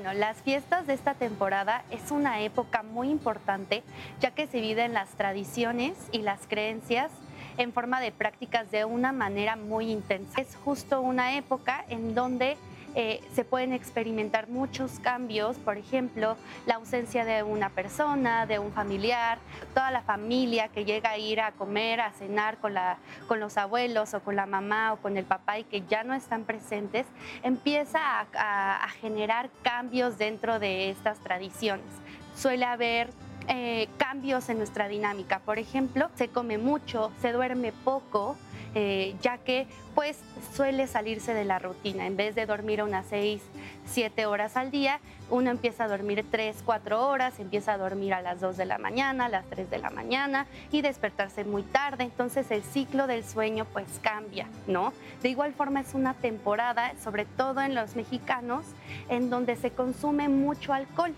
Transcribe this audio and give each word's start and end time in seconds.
Bueno, 0.00 0.12
las 0.16 0.40
fiestas 0.42 0.86
de 0.86 0.94
esta 0.94 1.14
temporada 1.14 1.82
es 1.90 2.12
una 2.12 2.40
época 2.42 2.84
muy 2.84 3.10
importante 3.10 3.82
ya 4.20 4.30
que 4.30 4.46
se 4.46 4.60
viven 4.60 4.94
las 4.94 5.08
tradiciones 5.16 5.94
y 6.12 6.18
las 6.18 6.46
creencias 6.46 7.10
en 7.56 7.72
forma 7.72 8.00
de 8.00 8.12
prácticas 8.12 8.70
de 8.70 8.84
una 8.84 9.10
manera 9.10 9.56
muy 9.56 9.90
intensa. 9.90 10.40
Es 10.40 10.54
justo 10.64 11.00
una 11.00 11.36
época 11.36 11.84
en 11.88 12.14
donde 12.14 12.56
eh, 12.94 13.20
se 13.34 13.44
pueden 13.44 13.72
experimentar 13.72 14.48
muchos 14.48 14.98
cambios, 15.00 15.58
por 15.58 15.76
ejemplo, 15.76 16.36
la 16.66 16.76
ausencia 16.76 17.24
de 17.24 17.42
una 17.42 17.70
persona, 17.70 18.46
de 18.46 18.58
un 18.58 18.72
familiar, 18.72 19.38
toda 19.74 19.90
la 19.90 20.02
familia 20.02 20.68
que 20.68 20.84
llega 20.84 21.10
a 21.10 21.18
ir 21.18 21.40
a 21.40 21.52
comer, 21.52 22.00
a 22.00 22.12
cenar 22.12 22.58
con, 22.58 22.74
la, 22.74 22.98
con 23.26 23.40
los 23.40 23.56
abuelos 23.56 24.14
o 24.14 24.20
con 24.20 24.36
la 24.36 24.46
mamá 24.46 24.92
o 24.92 24.96
con 24.96 25.16
el 25.16 25.24
papá 25.24 25.58
y 25.58 25.64
que 25.64 25.82
ya 25.82 26.02
no 26.02 26.14
están 26.14 26.44
presentes, 26.44 27.06
empieza 27.42 27.98
a, 28.34 28.88
generar 29.00 29.50
cambios 29.62 30.18
dentro 30.18 30.58
de 30.58 30.90
estas 30.90 31.18
tradiciones. 31.20 31.86
Suele 32.34 32.64
haber 32.64 33.10
eh, 33.48 33.88
cambios 33.96 34.48
en 34.48 34.58
nuestra 34.58 34.88
dinámica. 34.88 35.40
Por 35.40 35.58
ejemplo, 35.58 36.10
se 36.14 36.28
come 36.28 36.58
mucho, 36.58 37.12
se 37.20 37.32
duerme 37.32 37.72
poco, 37.72 38.36
eh, 38.74 39.14
ya 39.22 39.38
que 39.38 39.66
pues 39.94 40.18
suele 40.54 40.86
salirse 40.86 41.34
de 41.34 41.44
la 41.44 41.58
rutina. 41.58 42.06
En 42.06 42.16
vez 42.16 42.34
de 42.34 42.46
dormir 42.46 42.82
unas 42.82 43.06
6, 43.06 43.42
7 43.86 44.26
horas 44.26 44.56
al 44.56 44.70
día, 44.70 45.00
uno 45.30 45.50
empieza 45.50 45.84
a 45.84 45.88
dormir 45.88 46.24
3, 46.30 46.62
4 46.64 47.08
horas, 47.08 47.38
empieza 47.38 47.72
a 47.72 47.78
dormir 47.78 48.14
a 48.14 48.22
las 48.22 48.40
2 48.40 48.56
de 48.56 48.64
la 48.64 48.78
mañana, 48.78 49.26
a 49.26 49.28
las 49.28 49.44
3 49.46 49.68
de 49.70 49.78
la 49.78 49.90
mañana 49.90 50.46
y 50.70 50.82
despertarse 50.82 51.44
muy 51.44 51.62
tarde. 51.62 52.04
Entonces 52.04 52.50
el 52.50 52.62
ciclo 52.62 53.06
del 53.06 53.24
sueño 53.24 53.66
pues 53.72 53.86
cambia, 54.02 54.46
¿no? 54.66 54.92
De 55.22 55.28
igual 55.28 55.52
forma 55.52 55.80
es 55.80 55.94
una 55.94 56.14
temporada, 56.14 56.92
sobre 57.02 57.24
todo 57.24 57.60
en 57.60 57.74
los 57.74 57.96
mexicanos, 57.96 58.64
en 59.08 59.30
donde 59.30 59.56
se 59.56 59.70
consume 59.70 60.28
mucho 60.28 60.72
alcohol. 60.72 61.14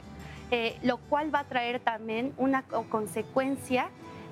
Eh, 0.53 0.77
lo 0.83 0.97
cual 0.97 1.33
va 1.33 1.41
a 1.41 1.45
traer 1.45 1.79
también 1.79 2.33
una 2.37 2.63
consecuencia 2.63 3.89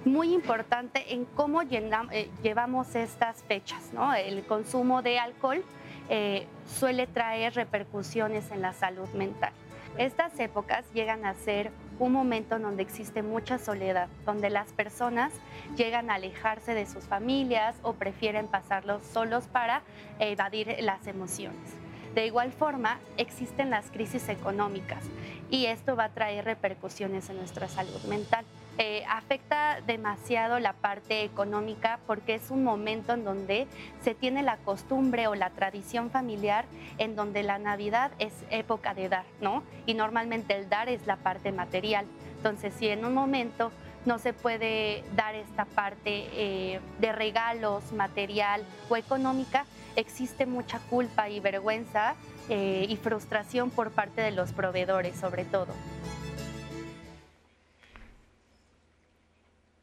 muy 0.08 0.34
importante 0.34 1.14
en 1.14 1.24
cómo 1.24 1.62
eh, 1.62 2.30
llevamos 2.42 2.94
estas 2.94 3.42
fechas. 3.44 3.92
¿no? 3.92 4.14
El 4.14 4.44
consumo 4.44 5.02
de 5.02 5.18
alcohol 5.18 5.64
eh, 6.08 6.46
suele 6.66 7.06
traer 7.06 7.54
repercusiones 7.54 8.50
en 8.50 8.62
la 8.62 8.72
salud 8.72 9.08
mental. 9.10 9.52
Estas 9.96 10.38
épocas 10.38 10.84
llegan 10.94 11.26
a 11.26 11.34
ser 11.34 11.72
un 11.98 12.12
momento 12.12 12.56
en 12.56 12.62
donde 12.62 12.82
existe 12.82 13.22
mucha 13.22 13.58
soledad, 13.58 14.08
donde 14.24 14.48
las 14.48 14.72
personas 14.72 15.32
llegan 15.76 16.10
a 16.10 16.14
alejarse 16.14 16.72
de 16.74 16.86
sus 16.86 17.04
familias 17.04 17.74
o 17.82 17.94
prefieren 17.94 18.46
pasarlos 18.46 19.02
solos 19.02 19.46
para 19.48 19.82
evadir 20.20 20.76
las 20.82 21.06
emociones. 21.08 21.74
De 22.14 22.26
igual 22.26 22.52
forma, 22.52 22.98
existen 23.16 23.70
las 23.70 23.90
crisis 23.90 24.28
económicas 24.28 25.04
y 25.50 25.66
esto 25.66 25.96
va 25.96 26.04
a 26.04 26.08
traer 26.10 26.44
repercusiones 26.44 27.28
en 27.30 27.36
nuestra 27.36 27.68
salud 27.68 28.02
mental. 28.04 28.44
Eh, 28.80 29.04
afecta 29.08 29.80
demasiado 29.84 30.60
la 30.60 30.72
parte 30.72 31.24
económica 31.24 31.98
porque 32.06 32.36
es 32.36 32.52
un 32.52 32.62
momento 32.62 33.14
en 33.14 33.24
donde 33.24 33.66
se 34.04 34.14
tiene 34.14 34.44
la 34.44 34.56
costumbre 34.58 35.26
o 35.26 35.34
la 35.34 35.50
tradición 35.50 36.10
familiar 36.10 36.64
en 36.98 37.16
donde 37.16 37.42
la 37.42 37.58
Navidad 37.58 38.12
es 38.20 38.32
época 38.50 38.94
de 38.94 39.08
dar, 39.08 39.24
¿no? 39.40 39.64
Y 39.86 39.94
normalmente 39.94 40.54
el 40.54 40.68
dar 40.68 40.88
es 40.88 41.04
la 41.08 41.16
parte 41.16 41.50
material. 41.50 42.06
Entonces, 42.36 42.72
si 42.78 42.86
en 42.86 43.04
un 43.04 43.14
momento 43.14 43.72
no 44.06 44.20
se 44.20 44.32
puede 44.32 45.02
dar 45.16 45.34
esta 45.34 45.64
parte 45.64 46.28
eh, 46.32 46.80
de 47.00 47.12
regalos, 47.12 47.90
material 47.90 48.64
o 48.88 48.96
económica, 48.96 49.66
existe 49.96 50.46
mucha 50.46 50.78
culpa 50.88 51.28
y 51.28 51.40
vergüenza 51.40 52.14
eh, 52.48 52.86
y 52.88 52.96
frustración 52.96 53.70
por 53.70 53.90
parte 53.90 54.20
de 54.20 54.30
los 54.30 54.52
proveedores, 54.52 55.16
sobre 55.18 55.44
todo. 55.44 55.74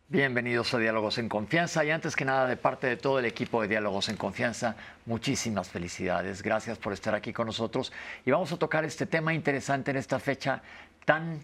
Bienvenidos 0.07 0.71
a 0.71 0.77
Diálogos 0.77 1.17
en 1.17 1.27
Confianza 1.27 1.83
y 1.83 1.89
antes 1.89 2.16
que 2.16 2.25
nada 2.25 2.45
de 2.45 2.57
parte 2.57 2.85
de 2.85 2.95
todo 2.95 3.17
el 3.17 3.25
equipo 3.25 3.63
de 3.63 3.67
Diálogos 3.67 4.07
en 4.07 4.17
Confianza, 4.17 4.75
muchísimas 5.07 5.67
felicidades. 5.67 6.43
Gracias 6.43 6.77
por 6.77 6.93
estar 6.93 7.16
aquí 7.16 7.33
con 7.33 7.47
nosotros 7.47 7.91
y 8.23 8.29
vamos 8.29 8.51
a 8.51 8.57
tocar 8.57 8.85
este 8.85 9.07
tema 9.07 9.33
interesante 9.33 9.89
en 9.89 9.97
esta 9.97 10.19
fecha 10.19 10.61
tan 11.05 11.39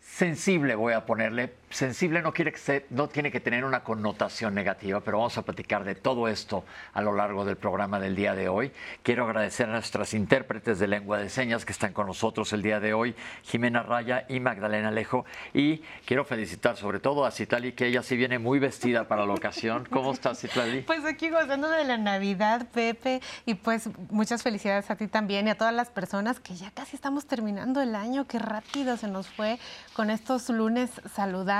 sensible, 0.00 0.74
voy 0.74 0.94
a 0.94 1.04
ponerle. 1.04 1.52
Sensible 1.70 2.22
no, 2.22 2.32
quiere 2.32 2.54
no 2.90 3.08
tiene 3.08 3.30
que 3.30 3.40
tener 3.40 3.64
una 3.64 3.84
connotación 3.84 4.54
negativa, 4.54 5.00
pero 5.00 5.18
vamos 5.18 5.36
a 5.36 5.42
platicar 5.42 5.84
de 5.84 5.94
todo 5.94 6.28
esto 6.28 6.64
a 6.94 7.02
lo 7.02 7.14
largo 7.14 7.44
del 7.44 7.56
programa 7.56 8.00
del 8.00 8.16
día 8.16 8.34
de 8.34 8.48
hoy. 8.48 8.72
Quiero 9.02 9.24
agradecer 9.24 9.68
a 9.68 9.72
nuestras 9.72 10.14
intérpretes 10.14 10.78
de 10.78 10.86
lengua 10.86 11.18
de 11.18 11.28
señas 11.28 11.64
que 11.64 11.72
están 11.72 11.92
con 11.92 12.06
nosotros 12.06 12.52
el 12.52 12.62
día 12.62 12.80
de 12.80 12.94
hoy, 12.94 13.14
Jimena 13.42 13.82
Raya 13.82 14.24
y 14.28 14.40
Magdalena 14.40 14.88
Alejo. 14.88 15.26
Y 15.52 15.82
quiero 16.06 16.24
felicitar 16.24 16.76
sobre 16.76 17.00
todo 17.00 17.26
a 17.26 17.30
Citlali, 17.30 17.72
que 17.72 17.86
ella 17.86 18.02
sí 18.02 18.16
viene 18.16 18.38
muy 18.38 18.58
vestida 18.58 19.06
para 19.06 19.26
la 19.26 19.34
ocasión. 19.34 19.86
¿Cómo 19.90 20.12
estás, 20.12 20.40
Citlali? 20.40 20.82
Pues 20.88 21.04
aquí 21.04 21.28
gozando 21.28 21.68
de 21.68 21.84
la 21.84 21.98
Navidad, 21.98 22.66
Pepe, 22.72 23.20
y 23.44 23.54
pues 23.54 23.90
muchas 24.10 24.42
felicidades 24.42 24.90
a 24.90 24.96
ti 24.96 25.06
también 25.06 25.46
y 25.46 25.50
a 25.50 25.54
todas 25.54 25.74
las 25.74 25.90
personas 25.90 26.40
que 26.40 26.54
ya 26.54 26.70
casi 26.70 26.96
estamos 26.96 27.26
terminando 27.26 27.82
el 27.82 27.94
año, 27.94 28.26
qué 28.26 28.38
rápido 28.38 28.96
se 28.96 29.08
nos 29.08 29.28
fue 29.28 29.58
con 29.92 30.10
estos 30.10 30.48
lunes 30.48 30.90
saludables, 31.14 31.57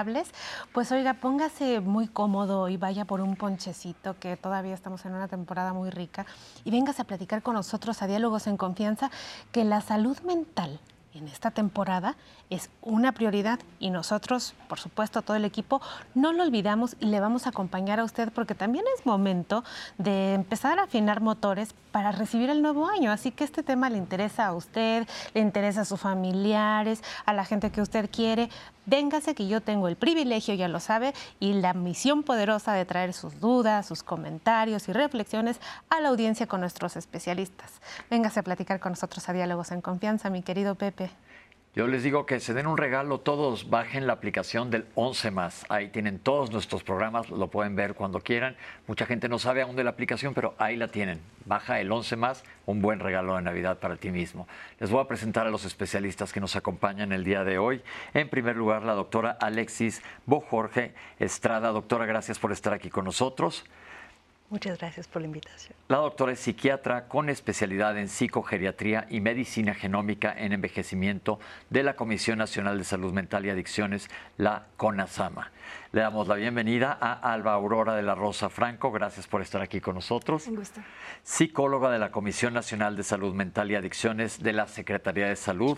pues 0.73 0.93
oiga, 0.93 1.15
póngase 1.15 1.81
muy 1.81 2.09
cómodo 2.09 2.69
y 2.69 2.77
vaya 2.77 3.05
por 3.05 3.21
un 3.21 3.37
ponchecito, 3.37 4.19
que 4.19 4.37
todavía 4.37 4.75
estamos 4.75 5.05
en 5.05 5.15
una 5.15 5.29
temporada 5.29 5.73
muy 5.73 5.91
rica, 5.91 6.27
y 6.65 6.71
véngase 6.71 7.03
a 7.03 7.05
platicar 7.05 7.43
con 7.43 7.55
nosotros 7.55 8.03
a 8.03 8.07
Diálogos 8.07 8.47
en 8.47 8.57
Confianza, 8.57 9.11
que 9.53 9.65
la 9.65 9.81
salud 9.81 10.19
mental 10.21 10.81
en 11.19 11.29
esta 11.29 11.51
temporada 11.51 12.17
es 12.51 12.71
una 12.81 13.13
prioridad 13.13 13.59
y 13.79 13.91
nosotros, 13.91 14.55
por 14.69 14.79
supuesto, 14.79 15.23
todo 15.23 15.37
el 15.37 15.45
equipo, 15.45 15.81
no 16.15 16.33
lo 16.33 16.43
olvidamos 16.43 16.97
y 17.01 17.07
le 17.07 17.21
vamos 17.21 17.47
a 17.47 17.51
acompañar 17.51 18.01
a 18.01 18.05
usted 18.05 18.33
porque 18.33 18.55
también 18.55 18.85
es 18.97 19.05
momento 19.05 19.65
de 19.99 20.35
empezar 20.35 20.79
a 20.79 20.85
afinar 20.85 21.21
motores 21.21 21.75
para 21.93 22.13
recibir 22.13 22.51
el 22.51 22.63
nuevo 22.63 22.89
año. 22.89 23.11
Así 23.11 23.33
que 23.33 23.45
este 23.45 23.63
tema 23.63 23.91
le 23.91 23.99
interesa 23.99 24.47
a 24.47 24.55
usted, 24.55 25.07
le 25.35 25.41
interesa 25.41 25.83
a 25.83 25.85
sus 25.85 26.01
familiares, 26.01 27.03
a 27.27 27.33
la 27.33 27.45
gente 27.45 27.71
que 27.71 27.83
usted 27.83 28.09
quiere. 28.11 28.49
Véngase 28.87 29.35
que 29.35 29.47
yo 29.47 29.61
tengo 29.61 29.89
el 29.89 29.97
privilegio, 29.97 30.55
ya 30.55 30.69
lo 30.69 30.81
sabe, 30.81 31.13
y 31.41 31.53
la 31.55 31.75
misión 31.75 32.23
poderosa 32.23 32.73
de 32.73 32.87
traer 32.87 33.13
sus 33.13 33.39
dudas, 33.41 33.87
sus 33.87 34.03
comentarios 34.03 34.89
y 34.89 34.93
reflexiones 34.93 35.61
a 35.91 36.01
la 36.01 36.09
audiencia 36.09 36.47
con 36.47 36.61
nuestros 36.61 36.97
especialistas. 36.97 37.83
Véngase 38.11 38.41
a 38.41 38.43
platicar 38.43 38.81
con 38.81 38.93
nosotros 38.93 39.29
a 39.29 39.33
Diálogos 39.33 39.73
en 39.73 39.83
Confianza, 39.83 40.31
mi 40.31 40.43
querido 40.43 40.75
Pepe. 40.75 41.08
Yo 41.79 41.87
les 41.87 42.03
digo 42.03 42.27
que 42.27 42.41
se 42.41 42.55
den 42.55 42.67
un 42.67 42.77
regalo, 42.77 43.21
todos 43.21 43.71
bajen 43.71 44.09
la 44.09 44.15
aplicación 44.15 44.69
del 44.69 44.87
11 44.97 45.31
más. 45.31 45.65
Ahí 45.69 45.91
tienen 45.91 46.19
todos 46.19 46.51
nuestros 46.51 46.83
programas, 46.83 47.31
lo 47.31 47.47
pueden 47.49 47.77
ver 47.77 47.95
cuando 47.95 48.19
quieran. 48.19 48.57
Mucha 48.89 49.07
gente 49.07 49.29
no 49.29 49.39
sabe 49.39 49.63
aún 49.63 49.77
de 49.77 49.85
la 49.85 49.91
aplicación, 49.91 50.35
pero 50.35 50.57
ahí 50.59 50.75
la 50.75 50.89
tienen. 50.89 51.21
Baja 51.45 51.79
el 51.79 51.93
11 51.93 52.17
más, 52.17 52.43
un 52.67 52.83
buen 52.83 52.99
regalo 52.99 53.37
de 53.37 53.43
Navidad 53.43 53.79
para 53.79 53.95
ti 53.95 54.11
mismo. 54.11 54.49
Les 54.81 54.91
voy 54.91 55.01
a 55.01 55.07
presentar 55.07 55.47
a 55.47 55.51
los 55.51 55.65
especialistas 55.65 56.33
que 56.33 56.41
nos 56.41 56.57
acompañan 56.57 57.13
el 57.13 57.23
día 57.23 57.45
de 57.45 57.59
hoy. 57.59 57.81
En 58.13 58.29
primer 58.29 58.57
lugar, 58.57 58.83
la 58.83 58.95
doctora 58.95 59.37
Alexis 59.41 60.03
Bojorge 60.27 60.95
Estrada. 61.21 61.69
Doctora, 61.69 62.07
gracias 62.07 62.41
por 62.41 62.51
estar 62.51 62.73
aquí 62.73 62.91
con 62.91 63.05
nosotros. 63.05 63.65
Muchas 64.51 64.79
gracias 64.79 65.07
por 65.07 65.21
la 65.21 65.27
invitación. 65.27 65.77
La 65.89 65.99
doctora 65.99 66.33
es 66.33 66.41
psiquiatra 66.41 67.07
con 67.07 67.29
especialidad 67.29 67.99
en 67.99 68.09
psicogeriatría 68.09 69.07
y 69.11 69.21
medicina 69.21 69.75
genómica 69.75 70.35
en 70.35 70.55
envejecimiento 70.55 71.39
de 71.69 71.83
la 71.83 71.97
Comisión 71.97 72.39
Nacional 72.39 72.79
de 72.79 72.85
Salud 72.85 73.13
Mental 73.13 73.45
y 73.45 73.51
Adicciones, 73.51 74.09
la 74.39 74.69
CONASAMA. 74.79 75.53
Le 75.93 76.01
damos 76.01 76.29
la 76.29 76.37
bienvenida 76.37 76.97
a 76.99 77.13
Alba 77.33 77.53
Aurora 77.53 77.95
de 77.95 78.03
la 78.03 78.15
Rosa 78.15 78.49
Franco. 78.49 78.91
Gracias 78.91 79.27
por 79.27 79.43
estar 79.43 79.61
aquí 79.61 79.83
con 79.83 79.97
nosotros. 79.97 80.47
Un 80.47 80.57
gusto. 80.57 80.81
Psicóloga 81.23 81.91
de 81.91 81.99
la 81.99 82.11
Comisión 82.11 82.55
Nacional 82.55 82.97
de 82.97 83.03
Salud 83.03 83.35
Mental 83.35 83.71
y 83.71 83.75
Adicciones 83.75 84.43
de 84.43 84.55
la 84.55 84.67
Secretaría 84.67 85.29
de 85.29 85.37
Salud. 85.37 85.77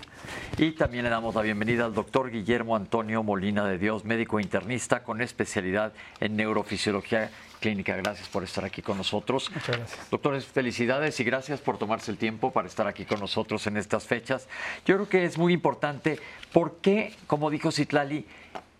Y 0.58 0.72
también 0.72 1.02
le 1.04 1.10
damos 1.10 1.34
la 1.34 1.42
bienvenida 1.42 1.86
al 1.86 1.94
doctor 1.94 2.30
Guillermo 2.30 2.76
Antonio 2.76 3.24
Molina 3.24 3.64
de 3.64 3.78
Dios, 3.78 4.04
médico 4.04 4.38
internista 4.38 5.02
con 5.02 5.20
especialidad 5.22 5.92
en 6.20 6.36
neurofisiología 6.36 7.30
Clínica. 7.60 7.94
Gracias 7.96 8.28
por 8.28 8.42
estar 8.42 8.64
aquí 8.64 8.82
con 8.82 8.96
nosotros. 8.96 9.50
Muchas 9.50 9.76
gracias. 9.76 10.10
Doctores, 10.10 10.46
felicidades 10.46 11.20
y 11.20 11.24
gracias 11.24 11.60
por 11.60 11.78
tomarse 11.78 12.10
el 12.10 12.16
tiempo 12.16 12.50
para 12.50 12.66
estar 12.66 12.86
aquí 12.86 13.04
con 13.04 13.20
nosotros 13.20 13.66
en 13.66 13.76
estas 13.76 14.04
fechas. 14.06 14.48
Yo 14.86 14.96
creo 14.96 15.08
que 15.08 15.24
es 15.24 15.38
muy 15.38 15.52
importante 15.52 16.18
por 16.52 16.78
qué, 16.78 17.14
como 17.26 17.50
dijo 17.50 17.70
Citlali, 17.70 18.26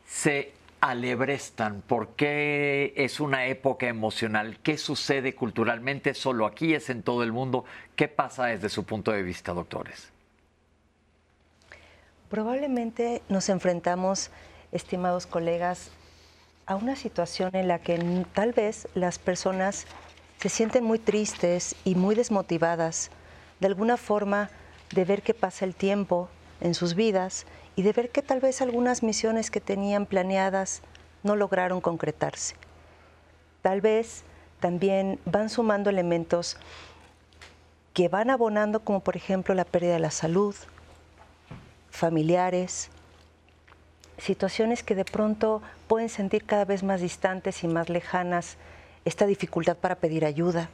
se 0.06 0.52
alebrestan, 0.80 1.82
por 1.86 2.08
qué 2.16 2.94
es 2.96 3.20
una 3.20 3.46
época 3.46 3.86
emocional, 3.86 4.58
qué 4.62 4.78
sucede 4.78 5.34
culturalmente, 5.34 6.14
solo 6.14 6.46
aquí 6.46 6.74
es 6.74 6.88
en 6.88 7.02
todo 7.02 7.22
el 7.22 7.32
mundo, 7.32 7.64
qué 7.96 8.08
pasa 8.08 8.46
desde 8.46 8.70
su 8.70 8.84
punto 8.84 9.12
de 9.12 9.22
vista, 9.22 9.52
doctores. 9.52 10.10
Probablemente 12.30 13.22
nos 13.28 13.48
enfrentamos, 13.48 14.30
estimados 14.72 15.26
colegas, 15.26 15.90
a 16.70 16.76
una 16.76 16.94
situación 16.94 17.50
en 17.56 17.66
la 17.66 17.80
que 17.80 17.98
tal 18.32 18.52
vez 18.52 18.86
las 18.94 19.18
personas 19.18 19.86
se 20.40 20.48
sienten 20.48 20.84
muy 20.84 21.00
tristes 21.00 21.74
y 21.84 21.96
muy 21.96 22.14
desmotivadas. 22.14 23.10
De 23.58 23.66
alguna 23.66 23.96
forma 23.96 24.50
de 24.94 25.04
ver 25.04 25.22
que 25.22 25.34
pasa 25.34 25.64
el 25.64 25.74
tiempo 25.74 26.28
en 26.60 26.74
sus 26.74 26.94
vidas 26.94 27.44
y 27.74 27.82
de 27.82 27.92
ver 27.92 28.10
que 28.10 28.22
tal 28.22 28.38
vez 28.38 28.62
algunas 28.62 29.02
misiones 29.02 29.50
que 29.50 29.60
tenían 29.60 30.06
planeadas 30.06 30.82
no 31.24 31.34
lograron 31.34 31.80
concretarse. 31.80 32.54
Tal 33.62 33.80
vez 33.80 34.22
también 34.60 35.18
van 35.24 35.50
sumando 35.50 35.90
elementos 35.90 36.56
que 37.94 38.06
van 38.06 38.30
abonando, 38.30 38.84
como 38.84 39.00
por 39.00 39.16
ejemplo 39.16 39.56
la 39.56 39.64
pérdida 39.64 39.94
de 39.94 39.98
la 39.98 40.12
salud, 40.12 40.54
familiares, 41.90 42.90
situaciones 44.20 44.82
que 44.82 44.94
de 44.94 45.04
pronto 45.04 45.62
pueden 45.88 46.08
sentir 46.08 46.44
cada 46.44 46.64
vez 46.64 46.82
más 46.82 47.00
distantes 47.00 47.64
y 47.64 47.68
más 47.68 47.88
lejanas, 47.88 48.56
esta 49.04 49.26
dificultad 49.26 49.76
para 49.76 49.96
pedir 49.96 50.24
ayuda 50.24 50.70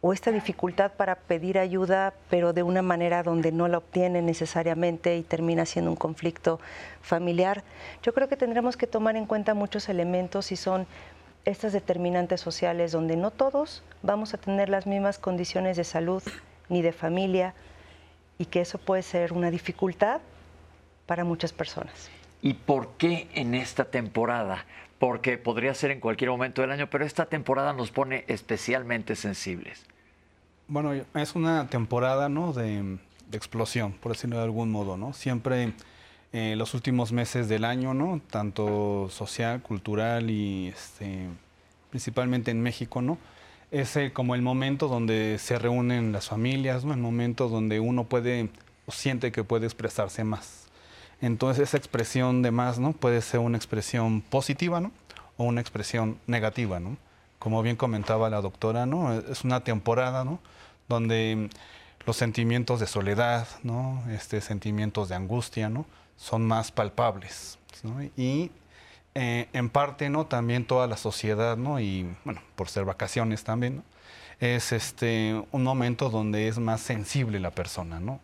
o 0.00 0.12
esta 0.12 0.30
dificultad 0.30 0.92
para 0.92 1.14
pedir 1.16 1.58
ayuda 1.58 2.12
pero 2.28 2.52
de 2.52 2.62
una 2.62 2.82
manera 2.82 3.22
donde 3.22 3.50
no 3.50 3.66
la 3.66 3.78
obtienen 3.78 4.26
necesariamente 4.26 5.16
y 5.16 5.22
termina 5.22 5.64
siendo 5.66 5.90
un 5.90 5.96
conflicto 5.96 6.60
familiar. 7.02 7.64
Yo 8.02 8.12
creo 8.12 8.28
que 8.28 8.36
tendremos 8.36 8.76
que 8.76 8.86
tomar 8.86 9.16
en 9.16 9.26
cuenta 9.26 9.54
muchos 9.54 9.88
elementos 9.88 10.52
y 10.52 10.56
son 10.56 10.86
estas 11.44 11.72
determinantes 11.72 12.40
sociales 12.40 12.92
donde 12.92 13.16
no 13.16 13.30
todos 13.30 13.82
vamos 14.02 14.34
a 14.34 14.38
tener 14.38 14.68
las 14.68 14.86
mismas 14.86 15.18
condiciones 15.18 15.76
de 15.76 15.84
salud 15.84 16.22
ni 16.68 16.82
de 16.82 16.92
familia 16.92 17.54
y 18.38 18.46
que 18.46 18.60
eso 18.60 18.78
puede 18.78 19.02
ser 19.02 19.32
una 19.32 19.50
dificultad 19.50 20.20
para 21.06 21.24
muchas 21.24 21.52
personas. 21.52 22.10
¿Y 22.42 22.54
por 22.54 22.90
qué 22.98 23.28
en 23.34 23.54
esta 23.54 23.86
temporada? 23.86 24.66
Porque 24.98 25.38
podría 25.38 25.74
ser 25.74 25.90
en 25.90 26.00
cualquier 26.00 26.30
momento 26.30 26.62
del 26.62 26.70
año, 26.70 26.88
pero 26.88 27.04
esta 27.04 27.26
temporada 27.26 27.72
nos 27.72 27.90
pone 27.90 28.24
especialmente 28.28 29.16
sensibles. 29.16 29.84
Bueno, 30.68 30.92
es 30.92 31.34
una 31.34 31.68
temporada 31.68 32.28
¿no? 32.28 32.52
de, 32.52 32.98
explosión, 33.32 33.92
por 33.92 34.12
decirlo 34.12 34.38
de 34.38 34.44
algún 34.44 34.70
modo, 34.70 34.96
¿no? 34.96 35.12
Siempre 35.12 35.74
eh, 36.32 36.54
los 36.56 36.74
últimos 36.74 37.12
meses 37.12 37.48
del 37.48 37.64
año, 37.64 37.94
¿no? 37.94 38.20
Tanto 38.30 39.08
social, 39.10 39.62
cultural 39.62 40.30
y 40.30 40.68
este, 40.68 41.28
principalmente 41.90 42.50
en 42.50 42.62
México, 42.62 43.00
¿no? 43.00 43.18
Es 43.70 43.96
eh, 43.96 44.12
como 44.12 44.34
el 44.34 44.42
momento 44.42 44.88
donde 44.88 45.38
se 45.38 45.58
reúnen 45.58 46.12
las 46.12 46.28
familias, 46.28 46.84
¿no? 46.84 46.94
El 46.94 47.00
momento 47.00 47.48
donde 47.48 47.80
uno 47.80 48.04
puede 48.04 48.48
o 48.86 48.92
siente 48.92 49.32
que 49.32 49.44
puede 49.44 49.66
expresarse 49.66 50.24
más. 50.24 50.65
Entonces 51.20 51.68
esa 51.68 51.76
expresión 51.76 52.42
de 52.42 52.50
más, 52.50 52.78
¿no? 52.78 52.92
Puede 52.92 53.22
ser 53.22 53.40
una 53.40 53.56
expresión 53.56 54.20
positiva, 54.20 54.80
¿no? 54.80 54.92
O 55.36 55.44
una 55.44 55.60
expresión 55.60 56.18
negativa, 56.26 56.80
¿no? 56.80 56.96
Como 57.38 57.62
bien 57.62 57.76
comentaba 57.76 58.30
la 58.30 58.40
doctora, 58.40 58.86
¿no? 58.86 59.14
Es 59.14 59.44
una 59.44 59.64
temporada, 59.64 60.24
¿no? 60.24 60.40
Donde 60.88 61.50
los 62.06 62.16
sentimientos 62.16 62.80
de 62.80 62.86
soledad, 62.86 63.48
¿no? 63.62 64.02
Este, 64.10 64.40
sentimientos 64.40 65.08
de 65.08 65.16
angustia, 65.16 65.68
¿no? 65.68 65.86
son 66.16 66.46
más 66.46 66.72
palpables. 66.72 67.58
Y 68.16 68.50
eh, 69.14 69.48
en 69.52 69.70
parte, 69.70 70.10
¿no? 70.10 70.26
También 70.26 70.64
toda 70.64 70.86
la 70.86 70.96
sociedad, 70.96 71.56
¿no? 71.56 71.78
Y 71.78 72.08
bueno, 72.24 72.40
por 72.56 72.68
ser 72.68 72.84
vacaciones 72.84 73.44
también, 73.44 73.84
es 74.40 74.72
este 74.72 75.42
un 75.52 75.62
momento 75.62 76.10
donde 76.10 76.48
es 76.48 76.58
más 76.58 76.80
sensible 76.80 77.38
la 77.38 77.50
persona, 77.50 78.00
¿no? 78.00 78.20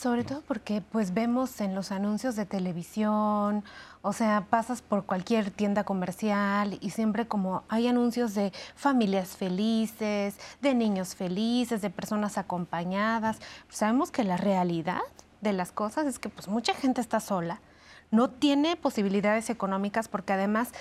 Sobre 0.00 0.24
todo 0.24 0.40
porque 0.40 0.80
pues 0.80 1.12
vemos 1.12 1.60
en 1.60 1.74
los 1.74 1.92
anuncios 1.92 2.34
de 2.34 2.46
televisión, 2.46 3.62
o 4.00 4.14
sea, 4.14 4.46
pasas 4.48 4.80
por 4.80 5.04
cualquier 5.04 5.50
tienda 5.50 5.84
comercial 5.84 6.78
y 6.80 6.88
siempre 6.88 7.28
como 7.28 7.64
hay 7.68 7.86
anuncios 7.86 8.32
de 8.34 8.50
familias 8.74 9.36
felices, 9.36 10.38
de 10.62 10.74
niños 10.74 11.14
felices, 11.14 11.82
de 11.82 11.90
personas 11.90 12.38
acompañadas. 12.38 13.40
Sabemos 13.68 14.10
que 14.10 14.24
la 14.24 14.38
realidad 14.38 15.02
de 15.42 15.52
las 15.52 15.70
cosas 15.70 16.06
es 16.06 16.18
que 16.18 16.30
pues 16.30 16.48
mucha 16.48 16.72
gente 16.72 17.02
está 17.02 17.20
sola, 17.20 17.60
no 18.10 18.30
tiene 18.30 18.76
posibilidades 18.76 19.50
económicas 19.50 20.08
porque 20.08 20.32
además 20.32 20.72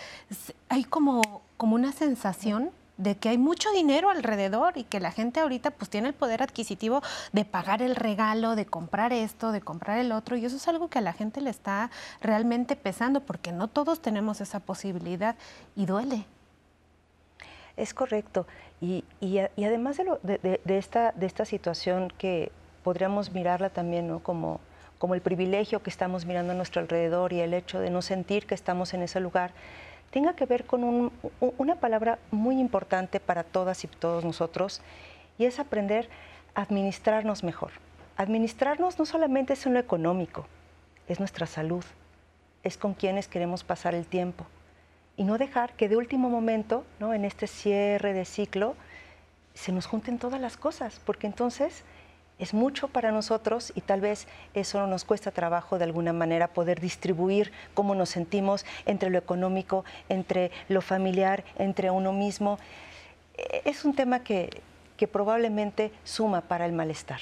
hay 0.69 0.85
como, 0.85 1.41
como 1.57 1.75
una 1.75 1.91
sensación 1.91 2.71
de 2.99 3.15
que 3.15 3.29
hay 3.29 3.37
mucho 3.37 3.71
dinero 3.71 4.09
alrededor 4.09 4.77
y 4.77 4.83
que 4.83 4.99
la 4.99 5.11
gente 5.11 5.39
ahorita 5.39 5.71
pues 5.71 5.89
tiene 5.89 6.09
el 6.09 6.13
poder 6.13 6.43
adquisitivo 6.43 7.01
de 7.31 7.45
pagar 7.45 7.81
el 7.81 7.95
regalo, 7.95 8.55
de 8.55 8.65
comprar 8.65 9.13
esto, 9.13 9.53
de 9.53 9.61
comprar 9.61 9.99
el 9.99 10.11
otro 10.11 10.35
y 10.35 10.45
eso 10.45 10.57
es 10.57 10.67
algo 10.67 10.89
que 10.89 10.99
a 10.99 11.01
la 11.01 11.13
gente 11.13 11.39
le 11.39 11.49
está 11.49 11.89
realmente 12.21 12.75
pesando 12.75 13.21
porque 13.21 13.53
no 13.53 13.69
todos 13.69 14.01
tenemos 14.01 14.41
esa 14.41 14.59
posibilidad 14.59 15.35
y 15.77 15.85
duele. 15.85 16.25
Es 17.77 17.93
correcto. 17.93 18.45
Y, 18.81 19.05
además 19.57 19.97
de, 19.97 20.59
esta, 20.77 21.13
de 21.13 21.25
esta 21.25 21.45
situación 21.45 22.11
que 22.17 22.51
podríamos 22.83 23.31
mirarla 23.31 23.69
también 23.69 24.19
como, 24.19 24.59
como 24.97 25.15
el 25.15 25.21
privilegio 25.21 25.81
que 25.81 25.89
estamos 25.89 26.25
mirando 26.25 26.51
a 26.51 26.55
nuestro 26.55 26.81
alrededor 26.81 27.31
y 27.31 27.39
el 27.39 27.53
hecho 27.53 27.79
de 27.79 27.89
no 27.89 28.01
sentir 28.01 28.45
que 28.45 28.55
estamos 28.55 28.93
en 28.93 29.03
ese 29.03 29.21
lugar, 29.21 29.51
tenga 30.11 30.33
que 30.33 30.45
ver 30.45 30.65
con 30.65 31.11
una 31.39 31.75
palabra 31.75 32.19
muy 32.31 32.59
importante 32.59 33.19
para 33.19 33.43
todas 33.43 33.83
y 33.83 33.87
todos 33.87 34.25
nosotros, 34.25 34.81
y 35.37 35.45
es 35.45 35.59
aprender 35.59 36.09
a 36.55 36.61
administrarnos 36.61 37.43
mejor. 37.43 37.71
Administrarnos 38.17 38.99
no 38.99 39.05
solamente 39.05 39.53
es 39.53 39.65
en 39.65 39.73
lo 39.73 39.79
económico, 39.79 40.45
es 41.07 41.19
nuestra 41.19 41.45
salud, 41.45 41.83
es 42.63 42.77
con 42.77 42.93
quienes 42.93 43.27
queremos 43.27 43.63
pasar 43.63 43.95
el 43.95 44.05
tiempo. 44.05 44.45
Y 45.15 45.23
no 45.23 45.37
dejar 45.37 45.73
que 45.73 45.89
de 45.89 45.97
último 45.97 46.29
momento, 46.29 46.85
¿no? 46.99 47.13
en 47.13 47.25
este 47.25 47.47
cierre 47.47 48.13
de 48.13 48.25
ciclo, 48.25 48.75
se 49.53 49.71
nos 49.71 49.85
junten 49.85 50.19
todas 50.19 50.39
las 50.39 50.57
cosas, 50.57 51.01
porque 51.05 51.27
entonces 51.27 51.83
es 52.39 52.53
mucho 52.53 52.87
para 52.87 53.11
nosotros 53.11 53.71
y 53.75 53.81
tal 53.81 54.01
vez 54.01 54.27
eso 54.53 54.87
nos 54.87 55.03
cuesta 55.03 55.31
trabajo 55.31 55.77
de 55.77 55.83
alguna 55.83 56.13
manera 56.13 56.47
poder 56.47 56.79
distribuir 56.79 57.51
cómo 57.73 57.95
nos 57.95 58.09
sentimos 58.09 58.65
entre 58.85 59.09
lo 59.09 59.17
económico, 59.17 59.85
entre 60.07 60.51
lo 60.69 60.81
familiar, 60.81 61.43
entre 61.57 61.91
uno 61.91 62.13
mismo. 62.13 62.57
E, 63.37 63.61
es 63.65 63.85
un 63.85 63.93
tema 63.93 64.23
que, 64.23 64.61
que 64.97 65.07
probablemente 65.07 65.91
suma 66.03 66.41
para 66.41 66.65
el 66.65 66.71
malestar. 66.71 67.19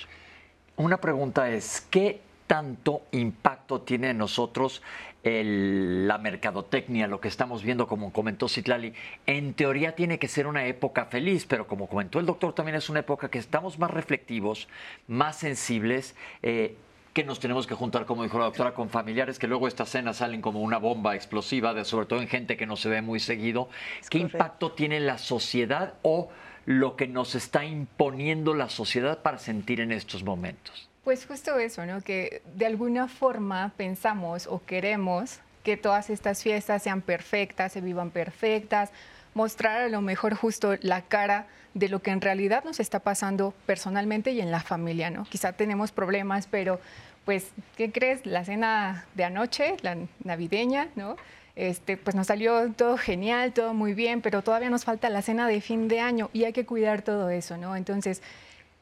Una 0.78 0.98
pregunta 0.98 1.50
es, 1.50 1.82
¿qué 1.90 2.22
tanto 2.48 3.04
impacto 3.12 3.82
tiene 3.82 4.12
en 4.12 4.18
nosotros 4.18 4.82
la 5.24 6.18
mercadotecnia, 6.18 7.08
lo 7.08 7.20
que 7.20 7.28
estamos 7.28 7.64
viendo, 7.64 7.88
como 7.88 8.14
comentó 8.14 8.48
Citlali, 8.48 8.94
en 9.26 9.54
teoría 9.54 9.96
tiene 9.96 10.20
que 10.20 10.28
ser 10.28 10.48
una 10.48 10.66
época 10.66 11.06
feliz, 11.06 11.46
pero 11.46 11.68
como 11.68 11.88
comentó 11.88 12.20
el 12.20 12.26
doctor, 12.26 12.54
también 12.54 12.76
es 12.76 12.90
una 12.90 13.02
época 13.02 13.30
que 13.30 13.38
estamos 13.38 13.78
más 13.78 13.92
reflectivos, 13.92 14.68
más 15.08 15.38
sensibles. 15.38 16.16
Eh, 16.44 16.78
que 17.14 17.24
nos 17.24 17.40
tenemos 17.40 17.66
que 17.66 17.74
juntar, 17.74 18.06
como 18.06 18.22
dijo 18.22 18.38
la 18.38 18.46
doctora, 18.46 18.76
con 18.76 18.92
familiares, 18.92 19.40
que 19.40 19.48
luego 19.48 19.68
estas 19.68 19.90
cenas 19.90 20.18
salen 20.18 20.40
como 20.40 20.62
una 20.62 20.78
bomba 20.78 21.16
explosiva, 21.16 21.74
de, 21.74 21.84
sobre 21.84 22.06
todo 22.06 22.22
en 22.22 22.28
gente 22.28 22.58
que 22.58 22.68
no 22.68 22.76
se 22.76 22.90
ve 22.90 23.02
muy 23.02 23.20
seguido. 23.20 23.70
¿Qué 24.12 24.20
impacto 24.20 24.74
tiene 24.74 25.00
la 25.00 25.18
sociedad 25.18 25.96
o 26.04 26.30
lo 26.66 26.96
que 26.96 27.08
nos 27.08 27.34
está 27.34 27.66
imponiendo 27.66 28.54
la 28.54 28.70
sociedad 28.70 29.24
para 29.24 29.40
sentir 29.40 29.82
en 29.82 29.92
estos 29.92 30.24
momentos? 30.24 30.90
Pues 31.08 31.26
justo 31.26 31.58
eso, 31.58 31.86
¿no? 31.86 32.02
Que 32.02 32.42
de 32.56 32.66
alguna 32.66 33.08
forma 33.08 33.72
pensamos 33.78 34.46
o 34.46 34.62
queremos 34.66 35.40
que 35.64 35.78
todas 35.78 36.10
estas 36.10 36.44
fiestas 36.44 36.84
sean 36.84 37.02
perfectas, 37.02 37.72
se 37.72 37.80
vivan 37.80 38.10
perfectas, 38.10 38.90
mostrar 39.34 39.84
a 39.84 39.88
lo 39.88 40.02
mejor 40.02 40.36
justo 40.36 40.76
la 40.82 41.04
cara 41.04 41.48
de 41.74 41.88
lo 41.88 42.02
que 42.02 42.12
en 42.12 42.20
realidad 42.20 42.66
nos 42.66 42.82
está 42.82 43.00
pasando 43.00 43.54
personalmente 43.66 44.32
y 44.32 44.42
en 44.42 44.52
la 44.52 44.60
familia, 44.60 45.10
¿no? 45.10 45.24
Quizá 45.24 45.54
tenemos 45.54 45.94
problemas, 45.94 46.46
pero 46.46 46.82
pues, 47.24 47.52
¿qué 47.78 47.90
crees? 47.90 48.26
La 48.26 48.44
cena 48.44 49.06
de 49.16 49.24
anoche, 49.24 49.78
la 49.84 49.96
navideña, 50.26 50.90
¿no? 50.98 51.16
Este, 51.56 51.96
pues 51.96 52.18
nos 52.18 52.28
salió 52.28 52.70
todo 52.74 52.98
genial, 52.98 53.54
todo 53.54 53.74
muy 53.74 53.94
bien, 53.94 54.22
pero 54.22 54.42
todavía 54.42 54.70
nos 54.70 54.84
falta 54.84 55.10
la 55.10 55.22
cena 55.22 55.48
de 55.48 55.62
fin 55.62 55.88
de 55.88 56.02
año 56.02 56.30
y 56.34 56.44
hay 56.44 56.52
que 56.52 56.66
cuidar 56.66 57.02
todo 57.02 57.30
eso, 57.30 57.56
¿no? 57.56 57.78
Entonces, 57.78 58.22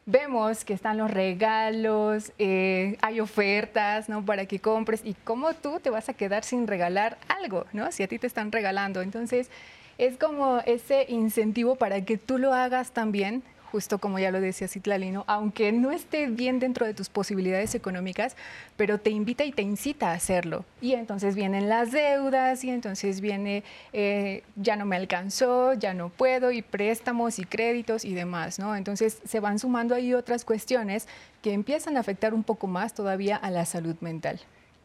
vemos 0.05 0.63
que 0.63 0.73
están 0.73 0.97
los 0.97 1.09
regalos, 1.09 2.31
eh, 2.37 2.97
hay 3.01 3.19
ofertas, 3.19 4.07
¿no? 4.09 4.23
Para 4.23 4.45
que 4.45 4.59
compres 4.59 5.01
y 5.03 5.15
cómo 5.23 5.53
tú 5.53 5.79
te 5.79 5.89
vas 5.89 6.09
a 6.09 6.13
quedar 6.13 6.43
sin 6.43 6.67
regalar 6.67 7.17
algo, 7.27 7.65
¿no? 7.73 7.91
Si 7.91 8.03
a 8.03 8.07
ti 8.07 8.19
te 8.19 8.27
están 8.27 8.51
regalando. 8.51 9.01
Entonces, 9.01 9.49
es 9.97 10.17
como 10.17 10.59
ese 10.65 11.05
incentivo 11.09 11.75
para 11.75 12.03
que 12.05 12.17
tú 12.17 12.37
lo 12.37 12.53
hagas 12.53 12.91
también 12.91 13.43
justo 13.75 13.97
como 13.97 14.19
ya 14.19 14.31
lo 14.31 14.39
decía 14.39 14.69
Citlalino, 14.69 15.25
aunque 15.27 15.73
no 15.73 15.91
esté 15.91 16.27
bien 16.27 16.59
dentro 16.59 16.85
de 16.85 16.93
tus 16.93 17.09
posibilidades 17.09 17.75
económicas, 17.75 18.37
pero 18.77 19.01
te 19.01 19.09
invita 19.09 19.43
y 19.43 19.51
te 19.51 19.63
incita 19.63 20.11
a 20.11 20.13
hacerlo. 20.13 20.63
Y 20.79 20.93
entonces 20.93 21.35
vienen 21.35 21.67
las 21.67 21.91
deudas 21.91 22.63
y 22.63 22.69
entonces 22.69 23.19
viene, 23.19 23.65
eh, 23.91 24.43
ya 24.55 24.77
no 24.77 24.85
me 24.85 24.95
alcanzó, 24.95 25.73
ya 25.73 25.93
no 25.93 26.07
puedo, 26.07 26.53
y 26.53 26.61
préstamos 26.61 27.37
y 27.37 27.43
créditos 27.43 28.05
y 28.05 28.13
demás, 28.13 28.59
¿no? 28.59 28.77
Entonces 28.77 29.19
se 29.25 29.41
van 29.41 29.59
sumando 29.59 29.93
ahí 29.93 30.13
otras 30.13 30.45
cuestiones 30.45 31.09
que 31.41 31.51
empiezan 31.51 31.97
a 31.97 31.99
afectar 31.99 32.33
un 32.33 32.45
poco 32.45 32.67
más 32.67 32.93
todavía 32.93 33.35
a 33.35 33.51
la 33.51 33.65
salud 33.65 33.97
mental. 33.99 34.39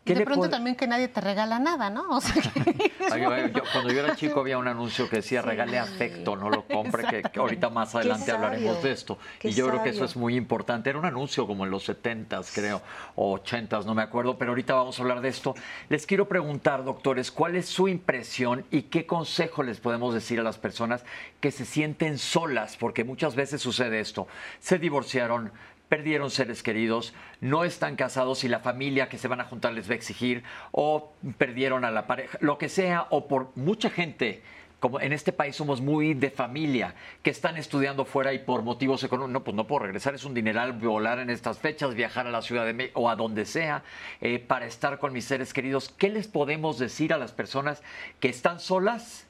De 0.04 0.24
pronto 0.24 0.48
también 0.48 0.76
que 0.76 0.86
nadie 0.86 1.08
te 1.08 1.20
regala 1.20 1.58
nada, 1.58 1.90
¿no? 1.90 2.08
O 2.10 2.20
sea, 2.20 2.42
cuando 3.72 3.92
yo 3.92 4.00
era 4.00 4.16
chico 4.16 4.40
había 4.40 4.58
un 4.58 4.68
anuncio 4.68 5.08
que 5.08 5.16
decía 5.16 5.42
regale 5.42 5.78
afecto, 5.78 6.36
no 6.36 6.50
lo 6.50 6.64
compre, 6.66 7.22
que, 7.22 7.38
ahorita 7.38 7.70
más 7.70 7.94
adelante 7.94 8.30
hablaremos 8.30 8.82
de 8.82 8.92
esto. 8.92 9.18
y 9.42 9.50
yo 9.50 9.68
creo 9.68 9.82
que 9.82 9.90
eso 9.90 10.04
es 10.04 10.16
muy 10.16 10.36
importante. 10.36 10.90
Era 10.90 10.98
un 10.98 11.04
anuncio 11.04 11.46
como 11.46 11.64
en 11.64 11.70
los 11.70 11.88
70s, 11.88 12.50
creo, 12.54 12.82
o 13.14 13.38
80s, 13.38 13.84
no 13.84 13.94
me 13.94 14.02
acuerdo, 14.02 14.38
pero 14.38 14.52
ahorita 14.52 14.74
vamos 14.74 14.98
a 14.98 15.02
hablar 15.02 15.20
de 15.20 15.28
esto. 15.28 15.54
Les 15.88 16.06
quiero 16.06 16.28
preguntar, 16.28 16.84
doctores, 16.84 17.30
¿cuál 17.30 17.56
es 17.56 17.66
su 17.66 17.88
impresión 17.88 18.64
y 18.70 18.82
qué 18.82 19.06
consejo 19.06 19.62
les 19.62 19.80
podemos 19.80 20.14
decir 20.14 20.40
a 20.40 20.42
las 20.42 20.58
personas 20.58 21.04
que 21.40 21.50
se 21.50 21.64
sienten 21.64 22.18
solas? 22.18 22.76
Porque 22.76 23.04
muchas 23.04 23.34
veces 23.34 23.60
sucede 23.60 24.00
esto. 24.00 24.26
Se 24.60 24.78
divorciaron, 24.78 25.52
perdieron 25.90 26.30
seres 26.30 26.62
queridos, 26.62 27.12
no 27.40 27.64
están 27.64 27.96
casados 27.96 28.44
y 28.44 28.48
la 28.48 28.60
familia 28.60 29.08
que 29.08 29.18
se 29.18 29.26
van 29.26 29.40
a 29.40 29.44
juntar 29.44 29.72
les 29.72 29.90
va 29.90 29.92
a 29.92 29.96
exigir, 29.96 30.44
o 30.70 31.12
perdieron 31.36 31.84
a 31.84 31.90
la 31.90 32.06
pareja, 32.06 32.38
lo 32.40 32.58
que 32.58 32.68
sea, 32.68 33.08
o 33.10 33.26
por 33.26 33.50
mucha 33.56 33.90
gente. 33.90 34.42
Como 34.78 34.98
en 34.98 35.12
este 35.12 35.32
país 35.32 35.56
somos 35.56 35.82
muy 35.82 36.14
de 36.14 36.30
familia, 36.30 36.94
que 37.22 37.28
están 37.28 37.58
estudiando 37.58 38.06
fuera 38.06 38.32
y 38.32 38.38
por 38.38 38.62
motivos 38.62 39.04
económicos, 39.04 39.32
no, 39.32 39.44
pues 39.44 39.54
no 39.54 39.66
puedo 39.66 39.80
regresar, 39.80 40.14
es 40.14 40.24
un 40.24 40.32
dineral 40.32 40.72
volar 40.72 41.18
en 41.18 41.28
estas 41.28 41.58
fechas, 41.58 41.94
viajar 41.94 42.26
a 42.26 42.30
la 42.30 42.40
Ciudad 42.40 42.64
de 42.64 42.72
México 42.72 43.00
o 43.00 43.10
a 43.10 43.16
donde 43.16 43.44
sea 43.44 43.82
eh, 44.22 44.38
para 44.38 44.66
estar 44.66 44.98
con 44.98 45.12
mis 45.12 45.26
seres 45.26 45.52
queridos. 45.52 45.90
¿Qué 45.98 46.08
les 46.08 46.28
podemos 46.28 46.78
decir 46.78 47.12
a 47.12 47.18
las 47.18 47.32
personas 47.32 47.82
que 48.20 48.30
están 48.30 48.58
solas 48.58 49.26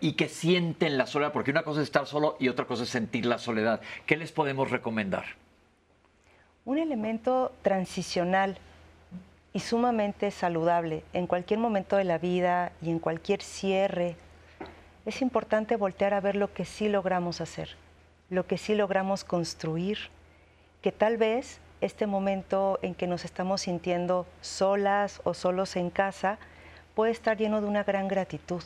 y 0.00 0.12
que 0.12 0.28
sienten 0.28 0.98
la 0.98 1.06
soledad, 1.06 1.32
porque 1.32 1.50
una 1.50 1.62
cosa 1.62 1.80
es 1.80 1.84
estar 1.84 2.06
solo 2.06 2.36
y 2.40 2.48
otra 2.48 2.66
cosa 2.66 2.82
es 2.82 2.88
sentir 2.88 3.26
la 3.26 3.38
soledad. 3.38 3.80
¿Qué 4.06 4.16
les 4.16 4.32
podemos 4.32 4.70
recomendar? 4.70 5.24
Un 6.64 6.78
elemento 6.78 7.52
transicional 7.62 8.58
y 9.52 9.60
sumamente 9.60 10.30
saludable 10.30 11.04
en 11.12 11.26
cualquier 11.26 11.60
momento 11.60 11.96
de 11.96 12.04
la 12.04 12.18
vida 12.18 12.72
y 12.82 12.90
en 12.90 12.98
cualquier 12.98 13.42
cierre. 13.42 14.16
Es 15.06 15.22
importante 15.22 15.76
voltear 15.76 16.14
a 16.14 16.20
ver 16.20 16.34
lo 16.34 16.52
que 16.52 16.64
sí 16.64 16.88
logramos 16.88 17.40
hacer, 17.40 17.76
lo 18.28 18.46
que 18.46 18.58
sí 18.58 18.74
logramos 18.74 19.22
construir, 19.22 19.98
que 20.82 20.90
tal 20.90 21.16
vez 21.16 21.60
este 21.80 22.06
momento 22.06 22.80
en 22.82 22.94
que 22.94 23.06
nos 23.06 23.24
estamos 23.24 23.62
sintiendo 23.62 24.26
solas 24.40 25.20
o 25.24 25.32
solos 25.32 25.76
en 25.76 25.90
casa 25.90 26.38
puede 26.94 27.12
estar 27.12 27.36
lleno 27.36 27.60
de 27.60 27.68
una 27.68 27.84
gran 27.84 28.08
gratitud 28.08 28.62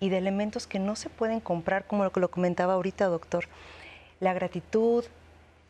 y 0.00 0.08
de 0.08 0.18
elementos 0.18 0.66
que 0.66 0.78
no 0.78 0.96
se 0.96 1.10
pueden 1.10 1.40
comprar, 1.40 1.86
como 1.86 2.04
lo 2.04 2.12
que 2.12 2.20
lo 2.20 2.30
comentaba 2.30 2.74
ahorita, 2.74 3.06
doctor. 3.06 3.44
La 4.18 4.32
gratitud, 4.32 5.04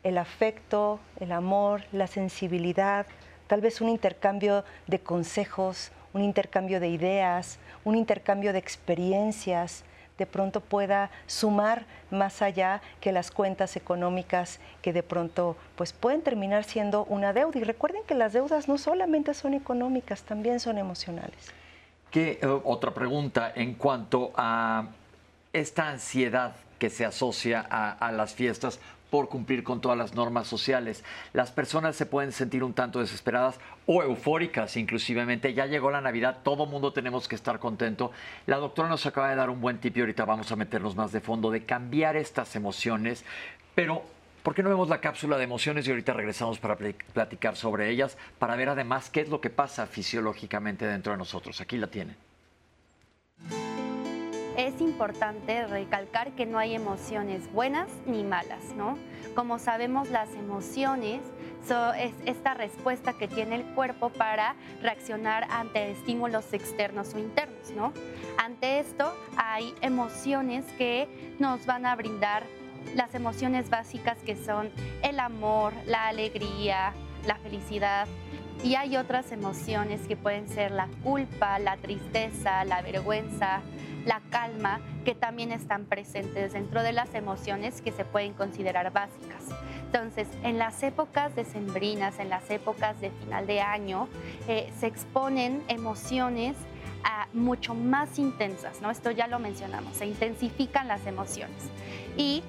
el 0.03 0.17
afecto, 0.17 0.99
el 1.19 1.31
amor, 1.31 1.83
la 1.91 2.07
sensibilidad, 2.07 3.05
tal 3.47 3.61
vez 3.61 3.81
un 3.81 3.89
intercambio 3.89 4.63
de 4.87 4.99
consejos, 4.99 5.91
un 6.13 6.23
intercambio 6.23 6.79
de 6.79 6.89
ideas, 6.89 7.59
un 7.83 7.95
intercambio 7.95 8.53
de 8.53 8.59
experiencias, 8.59 9.83
de 10.17 10.25
pronto 10.25 10.61
pueda 10.61 11.09
sumar 11.25 11.85
más 12.11 12.41
allá 12.41 12.81
que 12.99 13.11
las 13.11 13.31
cuentas 13.31 13.75
económicas 13.75 14.59
que 14.81 14.93
de 14.93 15.01
pronto 15.01 15.55
pues 15.75 15.93
pueden 15.93 16.21
terminar 16.21 16.63
siendo 16.63 17.05
una 17.05 17.33
deuda. 17.33 17.57
Y 17.57 17.63
recuerden 17.63 18.03
que 18.05 18.13
las 18.13 18.31
deudas 18.31 18.67
no 18.67 18.77
solamente 18.77 19.33
son 19.33 19.55
económicas, 19.55 20.21
también 20.21 20.59
son 20.59 20.77
emocionales. 20.77 21.51
¿Qué, 22.11 22.39
eh, 22.41 22.45
otra 22.45 22.93
pregunta 22.93 23.53
en 23.55 23.75
cuanto 23.75 24.33
a 24.35 24.89
esta 25.53 25.89
ansiedad 25.89 26.55
que 26.77 26.89
se 26.89 27.05
asocia 27.05 27.61
a, 27.61 28.11
las 28.11 28.33
fiestas 28.33 28.79
por 29.09 29.29
cumplir 29.29 29.63
con 29.63 29.81
todas 29.81 29.97
las 29.97 30.15
normas 30.15 30.47
sociales. 30.47 31.03
Las 31.31 31.51
personas 31.51 31.95
se 31.95 32.05
pueden 32.05 32.31
sentir 32.31 32.63
un 32.63 32.73
tanto 32.73 32.99
desesperadas 32.99 33.59
o 33.85 34.01
eufóricas 34.01 34.77
inclusivemente. 34.77 35.53
Ya 35.53 35.67
llegó 35.67 35.91
la 35.91 36.01
Navidad, 36.01 36.39
todo 36.43 36.65
mundo 36.65 36.91
tenemos 36.91 37.27
que 37.27 37.35
estar 37.35 37.59
contento. 37.59 38.11
La 38.47 38.57
doctora 38.57 38.89
nos 38.89 39.05
acaba 39.05 39.29
de 39.29 39.35
dar 39.35 39.49
un 39.49 39.61
buen 39.61 39.79
tip 39.79 39.95
y 39.95 39.99
ahorita 39.99 40.25
vamos 40.25 40.51
a 40.51 40.55
meternos 40.55 40.95
más 40.95 41.11
de 41.11 41.21
fondo 41.21 41.51
de 41.51 41.65
cambiar 41.65 42.15
estas 42.15 42.55
emociones, 42.55 43.25
pero 43.75 44.03
¿Por 44.43 44.55
qué 44.55 44.63
no 44.63 44.69
vemos 44.69 44.89
la 44.89 44.99
cápsula 44.99 45.37
de 45.37 45.43
emociones 45.43 45.87
y 45.87 45.91
ahorita 45.91 46.13
regresamos 46.13 46.57
para 46.59 46.75
platicar 46.75 47.55
sobre 47.55 47.89
ellas, 47.89 48.17
para 48.39 48.55
ver 48.55 48.69
además 48.69 49.11
qué 49.11 49.21
es 49.21 49.29
lo 49.29 49.39
que 49.39 49.51
pasa 49.51 49.85
fisiológicamente 49.85 50.87
dentro 50.87 51.11
de 51.11 51.19
nosotros? 51.19 51.61
Aquí 51.61 51.77
la 51.77 51.87
tienen. 51.87 52.15
Es 54.57 54.81
importante 54.81 55.65
recalcar 55.67 56.31
que 56.31 56.47
no 56.47 56.57
hay 56.57 56.73
emociones 56.73 57.51
buenas 57.53 57.89
ni 58.07 58.23
malas, 58.23 58.63
¿no? 58.75 58.97
Como 59.35 59.59
sabemos, 59.59 60.09
las 60.09 60.33
emociones 60.33 61.21
son 61.67 61.95
es 61.95 62.13
esta 62.25 62.55
respuesta 62.55 63.13
que 63.13 63.27
tiene 63.27 63.55
el 63.55 63.63
cuerpo 63.75 64.09
para 64.09 64.55
reaccionar 64.81 65.45
ante 65.51 65.91
estímulos 65.91 66.51
externos 66.53 67.13
o 67.13 67.19
internos, 67.19 67.71
¿no? 67.75 67.93
Ante 68.37 68.79
esto 68.79 69.13
hay 69.37 69.73
emociones 69.81 70.65
que 70.77 71.35
nos 71.39 71.65
van 71.67 71.85
a 71.85 71.95
brindar 71.95 72.43
las 72.95 73.13
emociones 73.15 73.69
básicas 73.69 74.17
que 74.25 74.35
son 74.35 74.69
el 75.03 75.19
amor, 75.19 75.73
la 75.85 76.07
alegría, 76.07 76.93
la 77.25 77.35
felicidad. 77.35 78.07
Y 78.63 78.75
hay 78.75 78.97
otras 78.97 79.31
emociones 79.31 80.01
que 80.07 80.15
pueden 80.15 80.47
ser 80.47 80.71
la 80.71 80.87
culpa, 81.03 81.57
la 81.59 81.77
tristeza, 81.77 82.63
la 82.65 82.81
vergüenza, 82.81 83.61
la 84.05 84.21
calma, 84.29 84.79
que 85.03 85.15
también 85.15 85.51
están 85.51 85.85
presentes 85.85 86.53
dentro 86.53 86.83
de 86.83 86.91
las 86.91 87.13
emociones 87.15 87.81
que 87.81 87.91
se 87.91 88.05
pueden 88.05 88.33
considerar 88.33 88.91
básicas. 88.91 89.43
Entonces, 89.85 90.27
en 90.43 90.57
las 90.57 90.83
épocas 90.83 91.35
decembrinas, 91.35 92.19
en 92.19 92.29
las 92.29 92.49
épocas 92.49 92.99
de 93.01 93.09
final 93.09 93.47
de 93.47 93.61
año, 93.61 94.07
eh, 94.47 94.71
se 94.79 94.87
exponen 94.87 95.63
emociones 95.67 96.55
mucho 97.33 97.73
más 97.73 98.19
intensas, 98.19 98.81
¿no? 98.81 98.91
Esto 98.91 99.11
ya 99.11 99.27
lo 99.27 99.39
mencionamos, 99.39 99.95
se 99.97 100.05
intensifican 100.05 100.87
las 100.87 101.05
emociones. 101.07 101.63
Y 102.17 102.43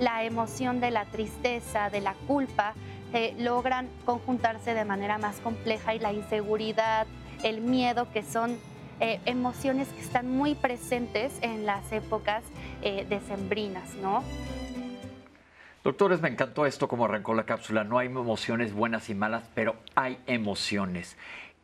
la 0.00 0.24
emoción 0.24 0.80
de 0.80 0.90
la 0.90 1.04
tristeza, 1.04 1.90
de 1.90 2.00
la 2.00 2.14
culpa, 2.26 2.74
eh, 3.12 3.34
logran 3.38 3.88
conjuntarse 4.04 4.74
de 4.74 4.84
manera 4.84 5.18
más 5.18 5.38
compleja 5.40 5.94
y 5.94 5.98
la 5.98 6.12
inseguridad, 6.12 7.06
el 7.42 7.60
miedo, 7.60 8.10
que 8.12 8.22
son 8.22 8.58
eh, 8.98 9.20
emociones 9.26 9.88
que 9.88 10.00
están 10.00 10.28
muy 10.28 10.54
presentes 10.54 11.38
en 11.42 11.66
las 11.66 11.92
épocas 11.92 12.42
eh, 12.82 13.06
decembrinas, 13.08 13.94
¿no? 13.96 14.24
Doctores, 15.84 16.20
me 16.20 16.28
encantó 16.28 16.66
esto 16.66 16.88
como 16.88 17.06
arrancó 17.06 17.34
la 17.34 17.44
cápsula. 17.44 17.84
No 17.84 17.98
hay 17.98 18.06
emociones 18.06 18.74
buenas 18.74 19.08
y 19.08 19.14
malas, 19.14 19.44
pero 19.54 19.76
hay 19.94 20.18
emociones. 20.26 21.16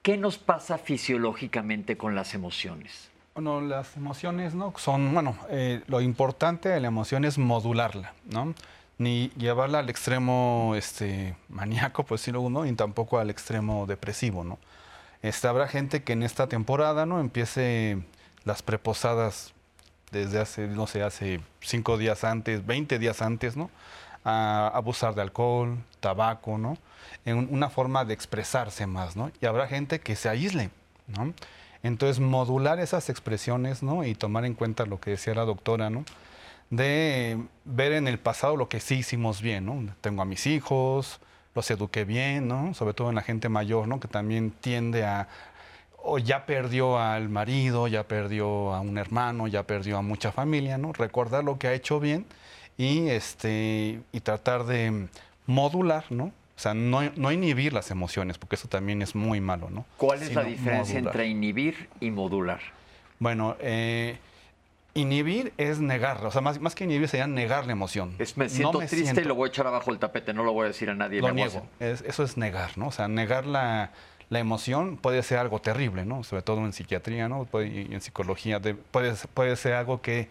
¿Qué 0.02 0.16
nos 0.16 0.38
pasa 0.38 0.78
fisiológicamente 0.78 1.96
con 1.96 2.14
las 2.14 2.34
emociones? 2.34 3.10
Bueno, 3.36 3.60
las 3.60 3.98
emociones, 3.98 4.54
¿no? 4.54 4.72
Son, 4.78 5.12
bueno, 5.12 5.36
eh, 5.50 5.82
lo 5.88 6.00
importante 6.00 6.70
de 6.70 6.80
la 6.80 6.88
emoción 6.88 7.26
es 7.26 7.36
modularla, 7.36 8.14
¿no? 8.24 8.54
Ni 8.96 9.28
llevarla 9.36 9.80
al 9.80 9.90
extremo 9.90 10.72
este, 10.74 11.36
maníaco, 11.50 12.06
pues 12.06 12.22
sí, 12.22 12.32
¿no? 12.32 12.64
Ni 12.64 12.72
tampoco 12.72 13.18
al 13.18 13.28
extremo 13.28 13.84
depresivo, 13.84 14.42
¿no? 14.42 14.58
Este, 15.20 15.48
habrá 15.48 15.68
gente 15.68 16.02
que 16.02 16.14
en 16.14 16.22
esta 16.22 16.46
temporada, 16.46 17.04
¿no? 17.04 17.20
Empiece 17.20 17.98
las 18.44 18.62
preposadas 18.62 19.52
desde 20.12 20.40
hace, 20.40 20.66
no 20.68 20.86
sé, 20.86 21.02
hace 21.02 21.42
cinco 21.60 21.98
días 21.98 22.24
antes, 22.24 22.64
20 22.64 22.98
días 22.98 23.20
antes, 23.20 23.54
¿no? 23.54 23.68
A 24.24 24.68
abusar 24.68 25.14
de 25.14 25.20
alcohol, 25.20 25.76
tabaco, 26.00 26.56
¿no? 26.56 26.78
En 27.26 27.52
una 27.52 27.68
forma 27.68 28.06
de 28.06 28.14
expresarse 28.14 28.86
más, 28.86 29.14
¿no? 29.14 29.30
Y 29.42 29.44
habrá 29.44 29.66
gente 29.68 30.00
que 30.00 30.16
se 30.16 30.30
aísle, 30.30 30.70
¿no? 31.06 31.34
Entonces, 31.82 32.20
modular 32.20 32.80
esas 32.80 33.08
expresiones, 33.10 33.82
¿no? 33.82 34.04
Y 34.04 34.14
tomar 34.14 34.44
en 34.44 34.54
cuenta 34.54 34.86
lo 34.86 35.00
que 35.00 35.10
decía 35.10 35.34
la 35.34 35.44
doctora, 35.44 35.90
¿no? 35.90 36.04
De 36.70 37.38
ver 37.64 37.92
en 37.92 38.08
el 38.08 38.18
pasado 38.18 38.56
lo 38.56 38.68
que 38.68 38.80
sí 38.80 38.96
hicimos 38.96 39.40
bien, 39.40 39.66
¿no? 39.66 39.94
Tengo 40.00 40.22
a 40.22 40.24
mis 40.24 40.46
hijos, 40.46 41.20
los 41.54 41.70
eduqué 41.70 42.04
bien, 42.04 42.48
¿no? 42.48 42.74
Sobre 42.74 42.94
todo 42.94 43.08
en 43.08 43.14
la 43.14 43.22
gente 43.22 43.48
mayor, 43.48 43.88
¿no? 43.88 44.00
Que 44.00 44.08
también 44.08 44.50
tiende 44.50 45.04
a 45.04 45.28
o 46.08 46.18
ya 46.18 46.46
perdió 46.46 46.98
al 46.98 47.28
marido, 47.28 47.88
ya 47.88 48.04
perdió 48.04 48.72
a 48.72 48.80
un 48.80 48.96
hermano, 48.96 49.48
ya 49.48 49.64
perdió 49.64 49.98
a 49.98 50.02
mucha 50.02 50.30
familia, 50.30 50.78
¿no? 50.78 50.92
Recordar 50.92 51.42
lo 51.42 51.58
que 51.58 51.66
ha 51.66 51.72
hecho 51.74 51.98
bien 51.98 52.26
y 52.78 53.08
este 53.08 54.00
y 54.12 54.20
tratar 54.20 54.64
de 54.64 55.08
modular, 55.46 56.04
¿no? 56.10 56.32
O 56.56 56.58
sea, 56.58 56.72
no, 56.72 57.02
no, 57.16 57.32
inhibir 57.32 57.74
las 57.74 57.90
emociones, 57.90 58.38
porque 58.38 58.56
eso 58.56 58.66
también 58.66 59.02
es 59.02 59.14
muy 59.14 59.40
malo, 59.42 59.68
¿no? 59.68 59.84
¿Cuál 59.98 60.22
es 60.22 60.34
la 60.34 60.42
diferencia 60.42 60.98
entre 60.98 61.26
inhibir 61.26 61.90
y 62.00 62.10
modular? 62.10 62.60
Bueno, 63.18 63.56
eh, 63.60 64.16
inhibir 64.94 65.52
es 65.58 65.80
negar, 65.80 66.24
o 66.24 66.30
sea, 66.30 66.40
más, 66.40 66.58
más 66.58 66.74
que 66.74 66.84
inhibir 66.84 67.08
sería 67.08 67.26
negar 67.26 67.66
la 67.66 67.72
emoción. 67.72 68.14
Es, 68.18 68.38
me 68.38 68.48
siento 68.48 68.78
triste 68.78 69.20
y 69.20 69.24
lo 69.24 69.34
voy 69.34 69.48
a 69.48 69.50
echar 69.50 69.66
abajo 69.66 69.90
el 69.90 69.98
tapete, 69.98 70.32
no 70.32 70.44
lo 70.44 70.54
voy 70.54 70.64
a 70.64 70.68
decir 70.68 70.88
a 70.88 70.94
nadie. 70.94 71.20
Lo 71.20 71.30
niego, 71.32 71.66
eso 71.78 72.24
es 72.24 72.38
negar, 72.38 72.78
¿no? 72.78 72.88
O 72.88 72.92
sea, 72.92 73.06
negar 73.06 73.44
la, 73.44 73.92
la, 74.30 74.38
emoción 74.38 74.96
puede 74.96 75.22
ser 75.22 75.38
algo 75.38 75.60
terrible, 75.60 76.06
¿no? 76.06 76.24
Sobre 76.24 76.40
todo 76.40 76.64
en 76.64 76.72
psiquiatría, 76.72 77.28
¿no? 77.28 77.46
y 77.62 77.92
en 77.92 78.00
psicología, 78.00 78.62
puede, 78.90 79.14
puede 79.34 79.56
ser 79.56 79.74
algo 79.74 80.00
que 80.00 80.30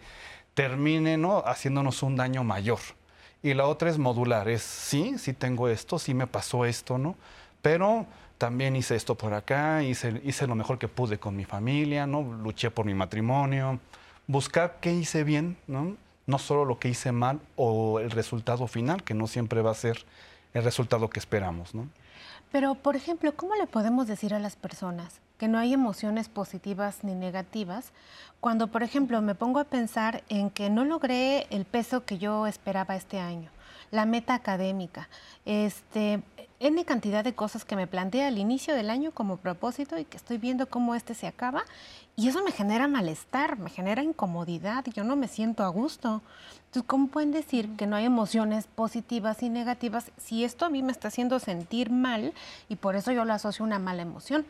termine, 0.54 1.18
¿no? 1.18 1.44
Haciéndonos 1.46 2.02
un 2.02 2.16
daño 2.16 2.42
mayor. 2.42 2.80
Y 3.42 3.54
la 3.54 3.66
otra 3.66 3.90
es 3.90 3.98
modular, 3.98 4.48
es 4.48 4.62
sí, 4.62 5.18
sí 5.18 5.32
tengo 5.32 5.68
esto, 5.68 5.98
sí 5.98 6.14
me 6.14 6.26
pasó 6.26 6.64
esto, 6.64 6.98
¿no? 6.98 7.16
pero 7.66 8.06
también 8.38 8.76
hice 8.76 8.94
esto 8.94 9.16
por 9.16 9.34
acá, 9.34 9.82
hice, 9.82 10.22
hice 10.24 10.46
lo 10.46 10.54
mejor 10.54 10.78
que 10.78 10.86
pude 10.86 11.18
con 11.18 11.34
mi 11.34 11.44
familia, 11.44 12.06
¿no? 12.06 12.22
Luché 12.22 12.70
por 12.70 12.86
mi 12.86 12.94
matrimonio, 12.94 13.80
buscar 14.28 14.76
qué 14.80 14.92
hice 14.92 15.24
bien, 15.24 15.56
¿no? 15.66 15.96
No 16.26 16.38
solo 16.38 16.64
lo 16.64 16.78
que 16.78 16.88
hice 16.88 17.10
mal 17.10 17.40
o 17.56 17.98
el 17.98 18.12
resultado 18.12 18.68
final, 18.68 19.02
que 19.02 19.14
no 19.14 19.26
siempre 19.26 19.62
va 19.62 19.72
a 19.72 19.74
ser 19.74 20.04
el 20.54 20.62
resultado 20.62 21.10
que 21.10 21.18
esperamos, 21.18 21.74
¿no? 21.74 21.88
Pero, 22.52 22.76
por 22.76 22.94
ejemplo, 22.94 23.34
¿cómo 23.34 23.56
le 23.56 23.66
podemos 23.66 24.06
decir 24.06 24.32
a 24.32 24.38
las 24.38 24.54
personas 24.54 25.20
que 25.38 25.48
no 25.48 25.58
hay 25.58 25.72
emociones 25.72 26.28
positivas 26.28 27.04
ni 27.04 27.14
negativas 27.14 27.92
cuando, 28.40 28.68
por 28.68 28.82
ejemplo, 28.82 29.20
me 29.22 29.34
pongo 29.34 29.60
a 29.60 29.64
pensar 29.64 30.22
en 30.28 30.50
que 30.50 30.70
no 30.70 30.84
logré 30.84 31.46
el 31.50 31.64
peso 31.64 32.04
que 32.04 32.18
yo 32.18 32.46
esperaba 32.46 32.96
este 32.96 33.18
año, 33.18 33.50
la 33.90 34.06
meta 34.06 34.34
académica, 34.34 35.08
este, 35.44 36.22
N 36.58 36.82
cantidad 36.86 37.22
de 37.22 37.34
cosas 37.34 37.66
que 37.66 37.76
me 37.76 37.86
planteé 37.86 38.24
al 38.24 38.38
inicio 38.38 38.74
del 38.74 38.88
año 38.88 39.10
como 39.10 39.36
propósito 39.36 39.98
y 39.98 40.06
que 40.06 40.16
estoy 40.16 40.38
viendo 40.38 40.70
cómo 40.70 40.94
este 40.94 41.12
se 41.12 41.26
acaba 41.26 41.64
y 42.16 42.28
eso 42.28 42.42
me 42.42 42.50
genera 42.50 42.88
malestar, 42.88 43.58
me 43.58 43.68
genera 43.68 44.02
incomodidad, 44.02 44.82
yo 44.94 45.04
no 45.04 45.16
me 45.16 45.28
siento 45.28 45.64
a 45.64 45.68
gusto. 45.68 46.22
Entonces, 46.66 46.84
¿cómo 46.86 47.08
pueden 47.08 47.30
decir 47.30 47.76
que 47.76 47.86
no 47.86 47.94
hay 47.94 48.06
emociones 48.06 48.68
positivas 48.68 49.42
y 49.42 49.50
negativas 49.50 50.10
si 50.16 50.44
esto 50.44 50.64
a 50.64 50.70
mí 50.70 50.82
me 50.82 50.92
está 50.92 51.08
haciendo 51.08 51.38
sentir 51.40 51.90
mal 51.90 52.32
y 52.70 52.76
por 52.76 52.96
eso 52.96 53.12
yo 53.12 53.26
lo 53.26 53.34
asocio 53.34 53.62
a 53.62 53.66
una 53.66 53.78
mala 53.78 54.00
emoción? 54.00 54.46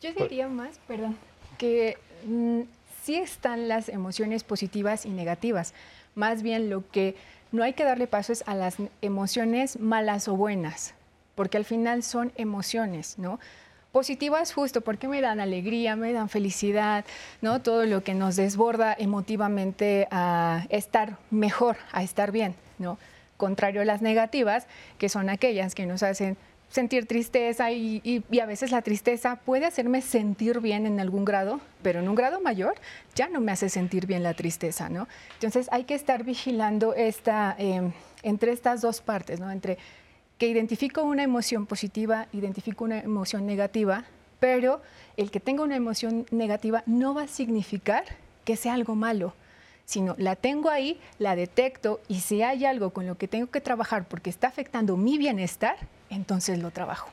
Yo 0.00 0.12
diría 0.12 0.48
más, 0.48 0.78
perdón, 0.86 1.16
que 1.58 1.96
mm, 2.26 2.62
sí 3.02 3.16
están 3.16 3.68
las 3.68 3.88
emociones 3.88 4.44
positivas 4.44 5.06
y 5.06 5.10
negativas. 5.10 5.74
Más 6.14 6.42
bien 6.42 6.70
lo 6.70 6.88
que 6.90 7.16
no 7.52 7.62
hay 7.62 7.74
que 7.74 7.84
darle 7.84 8.06
paso 8.06 8.32
a 8.46 8.54
las 8.54 8.76
emociones 9.00 9.78
malas 9.78 10.26
o 10.28 10.36
buenas, 10.36 10.94
porque 11.34 11.56
al 11.56 11.64
final 11.64 12.02
son 12.02 12.32
emociones, 12.36 13.18
¿no? 13.18 13.38
Positivas 13.92 14.52
justo 14.52 14.80
porque 14.80 15.06
me 15.06 15.20
dan 15.20 15.38
alegría, 15.38 15.94
me 15.94 16.12
dan 16.12 16.28
felicidad, 16.28 17.04
¿no? 17.42 17.62
Todo 17.62 17.86
lo 17.86 18.02
que 18.02 18.12
nos 18.12 18.34
desborda 18.34 18.92
emotivamente 18.98 20.08
a 20.10 20.66
estar 20.68 21.18
mejor, 21.30 21.76
a 21.92 22.02
estar 22.02 22.32
bien, 22.32 22.56
¿no? 22.78 22.98
Contrario 23.36 23.82
a 23.82 23.84
las 23.84 24.02
negativas, 24.02 24.66
que 24.98 25.08
son 25.08 25.28
aquellas 25.30 25.76
que 25.76 25.86
nos 25.86 26.02
hacen 26.02 26.36
sentir 26.74 27.06
tristeza 27.06 27.70
y, 27.70 28.24
a 28.42 28.46
veces 28.46 28.72
la 28.72 28.82
tristeza 28.82 29.36
puede 29.36 29.64
hacerme 29.64 30.02
sentir 30.02 30.58
bien 30.58 30.86
en 30.86 30.98
algún 30.98 31.24
grado, 31.24 31.60
pero 31.84 32.00
en 32.00 32.08
un 32.08 32.16
grado 32.16 32.40
mayor 32.40 32.74
ya 33.14 33.28
no 33.28 33.40
me 33.40 33.52
hace 33.52 33.68
sentir 33.68 34.08
bien 34.08 34.24
la 34.24 34.34
tristeza. 34.34 34.90
Entonces 35.34 35.68
hay 35.70 35.84
que 35.84 35.94
estar 35.94 36.24
vigilando 36.24 36.92
esta, 36.92 37.54
em, 37.58 37.92
entre 38.24 38.50
estas 38.50 38.80
dos 38.80 39.00
partes. 39.00 39.38
Entre 39.38 39.78
que 40.36 40.48
identifico 40.48 41.04
una 41.04 41.22
emoción 41.22 41.64
positiva, 41.66 42.26
identifico 42.32 42.82
una 42.82 42.98
emoción 42.98 43.46
negativa, 43.46 44.02
pero 44.40 44.82
el 45.16 45.30
que 45.30 45.38
tenga 45.38 45.62
una 45.62 45.76
emoción 45.76 46.26
negativa 46.32 46.82
no 46.86 47.14
va 47.14 47.22
a 47.22 47.28
significar 47.28 48.02
que 48.44 48.56
sea 48.56 48.74
algo 48.74 48.96
malo 48.96 49.32
sino 49.86 50.14
la 50.16 50.34
tengo 50.34 50.70
ahí, 50.70 50.98
la 51.18 51.36
detecto 51.36 52.00
y 52.08 52.20
si 52.20 52.40
hay 52.40 52.64
algo 52.64 52.88
con 52.88 53.06
lo 53.06 53.18
que 53.18 53.28
tengo 53.28 53.48
que 53.48 53.60
trabajar 53.60 54.08
porque 54.08 54.30
está 54.30 54.48
afectando 54.48 54.96
mi 54.96 55.18
bienestar, 55.18 55.76
entonces 56.10 56.58
lo 56.58 56.70
trabajo. 56.70 57.10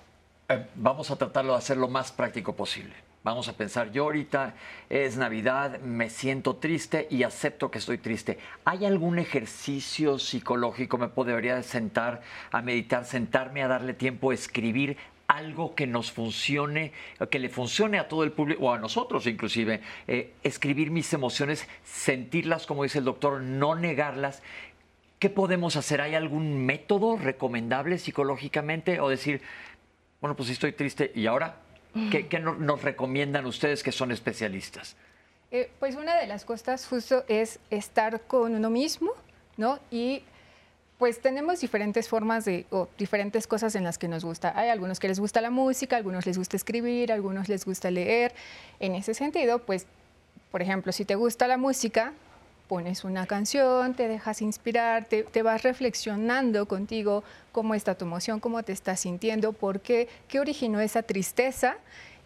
Eh, 0.49 0.65
vamos 0.75 1.11
a 1.11 1.15
tratarlo 1.15 1.53
de 1.53 1.59
hacer 1.59 1.77
lo 1.77 1.87
más 1.87 2.11
práctico 2.11 2.55
posible. 2.55 2.93
Vamos 3.23 3.47
a 3.47 3.53
pensar, 3.53 3.91
yo 3.91 4.05
ahorita 4.05 4.55
es 4.89 5.15
Navidad, 5.15 5.79
me 5.81 6.09
siento 6.09 6.55
triste 6.55 7.07
y 7.11 7.21
acepto 7.21 7.69
que 7.69 7.77
estoy 7.77 7.99
triste. 7.99 8.39
¿Hay 8.65 8.83
algún 8.83 9.19
ejercicio 9.19 10.17
psicológico? 10.17 10.97
¿Me 10.97 11.07
podría 11.07 11.61
sentar 11.61 12.23
a 12.51 12.63
meditar, 12.63 13.05
sentarme 13.05 13.61
a 13.61 13.67
darle 13.67 13.93
tiempo 13.93 14.31
a 14.31 14.33
escribir 14.33 14.97
algo 15.27 15.75
que 15.75 15.85
nos 15.85 16.11
funcione, 16.11 16.93
que 17.29 17.37
le 17.37 17.49
funcione 17.49 17.99
a 17.99 18.07
todo 18.07 18.23
el 18.23 18.31
público 18.31 18.65
o 18.65 18.73
a 18.73 18.79
nosotros 18.79 19.27
inclusive? 19.27 19.81
Eh, 20.07 20.33
escribir 20.41 20.89
mis 20.89 21.13
emociones, 21.13 21.67
sentirlas, 21.83 22.65
como 22.65 22.81
dice 22.81 22.97
el 22.97 23.05
doctor, 23.05 23.39
no 23.39 23.75
negarlas 23.75 24.41
¿Qué 25.21 25.29
podemos 25.29 25.75
hacer? 25.75 26.01
¿Hay 26.01 26.15
algún 26.15 26.65
método 26.65 27.15
recomendable 27.15 27.99
psicológicamente? 27.99 28.99
O 28.99 29.07
decir, 29.07 29.39
bueno, 30.19 30.35
pues 30.35 30.49
estoy 30.49 30.71
triste 30.71 31.11
y 31.13 31.27
ahora, 31.27 31.57
¿qué, 32.09 32.27
nos 32.39 32.81
recomiendan 32.81 33.45
ustedes 33.45 33.83
que 33.83 33.91
son 33.91 34.11
especialistas? 34.11 34.95
Eh, 35.51 35.69
pues 35.79 35.95
una 35.95 36.17
de 36.17 36.25
las 36.25 36.43
cosas 36.43 36.87
justo 36.87 37.23
es 37.27 37.59
estar 37.69 38.21
con 38.21 38.55
uno 38.55 38.71
mismo, 38.71 39.11
¿no? 39.57 39.77
Y 39.91 40.23
pues 40.97 41.21
tenemos 41.21 41.61
diferentes 41.61 42.09
formas 42.09 42.43
de, 42.45 42.65
o 42.71 42.89
diferentes 42.97 43.45
cosas 43.45 43.75
en 43.75 43.83
las 43.83 43.99
que 43.99 44.07
nos 44.07 44.25
gusta. 44.25 44.53
Hay 44.55 44.69
algunos 44.69 44.99
que 44.99 45.07
les 45.07 45.19
gusta 45.19 45.39
la 45.39 45.51
música, 45.51 45.97
algunos 45.97 46.25
les 46.25 46.39
gusta 46.39 46.57
escribir, 46.57 47.11
algunos 47.11 47.47
les 47.47 47.63
gusta 47.63 47.91
leer. 47.91 48.33
En 48.79 48.95
ese 48.95 49.13
sentido, 49.13 49.59
pues, 49.59 49.85
por 50.49 50.63
ejemplo, 50.63 50.91
si 50.91 51.05
te 51.05 51.13
gusta 51.13 51.45
la 51.45 51.57
música, 51.57 52.13
pones 52.71 53.03
una 53.03 53.25
canción, 53.25 53.95
te 53.95 54.07
dejas 54.07 54.41
inspirar, 54.41 55.03
te, 55.03 55.43
vas 55.43 55.61
reflexionando 55.61 56.65
contigo 56.69 57.21
cómo 57.51 57.75
está 57.75 57.95
tu 57.95 58.05
emoción, 58.05 58.39
cómo 58.39 58.63
te 58.63 58.71
estás 58.71 59.01
sintiendo, 59.01 59.51
por 59.51 59.81
qué, 59.81 60.07
qué 60.29 60.39
originó 60.39 60.79
esa 60.79 61.03
tristeza 61.03 61.75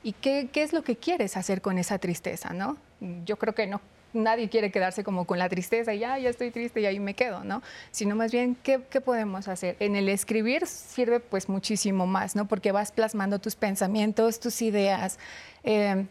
y 0.03 0.11
qué, 0.13 0.47
qué 0.53 0.61
es 0.61 0.71
lo 0.71 0.83
que 0.83 0.97
quieres 0.97 1.35
hacer 1.35 1.63
con 1.63 1.79
esa 1.79 1.97
tristeza, 1.97 2.53
¿no? 2.53 2.77
Yo 3.25 3.37
creo 3.37 3.55
que 3.55 3.65
no, 3.65 3.81
nadie 4.13 4.47
quiere 4.47 4.69
quedarse 4.69 5.03
como 5.03 5.25
con 5.25 5.39
la 5.39 5.49
tristeza 5.49 5.95
y 5.95 5.99
ya, 6.01 6.19
ya 6.19 6.29
estoy 6.29 6.51
triste 6.51 6.79
y 6.79 6.85
ahí 6.85 6.99
me 6.99 7.15
quedo, 7.15 7.43
¿no? 7.43 7.63
Sino 7.89 8.15
más 8.15 8.31
bien, 8.31 8.55
¿qué, 8.61 8.81
¿qué, 8.91 9.01
podemos 9.01 9.47
hacer? 9.47 9.75
En 9.79 9.95
el 9.95 10.07
escribir 10.09 10.67
sirve 10.67 11.21
pues 11.21 11.49
muchísimo 11.49 12.05
más, 12.05 12.35
¿no? 12.35 12.47
Porque 12.47 12.71
vas 12.71 12.91
plasmando 12.91 13.39
tus 13.39 13.55
pensamientos, 13.55 14.39
tus 14.39 14.61
ideas. 14.61 15.17
Eh, 15.63 16.05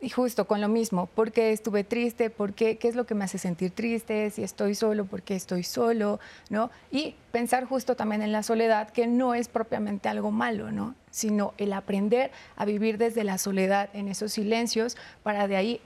y 0.00 0.08
justo 0.08 0.46
con 0.46 0.60
lo 0.60 0.68
mismo, 0.68 1.06
¿por 1.06 1.30
qué 1.30 1.52
estuve 1.52 1.84
triste? 1.84 2.30
¿Por 2.30 2.54
qué? 2.54 2.78
¿Qué 2.78 2.88
es 2.88 2.94
lo 2.94 3.04
que 3.04 3.14
me 3.14 3.24
hace 3.24 3.38
sentir 3.38 3.70
triste? 3.70 4.30
Si 4.30 4.42
estoy 4.42 4.74
solo, 4.74 5.04
¿por 5.04 5.22
qué 5.22 5.36
estoy 5.36 5.62
solo? 5.62 6.20
¿No? 6.48 6.70
Y 6.90 7.14
pensar 7.32 7.66
justo 7.66 7.96
también 7.96 8.22
en 8.22 8.32
la 8.32 8.42
soledad, 8.42 8.90
que 8.90 9.06
no 9.06 9.34
es 9.34 9.48
propiamente 9.48 10.08
algo 10.08 10.30
malo, 10.30 10.72
¿no? 10.72 10.94
Sino 11.10 11.52
el 11.58 11.72
aprender 11.74 12.30
a 12.56 12.64
vivir 12.64 12.96
desde 12.96 13.24
la 13.24 13.36
soledad, 13.36 13.90
en 13.92 14.08
esos 14.08 14.32
silencios, 14.32 14.96
para 15.22 15.46
de 15.48 15.56
ahí 15.56 15.80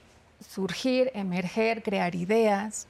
surgir, 0.48 1.10
emerger, 1.14 1.82
crear 1.82 2.14
ideas. 2.14 2.86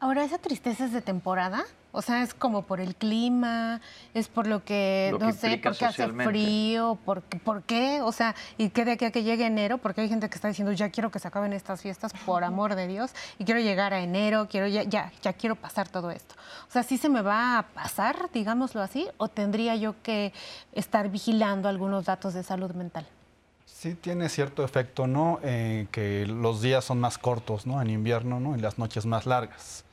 Ahora, 0.00 0.24
¿esa 0.24 0.38
tristeza 0.38 0.86
es 0.86 0.92
de 0.92 1.02
temporada? 1.02 1.64
O 1.94 2.00
sea, 2.00 2.22
es 2.22 2.32
como 2.32 2.62
por 2.62 2.80
el 2.80 2.96
clima, 2.96 3.82
es 4.14 4.28
por 4.28 4.46
lo 4.46 4.64
que, 4.64 5.14
no 5.20 5.30
sé, 5.32 5.60
porque 5.62 5.84
hace 5.84 6.08
frío, 6.08 6.98
por, 7.04 7.20
por, 7.20 7.62
qué, 7.64 8.00
o 8.00 8.12
sea, 8.12 8.34
y 8.56 8.70
que 8.70 8.86
de 8.86 8.92
aquí 8.92 9.04
a 9.04 9.10
que 9.10 9.22
llegue 9.22 9.44
enero, 9.44 9.76
porque 9.76 10.00
hay 10.00 10.08
gente 10.08 10.30
que 10.30 10.34
está 10.34 10.48
diciendo, 10.48 10.72
ya 10.72 10.88
quiero 10.88 11.10
que 11.10 11.18
se 11.18 11.28
acaben 11.28 11.52
estas 11.52 11.82
fiestas, 11.82 12.14
por 12.24 12.44
amor 12.44 12.76
de 12.76 12.86
Dios, 12.86 13.12
y 13.38 13.44
quiero 13.44 13.60
llegar 13.60 13.92
a 13.92 14.00
enero, 14.00 14.48
quiero 14.50 14.68
ya, 14.68 14.84
ya, 14.84 15.12
ya 15.20 15.34
quiero 15.34 15.54
pasar 15.54 15.86
todo 15.86 16.10
esto. 16.10 16.34
O 16.66 16.72
sea, 16.72 16.82
¿sí 16.82 16.96
se 16.96 17.10
me 17.10 17.20
va 17.20 17.58
a 17.58 17.62
pasar, 17.62 18.30
digámoslo 18.32 18.80
así, 18.80 19.06
o 19.18 19.28
tendría 19.28 19.76
yo 19.76 19.94
que 20.02 20.32
estar 20.72 21.10
vigilando 21.10 21.68
algunos 21.68 22.06
datos 22.06 22.32
de 22.32 22.42
salud 22.42 22.70
mental? 22.72 23.06
Sí 23.66 23.94
tiene 23.94 24.30
cierto 24.30 24.64
efecto, 24.64 25.06
¿no? 25.06 25.40
Eh, 25.42 25.88
que 25.90 26.24
los 26.26 26.62
días 26.62 26.84
son 26.86 27.00
más 27.00 27.18
cortos, 27.18 27.66
¿no? 27.66 27.82
En 27.82 27.90
invierno, 27.90 28.40
¿no? 28.40 28.56
Y 28.56 28.60
las 28.60 28.78
noches 28.78 29.04
más 29.04 29.26
largas. 29.26 29.84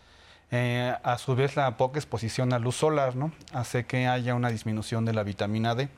Eh, 0.52 0.96
a 1.04 1.18
su 1.18 1.36
vez, 1.36 1.56
la 1.56 1.78
poca 1.78 2.00
exposición 2.00 2.54
a 2.54 2.60
luz 2.60 2.76
solar 2.76 3.16
¿no? 3.16 3.32
hace 3.54 3.86
que 3.86 4.08
haya 4.08 4.34
una 4.34 4.50
disminución 4.50 5.06
de 5.06 5.14
la 5.14 5.24
vitamina 5.24 5.76
D, 5.76 5.90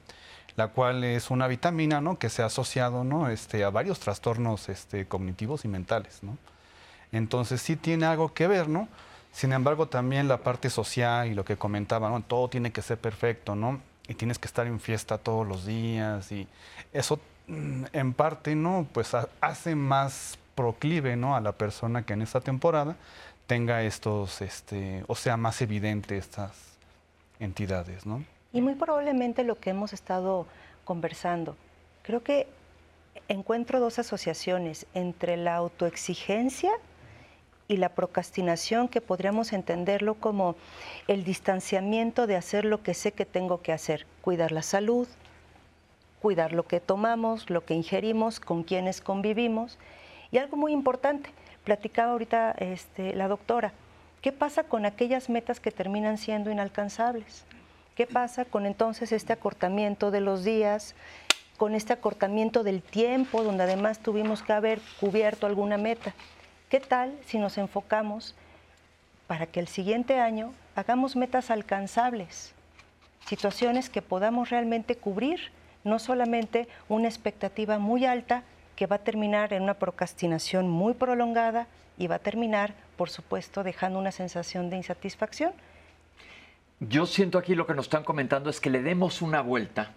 la 0.58 0.68
cual 0.68 1.04
es 1.06 1.32
una 1.32 1.48
vitamina 1.48 2.02
¿no? 2.02 2.20
que 2.20 2.30
se 2.30 2.44
ha 2.44 2.48
asociado 2.48 3.04
¿no? 3.04 3.30
este, 3.30 3.64
a 3.64 3.70
varios 3.70 4.00
trastornos 4.00 4.68
este, 4.68 5.08
cognitivos 5.08 5.64
y 5.64 5.70
mentales. 5.70 6.22
¿no? 6.22 6.38
Entonces 7.12 7.62
sí 7.62 7.76
tiene 7.76 8.06
algo 8.06 8.34
que 8.34 8.48
ver, 8.48 8.68
¿no? 8.68 8.88
Sin 9.32 9.54
embargo, 9.54 9.88
también 9.88 10.28
la 10.28 10.38
parte 10.38 10.70
social 10.70 11.28
y 11.28 11.34
lo 11.34 11.46
que 11.46 11.58
comentaba, 11.58 12.10
¿no? 12.10 12.22
Todo 12.22 12.50
tiene 12.50 12.72
que 12.72 12.82
ser 12.82 12.98
perfecto, 12.98 13.56
¿no? 13.56 13.82
Y 14.08 14.16
tienes 14.16 14.40
que 14.40 14.48
estar 14.48 14.68
en 14.68 14.80
fiesta 14.80 15.18
todos 15.18 15.48
los 15.48 15.66
días 15.66 16.32
y 16.32 16.48
eso 16.92 17.20
mm, 17.48 17.86
en 17.94 18.14
parte, 18.14 18.56
¿no? 18.56 18.88
Pues 18.92 19.12
hace 19.40 19.76
más 19.76 20.38
proclive, 20.56 21.16
¿no? 21.16 21.36
A 21.36 21.42
la 21.42 21.54
persona 21.54 22.04
que 22.04 22.14
en 22.14 22.22
esta 22.22 22.42
temporada 22.42 22.98
tenga 23.52 23.84
estos, 23.84 24.42
este, 24.42 25.04
o 25.08 25.16
sea, 25.16 25.36
más 25.36 25.62
evidente 25.62 26.16
estas 26.16 26.54
entidades, 27.38 28.06
¿no? 28.06 28.24
Y 28.54 28.62
muy 28.62 28.76
probablemente 28.76 29.44
lo 29.44 29.60
que 29.60 29.72
hemos 29.72 29.92
estado 29.92 30.48
conversando, 30.86 31.58
creo 32.02 32.24
que 32.24 32.48
encuentro 33.28 33.82
dos 33.82 34.00
asociaciones 34.00 34.86
entre 34.94 35.36
la 35.36 35.56
autoexigencia 35.56 36.72
y 37.68 37.76
la 37.76 37.90
procrastinación, 37.90 38.88
que 38.88 39.02
podríamos 39.02 39.52
entenderlo 39.52 40.14
como 40.14 40.56
el 41.10 41.26
distanciamiento 41.26 42.28
de 42.28 42.38
hacer 42.38 42.64
lo 42.64 42.82
que 42.82 42.94
sé 42.94 43.12
que 43.12 43.26
tengo 43.26 43.62
que 43.62 43.74
hacer, 43.74 44.08
cuidar 44.22 44.54
la 44.54 44.62
salud, 44.62 45.10
cuidar 46.22 46.54
lo 46.54 46.64
que 46.64 46.80
tomamos, 46.80 47.50
lo 47.50 47.66
que 47.66 47.74
ingerimos, 47.74 48.40
con 48.40 48.64
quienes 48.64 49.02
convivimos. 49.02 49.78
Y 50.32 50.38
algo 50.38 50.56
muy 50.56 50.72
importante, 50.72 51.32
Platicaba 51.64 52.12
ahorita 52.12 52.52
este, 52.58 53.16
la 53.16 53.28
doctora, 53.28 53.72
¿qué 54.22 54.32
pasa 54.32 54.64
con 54.64 54.86
aquellas 54.86 55.30
metas 55.30 55.60
que 55.60 55.72
terminan 55.72 56.18
siendo 56.18 56.50
inalcanzables? 56.50 57.46
¿Qué 57.96 58.08
pasa 58.08 58.46
con 58.46 58.66
entonces 58.66 59.12
este 59.12 59.34
acortamiento 59.34 60.10
de 60.10 60.22
los 60.22 60.44
días, 60.44 60.96
con 61.58 61.76
este 61.76 61.94
acortamiento 61.94 62.64
del 62.64 62.82
tiempo, 62.82 63.44
donde 63.44 63.64
además 63.64 64.00
tuvimos 64.00 64.42
que 64.42 64.54
haber 64.54 64.82
cubierto 65.00 65.46
alguna 65.46 65.78
meta? 65.78 66.16
¿Qué 66.70 66.80
tal 66.80 67.16
si 67.26 67.38
nos 67.38 67.60
enfocamos 67.60 68.34
para 69.28 69.46
que 69.46 69.60
el 69.60 69.68
siguiente 69.68 70.20
año 70.20 70.54
hagamos 70.76 71.16
metas 71.16 71.52
alcanzables, 71.52 72.54
situaciones 73.28 73.90
que 73.90 74.02
podamos 74.02 74.50
realmente 74.50 74.96
cubrir, 74.96 75.52
no 75.84 76.00
solamente 76.00 76.68
una 76.90 77.08
expectativa 77.08 77.78
muy 77.78 78.06
alta 78.06 78.44
que 78.82 78.88
va 78.88 78.96
a 78.96 79.04
terminar 79.04 79.54
en 79.54 79.62
una 79.62 79.76
procrastinación 79.76 80.68
muy 80.68 80.96
prolongada 80.96 81.68
y 82.00 82.08
va 82.08 82.16
a 82.16 82.20
terminar, 82.20 82.74
por 82.98 83.12
supuesto, 83.12 83.64
dejando 83.64 84.00
una 84.00 84.12
sensación 84.12 84.72
de 84.72 84.78
insatisfacción? 84.78 85.54
Yo 86.80 87.06
siento 87.06 87.38
aquí 87.38 87.54
lo 87.54 87.68
que 87.68 87.76
nos 87.76 87.86
están 87.86 88.04
comentando 88.04 88.50
es 88.50 88.60
que 88.60 88.72
le 88.72 88.82
demos 88.82 89.22
una 89.22 89.42
vuelta 89.42 89.92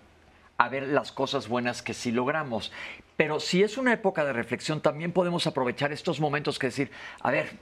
a 0.59 0.68
ver 0.68 0.83
las 0.83 1.12
cosas 1.12 1.49
buenas 1.49 1.81
que 1.81 1.94
sí 1.94 2.12
logramos. 2.12 2.73
Pero 3.16 3.40
si 3.40 3.62
es 3.62 3.79
una 3.79 3.94
época 3.94 4.23
de 4.23 4.35
reflexión, 4.35 4.83
también 4.83 5.12
podemos 5.12 5.47
aprovechar 5.47 5.90
estos 5.90 6.20
momentos 6.20 6.59
que 6.59 6.66
decir, 6.66 6.90
a 7.20 7.31
ver, 7.31 7.53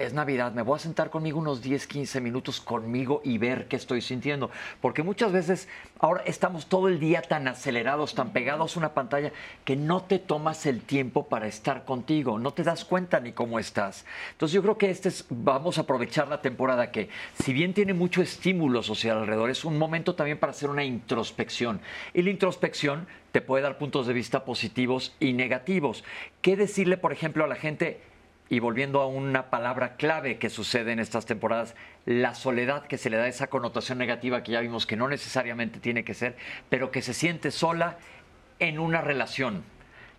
es 0.00 0.14
Navidad, 0.14 0.52
me 0.52 0.62
voy 0.62 0.76
a 0.76 0.78
sentar 0.78 1.10
conmigo 1.10 1.38
unos 1.38 1.60
10, 1.60 1.86
15 1.86 2.20
minutos 2.20 2.60
conmigo 2.60 3.20
y 3.22 3.36
ver 3.36 3.68
qué 3.68 3.76
estoy 3.76 4.00
sintiendo. 4.00 4.50
Porque 4.80 5.02
muchas 5.02 5.30
veces 5.30 5.68
ahora 5.98 6.22
estamos 6.24 6.66
todo 6.66 6.88
el 6.88 6.98
día 6.98 7.20
tan 7.20 7.46
acelerados, 7.48 8.14
tan 8.14 8.32
pegados 8.32 8.76
a 8.76 8.78
una 8.80 8.94
pantalla, 8.94 9.32
que 9.64 9.76
no 9.76 10.02
te 10.02 10.18
tomas 10.18 10.64
el 10.64 10.80
tiempo 10.80 11.28
para 11.28 11.46
estar 11.46 11.84
contigo, 11.84 12.38
no 12.38 12.52
te 12.52 12.62
das 12.62 12.84
cuenta 12.84 13.20
ni 13.20 13.32
cómo 13.32 13.58
estás. 13.58 14.06
Entonces 14.32 14.54
yo 14.54 14.62
creo 14.62 14.78
que 14.78 14.90
este 14.90 15.10
es, 15.10 15.26
vamos 15.28 15.76
a 15.76 15.82
aprovechar 15.82 16.28
la 16.28 16.40
temporada 16.40 16.90
que, 16.90 17.10
si 17.42 17.52
bien 17.52 17.74
tiene 17.74 17.92
mucho 17.92 18.22
estímulo 18.22 18.82
social 18.82 19.18
alrededor, 19.18 19.50
es 19.50 19.64
un 19.64 19.76
momento 19.76 20.14
también 20.14 20.38
para 20.38 20.52
hacer 20.52 20.70
una 20.70 20.84
introspección. 20.84 21.80
Y 22.14 22.22
la 22.22 22.30
introspección 22.30 23.06
te 23.32 23.40
puede 23.40 23.62
dar 23.62 23.78
puntos 23.78 24.06
de 24.06 24.14
vista 24.14 24.44
positivos 24.44 25.14
y 25.20 25.34
negativos. 25.34 26.04
¿Qué 26.40 26.56
decirle, 26.56 26.96
por 26.96 27.12
ejemplo, 27.12 27.44
a 27.44 27.48
la 27.48 27.56
gente? 27.56 28.00
Y 28.50 28.58
volviendo 28.58 29.00
a 29.00 29.06
una 29.06 29.48
palabra 29.48 29.94
clave 29.94 30.38
que 30.38 30.50
sucede 30.50 30.90
en 30.90 30.98
estas 30.98 31.24
temporadas, 31.24 31.76
la 32.04 32.34
soledad 32.34 32.84
que 32.84 32.98
se 32.98 33.08
le 33.08 33.16
da 33.16 33.28
esa 33.28 33.46
connotación 33.46 33.96
negativa 33.96 34.42
que 34.42 34.50
ya 34.50 34.60
vimos 34.60 34.86
que 34.86 34.96
no 34.96 35.06
necesariamente 35.06 35.78
tiene 35.78 36.02
que 36.02 36.14
ser, 36.14 36.36
pero 36.68 36.90
que 36.90 37.00
se 37.00 37.14
siente 37.14 37.52
sola 37.52 37.98
en 38.58 38.80
una 38.80 39.02
relación. 39.02 39.62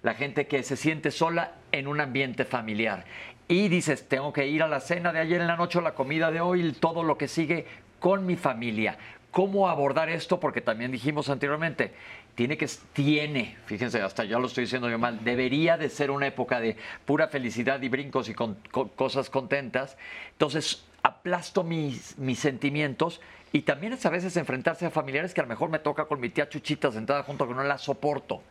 La 0.02 0.14
gente 0.14 0.48
que 0.48 0.64
se 0.64 0.78
siente 0.78 1.12
sola 1.12 1.56
en 1.74 1.88
un 1.88 2.00
ambiente 2.00 2.46
familiar. 2.46 3.04
Y 3.50 3.68
dices, 3.68 4.08
tengo 4.08 4.32
que 4.32 4.48
ir 4.48 4.64
a 4.64 4.70
la 4.70 4.80
cena 4.80 5.12
de 5.12 5.20
ayer 5.20 5.42
en 5.42 5.48
la 5.48 5.58
noche, 5.58 5.82
la 5.82 5.94
comida 5.94 6.32
de 6.32 6.40
hoy, 6.40 6.72
todo 6.72 7.04
lo 7.04 7.18
que 7.18 7.28
sigue 7.28 7.66
con 8.00 8.26
mi 8.26 8.38
familia. 8.38 8.98
¿Cómo 9.32 9.68
abordar 9.68 10.10
esto? 10.10 10.40
Porque 10.40 10.62
también 10.62 10.92
dijimos 10.92 11.30
anteriormente, 11.30 11.94
tiene 12.36 12.58
que, 12.58 12.70
tiene, 12.94 13.58
fíjense, 13.66 14.02
hasta 14.02 14.24
ya 14.24 14.40
lo 14.40 14.48
estoy 14.48 14.64
diciendo 14.64 14.90
yo 14.90 14.98
mal, 14.98 15.24
debería 15.24 15.78
de 15.78 15.90
ser 15.90 16.12
una 16.12 16.28
época 16.28 16.60
de 16.60 16.78
pura 17.06 17.28
felicidad 17.28 17.82
y 17.82 17.90
brincos 17.90 18.30
y 18.30 18.34
con, 18.34 18.56
cosas 18.96 19.30
contentas. 19.30 19.98
Entonces, 20.32 20.84
aplasto 21.04 21.64
mis, 21.64 22.18
mis 22.18 22.40
sentimientos 22.40 23.22
y 23.52 23.64
también 23.64 23.94
es 23.94 24.06
a 24.06 24.10
veces 24.10 24.36
enfrentarse 24.38 24.86
a 24.86 24.92
familiares 24.92 25.34
que 25.34 25.42
a 25.42 25.44
lo 25.44 25.50
mejor 25.50 25.70
me 25.70 25.80
toca 25.80 26.06
con 26.06 26.20
mi 26.20 26.30
tía 26.30 26.48
Chuchita 26.48 26.92
sentada 26.92 27.24
junto 27.24 27.48
que 27.48 27.54
no 27.54 27.64
la 27.64 27.78
soporto. 27.78 28.42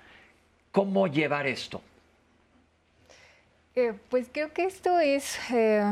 ¿Cómo 0.72 1.06
llevar 1.06 1.46
esto? 1.46 1.80
Eh, 3.74 3.94
pues 4.10 4.28
creo 4.30 4.52
que 4.52 4.64
esto 4.64 4.98
es 4.98 5.38
eh, 5.50 5.82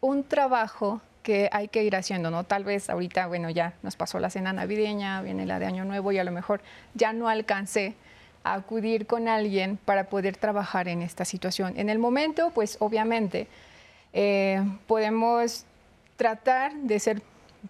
un 0.00 0.22
trabajo 0.22 1.00
que 1.26 1.48
hay 1.50 1.66
que 1.66 1.82
ir 1.82 1.96
haciendo, 1.96 2.30
¿no? 2.30 2.44
Tal 2.44 2.62
vez 2.62 2.88
ahorita, 2.88 3.26
bueno, 3.26 3.50
ya 3.50 3.72
nos 3.82 3.96
pasó 3.96 4.20
la 4.20 4.30
cena 4.30 4.52
navideña, 4.52 5.22
viene 5.22 5.44
la 5.44 5.58
de 5.58 5.66
Año 5.66 5.84
Nuevo 5.84 6.12
y 6.12 6.18
a 6.18 6.24
lo 6.24 6.30
mejor 6.30 6.60
ya 6.94 7.12
no 7.12 7.28
alcancé 7.28 7.94
a 8.44 8.54
acudir 8.54 9.08
con 9.08 9.26
alguien 9.26 9.76
para 9.76 10.04
poder 10.04 10.36
trabajar 10.36 10.86
en 10.86 11.02
esta 11.02 11.24
situación. 11.24 11.74
En 11.78 11.90
el 11.90 11.98
momento, 11.98 12.52
pues 12.54 12.76
obviamente, 12.78 13.48
eh, 14.12 14.62
podemos 14.86 15.64
tratar 16.16 16.72
de 16.76 17.00
ser 17.00 17.22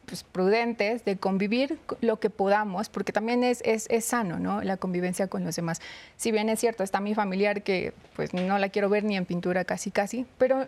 pues, 0.05 0.23
prudentes, 0.23 1.07
de 1.07 1.17
convivir 1.17 1.79
lo 2.03 2.21
que 2.21 2.29
podamos, 2.29 2.91
porque 2.91 3.11
también 3.11 3.43
es, 3.43 3.63
es, 3.65 3.87
es, 3.89 4.05
sano, 4.05 4.39
¿no? 4.39 4.61
La 4.61 4.77
convivencia 4.77 5.29
con 5.29 5.47
los 5.47 5.57
demás. 5.57 5.81
Si 6.19 6.31
bien 6.31 6.51
es 6.51 6.61
cierto, 6.61 6.85
está 6.85 7.01
mi 7.01 7.15
familiar 7.15 7.63
que 7.63 7.95
pues 8.17 8.35
no 8.35 8.59
la 8.59 8.69
quiero 8.69 8.91
ver 8.91 9.05
ni 9.05 9.17
en 9.17 9.25
pintura 9.25 9.65
casi 9.65 9.91
casi, 9.91 10.27
pero 10.37 10.67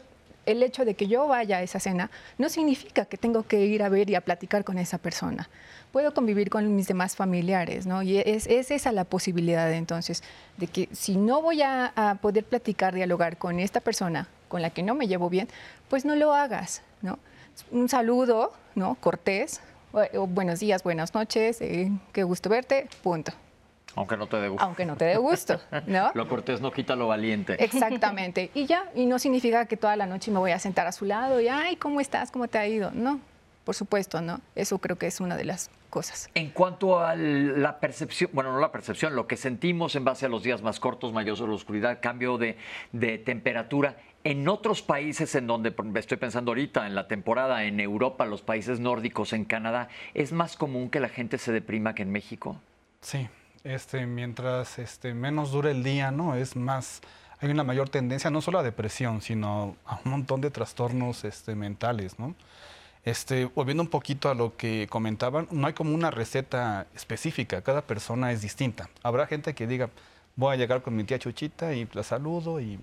el 0.49 0.63
hecho 0.63 0.85
de 0.85 0.95
que 0.95 1.07
yo 1.07 1.29
vaya 1.29 1.59
a 1.59 1.63
esa 1.63 1.79
cena 1.79 2.11
no 2.39 2.49
significa 2.49 3.05
que 3.05 3.19
tengo 3.19 3.43
que 3.43 3.67
ir 3.67 3.83
a 3.83 3.89
ver 3.89 4.09
y 4.09 4.15
a 4.15 4.23
platicar 4.23 4.65
con 4.65 4.79
esa 4.79 4.97
persona. 4.99 5.49
Puedo 5.93 6.15
convivir 6.15 6.49
con 6.49 6.75
mis 6.75 6.89
demás 6.89 7.17
familiares, 7.17 7.87
¿no? 7.87 8.03
Y 8.03 8.19
es, 8.19 8.47
esa 8.47 8.93
la 8.93 9.05
posibilidad 9.05 9.71
entonces, 9.73 10.23
de 10.57 10.67
que 10.67 10.89
si 10.93 11.17
no 11.17 11.43
voy 11.43 11.63
a, 11.63 12.19
poder 12.23 12.45
platicar, 12.45 12.95
dialogar 12.95 13.37
con 13.37 13.61
esta 13.61 13.81
persona 13.81 14.29
con 14.49 14.63
la 14.63 14.71
que 14.71 14.83
no 14.83 14.95
me 14.95 15.07
llevo 15.07 15.29
bien, 15.29 15.49
pues 15.89 16.07
no 16.07 16.17
lo 16.17 16.33
hagas, 16.35 16.83
¿no? 17.03 17.19
Un 17.71 17.89
saludo, 17.89 18.53
¿no? 18.75 18.95
Cortés, 18.95 19.61
buenos 20.29 20.61
días, 20.61 20.83
buenas 20.83 21.13
noches, 21.15 21.61
eh, 21.61 21.91
qué 22.13 22.23
gusto 22.23 22.49
verte, 22.49 22.89
punto. 23.03 23.33
Aunque 23.95 24.17
no 24.17 24.27
te 24.27 24.37
dé 24.37 24.49
gusto. 24.49 24.65
Aunque 24.65 24.85
no 24.85 24.97
te 24.97 25.05
dé 25.07 25.17
gusto, 25.17 25.61
¿no? 25.87 26.11
lo 26.15 26.29
cortés 26.29 26.61
no 26.61 26.71
quita 26.71 26.95
lo 26.95 27.09
valiente. 27.09 27.63
Exactamente. 27.63 28.51
Y 28.55 28.67
ya, 28.67 28.91
y 28.95 29.07
no 29.07 29.19
significa 29.19 29.67
que 29.67 29.77
toda 29.77 29.97
la 29.97 30.07
noche 30.07 30.31
me 30.31 30.39
voy 30.39 30.53
a 30.53 30.59
sentar 30.59 30.87
a 30.87 30.93
su 30.93 31.05
lado 31.05 31.41
y, 31.41 31.49
ay, 31.49 31.77
¿cómo 31.77 32.01
estás? 32.01 32.31
¿Cómo 32.31 32.49
te 32.49 32.59
ha 32.59 32.67
ido? 32.67 32.91
No, 32.93 33.21
por 33.65 33.75
supuesto, 33.75 34.21
¿no? 34.21 34.41
Eso 34.55 34.79
creo 34.79 34.97
que 34.97 35.07
es 35.07 35.21
una 35.21 35.37
de 35.37 35.45
las 35.45 35.71
cosas. 35.91 36.31
En 36.35 36.51
cuanto 36.51 37.01
a 37.01 37.17
la 37.17 37.81
percepción, 37.81 38.31
bueno, 38.33 38.53
no 38.53 38.61
la 38.61 38.71
percepción, 38.71 39.17
lo 39.17 39.27
que 39.27 39.37
sentimos 39.37 39.97
en 39.97 40.05
base 40.05 40.27
a 40.27 40.29
los 40.29 40.43
días 40.43 40.63
más 40.63 40.81
cortos, 40.81 41.13
mayor 41.13 41.41
oscuridad, 41.51 41.99
cambio 42.01 42.39
de, 42.39 42.57
de 42.93 43.19
temperatura, 43.19 43.97
en 44.25 44.49
otros 44.49 44.83
países 44.83 45.35
en 45.35 45.47
donde 45.47 45.75
estoy 45.95 46.19
pensando 46.19 46.51
ahorita, 46.51 46.87
en 46.87 46.95
la 46.95 47.09
temporada, 47.09 47.65
en 47.65 47.81
Europa, 47.81 48.27
los 48.27 48.43
países 48.43 48.81
nórdicos, 48.81 49.33
en 49.33 49.45
Canadá, 49.45 49.89
¿es 50.15 50.33
más 50.33 50.57
común 50.57 50.91
que 50.91 51.01
la 51.01 51.09
gente 51.09 51.39
se 51.39 51.53
deprima 51.53 51.95
que 51.95 52.03
en 52.03 52.13
México? 52.13 52.61
Sí, 53.01 53.29
este, 53.65 54.07
mientras 54.07 54.79
este, 54.79 55.15
menos 55.15 55.53
dure 55.53 55.71
el 55.71 55.83
día, 55.83 56.11
¿no? 56.11 56.35
Es 56.35 56.57
más, 56.57 57.01
hay 57.41 57.51
una 57.51 57.65
mayor 57.65 57.89
tendencia 57.89 58.31
no 58.31 58.41
solo 58.41 58.59
a 58.59 58.63
depresión, 58.63 59.21
sino 59.21 59.77
a 59.85 60.01
un 60.05 60.11
montón 60.11 60.41
de 60.41 60.51
trastornos 60.51 61.25
este, 61.25 61.55
mentales, 61.55 62.19
¿no? 62.19 62.35
Este, 63.05 63.47
volviendo 63.47 63.83
un 63.83 63.89
poquito 63.89 64.29
a 64.29 64.35
lo 64.35 64.57
que 64.57 64.87
comentaban, 64.91 65.49
no 65.51 65.67
hay 65.67 65.73
como 65.73 65.95
una 65.95 66.11
receta 66.11 66.87
específica, 66.95 67.63
cada 67.63 67.83
persona 67.83 68.33
es 68.33 68.43
distinta. 68.43 68.91
Habrá 69.03 69.27
gente 69.27 69.55
que 69.55 69.67
diga, 69.67 69.89
voy 70.37 70.55
a 70.55 70.57
llegar 70.57 70.83
con 70.83 70.95
mi 70.95 71.05
tía 71.05 71.19
Chuchita 71.19 71.75
y 71.75 71.89
la 71.93 72.03
saludo 72.03 72.61
y... 72.61 72.79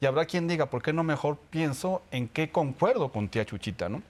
Y 0.00 0.06
habrá 0.06 0.26
quien 0.26 0.46
diga, 0.46 0.66
¿por 0.66 0.82
qué 0.82 0.92
no 0.92 1.02
mejor 1.02 1.38
pienso 1.50 2.02
en 2.10 2.28
qué 2.28 2.50
concuerdo 2.50 3.10
con 3.10 3.28
tía 3.28 3.44
Chuchita, 3.44 3.88
¿no? 3.88 4.02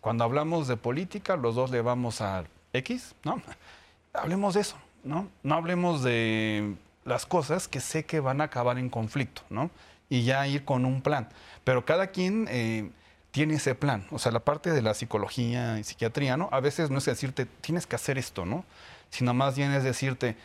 Cuando 0.00 0.24
hablamos 0.24 0.66
de 0.66 0.76
política, 0.76 1.36
los 1.36 1.54
dos 1.54 1.70
le 1.70 1.82
vamos 1.82 2.20
a 2.20 2.44
X, 2.72 3.14
¿no? 3.22 3.40
Hablemos 4.14 4.54
de 4.54 4.62
eso, 4.62 4.76
¿no? 5.04 5.28
No 5.42 5.54
hablemos 5.54 6.02
de 6.02 6.74
las 7.04 7.26
cosas 7.26 7.68
que 7.68 7.80
sé 7.80 8.04
que 8.04 8.20
van 8.20 8.40
a 8.40 8.44
acabar 8.44 8.78
en 8.78 8.88
conflicto, 8.88 9.42
¿no? 9.50 9.70
Y 10.08 10.24
ya 10.24 10.46
ir 10.46 10.64
con 10.64 10.84
un 10.84 11.02
plan. 11.02 11.28
Pero 11.64 11.84
cada 11.84 12.08
quien 12.08 12.46
eh, 12.50 12.90
tiene 13.30 13.54
ese 13.54 13.74
plan. 13.74 14.06
O 14.10 14.18
sea, 14.18 14.30
la 14.30 14.40
parte 14.40 14.70
de 14.70 14.82
la 14.82 14.94
psicología 14.94 15.78
y 15.78 15.84
psiquiatría, 15.84 16.36
¿no? 16.36 16.48
A 16.52 16.60
veces 16.60 16.90
no 16.90 16.98
es 16.98 17.06
decirte, 17.06 17.46
tienes 17.46 17.86
que 17.86 17.96
hacer 17.96 18.18
esto, 18.18 18.44
¿no? 18.44 18.64
Sino 19.10 19.34
más 19.34 19.56
bien 19.56 19.72
es 19.72 19.84
decirte, 19.84 20.36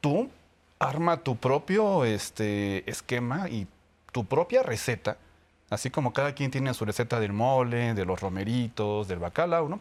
tú 0.00 0.30
arma 0.78 1.18
tu 1.18 1.36
propio 1.36 2.04
este, 2.04 2.88
esquema 2.88 3.48
y 3.48 3.66
tu 4.12 4.24
propia 4.24 4.62
receta, 4.62 5.18
así 5.70 5.90
como 5.90 6.12
cada 6.12 6.32
quien 6.34 6.50
tiene 6.50 6.72
su 6.74 6.84
receta 6.84 7.20
del 7.20 7.32
mole, 7.32 7.94
de 7.94 8.04
los 8.04 8.20
romeritos, 8.20 9.08
del 9.08 9.18
bacalao, 9.18 9.68
¿no? 9.68 9.80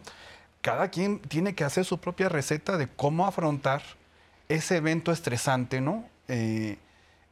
Cada 0.61 0.89
quien 0.89 1.19
tiene 1.19 1.55
que 1.55 1.63
hacer 1.63 1.85
su 1.85 1.99
propia 1.99 2.27
receta 2.27 2.77
de 2.77 2.87
cómo 2.87 3.27
afrontar 3.27 3.83
ese 4.49 4.77
evento 4.77 5.11
estresante, 5.11 5.81
¿no? 5.81 6.05
Eh, 6.27 6.77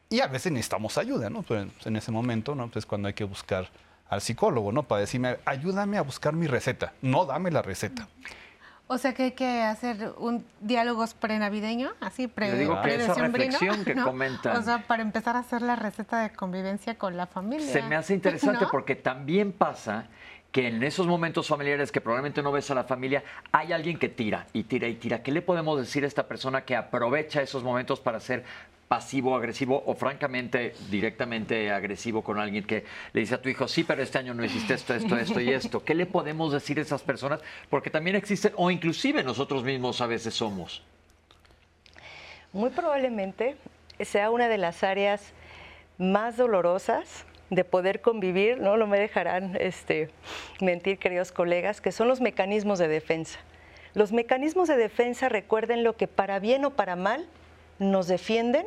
y 0.09 0.19
a 0.19 0.27
veces 0.27 0.51
necesitamos 0.51 0.97
ayuda, 0.97 1.29
¿no? 1.29 1.41
Pues 1.41 1.67
en 1.85 1.95
ese 1.95 2.11
momento, 2.11 2.55
¿no? 2.55 2.69
Pues 2.69 2.85
cuando 2.85 3.07
hay 3.07 3.13
que 3.13 3.23
buscar 3.23 3.69
al 4.07 4.21
psicólogo, 4.21 4.71
¿no? 4.71 4.83
Para 4.83 5.01
decirme, 5.01 5.37
ayúdame 5.45 5.97
a 5.97 6.01
buscar 6.01 6.33
mi 6.33 6.47
receta, 6.47 6.93
no 7.01 7.25
dame 7.25 7.51
la 7.51 7.61
receta. 7.61 8.07
O 8.87 8.99
sea 8.99 9.13
que 9.15 9.23
hay 9.23 9.31
que 9.31 9.63
hacer 9.63 10.13
un 10.17 10.45
diálogos 10.61 11.15
prenavideño, 11.15 11.93
así 12.01 12.27
pre, 12.27 12.51
Le 12.51 12.59
digo 12.59 12.79
que 12.83 12.95
esa 12.95 13.15
reflexión 13.15 13.83
que 13.83 13.95
comenta. 14.03 14.59
O 14.59 14.61
sea, 14.61 14.85
para 14.85 15.01
empezar 15.01 15.35
a 15.35 15.39
hacer 15.39 15.63
la 15.63 15.75
receta 15.75 16.19
de 16.19 16.29
convivencia 16.29 16.95
con 16.95 17.17
la 17.17 17.25
familia. 17.25 17.67
Se 17.67 17.81
me 17.81 17.95
hace 17.95 18.13
interesante 18.13 18.67
porque 18.69 18.95
también 18.95 19.51
pasa 19.51 20.07
que 20.55 20.69
en 20.69 20.81
esos 20.83 21.05
momentos 21.05 21.49
familiares 21.49 21.91
que 21.91 21.99
probablemente 21.99 22.41
no 22.41 22.49
ves 22.49 22.71
a 22.71 22.75
la 22.75 22.85
familia, 22.85 23.21
hay 23.51 23.73
alguien 23.73 23.99
que 23.99 24.07
tira 24.07 24.47
y 24.53 24.63
tira 24.63 24.87
y 24.87 24.95
tira. 24.95 25.21
¿Qué 25.21 25.33
le 25.33 25.41
podemos 25.41 25.77
decir 25.77 26.05
a 26.05 26.07
esta 26.07 26.29
persona 26.29 26.63
que 26.63 26.77
aprovecha 26.77 27.41
esos 27.41 27.61
momentos 27.61 27.99
para 27.99 28.21
ser 28.21 28.45
pasivo, 28.87 29.35
agresivo 29.35 29.83
o 29.85 29.95
francamente 29.95 30.73
directamente 30.89 31.69
agresivo 31.73 32.23
con 32.23 32.39
alguien 32.39 32.63
que 32.63 32.85
le 33.11 33.19
dice 33.19 33.35
a 33.35 33.41
tu 33.41 33.49
hijo, 33.49 33.67
sí, 33.67 33.83
pero 33.83 34.01
este 34.01 34.17
año 34.17 34.33
no 34.33 34.45
hiciste 34.45 34.75
esto, 34.75 34.93
esto, 34.93 35.17
esto 35.17 35.41
y 35.41 35.49
esto. 35.49 35.83
¿Qué 35.83 35.93
le 35.93 36.05
podemos 36.05 36.53
decir 36.53 36.79
a 36.79 36.83
esas 36.83 37.01
personas? 37.01 37.41
Porque 37.69 37.89
también 37.89 38.15
existen, 38.15 38.53
o 38.55 38.71
inclusive 38.71 39.25
nosotros 39.25 39.61
mismos 39.65 39.99
a 39.99 40.07
veces 40.07 40.35
somos. 40.35 40.83
Muy 42.53 42.69
probablemente 42.69 43.57
sea 43.99 44.31
una 44.31 44.47
de 44.47 44.57
las 44.57 44.85
áreas 44.85 45.33
más 45.97 46.37
dolorosas 46.37 47.25
de 47.55 47.63
poder 47.63 48.01
convivir, 48.01 48.59
no 48.59 48.77
lo 48.77 48.87
me 48.87 48.99
dejarán 48.99 49.57
este, 49.59 50.09
mentir, 50.61 50.99
queridos 50.99 51.31
colegas, 51.31 51.81
que 51.81 51.91
son 51.91 52.07
los 52.07 52.21
mecanismos 52.21 52.79
de 52.79 52.87
defensa. 52.87 53.39
Los 53.93 54.11
mecanismos 54.11 54.67
de 54.67 54.77
defensa, 54.77 55.29
recuerden 55.29 55.83
lo 55.83 55.95
que 55.95 56.07
para 56.07 56.39
bien 56.39 56.65
o 56.65 56.71
para 56.71 56.95
mal 56.95 57.25
nos 57.79 58.07
defienden 58.07 58.65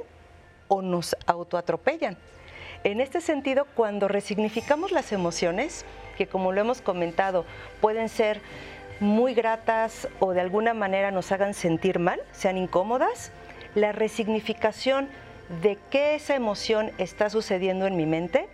o 0.68 0.83
nos 0.83 1.16
autoatropellan. 1.27 2.16
En 2.85 3.01
este 3.01 3.20
sentido, 3.20 3.66
cuando 3.74 4.09
resignificamos 4.09 4.92
las 4.92 5.12
emociones, 5.12 5.85
que 6.16 6.27
como 6.27 6.53
lo 6.53 6.61
hemos 6.61 6.81
comentado, 6.81 7.44
pueden 7.81 8.09
ser 8.09 8.40
muy 9.01 9.35
gratas 9.35 10.09
o 10.18 10.33
de 10.33 10.40
alguna 10.40 10.74
manera 10.74 11.11
nos 11.11 11.31
hagan 11.31 11.55
sentir 11.55 11.98
mal, 11.98 12.20
sean 12.33 12.57
incómodas, 12.57 13.33
la 13.74 13.92
resignificación 13.92 15.09
de 15.62 15.79
qué 15.90 16.14
esa 16.14 16.35
emoción 16.35 16.90
está 16.98 17.31
sucediendo 17.31 17.87
en 17.87 17.96
mi 17.96 18.07
mente 18.07 18.48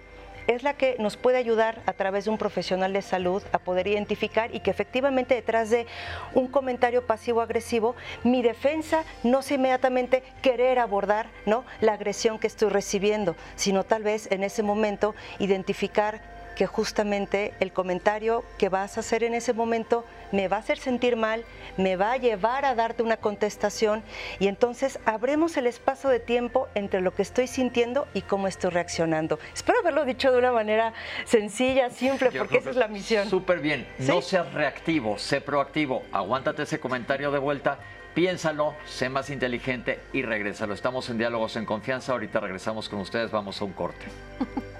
es 0.46 0.62
la 0.62 0.74
que 0.74 0.96
nos 0.98 1.16
puede 1.16 1.38
ayudar 1.38 1.82
a 1.86 1.92
través 1.92 2.24
de 2.24 2.30
un 2.30 2.38
profesional 2.38 2.92
de 2.92 3.02
salud 3.02 3.42
a 3.52 3.58
poder 3.58 3.86
identificar 3.86 4.54
y 4.54 4.60
que 4.60 4.70
efectivamente 4.70 5.34
detrás 5.34 5.70
de 5.70 5.86
un 6.34 6.48
comentario 6.48 7.06
pasivo-agresivo, 7.06 7.94
mi 8.22 8.42
defensa 8.42 9.04
no 9.22 9.40
es 9.40 9.50
inmediatamente 9.50 10.22
querer 10.42 10.78
abordar 10.78 11.28
¿no? 11.46 11.64
la 11.80 11.94
agresión 11.94 12.38
que 12.38 12.46
estoy 12.46 12.68
recibiendo, 12.68 13.36
sino 13.56 13.84
tal 13.84 14.02
vez 14.02 14.30
en 14.30 14.44
ese 14.44 14.62
momento 14.62 15.14
identificar 15.38 16.33
que 16.54 16.66
justamente 16.66 17.54
el 17.60 17.72
comentario 17.72 18.44
que 18.58 18.68
vas 18.68 18.96
a 18.96 19.00
hacer 19.00 19.24
en 19.24 19.34
ese 19.34 19.52
momento 19.52 20.04
me 20.32 20.48
va 20.48 20.56
a 20.56 20.60
hacer 20.60 20.78
sentir 20.78 21.16
mal, 21.16 21.44
me 21.76 21.96
va 21.96 22.12
a 22.12 22.16
llevar 22.16 22.64
a 22.64 22.74
darte 22.74 23.02
una 23.02 23.16
contestación 23.16 24.02
y 24.38 24.48
entonces 24.48 24.98
abremos 25.04 25.56
el 25.56 25.66
espacio 25.66 26.10
de 26.10 26.20
tiempo 26.20 26.68
entre 26.74 27.00
lo 27.00 27.14
que 27.14 27.22
estoy 27.22 27.46
sintiendo 27.46 28.06
y 28.14 28.22
cómo 28.22 28.48
estoy 28.48 28.70
reaccionando. 28.70 29.38
Espero 29.52 29.78
haberlo 29.80 30.04
dicho 30.04 30.32
de 30.32 30.38
una 30.38 30.52
manera 30.52 30.92
sencilla, 31.24 31.90
simple, 31.90 32.30
porque 32.32 32.58
esa 32.58 32.70
es 32.70 32.76
la 32.76 32.88
misión. 32.88 33.28
Súper 33.28 33.60
bien, 33.60 33.86
no 33.98 34.22
seas 34.22 34.52
reactivo, 34.52 35.18
sé 35.18 35.40
proactivo, 35.40 36.02
aguántate 36.12 36.62
ese 36.62 36.80
comentario 36.80 37.30
de 37.30 37.38
vuelta. 37.38 37.78
Piénsalo, 38.14 38.76
sé 38.86 39.08
más 39.08 39.28
inteligente 39.28 39.98
y 40.12 40.22
regrésalo. 40.22 40.72
Estamos 40.72 41.10
en 41.10 41.18
Diálogos 41.18 41.56
en 41.56 41.66
Confianza. 41.66 42.12
Ahorita 42.12 42.38
regresamos 42.38 42.88
con 42.88 43.00
ustedes. 43.00 43.32
Vamos 43.32 43.60
a 43.60 43.64
un 43.64 43.72
corte. 43.72 44.06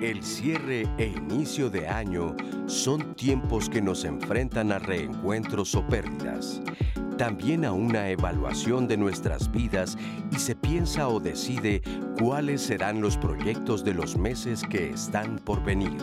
El 0.00 0.22
cierre 0.22 0.88
e 0.96 1.08
inicio 1.08 1.68
de 1.68 1.86
año 1.86 2.34
son 2.64 3.14
tiempos 3.16 3.68
que 3.68 3.82
nos 3.82 4.06
enfrentan 4.06 4.72
a 4.72 4.78
reencuentros 4.78 5.74
o 5.74 5.86
pérdidas, 5.86 6.62
también 7.18 7.66
a 7.66 7.72
una 7.72 8.08
evaluación 8.08 8.88
de 8.88 8.96
nuestras 8.96 9.52
vidas 9.52 9.98
y 10.32 10.36
se 10.36 10.56
piensa 10.56 11.06
o 11.06 11.20
decide 11.20 11.82
cuáles 12.18 12.62
serán 12.62 13.02
los 13.02 13.18
proyectos 13.18 13.84
de 13.84 13.92
los 13.92 14.16
meses 14.16 14.62
que 14.62 14.88
están 14.88 15.38
por 15.38 15.62
venir. 15.62 15.98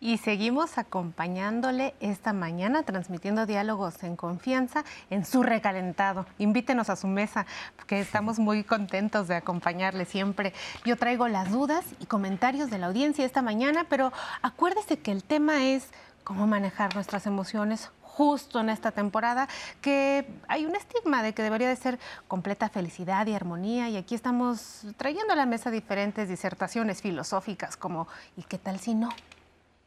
Y 0.00 0.18
seguimos 0.18 0.78
acompañándole 0.78 1.94
esta 1.98 2.32
mañana, 2.32 2.84
transmitiendo 2.84 3.46
diálogos 3.46 4.04
en 4.04 4.14
confianza 4.14 4.84
en 5.10 5.24
su 5.24 5.42
recalentado. 5.42 6.24
Invítenos 6.38 6.88
a 6.88 6.94
su 6.94 7.08
mesa, 7.08 7.46
porque 7.74 8.00
estamos 8.00 8.38
muy 8.38 8.62
contentos 8.62 9.26
de 9.26 9.34
acompañarle 9.34 10.04
siempre. 10.04 10.52
Yo 10.84 10.96
traigo 10.96 11.26
las 11.26 11.50
dudas 11.50 11.84
y 11.98 12.06
comentarios 12.06 12.70
de 12.70 12.78
la 12.78 12.86
audiencia 12.86 13.24
esta 13.24 13.42
mañana, 13.42 13.86
pero 13.88 14.12
acuérdese 14.40 15.00
que 15.00 15.10
el 15.10 15.24
tema 15.24 15.64
es 15.64 15.88
cómo 16.22 16.46
manejar 16.46 16.94
nuestras 16.94 17.26
emociones 17.26 17.90
justo 18.02 18.60
en 18.60 18.68
esta 18.68 18.92
temporada, 18.92 19.48
que 19.80 20.28
hay 20.48 20.66
un 20.66 20.74
estigma 20.76 21.22
de 21.22 21.34
que 21.34 21.42
debería 21.42 21.68
de 21.68 21.76
ser 21.76 21.98
completa 22.26 22.68
felicidad 22.68 23.26
y 23.26 23.34
armonía, 23.34 23.88
y 23.88 23.96
aquí 23.96 24.14
estamos 24.16 24.86
trayendo 24.96 25.32
a 25.32 25.36
la 25.36 25.46
mesa 25.46 25.70
diferentes 25.70 26.28
disertaciones 26.28 27.00
filosóficas 27.00 27.76
como 27.76 28.08
¿y 28.36 28.42
qué 28.42 28.58
tal 28.58 28.80
si 28.80 28.94
no? 28.94 29.08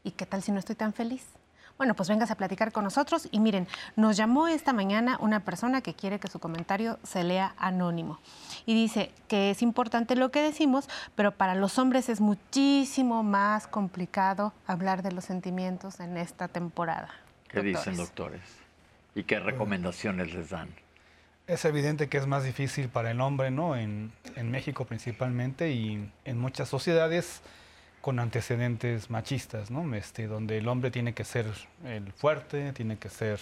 ¿Y 0.04 0.12
qué 0.12 0.26
tal 0.26 0.42
si 0.42 0.52
no 0.52 0.58
estoy 0.58 0.74
tan 0.74 0.92
feliz? 0.92 1.24
Bueno, 1.78 1.94
pues 1.94 2.08
vengas 2.08 2.30
a 2.30 2.36
platicar 2.36 2.70
con 2.70 2.84
nosotros 2.84 3.28
y 3.30 3.40
miren, 3.40 3.66
nos 3.96 4.16
llamó 4.16 4.46
esta 4.46 4.72
mañana 4.72 5.16
una 5.20 5.40
persona 5.40 5.80
que 5.80 5.94
quiere 5.94 6.20
que 6.20 6.28
su 6.28 6.38
comentario 6.38 6.98
se 7.02 7.24
lea 7.24 7.54
anónimo 7.56 8.20
y 8.66 8.74
dice 8.74 9.10
que 9.26 9.50
es 9.50 9.62
importante 9.62 10.14
lo 10.14 10.30
que 10.30 10.42
decimos, 10.42 10.88
pero 11.16 11.32
para 11.32 11.54
los 11.54 11.78
hombres 11.78 12.08
es 12.08 12.20
muchísimo 12.20 13.22
más 13.22 13.66
complicado 13.66 14.52
hablar 14.66 15.02
de 15.02 15.12
los 15.12 15.24
sentimientos 15.24 15.98
en 15.98 16.16
esta 16.18 16.46
temporada. 16.46 17.08
¿Qué 17.48 17.62
dicen 17.62 17.96
doctores? 17.96 18.42
¿Y 19.14 19.24
qué 19.24 19.40
recomendaciones 19.40 20.34
les 20.34 20.50
dan? 20.50 20.68
Es 21.46 21.64
evidente 21.64 22.08
que 22.08 22.18
es 22.18 22.26
más 22.26 22.44
difícil 22.44 22.88
para 22.88 23.10
el 23.10 23.20
hombre, 23.20 23.50
¿no? 23.50 23.76
En, 23.76 24.12
en 24.36 24.50
México 24.50 24.84
principalmente 24.84 25.72
y 25.72 26.10
en 26.24 26.38
muchas 26.38 26.68
sociedades 26.68 27.42
con 28.02 28.18
antecedentes 28.18 29.10
machistas, 29.10 29.70
¿no? 29.70 29.94
Este, 29.94 30.26
donde 30.26 30.58
el 30.58 30.68
hombre 30.68 30.90
tiene 30.90 31.14
que 31.14 31.22
ser 31.22 31.46
el 31.84 32.12
fuerte, 32.12 32.72
tiene 32.72 32.98
que 32.98 33.08
ser 33.08 33.38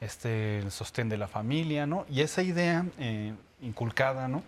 este, 0.00 0.60
el 0.60 0.70
sostén 0.70 1.08
de 1.08 1.18
la 1.18 1.26
familia, 1.26 1.84
¿no? 1.84 2.06
Y 2.08 2.20
esa 2.20 2.42
idea 2.42 2.86
eh, 2.98 3.34
inculcada, 3.60 4.28
¿no? 4.28 4.44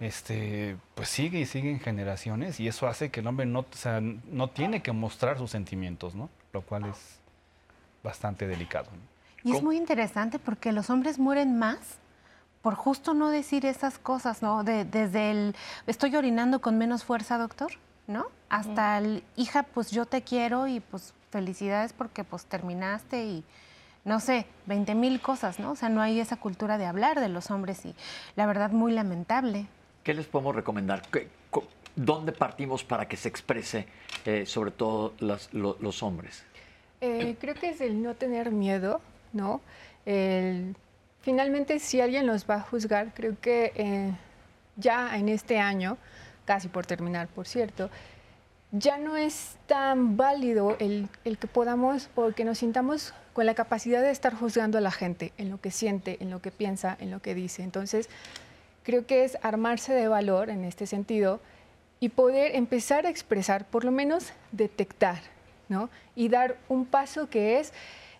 Este, 0.00 0.76
pues 0.94 1.08
sigue 1.08 1.40
y 1.40 1.46
sigue 1.46 1.70
en 1.70 1.80
generaciones 1.80 2.60
y 2.60 2.68
eso 2.68 2.86
hace 2.86 3.10
que 3.10 3.20
el 3.20 3.26
hombre 3.26 3.46
no, 3.46 3.64
no 4.30 4.50
tiene 4.50 4.82
que 4.82 4.92
mostrar 4.92 5.38
sus 5.38 5.50
sentimientos, 5.50 6.14
¿no? 6.14 6.28
Lo 6.52 6.60
cual 6.60 6.84
es 6.84 7.18
bastante 8.04 8.46
delicado. 8.46 8.90
Y 9.42 9.56
es 9.56 9.62
muy 9.62 9.78
interesante 9.78 10.38
porque 10.38 10.72
los 10.72 10.90
hombres 10.90 11.18
mueren 11.18 11.58
más 11.58 11.78
por 12.60 12.74
justo 12.74 13.14
no 13.14 13.30
decir 13.30 13.64
esas 13.64 13.98
cosas, 13.98 14.42
¿no? 14.42 14.62
desde 14.62 15.30
el, 15.30 15.56
estoy 15.86 16.14
orinando 16.14 16.60
con 16.60 16.76
menos 16.76 17.04
fuerza, 17.04 17.38
doctor 17.38 17.72
¿no? 18.10 18.26
Hasta 18.48 18.98
el, 18.98 19.22
hija, 19.36 19.62
pues 19.62 19.90
yo 19.90 20.04
te 20.04 20.22
quiero 20.22 20.66
y 20.66 20.80
pues 20.80 21.14
felicidades 21.30 21.92
porque 21.92 22.24
pues 22.24 22.44
terminaste 22.44 23.24
y 23.24 23.44
no 24.04 24.18
sé, 24.18 24.46
20 24.66 24.94
mil 24.94 25.20
cosas, 25.20 25.58
¿no? 25.58 25.72
O 25.72 25.76
sea, 25.76 25.88
no 25.88 26.00
hay 26.00 26.20
esa 26.20 26.36
cultura 26.36 26.78
de 26.78 26.86
hablar 26.86 27.20
de 27.20 27.28
los 27.28 27.50
hombres 27.50 27.84
y 27.84 27.94
la 28.34 28.46
verdad 28.46 28.70
muy 28.70 28.92
lamentable. 28.92 29.66
¿Qué 30.02 30.14
les 30.14 30.26
podemos 30.26 30.54
recomendar? 30.54 31.02
¿Dónde 31.96 32.32
partimos 32.32 32.82
para 32.82 33.06
que 33.06 33.16
se 33.16 33.28
exprese 33.28 33.86
eh, 34.24 34.46
sobre 34.46 34.70
todo 34.70 35.12
los 35.20 36.02
hombres? 36.02 36.44
Eh, 37.00 37.36
creo 37.40 37.54
que 37.54 37.70
es 37.70 37.80
el 37.80 38.02
no 38.02 38.14
tener 38.14 38.50
miedo, 38.50 39.00
¿no? 39.32 39.60
finalmente, 41.20 41.78
si 41.78 42.00
alguien 42.00 42.26
los 42.26 42.48
va 42.48 42.56
a 42.56 42.60
juzgar, 42.62 43.12
creo 43.14 43.38
que 43.40 43.72
eh, 43.76 44.12
ya 44.76 45.16
en 45.16 45.28
este 45.28 45.60
año 45.60 45.98
casi 46.50 46.66
por 46.66 46.84
terminar, 46.84 47.28
por 47.28 47.46
cierto, 47.46 47.90
ya 48.72 48.98
no 48.98 49.16
es 49.16 49.54
tan 49.68 50.16
válido 50.16 50.76
el, 50.80 51.08
que 51.22 51.46
podamos 51.46 52.10
o 52.16 52.32
que 52.32 52.44
nos 52.44 52.58
sintamos 52.58 53.14
con 53.34 53.46
la 53.46 53.54
capacidad 53.54 54.02
de 54.02 54.10
estar 54.10 54.34
juzgando 54.34 54.76
a 54.76 54.80
la 54.80 54.90
gente 54.90 55.32
en 55.38 55.48
lo 55.48 55.60
que 55.60 55.70
siente, 55.70 56.16
en 56.18 56.28
lo 56.28 56.42
que 56.42 56.50
piensa, 56.50 56.96
en 56.98 57.12
lo 57.12 57.22
que 57.22 57.36
dice. 57.36 57.62
Entonces, 57.62 58.08
creo 58.82 59.06
que 59.06 59.22
es 59.22 59.38
armarse 59.42 59.92
de 59.92 60.08
valor 60.08 60.50
en 60.50 60.64
este 60.64 60.86
sentido 60.88 61.38
y 62.00 62.08
poder 62.08 62.56
empezar 62.56 63.06
a 63.06 63.10
expresar, 63.10 63.64
por 63.64 63.84
lo 63.84 63.92
menos 63.92 64.32
detectar, 64.50 65.20
¿no? 65.68 65.88
Y 66.16 66.30
dar 66.30 66.56
un 66.68 66.84
paso 66.84 67.30
que 67.30 67.60
es 67.60 67.72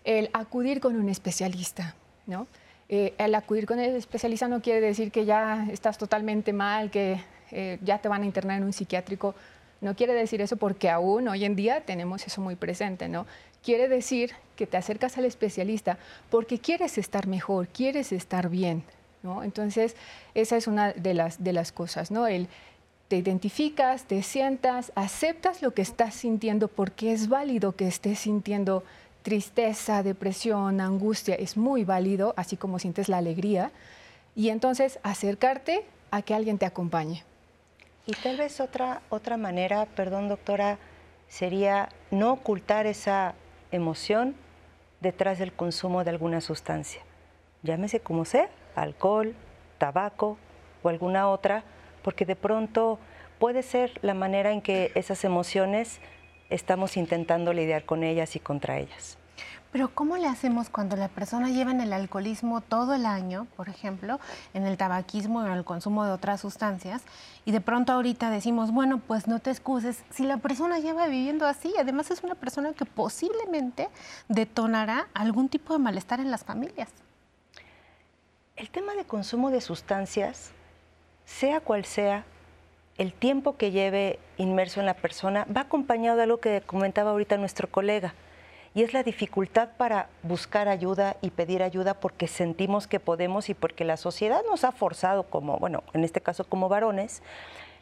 el 0.05 0.29
acudir 0.31 0.79
con 0.79 0.95
un 0.95 1.09
especialista, 1.09 1.95
¿no? 2.27 2.47
Eh, 2.87 3.13
el 3.17 3.35
acudir 3.35 3.65
con 3.65 3.77
el 3.81 3.93
especialista 3.93 4.47
no 4.47 4.61
quiere 4.61 4.79
decir 4.79 5.11
que 5.11 5.25
ya 5.25 5.67
estás 5.69 5.97
totalmente 5.97 6.53
mal, 6.53 6.91
que 6.91 7.19
eh, 7.51 7.79
ya 7.83 7.99
te 7.99 8.09
van 8.09 8.23
a 8.23 8.25
internar 8.25 8.57
en 8.57 8.63
un 8.63 8.73
psiquiátrico. 8.73 9.35
No 9.81 9.95
quiere 9.95 10.13
decir 10.13 10.41
eso 10.41 10.57
porque 10.57 10.89
aún 10.89 11.27
hoy 11.27 11.43
en 11.45 11.55
día 11.55 11.81
tenemos 11.81 12.25
eso 12.25 12.41
muy 12.41 12.55
presente, 12.55 13.09
¿no? 13.09 13.25
Quiere 13.63 13.87
decir 13.87 14.33
que 14.55 14.67
te 14.67 14.77
acercas 14.77 15.17
al 15.17 15.25
especialista 15.25 15.97
porque 16.29 16.59
quieres 16.59 16.97
estar 16.97 17.27
mejor, 17.27 17.67
quieres 17.67 18.11
estar 18.11 18.49
bien, 18.49 18.83
¿no? 19.23 19.43
Entonces, 19.43 19.95
esa 20.35 20.55
es 20.57 20.67
una 20.67 20.93
de 20.93 21.13
las, 21.13 21.43
de 21.43 21.53
las 21.53 21.71
cosas, 21.71 22.11
¿no? 22.11 22.27
El, 22.27 22.47
te 23.07 23.17
identificas, 23.17 24.05
te 24.05 24.23
sientas, 24.23 24.91
aceptas 24.95 25.61
lo 25.61 25.73
que 25.73 25.81
estás 25.81 26.15
sintiendo 26.15 26.67
porque 26.69 27.11
es 27.11 27.27
válido 27.27 27.75
que 27.75 27.87
estés 27.87 28.19
sintiendo 28.19 28.83
tristeza, 29.21 30.01
depresión, 30.03 30.79
angustia, 30.79 31.35
es 31.35 31.57
muy 31.57 31.83
válido, 31.83 32.33
así 32.37 32.55
como 32.55 32.79
sientes 32.79 33.09
la 33.09 33.17
alegría. 33.17 33.71
Y 34.35 34.49
entonces 34.49 34.99
acercarte 35.03 35.83
a 36.09 36.21
que 36.21 36.33
alguien 36.33 36.57
te 36.57 36.65
acompañe. 36.65 37.23
Y 38.07 38.13
tal 38.13 38.37
vez 38.37 38.59
otra, 38.59 39.01
otra 39.09 39.37
manera, 39.37 39.85
perdón 39.85 40.27
doctora, 40.27 40.79
sería 41.27 41.89
no 42.09 42.33
ocultar 42.33 42.87
esa 42.87 43.35
emoción 43.71 44.35
detrás 45.01 45.39
del 45.39 45.53
consumo 45.53 46.03
de 46.03 46.09
alguna 46.09 46.41
sustancia. 46.41 47.01
Llámese 47.63 47.99
como 47.99 48.25
sea, 48.25 48.49
alcohol, 48.75 49.35
tabaco 49.77 50.37
o 50.83 50.89
alguna 50.89 51.29
otra, 51.29 51.63
porque 52.01 52.25
de 52.25 52.35
pronto 52.35 52.99
puede 53.39 53.63
ser 53.63 53.99
la 54.01 54.13
manera 54.13 54.51
en 54.51 54.61
que 54.61 54.91
esas 54.95 55.23
emociones 55.23 55.99
estamos 56.49 56.97
intentando 56.97 57.53
lidiar 57.53 57.85
con 57.85 58.03
ellas 58.03 58.35
y 58.35 58.39
contra 58.39 58.79
ellas. 58.79 59.17
Pero 59.71 59.89
¿cómo 59.93 60.17
le 60.17 60.27
hacemos 60.27 60.69
cuando 60.69 60.97
la 60.97 61.07
persona 61.07 61.49
lleva 61.49 61.71
en 61.71 61.79
el 61.79 61.93
alcoholismo 61.93 62.59
todo 62.59 62.93
el 62.93 63.05
año, 63.05 63.47
por 63.55 63.69
ejemplo, 63.69 64.19
en 64.53 64.65
el 64.65 64.75
tabaquismo, 64.75 65.45
en 65.45 65.51
el 65.53 65.63
consumo 65.63 66.03
de 66.03 66.11
otras 66.11 66.41
sustancias, 66.41 67.03
y 67.45 67.51
de 67.51 67.61
pronto 67.61 67.93
ahorita 67.93 68.29
decimos, 68.29 68.71
bueno, 68.71 68.99
pues 68.99 69.27
no 69.27 69.39
te 69.39 69.49
excuses, 69.49 70.03
si 70.09 70.23
la 70.23 70.37
persona 70.37 70.79
lleva 70.79 71.07
viviendo 71.07 71.45
así, 71.47 71.73
además 71.79 72.11
es 72.11 72.21
una 72.21 72.35
persona 72.35 72.73
que 72.73 72.85
posiblemente 72.85 73.87
detonará 74.27 75.07
algún 75.13 75.47
tipo 75.47 75.71
de 75.73 75.79
malestar 75.79 76.19
en 76.19 76.31
las 76.31 76.43
familias? 76.43 76.89
El 78.57 78.69
tema 78.69 78.93
de 78.93 79.05
consumo 79.05 79.51
de 79.51 79.61
sustancias, 79.61 80.51
sea 81.23 81.61
cual 81.61 81.85
sea, 81.85 82.25
el 82.97 83.13
tiempo 83.13 83.55
que 83.55 83.71
lleve 83.71 84.19
inmerso 84.35 84.81
en 84.81 84.85
la 84.85 84.95
persona 84.95 85.45
va 85.45 85.61
acompañado 85.61 86.17
de 86.17 86.23
algo 86.23 86.41
que 86.41 86.61
comentaba 86.61 87.11
ahorita 87.11 87.37
nuestro 87.37 87.71
colega 87.71 88.13
y 88.73 88.83
es 88.83 88.93
la 88.93 89.03
dificultad 89.03 89.69
para 89.77 90.07
buscar 90.23 90.67
ayuda 90.69 91.17
y 91.21 91.31
pedir 91.31 91.61
ayuda 91.61 91.93
porque 91.93 92.27
sentimos 92.27 92.87
que 92.87 92.99
podemos 92.99 93.49
y 93.49 93.53
porque 93.53 93.83
la 93.83 93.97
sociedad 93.97 94.41
nos 94.49 94.63
ha 94.63 94.71
forzado 94.71 95.23
como, 95.23 95.57
bueno, 95.57 95.83
en 95.93 96.03
este 96.03 96.21
caso 96.21 96.45
como 96.45 96.69
varones, 96.69 97.21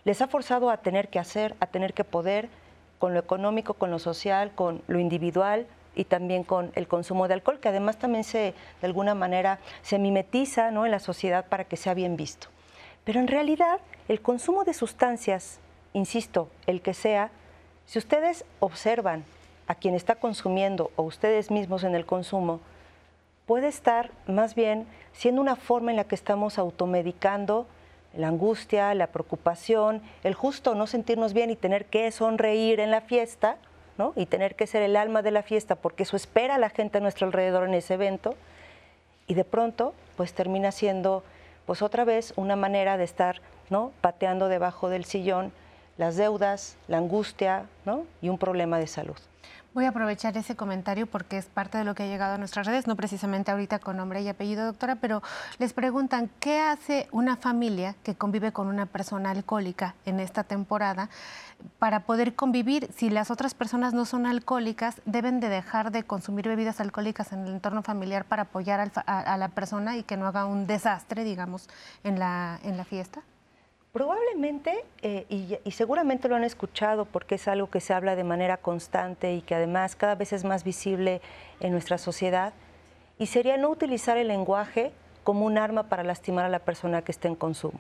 les 0.04 0.21
ha 0.21 0.28
forzado 0.28 0.69
a 0.69 0.78
tener 0.78 1.10
que 1.10 1.19
hacer, 1.19 1.56
a 1.60 1.67
tener 1.67 1.93
que 1.93 2.04
poder 2.04 2.49
con 2.97 3.13
lo 3.13 3.19
económico, 3.19 3.75
con 3.75 3.91
lo 3.91 3.99
social, 3.99 4.52
con 4.56 4.82
lo 4.88 4.99
individual 4.99 5.67
y 5.95 6.06
también 6.06 6.43
con 6.43 6.71
el 6.75 6.88
consumo 6.88 7.28
de 7.28 7.36
alcohol, 7.36 7.60
que 7.60 7.69
además 7.69 7.97
también 7.97 8.23
se, 8.23 8.54
de 8.82 8.88
alguna 8.88 9.13
manera, 9.13 9.60
se 9.84 9.99
mimetiza 9.99 10.71
¿no? 10.71 10.86
en 10.86 10.91
la 10.91 10.99
sociedad 10.99 11.45
para 11.45 11.65
que 11.65 11.78
sea 11.78 11.93
bien 11.93 12.17
visto. 12.17 12.47
Pero 13.04 13.19
en 13.19 13.28
realidad, 13.28 13.80
el 14.08 14.21
consumo 14.21 14.63
de 14.63 14.73
sustancias, 14.73 15.60
insisto, 15.93 16.49
el 16.65 16.82
que 16.82 16.93
sea, 16.93 17.30
si 17.86 17.99
ustedes 17.99 18.43
observan 18.60 19.23
a 19.69 19.75
quien 19.75 19.93
está 19.93 20.15
consumiendo 20.15 20.91
o 20.95 21.03
ustedes 21.03 21.51
mismos 21.51 21.84
en 21.84 21.93
el 21.93 22.05
consumo, 22.05 22.60
puede 23.45 23.67
estar 23.67 24.10
más 24.25 24.55
bien 24.55 24.88
siendo 25.13 25.39
una 25.41 25.55
forma 25.55 25.91
en 25.91 25.97
la 25.97 26.05
que 26.05 26.15
estamos 26.15 26.58
automedicando 26.58 27.67
la 28.17 28.29
angustia, 28.29 28.95
la 28.95 29.08
preocupación, 29.08 30.01
el 30.23 30.34
justo 30.34 30.73
no 30.73 30.88
sentirnos 30.88 31.34
bien 31.34 31.51
y 31.51 31.55
tener 31.55 31.86
que 31.86 32.12
sonreír 32.12 32.79
en 32.79 32.89
la 32.89 33.01
fiesta, 33.01 33.58
¿no? 33.99 34.13
y 34.15 34.25
tener 34.25 34.55
que 34.55 34.65
ser 34.65 34.82
el 34.82 34.95
alma 34.95 35.21
de 35.21 35.29
la 35.29 35.43
fiesta, 35.43 35.75
porque 35.75 36.01
eso 36.01 36.15
espera 36.15 36.58
la 36.58 36.71
gente 36.71 36.97
a 36.97 37.01
nuestro 37.01 37.27
alrededor 37.27 37.67
en 37.67 37.75
ese 37.75 37.93
evento, 37.93 38.36
y 39.27 39.36
de 39.36 39.43
pronto, 39.43 39.93
pues 40.17 40.34
termina 40.34 40.71
siendo, 40.71 41.23
pues 41.67 41.84
otra 41.84 42.05
vez, 42.05 42.34
una 42.38 42.55
manera 42.55 42.97
de 42.97 43.03
estar, 43.03 43.39
¿no? 43.69 43.91
pateando 44.01 44.47
debajo 44.47 44.89
del 44.89 45.05
sillón 45.05 45.51
las 45.99 46.15
deudas, 46.15 46.75
la 46.88 46.97
angustia, 46.97 47.65
¿no? 47.86 48.05
y 48.19 48.29
un 48.29 48.39
problema 48.39 48.79
de 48.79 48.88
salud. 48.88 49.17
Voy 49.80 49.86
a 49.86 49.92
aprovechar 49.92 50.36
ese 50.36 50.58
comentario 50.58 51.08
porque 51.08 51.38
es 51.38 51.46
parte 51.46 51.78
de 51.78 51.86
lo 51.86 51.96
que 51.96 52.04
ha 52.04 52.06
llegado 52.06 52.34
a 52.36 52.38
nuestras 52.38 52.68
redes, 52.68 52.86
no 52.86 52.98
precisamente 52.98 53.50
ahorita 53.50 53.80
con 53.80 53.96
nombre 53.96 54.22
y 54.22 54.28
apellido, 54.28 54.65
doctora, 54.65 54.98
pero 54.98 55.24
les 55.58 55.72
preguntan, 55.72 56.30
¿qué 56.42 56.60
hace 56.60 57.08
una 57.13 57.38
familia 57.38 57.96
que 58.04 58.13
convive 58.13 58.52
con 58.52 58.68
una 58.68 58.88
persona 58.88 59.32
alcohólica 59.32 59.96
en 60.06 60.20
esta 60.20 60.44
temporada 60.44 61.10
para 61.78 62.02
poder 62.02 62.36
convivir? 62.36 62.89
Si 62.94 63.10
las 63.10 63.32
otras 63.32 63.54
personas 63.54 63.94
no 63.94 64.04
son 64.04 64.26
alcohólicas, 64.26 65.02
deben 65.06 65.39
de 65.39 65.48
dejar 65.48 65.92
de 65.92 66.04
consumir 66.04 66.50
bebidas 66.50 66.82
alcohólicas 66.82 67.32
en 67.32 67.48
el 67.48 67.54
entorno 67.54 67.82
familiar 67.82 68.26
para 68.26 68.42
apoyar 68.42 68.92
a, 69.06 69.38
la 69.38 69.48
persona 69.48 69.96
y 69.96 70.04
que 70.04 70.18
no 70.18 70.28
haga 70.28 70.46
un 70.46 70.68
desastre, 70.68 71.24
digamos, 71.24 71.70
en 72.04 72.20
la, 72.20 72.60
en 72.63 72.76
la 72.76 72.84
fiesta. 72.84 73.22
Probablemente, 73.91 74.86
eh, 75.02 75.25
y, 75.30 75.71
seguramente 75.71 76.30
lo 76.30 76.36
han 76.36 76.43
escuchado 76.43 77.06
porque 77.06 77.36
es 77.36 77.47
algo 77.47 77.71
que 77.71 77.80
se 77.80 77.93
habla 77.93 78.15
de 78.15 78.23
manera 78.23 78.58
constante 78.58 79.34
y 79.34 79.41
que 79.41 79.56
además 79.56 79.95
cada 79.95 80.13
vez 80.13 80.32
es 80.32 80.43
más 80.43 80.63
visible 80.63 81.21
en 81.60 81.71
nuestra 81.71 81.97
sociedad, 81.97 82.54
y 83.17 83.25
sería 83.25 83.58
no 83.58 83.69
utilizar 83.69 84.17
el 84.17 84.28
lenguaje 84.28 84.91
como 85.23 85.45
un 85.45 85.58
arma 85.58 85.84
para 85.84 86.04
lastimar 86.04 86.45
a 86.45 86.49
la 86.49 86.60
persona 86.60 87.02
que 87.02 87.12
esté 87.12 87.28
en 87.28 87.36
consumo. 87.36 87.80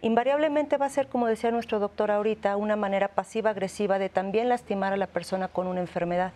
Invariablemente 0.00 0.78
va 0.78 0.86
a 0.86 0.90
ser, 0.90 1.08
como 1.08 1.26
decía 1.26 1.50
nuestro 1.50 1.78
doctor 1.78 2.10
ahorita, 2.10 2.56
una 2.56 2.76
manera 2.76 3.08
pasiva-agresiva 3.08 3.98
de 3.98 4.08
también 4.08 4.48
lastimar 4.48 4.94
a 4.94 4.96
la 4.96 5.08
persona 5.08 5.48
con 5.48 5.66
una 5.66 5.80
enfermedad. 5.80 6.32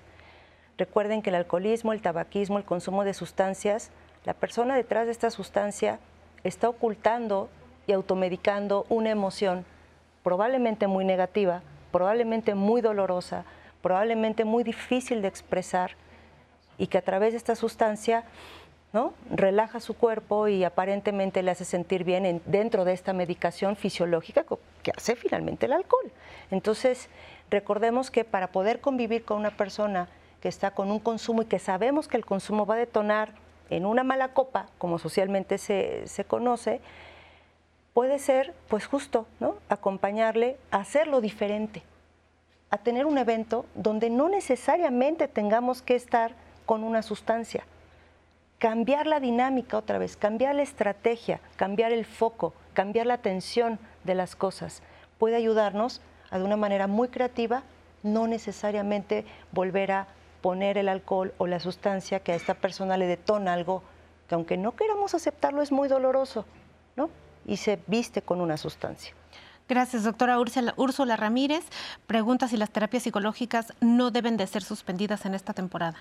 Recuerden 0.76 1.22
que 1.22 1.30
el 1.30 1.36
alcoholismo, 1.36 1.92
el 1.92 2.02
tabaquismo, 2.02 2.58
el 2.58 2.64
consumo 2.64 3.04
de 3.04 3.14
sustancias, 3.14 3.90
la 4.24 4.34
persona 4.34 4.76
detrás 4.76 5.06
de 5.06 5.12
esta 5.12 5.30
sustancia 5.30 5.98
está 6.44 6.68
ocultando 6.68 7.48
y 7.86 7.92
automedicando 7.92 8.86
una 8.88 9.10
emoción 9.10 9.64
probablemente 10.22 10.86
muy 10.86 11.04
negativa, 11.04 11.62
probablemente 11.90 12.54
muy 12.54 12.80
dolorosa, 12.80 13.44
probablemente 13.82 14.44
muy 14.44 14.62
difícil 14.64 15.22
de 15.22 15.28
expresar 15.28 15.92
y 16.78 16.86
que 16.86 16.98
a 16.98 17.02
través 17.02 17.32
de 17.32 17.38
esta 17.38 17.54
sustancia 17.54 18.24
¿no? 18.92 19.14
relaja 19.30 19.80
su 19.80 19.94
cuerpo 19.94 20.48
y 20.48 20.64
aparentemente 20.64 21.42
le 21.42 21.50
hace 21.50 21.64
sentir 21.64 22.04
bien 22.04 22.42
dentro 22.46 22.84
de 22.84 22.92
esta 22.92 23.12
medicación 23.12 23.76
fisiológica 23.76 24.44
que 24.82 24.92
hace 24.96 25.16
finalmente 25.16 25.66
el 25.66 25.72
alcohol. 25.72 26.10
Entonces, 26.50 27.08
recordemos 27.50 28.10
que 28.10 28.24
para 28.24 28.48
poder 28.48 28.80
convivir 28.80 29.24
con 29.24 29.38
una 29.38 29.50
persona 29.50 30.08
que 30.40 30.48
está 30.48 30.72
con 30.72 30.90
un 30.90 30.98
consumo 30.98 31.42
y 31.42 31.46
que 31.46 31.58
sabemos 31.58 32.08
que 32.08 32.16
el 32.16 32.26
consumo 32.26 32.66
va 32.66 32.74
a 32.74 32.78
detonar 32.78 33.32
en 33.70 33.86
una 33.86 34.04
mala 34.04 34.34
copa, 34.34 34.66
como 34.76 34.98
socialmente 34.98 35.56
se, 35.56 36.06
se 36.06 36.24
conoce, 36.24 36.80
puede 37.94 38.18
ser, 38.18 38.54
pues 38.68 38.86
justo, 38.86 39.26
¿no? 39.40 39.56
Acompañarle 39.68 40.56
a 40.70 40.78
hacerlo 40.78 41.20
diferente, 41.20 41.82
a 42.70 42.78
tener 42.78 43.06
un 43.06 43.18
evento 43.18 43.66
donde 43.74 44.10
no 44.10 44.28
necesariamente 44.28 45.28
tengamos 45.28 45.82
que 45.82 45.94
estar 45.94 46.34
con 46.66 46.84
una 46.84 47.02
sustancia. 47.02 47.64
Cambiar 48.58 49.06
la 49.06 49.20
dinámica 49.20 49.76
otra 49.76 49.98
vez, 49.98 50.16
cambiar 50.16 50.54
la 50.54 50.62
estrategia, 50.62 51.40
cambiar 51.56 51.92
el 51.92 52.04
foco, 52.04 52.54
cambiar 52.74 53.06
la 53.06 53.14
atención 53.14 53.78
de 54.04 54.14
las 54.14 54.36
cosas. 54.36 54.82
Puede 55.18 55.36
ayudarnos 55.36 56.00
a 56.30 56.38
de 56.38 56.44
una 56.44 56.56
manera 56.56 56.86
muy 56.86 57.08
creativa, 57.08 57.62
no 58.02 58.26
necesariamente 58.26 59.24
volver 59.50 59.92
a 59.92 60.06
poner 60.40 60.78
el 60.78 60.88
alcohol 60.88 61.34
o 61.38 61.46
la 61.46 61.60
sustancia 61.60 62.20
que 62.20 62.32
a 62.32 62.36
esta 62.36 62.54
persona 62.54 62.96
le 62.96 63.06
detona 63.06 63.52
algo 63.52 63.82
que 64.28 64.34
aunque 64.34 64.56
no 64.56 64.74
queramos 64.76 65.14
aceptarlo 65.14 65.62
es 65.62 65.72
muy 65.72 65.88
doloroso, 65.88 66.46
¿no? 66.96 67.10
Y 67.46 67.56
se 67.56 67.78
viste 67.86 68.22
con 68.22 68.40
una 68.40 68.56
sustancia. 68.56 69.14
Gracias, 69.68 70.04
doctora 70.04 70.38
Úrsula, 70.38 71.16
Ramírez. 71.16 71.64
Pregunta 72.06 72.48
si 72.48 72.56
las 72.56 72.70
terapias 72.70 73.04
psicológicas 73.04 73.72
no 73.80 74.10
deben 74.10 74.36
de 74.36 74.46
ser 74.46 74.62
suspendidas 74.62 75.24
en 75.24 75.34
esta 75.34 75.54
temporada. 75.54 75.96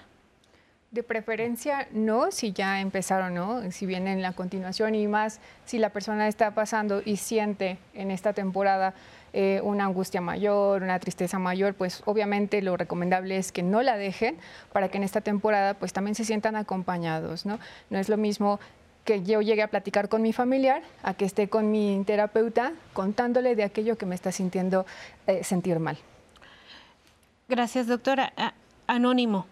De 0.91 1.04
preferencia 1.04 1.88
no, 1.93 2.32
si 2.32 2.51
ya 2.51 2.82
empezaron, 2.82 3.34
¿no? 3.34 3.71
Si 3.71 3.86
vienen 3.86 4.21
la 4.21 4.34
continuación 4.34 4.93
y 4.93 5.08
más 5.08 5.39
si 5.63 5.80
la 5.80 5.91
persona 5.91 6.27
está 6.27 6.54
pasando 6.54 7.01
y 7.06 7.15
siente 7.15 7.77
en 7.93 8.12
esta 8.12 8.34
temporada 8.34 8.93
eh, 9.32 9.62
una 9.63 9.86
angustia 9.86 10.19
mayor, 10.19 10.84
una 10.84 10.99
tristeza 10.99 11.39
mayor, 11.39 11.75
pues 11.75 12.04
obviamente 12.04 12.62
lo 12.62 12.75
recomendable 12.75 13.38
es 13.38 13.54
que 13.54 13.63
no 13.63 13.82
la 13.82 13.95
dejen 13.95 14.38
para 14.73 14.89
que 14.89 14.97
en 14.97 15.04
esta 15.04 15.21
temporada 15.21 15.75
pues 15.75 15.93
también 15.93 16.15
se 16.15 16.25
sientan 16.25 16.58
acompañados, 16.58 17.45
¿no? 17.45 17.58
No 17.89 17.97
es 17.97 18.10
lo 18.10 18.17
mismo 18.17 18.60
que 19.04 19.23
yo 19.23 19.41
llegue 19.41 19.63
a 19.63 19.67
platicar 19.67 20.10
con 20.10 20.21
mi 20.21 20.33
familiar, 20.33 20.83
a 21.04 21.13
que 21.13 21.25
esté 21.25 21.49
con 21.49 21.71
mi 21.71 22.04
terapeuta 22.06 22.73
contándole 22.93 23.56
de 23.56 23.63
aquello 23.63 23.97
que 23.97 24.06
me 24.06 24.15
está 24.15 24.31
sintiendo 24.31 24.85
eh, 25.27 25.43
sentir 25.43 25.79
mal. 25.79 25.97
Gracias, 27.49 27.87
doctora. 27.87 28.33
Anónimo, 28.87 29.45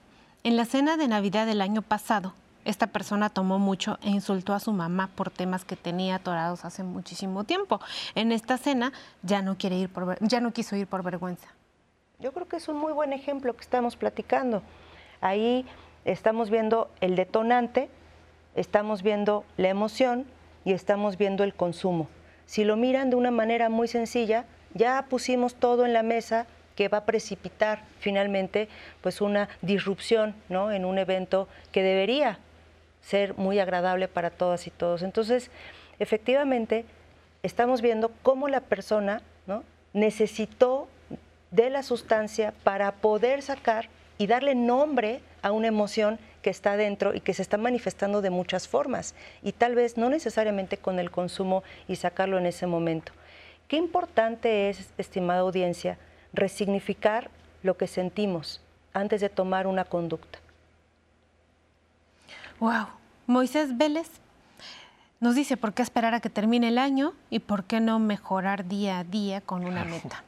en 0.43 0.56
la 0.56 0.66
cena 0.66 0.97
de 0.97 1.08
Navidad 1.08 1.45
del 1.45 1.62
año 1.62 1.82
pasado, 1.82 2.34
esta 2.66 2.88
persona 2.88 3.30
tomó 3.30 3.58
mucho 3.58 3.97
e 4.04 4.10
insultó 4.10 4.54
a 4.54 4.60
su 4.60 4.72
mamá 4.74 5.10
por 5.16 5.32
temas 5.32 5.66
que 5.66 5.76
tenía 5.76 6.16
atorados 6.16 6.66
hace 6.66 6.84
muchísimo 6.84 7.43
tiempo. 7.43 7.82
En 8.16 8.32
esta 8.32 8.58
cena 8.58 8.93
ya 9.24 9.41
no 9.41 9.58
quiere 9.58 9.78
ir 9.78 9.89
por 9.89 10.18
ya 10.22 10.39
no 10.39 10.52
quiso 10.52 10.76
ir 10.76 10.88
por 10.88 11.04
vergüenza. 11.04 11.47
Yo 12.20 12.32
creo 12.32 12.47
que 12.47 12.58
es 12.58 12.68
un 12.68 12.78
muy 12.78 12.93
buen 12.93 13.14
ejemplo 13.14 13.56
que 13.56 13.62
estamos 13.62 13.95
platicando. 13.95 14.62
Ahí 15.22 15.66
estamos 16.06 16.50
viendo 16.50 16.89
el 17.02 17.16
detonante 17.16 17.89
estamos 18.56 19.04
viendo 19.04 19.45
la 19.58 19.70
emoción 19.70 20.26
y 20.66 20.74
estamos 20.74 21.18
viendo 21.18 21.43
el 21.43 21.54
consumo. 21.54 22.08
Si 22.45 22.64
lo 22.64 22.76
miran 22.76 23.10
de 23.10 23.16
una 23.16 23.32
manera 23.32 23.70
muy 23.70 23.88
sencilla, 23.88 24.45
ya 24.74 25.06
pusimos 25.10 25.56
todo 25.56 25.86
en 25.86 25.93
la 25.93 26.04
mesa 26.04 26.47
que 26.76 26.88
va 26.88 27.00
a 27.00 27.06
precipitar 27.06 27.84
finalmente 28.00 28.70
pues 29.02 29.22
una 29.22 29.50
disrupción 29.62 30.34
¿no? 30.47 30.72
en 30.72 30.86
un 30.86 30.97
evento 30.97 31.47
que 31.72 31.84
debería 31.84 32.39
ser 33.02 33.38
muy 33.38 33.60
agradable 33.60 34.08
para 34.08 34.30
todas 34.30 34.66
y 34.68 34.72
todos. 34.72 35.02
Entonces, 35.02 35.52
efectivamente, 36.00 36.86
estamos 37.43 37.82
viendo 37.82 38.12
cómo 38.24 38.47
la 38.47 38.62
persona 38.62 39.22
¿no? 39.45 39.64
necesitó 39.93 40.88
de 41.52 41.70
la 41.70 41.84
sustancia 41.84 42.54
para 42.64 42.91
poder 42.93 43.41
sacar 43.41 43.89
y 44.18 44.28
darle 44.28 44.56
nombre 44.56 45.22
a 45.41 45.52
una 45.52 45.68
emoción 45.68 46.20
que 46.42 46.50
está 46.50 46.78
dentro 46.78 47.14
y 47.14 47.20
que 47.20 47.34
se 47.34 47.42
está 47.42 47.58
manifestando 47.58 48.22
de 48.22 48.30
muchas 48.30 48.68
formas 48.68 49.16
y 49.44 49.52
tal 49.52 49.76
vez 49.76 49.98
no 49.98 50.10
necesariamente 50.10 50.78
con 50.78 51.00
el 51.00 51.12
consumo 51.12 51.64
y 51.88 51.96
sacarlo 51.96 52.38
en 52.38 52.46
ese 52.46 52.68
momento. 52.68 53.12
Qué 53.68 53.78
importante 53.78 54.70
es, 54.70 54.90
estimada 54.98 55.42
audiencia, 55.42 55.98
resignificar 56.34 57.30
lo 57.64 57.78
que 57.78 57.88
sentimos 57.88 58.62
antes 58.94 59.22
de 59.22 59.30
tomar 59.30 59.68
una 59.68 59.86
conducta. 59.86 60.40
Wow. 62.60 62.88
Moisés 63.28 63.78
Vélez 63.78 64.10
nos 65.20 65.36
dice 65.36 65.58
por 65.58 65.74
qué 65.74 65.82
esperar 65.82 66.14
a 66.14 66.20
que 66.20 66.30
termine 66.30 66.70
el 66.70 66.78
año 66.78 67.14
y 67.30 67.40
por 67.40 67.66
qué 67.66 67.80
no 67.80 68.00
mejorar 68.00 68.68
día 68.68 69.00
a 69.00 69.04
día 69.04 69.42
con 69.42 69.66
una 69.66 69.86
meta. 69.86 70.24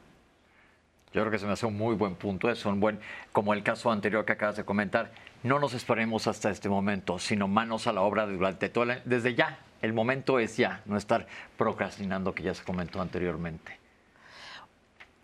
Yo 1.12 1.20
creo 1.20 1.30
que 1.30 1.38
se 1.38 1.46
me 1.46 1.52
hace 1.52 1.66
un 1.66 1.76
muy 1.76 1.94
buen 1.94 2.14
punto, 2.14 2.50
es 2.50 2.64
un 2.64 2.80
buen, 2.80 2.98
como 3.32 3.52
el 3.52 3.62
caso 3.62 3.90
anterior 3.90 4.24
que 4.24 4.32
acabas 4.32 4.56
de 4.56 4.64
comentar, 4.64 5.12
no 5.42 5.58
nos 5.58 5.74
esperemos 5.74 6.26
hasta 6.26 6.50
este 6.50 6.68
momento, 6.68 7.18
sino 7.18 7.48
manos 7.48 7.86
a 7.86 7.92
la 7.92 8.00
obra 8.00 8.26
durante 8.26 8.68
todo 8.68 8.84
el, 8.84 9.02
desde 9.04 9.34
ya. 9.34 9.58
El 9.82 9.92
momento 9.92 10.38
es 10.38 10.56
ya, 10.56 10.80
no 10.86 10.96
estar 10.96 11.26
procrastinando 11.58 12.34
que 12.34 12.44
ya 12.44 12.54
se 12.54 12.62
comentó 12.62 13.00
anteriormente. 13.00 13.78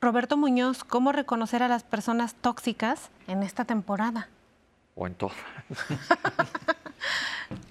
Roberto 0.01 0.36
Muñoz, 0.36 0.84
¿cómo 0.84 1.12
reconocer 1.12 1.62
a 1.62 1.68
las 1.68 1.84
personas 1.84 2.34
tóxicas 2.34 3.11
en 3.26 3.43
esta 3.43 3.64
temporada? 3.64 4.28
O 4.95 5.07
en 5.07 5.14
todo. 5.14 5.32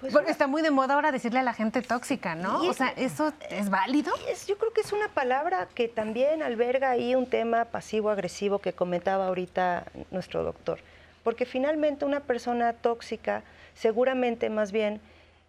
Pues 0.00 0.12
Porque 0.12 0.30
está 0.30 0.46
muy 0.46 0.62
de 0.62 0.70
moda 0.70 0.94
ahora 0.94 1.12
decirle 1.12 1.40
a 1.40 1.42
la 1.42 1.54
gente 1.54 1.82
tóxica, 1.82 2.34
¿no? 2.34 2.62
o 2.62 2.72
sea, 2.72 2.88
¿eso 2.96 3.32
es 3.50 3.70
válido? 3.70 4.12
yo 4.46 4.58
creo 4.58 4.72
que 4.72 4.80
es 4.80 4.92
una 4.92 5.08
palabra 5.08 5.68
que 5.74 5.88
también 5.88 6.42
alberga 6.42 6.90
ahí 6.90 7.14
un 7.14 7.26
tema 7.26 7.66
pasivo-agresivo 7.66 8.58
que 8.58 8.72
comentaba 8.72 9.26
ahorita 9.26 9.84
nuestro 10.10 10.44
doctor. 10.44 10.78
Porque 11.24 11.46
finalmente 11.46 12.04
una 12.04 12.20
persona 12.20 12.72
tóxica 12.72 13.42
seguramente 13.74 14.50
más 14.50 14.72
bien 14.72 15.00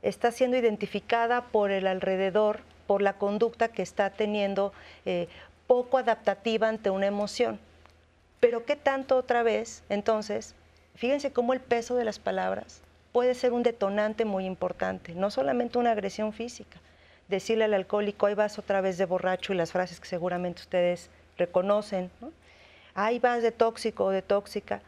está 0.02 0.32
siendo 0.32 0.58
identificada 0.58 1.42
por 1.46 1.72
el 1.72 1.88
alrededor, 1.88 2.62
por 2.88 3.02
la 3.02 3.14
conducta 3.14 3.70
que 3.70 3.82
está 3.82 4.10
teniendo 4.10 4.74
eh, 5.06 5.28
poco 5.68 5.98
adaptativa 5.98 6.68
ante 6.68 6.90
una 6.90 7.08
emoción. 7.08 7.60
Pero 8.40 8.66
¿qué 8.66 8.76
tanto 8.76 9.16
otra 9.18 9.44
vez? 9.44 9.84
Entonces, 9.90 10.56
fíjense 10.96 11.32
cómo 11.32 11.54
el 11.54 11.60
peso 11.60 11.96
de 11.96 12.06
las 12.06 12.20
palabras 12.20 12.82
puede 13.12 13.34
ser 13.34 13.54
un 13.54 13.64
detonante 13.64 14.26
muy 14.26 14.46
importante, 14.46 15.14
no 15.16 15.32
solamente 15.32 15.78
una 15.78 15.92
agresión 15.92 16.34
física. 16.34 16.80
Decirle 17.28 17.66
al 17.66 17.74
alcohólico, 17.74 18.26
ahí 18.26 18.36
vas 18.36 18.58
otra 18.58 18.82
vez 18.82 18.98
de 18.98 19.06
borracho 19.06 19.54
y 19.54 19.56
las 19.56 19.72
frases 19.72 20.00
que 20.00 20.08
seguramente 20.08 20.62
ustedes 20.62 21.10
reconocen, 21.38 22.10
ahí 22.96 23.20
vas 23.20 23.44
de 23.44 23.52
tóxico 23.52 24.06
o 24.06 24.10
de 24.10 24.22
tóxica. 24.22 24.82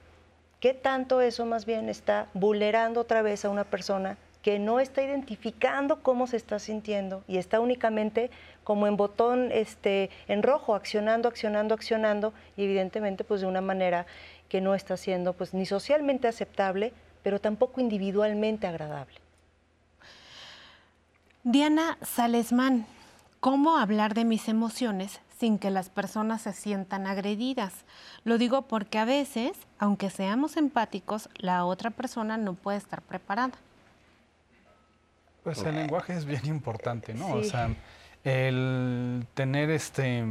¿Qué 0.60 0.74
tanto 0.74 1.22
eso 1.22 1.46
más 1.46 1.66
bien 1.66 1.90
está 1.90 2.28
vulnerando 2.34 3.02
otra 3.02 3.22
vez 3.22 3.46
a 3.46 3.50
una 3.50 3.64
persona 3.64 4.18
que 4.42 4.60
no 4.60 4.80
está 4.80 5.04
identificando 5.04 6.02
cómo 6.02 6.28
se 6.28 6.38
está 6.38 6.60
sintiendo 6.60 7.24
y 7.28 7.38
está 7.38 7.60
únicamente 7.60 8.32
como 8.64 8.88
en 8.88 8.98
botón 8.98 9.52
este, 9.52 10.10
en 10.28 10.44
rojo, 10.44 10.76
accionando, 10.76 11.30
accionando, 11.30 11.76
accionando, 11.76 12.34
y 12.58 12.64
evidentemente 12.64 13.24
pues 13.24 13.42
de 13.42 13.48
una 13.48 13.62
manera 13.62 14.06
que 14.50 14.62
no 14.62 14.76
está 14.76 14.98
siendo 14.98 15.34
pues 15.34 15.54
ni 15.54 15.66
socialmente 15.66 16.28
aceptable, 16.28 16.94
pero 17.24 17.40
tampoco 17.40 17.82
individualmente 17.82 18.68
agradable. 18.68 19.16
Diana 21.44 21.98
Salesman, 22.02 22.86
¿cómo 23.40 23.78
hablar 23.78 24.14
de 24.14 24.26
mis 24.26 24.48
emociones 24.48 25.20
sin 25.40 25.58
que 25.58 25.72
las 25.72 25.90
personas 25.90 26.44
se 26.44 26.54
sientan 26.54 27.08
agredidas? 27.08 27.74
Lo 28.24 28.38
digo 28.38 28.64
porque 28.64 29.00
a 29.00 29.06
veces, 29.06 29.54
aunque 29.80 30.10
seamos 30.12 30.56
empáticos, 30.56 31.30
la 31.38 31.66
otra 31.66 31.90
persona 31.90 32.38
no 32.38 32.54
puede 32.54 32.78
estar 32.78 33.02
preparada. 33.02 33.54
Pues 35.44 35.64
el 35.64 35.76
lenguaje 35.76 36.14
es 36.14 36.26
bien 36.26 36.46
importante, 36.46 37.16
¿no? 37.16 37.34
O 37.34 37.44
sea, 37.44 37.74
el 38.24 39.26
tener 39.34 39.72
este 39.72 40.24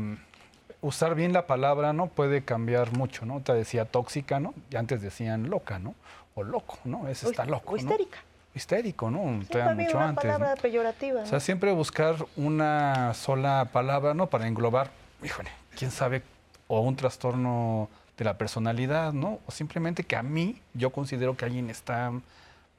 usar 0.82 1.14
bien 1.14 1.32
la 1.32 1.46
palabra, 1.46 1.92
¿no? 1.92 2.06
Puede 2.06 2.42
cambiar 2.42 2.96
mucho, 2.96 3.26
¿no? 3.26 3.40
Te 3.40 3.52
decía 3.52 3.84
tóxica, 3.84 4.40
¿no? 4.40 4.54
Y 4.70 4.76
antes 4.76 5.02
decían 5.02 5.50
loca, 5.50 5.78
¿no? 5.78 5.94
O 6.40 6.44
loco, 6.44 6.78
¿no? 6.84 7.08
Ese 7.08 7.28
está 7.28 7.44
loco. 7.44 7.74
O 7.74 7.76
histérica. 7.76 8.18
Histérico, 8.54 9.10
¿no? 9.10 9.42
Sí, 9.42 9.58
mucho 9.74 9.96
una 9.96 10.08
antes. 10.08 10.24
palabra 10.24 10.56
peyorativa. 10.56 11.22
O 11.22 11.26
sea, 11.26 11.38
siempre 11.38 11.72
buscar 11.72 12.16
una 12.36 13.14
sola 13.14 13.68
palabra, 13.72 14.14
¿no? 14.14 14.28
Para 14.28 14.48
englobar, 14.48 14.90
híjole, 15.22 15.50
quién 15.76 15.90
sabe, 15.90 16.22
o 16.66 16.80
un 16.80 16.96
trastorno 16.96 17.88
de 18.16 18.24
la 18.24 18.36
personalidad, 18.36 19.12
¿no? 19.12 19.38
O 19.46 19.50
simplemente 19.50 20.04
que 20.04 20.16
a 20.16 20.22
mí 20.22 20.60
yo 20.74 20.90
considero 20.90 21.36
que 21.36 21.44
alguien 21.44 21.70
está 21.70 22.12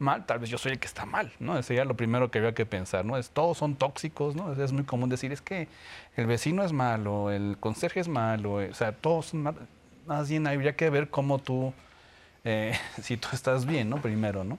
mal, 0.02 0.26
tal 0.26 0.40
vez 0.40 0.50
yo 0.50 0.58
soy 0.58 0.74
el 0.74 0.80
que 0.80 0.88
está 0.88 1.06
mal, 1.06 1.32
¿no? 1.40 1.54
Ese 1.58 1.70
sería 1.70 1.86
lo 1.86 1.96
primero 1.96 2.30
que 2.30 2.40
había 2.40 2.54
que 2.54 2.66
pensar, 2.66 3.06
¿no? 3.06 3.18
Es, 3.18 3.30
todos 3.30 3.58
son 3.58 3.76
tóxicos, 3.76 4.36
¿no? 4.36 4.52
Es, 4.54 4.72
muy 4.74 4.84
común 4.84 5.10
decir, 5.10 5.32
es 5.32 5.42
que 5.42 5.68
el 6.18 6.26
vecino 6.26 6.64
es 6.64 6.74
malo, 6.74 7.32
el 7.32 7.58
conserje 7.60 8.00
es 8.00 8.08
malo, 8.08 8.56
o 8.56 8.74
sea, 8.74 8.92
todos 8.92 9.28
son 9.28 9.44
mal. 9.44 9.56
Más 10.08 10.30
bien 10.30 10.48
habría 10.48 10.76
que 10.76 10.90
ver 10.90 11.10
cómo 11.10 11.40
tú, 11.40 11.74
eh, 12.44 12.78
si 13.02 13.18
tú 13.18 13.30
estás 13.34 13.66
bien, 13.66 13.90
¿no? 13.90 14.02
Primero, 14.02 14.44
¿no? 14.44 14.58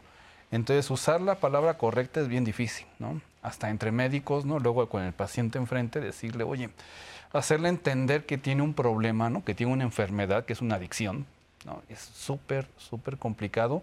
Entonces, 0.50 0.90
usar 0.90 1.20
la 1.20 1.36
palabra 1.36 1.78
correcta 1.78 2.20
es 2.20 2.28
bien 2.28 2.44
difícil, 2.44 2.86
¿no? 2.98 3.20
Hasta 3.42 3.70
entre 3.70 3.90
médicos, 3.90 4.44
¿no? 4.44 4.58
Luego 4.58 4.88
con 4.88 5.02
el 5.02 5.12
paciente 5.12 5.58
enfrente, 5.58 6.00
decirle, 6.00 6.44
oye, 6.44 6.68
hacerle 7.32 7.68
entender 7.68 8.26
que 8.26 8.38
tiene 8.38 8.62
un 8.62 8.74
problema, 8.74 9.30
¿no? 9.30 9.44
Que 9.44 9.54
tiene 9.54 9.72
una 9.72 9.84
enfermedad, 9.84 10.44
que 10.44 10.52
es 10.52 10.60
una 10.60 10.74
adicción, 10.74 11.26
¿no? 11.64 11.82
Es 11.88 12.00
súper, 12.00 12.68
súper 12.76 13.16
complicado 13.16 13.82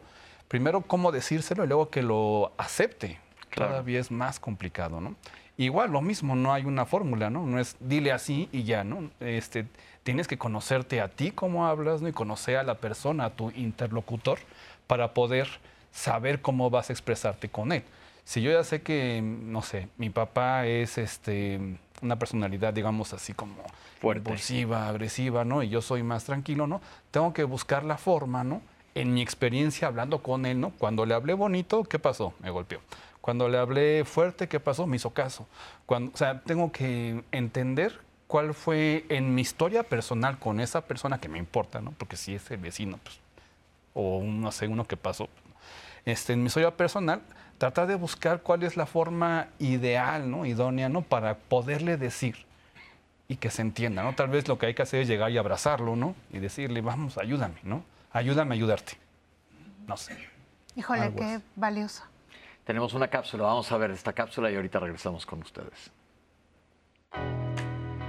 primero 0.50 0.82
cómo 0.82 1.14
decírselo 1.14 1.64
y 1.64 1.68
luego 1.68 1.90
que 1.90 2.02
lo 2.02 2.52
acepte. 2.58 3.18
Todavía 3.56 4.00
es 4.00 4.12
más 4.12 4.40
complicado, 4.40 5.00
¿no? 5.00 5.16
Igual, 5.58 5.92
lo 5.92 6.02
mismo, 6.02 6.36
no 6.36 6.54
hay 6.54 6.66
una 6.66 6.86
fórmula, 6.86 7.30
¿no? 7.30 7.46
No 7.46 7.60
es 7.60 7.78
dile 7.80 8.12
así 8.12 8.50
y 8.52 8.64
ya, 8.64 8.84
¿no? 8.84 9.10
Este, 9.20 9.66
tienes 10.04 10.28
que 10.28 10.38
conocerte 10.38 11.02
a 11.02 11.10
ti 11.10 11.32
cómo 11.32 11.68
hablas, 11.68 12.02
¿no? 12.02 12.08
Y 12.08 12.14
conocer 12.14 12.58
a 12.58 12.64
la 12.64 12.76
persona, 12.76 13.26
a 13.26 13.30
tu 13.32 13.52
interlocutor, 13.52 14.40
para 14.88 15.14
poder 15.14 15.48
saber 15.92 16.42
cómo 16.42 16.70
vas 16.70 16.90
a 16.90 16.94
expresarte 16.94 17.50
con 17.50 17.72
él. 17.72 17.84
Si 18.24 18.42
yo 18.42 18.52
ya 18.52 18.64
sé 18.64 18.82
que, 18.82 19.22
no 19.24 19.62
sé, 19.62 19.88
mi 19.98 20.10
papá 20.10 20.68
es 20.68 20.98
este, 20.98 21.60
una 22.02 22.20
personalidad, 22.20 22.74
digamos 22.74 23.14
así 23.14 23.34
como 23.34 23.56
impulsiva, 24.04 24.88
agresiva, 24.88 25.46
¿no? 25.46 25.64
Y 25.64 25.70
yo 25.70 25.82
soy 25.82 26.04
más 26.04 26.26
tranquilo, 26.26 26.68
¿no? 26.68 26.82
Tengo 27.12 27.34
que 27.34 27.44
buscar 27.44 27.84
la 27.84 27.98
forma, 27.98 28.44
¿no? 28.44 28.62
en 28.96 29.14
mi 29.14 29.22
experiencia 29.22 29.88
hablando 29.88 30.22
con 30.22 30.46
él, 30.46 30.60
¿no? 30.60 30.72
Cuando 30.72 31.06
le 31.06 31.14
hablé 31.14 31.34
bonito, 31.34 31.84
¿qué 31.84 32.00
pasó? 32.00 32.34
Me 32.40 32.50
golpeó. 32.50 32.82
Cuando 33.22 33.48
le 33.50 33.58
hablé 33.58 34.04
fuerte, 34.06 34.48
¿qué 34.48 34.60
pasó? 34.60 34.88
Me 34.88 34.96
hizo 34.96 35.12
caso. 35.12 35.48
Cuando, 35.86 36.12
o 36.14 36.18
sea, 36.18 36.42
tengo 36.42 36.72
que 36.72 37.24
entender 37.32 38.00
cuál 38.30 38.54
fue 38.54 39.08
en 39.10 39.34
mi 39.34 39.42
historia 39.42 39.82
personal 39.82 40.38
con 40.38 40.60
esa 40.60 40.82
persona 40.82 41.20
que 41.20 41.28
me 41.28 41.40
importa, 41.40 41.82
¿no? 41.82 41.94
Porque 41.94 42.16
si 42.16 42.36
es 42.36 42.52
el 42.52 42.60
vecino, 42.60 43.00
pues, 43.02 43.20
o 43.96 44.22
no 44.24 44.52
sé, 44.52 44.68
uno 44.68 44.86
que 44.86 44.98
pasó. 44.98 45.28
Este, 46.06 46.34
en 46.34 46.42
mi 46.42 46.46
historia 46.46 46.78
personal, 46.78 47.24
tratar 47.58 47.88
de 47.88 47.96
buscar 47.96 48.44
cuál 48.44 48.62
es 48.62 48.78
la 48.78 48.86
forma 48.86 49.48
ideal, 49.58 50.30
¿no? 50.30 50.46
Idónea, 50.46 50.90
¿no? 50.90 51.02
Para 51.02 51.40
poderle 51.40 51.98
decir 51.98 52.46
y 53.28 53.38
que 53.38 53.50
se 53.50 53.64
entienda, 53.64 54.04
¿no? 54.04 54.14
Tal 54.14 54.30
vez 54.30 54.48
lo 54.48 54.60
que 54.60 54.68
hay 54.68 54.76
que 54.76 54.84
hacer 54.84 55.02
es 55.02 55.08
llegar 55.08 55.32
y 55.32 55.40
abrazarlo, 55.40 55.96
¿no? 55.96 56.14
Y 56.32 56.38
decirle, 56.38 56.82
vamos, 56.82 57.18
ayúdame, 57.18 57.58
¿no? 57.64 57.84
ayúdame 58.12 58.54
a 58.54 58.58
ayudarte. 58.58 58.94
No 59.88 59.98
sé. 59.98 60.16
Híjole, 60.76 61.12
qué 61.16 61.40
valioso. 61.56 62.04
Tenemos 62.64 62.94
una 62.94 63.08
cápsula, 63.08 63.46
vamos 63.46 63.72
a 63.72 63.78
ver 63.78 63.90
esta 63.90 64.14
cápsula 64.14 64.52
y 64.52 64.56
ahorita 64.56 64.80
regresamos 64.80 65.26
con 65.26 65.42
ustedes. 65.42 65.92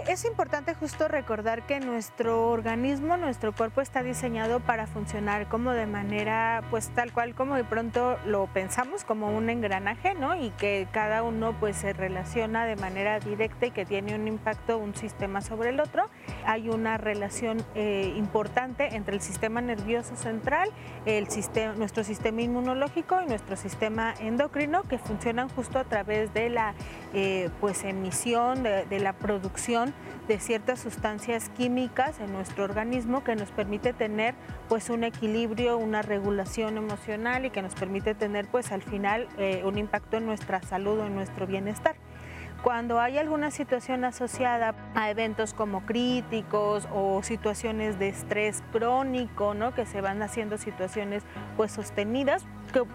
Eh, 0.00 0.12
es 0.12 0.24
importante 0.24 0.74
justo 0.74 1.08
recordar 1.08 1.66
que 1.66 1.80
nuestro 1.80 2.50
organismo, 2.50 3.16
nuestro 3.16 3.52
cuerpo 3.52 3.80
está 3.80 4.02
diseñado 4.02 4.60
para 4.60 4.86
funcionar 4.86 5.48
como 5.48 5.72
de 5.72 5.86
manera, 5.86 6.62
pues 6.70 6.88
tal 6.90 7.12
cual 7.12 7.34
como 7.34 7.56
de 7.56 7.64
pronto 7.64 8.18
lo 8.26 8.46
pensamos, 8.46 9.04
como 9.04 9.34
un 9.36 9.50
engranaje, 9.50 10.14
¿no? 10.14 10.34
Y 10.34 10.50
que 10.50 10.88
cada 10.92 11.22
uno 11.22 11.54
pues 11.58 11.76
se 11.76 11.92
relaciona 11.92 12.64
de 12.64 12.76
manera 12.76 13.20
directa 13.20 13.66
y 13.66 13.70
que 13.70 13.84
tiene 13.84 14.14
un 14.14 14.28
impacto, 14.28 14.78
un 14.78 14.94
sistema 14.94 15.40
sobre 15.40 15.70
el 15.70 15.80
otro. 15.80 16.08
hay 16.46 16.68
una 16.68 16.96
relación 16.96 17.64
eh, 17.74 18.12
importante 18.16 18.94
entre 18.94 19.14
el 19.14 19.20
sistema 19.20 19.60
nervioso 19.60 20.16
central, 20.16 20.70
el 21.06 21.28
sistema, 21.28 21.74
nuestro 21.74 22.04
sistema 22.04 22.42
inmunológico 22.42 23.20
y 23.22 23.26
nuestro 23.26 23.56
sistema 23.56 24.14
endocrino 24.20 24.82
que 24.84 24.98
funcionan 24.98 25.48
justo 25.48 25.78
a 25.78 25.84
través 25.84 26.32
de 26.34 26.50
la 26.50 26.74
eh, 27.14 27.50
pues, 27.60 27.84
emisión, 27.84 28.62
de, 28.62 28.84
de 28.86 29.00
la 29.00 29.12
producción 29.12 29.89
de 30.28 30.38
ciertas 30.38 30.80
sustancias 30.80 31.50
químicas 31.50 32.20
en 32.20 32.32
nuestro 32.32 32.64
organismo 32.64 33.24
que 33.24 33.36
nos 33.36 33.50
permite 33.50 33.92
tener 33.92 34.34
pues 34.68 34.90
un 34.90 35.04
equilibrio, 35.04 35.76
una 35.78 36.02
regulación 36.02 36.76
emocional 36.76 37.44
y 37.44 37.50
que 37.50 37.62
nos 37.62 37.74
permite 37.74 38.14
tener 38.14 38.46
pues 38.46 38.72
al 38.72 38.82
final 38.82 39.28
eh, 39.38 39.62
un 39.64 39.78
impacto 39.78 40.16
en 40.16 40.26
nuestra 40.26 40.62
salud 40.62 41.00
o 41.00 41.06
en 41.06 41.14
nuestro 41.14 41.46
bienestar. 41.46 41.96
Cuando 42.62 43.00
hay 43.00 43.16
alguna 43.16 43.50
situación 43.50 44.04
asociada 44.04 44.74
a 44.94 45.10
eventos 45.10 45.54
como 45.54 45.86
críticos 45.86 46.86
o 46.92 47.22
situaciones 47.22 47.98
de 47.98 48.08
estrés 48.08 48.62
crónico, 48.70 49.54
¿no? 49.54 49.72
que 49.74 49.86
se 49.86 50.02
van 50.02 50.20
haciendo 50.20 50.58
situaciones 50.58 51.22
pues 51.56 51.72
sostenidas, 51.72 52.44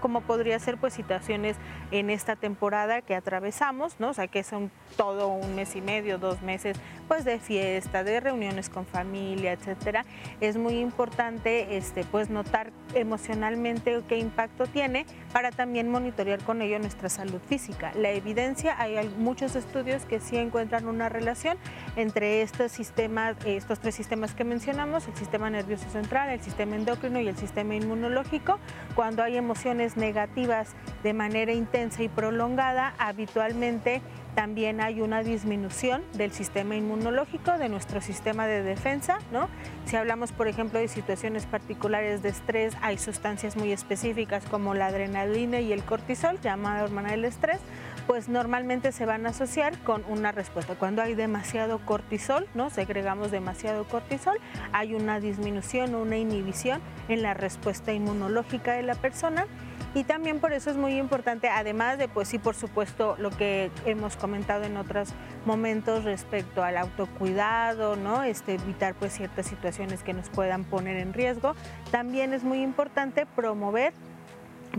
como 0.02 0.22
podría 0.22 0.58
ser 0.60 0.78
pues 0.78 0.94
situaciones 0.94 1.58
en 1.92 2.10
esta 2.10 2.36
temporada 2.36 3.02
que 3.02 3.16
atravesamos, 3.16 4.00
¿no? 4.00 4.10
O 4.10 4.14
sea, 4.14 4.28
que 4.28 4.44
son 4.44 4.72
todo 4.98 5.28
un 5.28 5.56
mes 5.56 5.76
y 5.76 5.82
medio, 5.82 6.18
dos 6.18 6.42
meses, 6.42 6.78
pues 7.08 7.26
de 7.26 7.40
fiesta, 7.40 8.04
de 8.04 8.20
reuniones 8.20 8.70
con 8.70 8.86
familia, 8.86 9.52
etcétera. 9.52 10.06
Es 10.42 10.58
muy 10.58 10.80
importante 10.80 11.78
este 11.78 12.04
pues 12.04 12.30
notar 12.30 12.72
emocionalmente 12.94 14.02
qué 14.08 14.18
impacto 14.18 14.66
tiene 14.68 15.06
para 15.34 15.52
también 15.52 15.90
monitorear 15.90 16.42
con 16.44 16.62
ello 16.62 16.80
nuestra 16.80 17.10
salud 17.10 17.42
física. 17.48 17.92
La 17.96 18.12
evidencia, 18.12 18.80
hay 18.80 19.10
muchos 19.18 19.56
estudios 19.56 20.06
que 20.06 20.20
sí 20.20 20.38
encuentran 20.38 20.88
una 20.88 21.10
relación 21.10 21.58
entre 21.96 22.42
estos 22.42 22.72
sistemas, 22.72 23.36
estos 23.46 23.80
tres 23.80 23.96
sistemas 23.96 24.34
que 24.34 24.44
mencionamos, 24.44 25.08
el 25.08 25.16
sistema 25.16 25.50
nervioso 25.50 25.90
central, 25.90 26.30
el 26.30 26.42
sistema 26.42 26.76
endocrino 26.76 27.20
y 27.20 27.28
el 27.28 27.38
sistema 27.38 27.76
inmunológico, 27.76 28.60
cuando 28.96 29.24
hay 29.24 29.38
emociones 29.38 29.64
negativas 29.74 30.76
de 31.01 31.13
manera 31.13 31.51
intensa 31.51 32.03
y 32.03 32.09
prolongada, 32.09 32.93
habitualmente 32.99 34.01
también 34.36 34.82
hay 34.82 35.01
una 35.01 35.24
disminución 35.24 36.03
del 36.13 36.32
sistema 36.32 36.76
inmunológico, 36.76 37.57
de 37.57 37.70
nuestro 37.70 38.01
sistema 38.01 38.45
de 38.45 38.61
defensa, 38.61 39.18
¿no? 39.32 39.47
Si 39.86 39.95
hablamos, 39.95 40.34
por 40.34 40.47
ejemplo, 40.47 40.78
de 40.78 40.88
situaciones 40.88 41.45
particulares 41.45 42.22
de 42.22 42.30
estrés, 42.30 42.76
hay 42.82 42.97
sustancias 42.97 43.55
muy 43.55 43.72
específicas 43.72 44.43
como 44.45 44.76
la 44.76 44.88
adrenalina 44.88 45.61
y 45.61 45.74
el 45.74 45.84
cortisol, 45.84 46.39
llamada 46.41 46.84
hormona 46.84 47.11
del 47.11 47.26
estrés, 47.26 47.59
pues 48.08 48.30
normalmente 48.30 48.91
se 48.91 49.06
van 49.06 49.26
a 49.26 49.30
asociar 49.30 49.78
con 49.80 50.03
una 50.08 50.32
respuesta. 50.32 50.76
Cuando 50.76 51.01
hay 51.01 51.16
demasiado 51.16 51.80
cortisol, 51.80 52.47
¿no? 52.53 52.70
Segregamos 52.70 53.32
demasiado 53.32 53.86
cortisol, 53.86 54.38
hay 54.72 54.95
una 54.95 55.20
disminución 55.20 55.95
o 55.95 56.01
una 56.01 56.18
inhibición 56.18 56.82
en 57.10 57.22
la 57.22 57.34
respuesta 57.34 57.93
inmunológica 57.93 58.74
de 58.74 58.84
la 58.84 58.95
persona. 58.95 59.45
Y 59.93 60.03
también 60.03 60.41
por 60.41 60.51
eso 60.51 60.70
es 60.70 60.76
muy 60.76 60.97
importante, 60.97 61.47
además 61.47 61.97
de, 61.97 62.10
pues 62.10 62.28
sí, 62.28 62.38
por 62.38 62.56
supuesto, 62.56 63.16
lo 63.18 63.30
que 63.30 63.72
hemos 63.86 64.18
comentado 64.18 64.66
en 64.66 64.76
otros 64.76 65.14
momentos 65.45 66.03
respecto 66.03 66.64
al 66.64 66.76
autocuidado, 66.76 67.95
¿no? 67.95 68.24
Este, 68.24 68.56
evitar 68.56 68.93
pues 68.95 69.14
ciertas 69.14 69.45
situaciones 69.45 70.03
que 70.03 70.14
nos 70.14 70.30
puedan 70.30 70.66
poner 70.66 70.97
en 70.97 71.14
riesgo, 71.14 71.56
también 71.91 72.34
es 72.34 72.43
muy 72.43 72.62
importante 72.62 73.26
promover 73.26 73.93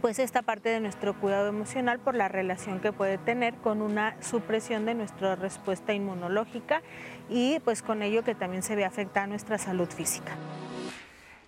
pues 0.01 0.19
esta 0.19 0.43
parte 0.43 0.69
de 0.69 0.81
nuestro 0.81 1.19
cuidado 1.19 1.49
emocional 1.49 1.99
por 1.99 2.15
la 2.15 2.29
relación 2.29 2.81
que 2.81 2.93
puede 2.93 3.19
tener 3.19 3.55
con 3.55 3.83
una 3.83 4.21
supresión 4.23 4.85
de 4.85 4.95
nuestra 4.95 5.37
respuesta 5.37 5.95
inmunológica 5.95 6.83
y 7.29 7.61
pues 7.61 7.83
con 7.83 8.03
ello 8.03 8.23
que 8.23 8.35
también 8.35 8.63
se 8.63 8.77
ve 8.77 8.85
afectada 8.85 9.27
nuestra 9.27 9.59
salud 9.59 9.89
física. 9.89 10.37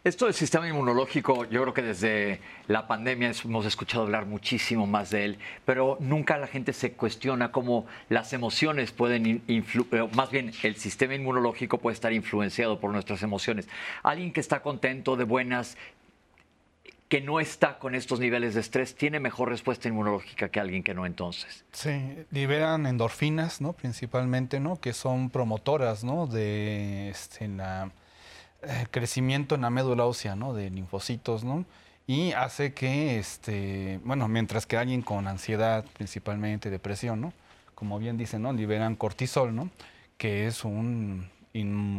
Esto 0.05 0.27
del 0.27 0.35
sistema 0.35 0.67
inmunológico, 0.69 1.45
yo 1.47 1.61
creo 1.61 1.75
que 1.75 1.83
desde 1.83 2.41
la 2.69 2.87
pandemia 2.87 3.33
hemos 3.45 3.67
escuchado 3.67 4.05
hablar 4.05 4.27
muchísimo 4.27 4.87
más 4.87 5.11
de 5.11 5.25
él, 5.25 5.39
pero 5.65 5.99
nunca 6.01 6.39
la 6.39 6.47
gente 6.47 6.73
se 6.73 6.93
cuestiona 6.93 7.51
cómo 7.51 7.85
las 8.09 8.33
emociones 8.33 8.93
pueden 8.93 9.43
influir, 9.49 10.09
más 10.15 10.31
bien 10.31 10.53
el 10.63 10.77
sistema 10.77 11.15
inmunológico 11.15 11.79
puede 11.79 11.95
estar 11.95 12.13
influenciado 12.13 12.79
por 12.79 12.93
nuestras 12.93 13.23
emociones. 13.25 13.69
Alguien 14.05 14.33
que 14.33 14.41
está 14.41 14.63
contento, 14.63 15.17
de 15.17 15.25
buenas, 15.25 15.77
que 17.09 17.21
no 17.23 17.41
está 17.41 17.79
con 17.79 17.95
estos 17.95 18.21
niveles 18.21 18.55
de 18.55 18.61
estrés 18.61 18.95
tiene 18.95 19.19
mejor 19.19 19.49
respuesta 19.49 19.89
inmunológica 19.89 20.51
que 20.51 20.61
alguien 20.61 20.83
que 20.83 20.95
no 20.95 21.07
entonces. 21.07 21.65
Sí, 21.73 22.17
liberan 22.31 22.87
endorfinas, 22.87 23.61
¿no? 23.61 23.73
Principalmente, 23.73 24.61
¿no? 24.61 24.79
Que 24.79 24.93
son 24.93 25.31
promotoras, 25.31 26.05
¿no? 26.05 26.27
De 26.27 27.09
este, 27.09 27.49
la, 27.49 27.91
eh, 28.63 28.87
crecimiento 28.91 29.55
en 29.55 29.63
la 29.63 29.71
médula 29.71 30.05
ósea, 30.05 30.37
¿no? 30.37 30.53
De 30.53 30.69
linfocitos, 30.69 31.45
¿no? 31.45 31.65
Y 32.07 32.33
hace 32.33 32.75
que, 32.75 33.19
este, 33.19 34.01
bueno, 34.05 34.29
mientras 34.29 34.67
que 34.67 34.77
alguien 34.77 35.03
con 35.03 35.29
ansiedad, 35.29 35.85
principalmente 35.95 36.71
depresión, 36.71 37.21
¿no? 37.21 37.33
Como 37.75 37.99
bien 37.99 38.19
dicen, 38.19 38.43
¿no? 38.43 38.53
Liberan 38.53 38.97
cortisol, 38.97 39.55
¿no? 39.55 39.71
Que 40.19 40.47
es 40.47 40.65
un, 40.65 41.31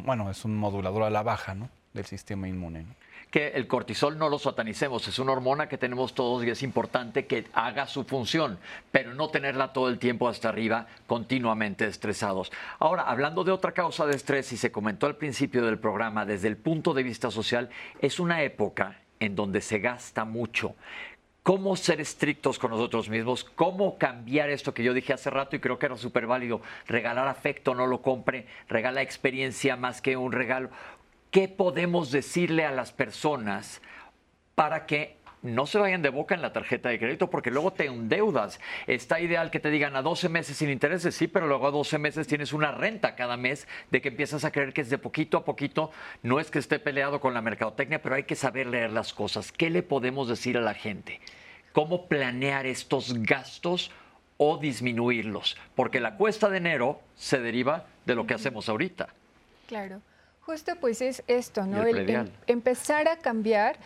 bueno, 0.05 0.29
es 0.29 0.45
un 0.45 0.55
modulador 0.57 1.03
a 1.03 1.09
la 1.09 1.23
baja, 1.23 1.55
¿no? 1.55 1.69
Del 1.93 2.05
sistema 2.05 2.47
inmune. 2.47 2.85
Que 3.31 3.49
el 3.49 3.67
cortisol 3.67 4.17
no 4.17 4.29
lo 4.29 4.39
satanicemos, 4.39 5.07
es 5.07 5.19
una 5.19 5.33
hormona 5.33 5.69
que 5.69 5.77
tenemos 5.77 6.13
todos 6.13 6.43
y 6.43 6.49
es 6.49 6.63
importante 6.63 7.27
que 7.27 7.45
haga 7.53 7.85
su 7.85 8.03
función, 8.03 8.57
pero 8.91 9.13
no 9.13 9.29
tenerla 9.29 9.71
todo 9.71 9.89
el 9.89 9.99
tiempo 9.99 10.27
hasta 10.27 10.49
arriba, 10.49 10.87
continuamente 11.05 11.85
estresados. 11.85 12.51
Ahora, 12.79 13.03
hablando 13.03 13.43
de 13.43 13.51
otra 13.51 13.71
causa 13.71 14.05
de 14.05 14.15
estrés, 14.15 14.51
y 14.51 14.57
se 14.57 14.71
comentó 14.71 15.05
al 15.05 15.17
principio 15.17 15.63
del 15.63 15.77
programa, 15.77 16.25
desde 16.25 16.47
el 16.47 16.57
punto 16.57 16.93
de 16.93 17.03
vista 17.03 17.29
social, 17.29 17.69
es 18.01 18.19
una 18.19 18.41
época 18.41 18.99
en 19.19 19.35
donde 19.35 19.61
se 19.61 19.79
gasta 19.79 20.25
mucho. 20.25 20.75
Cómo 21.43 21.75
ser 21.75 22.01
estrictos 22.01 22.59
con 22.59 22.71
nosotros 22.71 23.09
mismos, 23.09 23.43
cómo 23.43 23.97
cambiar 23.97 24.49
esto 24.49 24.73
que 24.73 24.83
yo 24.83 24.93
dije 24.93 25.13
hace 25.13 25.29
rato 25.29 25.55
y 25.55 25.59
creo 25.59 25.79
que 25.79 25.87
era 25.87 25.97
súper 25.97 26.27
válido, 26.27 26.61
regalar 26.85 27.27
afecto, 27.27 27.73
no 27.73 27.87
lo 27.87 28.01
compre, 28.01 28.45
regala 28.67 29.01
experiencia 29.01 29.75
más 29.75 30.01
que 30.01 30.17
un 30.17 30.31
regalo. 30.31 30.69
¿Qué 31.31 31.47
podemos 31.47 32.11
decirle 32.11 32.65
a 32.65 32.71
las 32.71 32.91
personas 32.91 33.81
para 34.55 34.85
que 34.85 35.19
no 35.41 35.65
se 35.65 35.79
vayan 35.79 36.01
de 36.01 36.09
boca 36.09 36.35
en 36.35 36.41
la 36.41 36.51
tarjeta 36.51 36.89
de 36.89 36.99
crédito 36.99 37.29
porque 37.29 37.51
luego 37.51 37.71
te 37.71 37.85
endeudas. 37.85 38.59
Está 38.87 39.21
ideal 39.21 39.51
que 39.51 39.59
te 39.59 39.69
digan 39.69 39.95
a 39.95 40.01
12 40.01 40.27
meses 40.29 40.57
sin 40.57 40.69
intereses, 40.69 41.15
sí, 41.15 41.27
pero 41.27 41.47
luego 41.47 41.67
a 41.67 41.71
12 41.71 41.97
meses 41.97 42.27
tienes 42.27 42.51
una 42.51 42.71
renta 42.71 43.15
cada 43.15 43.37
mes 43.37 43.67
de 43.89 44.01
que 44.01 44.09
empiezas 44.09 44.43
a 44.43 44.51
creer 44.51 44.73
que 44.73 44.81
es 44.81 44.89
de 44.89 44.97
poquito 44.97 45.37
a 45.37 45.45
poquito. 45.45 45.91
No 46.23 46.39
es 46.39 46.51
que 46.51 46.59
esté 46.59 46.79
peleado 46.79 47.21
con 47.21 47.33
la 47.33 47.41
mercadotecnia, 47.41 48.01
pero 48.01 48.15
hay 48.15 48.23
que 48.23 48.35
saber 48.35 48.67
leer 48.67 48.91
las 48.91 49.13
cosas. 49.13 49.51
¿Qué 49.51 49.69
le 49.69 49.83
podemos 49.83 50.27
decir 50.27 50.57
a 50.57 50.61
la 50.61 50.73
gente? 50.73 51.21
¿Cómo 51.71 52.07
planear 52.07 52.65
estos 52.65 53.13
gastos 53.23 53.91
o 54.37 54.57
disminuirlos? 54.57 55.55
Porque 55.75 55.99
la 55.99 56.15
cuesta 56.17 56.49
de 56.49 56.57
enero 56.57 56.99
se 57.15 57.39
deriva 57.39 57.85
de 58.05 58.15
lo 58.15 58.27
que 58.27 58.33
hacemos 58.33 58.67
ahorita. 58.67 59.07
Claro. 59.67 60.01
Justo 60.49 60.75
pues 60.81 60.99
es 61.03 61.21
esto, 61.27 61.67
¿no? 61.67 61.83
El, 61.83 62.09
em, 62.09 62.27
empezar 62.47 63.07
a 63.07 63.17
cambiar 63.17 63.77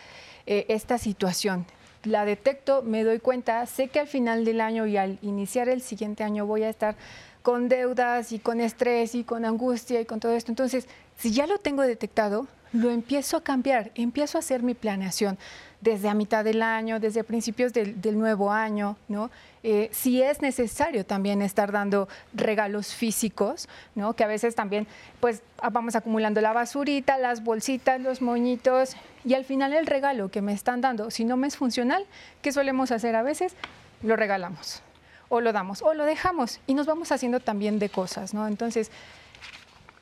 eh, 0.46 0.64
esta 0.70 0.96
situación. 0.96 1.66
La 2.04 2.24
detecto, 2.24 2.80
me 2.80 3.04
doy 3.04 3.18
cuenta, 3.18 3.66
sé 3.66 3.88
que 3.88 4.00
al 4.00 4.06
final 4.06 4.46
del 4.46 4.62
año 4.62 4.86
y 4.86 4.96
al 4.96 5.18
iniciar 5.20 5.68
el 5.68 5.82
siguiente 5.82 6.24
año 6.24 6.46
voy 6.46 6.62
a 6.62 6.70
estar 6.70 6.96
con 7.42 7.68
deudas 7.68 8.32
y 8.32 8.38
con 8.38 8.62
estrés 8.62 9.14
y 9.14 9.24
con 9.24 9.44
angustia 9.44 10.00
y 10.00 10.06
con 10.06 10.20
todo 10.20 10.32
esto. 10.32 10.52
Entonces, 10.52 10.88
si 11.18 11.32
ya 11.32 11.46
lo 11.46 11.58
tengo 11.58 11.82
detectado, 11.82 12.46
lo 12.72 12.90
empiezo 12.90 13.36
a 13.36 13.44
cambiar, 13.44 13.90
empiezo 13.94 14.38
a 14.38 14.40
hacer 14.40 14.62
mi 14.62 14.72
planeación 14.72 15.36
desde 15.84 16.08
a 16.08 16.14
mitad 16.14 16.42
del 16.44 16.62
año, 16.62 16.98
desde 16.98 17.24
principios 17.24 17.74
del, 17.74 18.18
nuevo 18.18 18.50
año, 18.50 18.96
¿no? 19.06 19.30
Eh, 19.62 19.90
si 19.92 20.22
es 20.22 20.40
necesario 20.40 21.04
también 21.04 21.42
estar 21.42 21.72
dando 21.72 22.08
regalos 22.32 22.94
físicos, 22.94 23.68
¿no? 23.94 24.14
que 24.14 24.24
a 24.24 24.26
veces 24.26 24.54
también 24.54 24.86
pues 25.20 25.42
vamos 25.72 25.94
acumulando 25.94 26.40
la 26.40 26.52
basurita, 26.52 27.16
las 27.18 27.42
bolsitas, 27.42 28.00
los 28.00 28.20
moñitos 28.20 28.96
y 29.24 29.34
al 29.34 29.44
final 29.44 29.72
el 29.72 29.86
regalo 29.86 30.30
que 30.30 30.42
me 30.42 30.52
están 30.52 30.80
dando, 30.80 31.10
si 31.10 31.24
no 31.24 31.36
me 31.36 31.46
es 31.46 31.56
funcional, 31.56 32.04
¿qué 32.42 32.52
solemos 32.52 32.90
hacer 32.90 33.16
a 33.16 33.22
veces? 33.22 33.54
Lo 34.02 34.16
regalamos 34.16 34.82
o 35.28 35.40
lo 35.40 35.52
damos 35.52 35.80
o 35.82 35.94
lo 35.94 36.04
dejamos 36.04 36.60
y 36.66 36.74
nos 36.74 36.86
vamos 36.86 37.10
haciendo 37.12 37.40
también 37.40 37.78
de 37.78 37.88
cosas, 37.88 38.34
¿no? 38.34 38.46
Entonces 38.46 38.90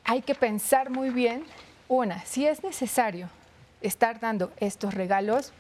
hay 0.04 0.22
que 0.22 0.34
pensar 0.34 0.90
muy 0.90 1.10
bien, 1.10 1.44
una, 1.88 2.24
si 2.24 2.46
es 2.46 2.64
necesario 2.64 3.28
estar 3.80 4.20
dando 4.20 4.52
estos 4.58 4.94
regalos, 4.94 5.52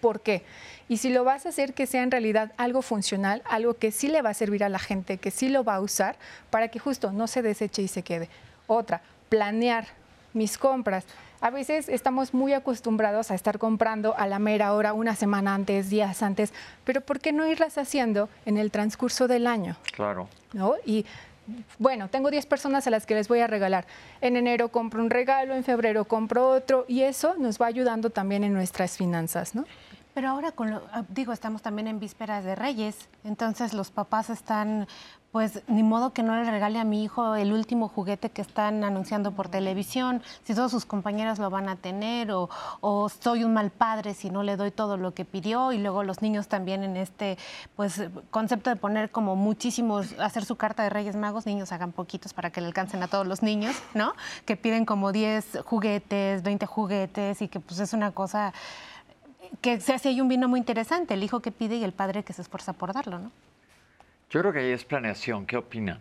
¿por 0.00 0.20
qué? 0.20 0.42
Y 0.88 0.98
si 0.98 1.10
lo 1.10 1.24
vas 1.24 1.46
a 1.46 1.48
hacer 1.48 1.74
que 1.74 1.86
sea 1.86 2.02
en 2.02 2.10
realidad 2.10 2.52
algo 2.56 2.82
funcional, 2.82 3.42
algo 3.44 3.74
que 3.74 3.90
sí 3.90 4.08
le 4.08 4.22
va 4.22 4.30
a 4.30 4.34
servir 4.34 4.62
a 4.62 4.68
la 4.68 4.78
gente, 4.78 5.18
que 5.18 5.30
sí 5.30 5.48
lo 5.48 5.64
va 5.64 5.76
a 5.76 5.80
usar, 5.80 6.16
para 6.50 6.68
que 6.68 6.78
justo 6.78 7.12
no 7.12 7.26
se 7.26 7.42
deseche 7.42 7.82
y 7.82 7.88
se 7.88 8.02
quede. 8.02 8.28
Otra, 8.66 9.02
planear 9.28 9.86
mis 10.32 10.58
compras. 10.58 11.04
A 11.40 11.50
veces 11.50 11.88
estamos 11.88 12.34
muy 12.34 12.52
acostumbrados 12.52 13.30
a 13.30 13.34
estar 13.34 13.58
comprando 13.58 14.16
a 14.16 14.26
la 14.26 14.38
mera 14.38 14.72
hora, 14.72 14.92
una 14.92 15.14
semana 15.14 15.54
antes, 15.54 15.90
días 15.90 16.22
antes, 16.22 16.52
pero 16.84 17.00
¿por 17.00 17.20
qué 17.20 17.32
no 17.32 17.46
irlas 17.46 17.78
haciendo 17.78 18.28
en 18.46 18.56
el 18.56 18.70
transcurso 18.70 19.28
del 19.28 19.46
año? 19.46 19.76
Claro. 19.92 20.28
¿No? 20.52 20.74
Y 20.84 21.04
bueno, 21.78 22.08
tengo 22.08 22.30
10 22.30 22.46
personas 22.46 22.86
a 22.86 22.90
las 22.90 23.06
que 23.06 23.14
les 23.14 23.28
voy 23.28 23.40
a 23.40 23.46
regalar. 23.46 23.86
En 24.20 24.36
enero 24.36 24.70
compro 24.70 25.02
un 25.02 25.10
regalo, 25.10 25.54
en 25.54 25.64
febrero 25.64 26.04
compro 26.04 26.48
otro 26.48 26.84
y 26.88 27.02
eso 27.02 27.34
nos 27.38 27.60
va 27.60 27.66
ayudando 27.66 28.10
también 28.10 28.44
en 28.44 28.52
nuestras 28.52 28.96
finanzas, 28.96 29.54
¿no? 29.54 29.64
Pero 30.16 30.30
ahora, 30.30 30.50
con 30.50 30.70
lo, 30.70 30.80
ah, 30.94 31.04
digo, 31.10 31.34
estamos 31.34 31.60
también 31.60 31.88
en 31.88 32.00
vísperas 32.00 32.42
de 32.42 32.54
Reyes, 32.54 33.10
entonces 33.22 33.74
los 33.74 33.90
papás 33.90 34.30
están, 34.30 34.88
pues, 35.30 35.62
ni 35.68 35.82
modo 35.82 36.14
que 36.14 36.22
no 36.22 36.34
le 36.34 36.50
regale 36.50 36.78
a 36.78 36.84
mi 36.84 37.04
hijo 37.04 37.34
el 37.34 37.52
último 37.52 37.88
juguete 37.88 38.30
que 38.30 38.40
están 38.40 38.82
anunciando 38.82 39.32
por 39.32 39.50
televisión, 39.50 40.22
si 40.42 40.54
todos 40.54 40.70
sus 40.70 40.86
compañeros 40.86 41.38
lo 41.38 41.50
van 41.50 41.68
a 41.68 41.76
tener, 41.76 42.32
o, 42.32 42.48
o 42.80 43.10
soy 43.10 43.44
un 43.44 43.52
mal 43.52 43.70
padre 43.70 44.14
si 44.14 44.30
no 44.30 44.42
le 44.42 44.56
doy 44.56 44.70
todo 44.70 44.96
lo 44.96 45.12
que 45.12 45.26
pidió, 45.26 45.72
y 45.72 45.78
luego 45.80 46.02
los 46.02 46.22
niños 46.22 46.48
también 46.48 46.82
en 46.82 46.96
este, 46.96 47.36
pues, 47.76 48.02
concepto 48.30 48.70
de 48.70 48.76
poner 48.76 49.10
como 49.10 49.36
muchísimos, 49.36 50.18
hacer 50.18 50.46
su 50.46 50.56
carta 50.56 50.82
de 50.82 50.88
Reyes 50.88 51.14
Magos, 51.14 51.44
niños 51.44 51.72
hagan 51.72 51.92
poquitos 51.92 52.32
para 52.32 52.48
que 52.48 52.62
le 52.62 52.68
alcancen 52.68 53.02
a 53.02 53.08
todos 53.08 53.26
los 53.26 53.42
niños, 53.42 53.76
¿no? 53.92 54.14
Que 54.46 54.56
piden 54.56 54.86
como 54.86 55.12
10 55.12 55.58
juguetes, 55.66 56.42
20 56.42 56.64
juguetes, 56.64 57.42
y 57.42 57.48
que 57.48 57.60
pues 57.60 57.80
es 57.80 57.92
una 57.92 58.12
cosa 58.12 58.54
que 59.60 59.80
se 59.80 59.92
hace 59.92 60.10
ahí 60.10 60.20
un 60.20 60.28
vino 60.28 60.48
muy 60.48 60.60
interesante, 60.60 61.14
el 61.14 61.22
hijo 61.22 61.40
que 61.40 61.50
pide 61.50 61.76
y 61.76 61.84
el 61.84 61.92
padre 61.92 62.22
que 62.22 62.32
se 62.32 62.42
esfuerza 62.42 62.72
por 62.72 62.92
darlo, 62.92 63.18
¿no? 63.18 63.32
Yo 64.30 64.40
creo 64.40 64.52
que 64.52 64.58
ahí 64.58 64.70
es 64.70 64.84
planeación. 64.84 65.46
¿Qué 65.46 65.56
opinan? 65.56 66.00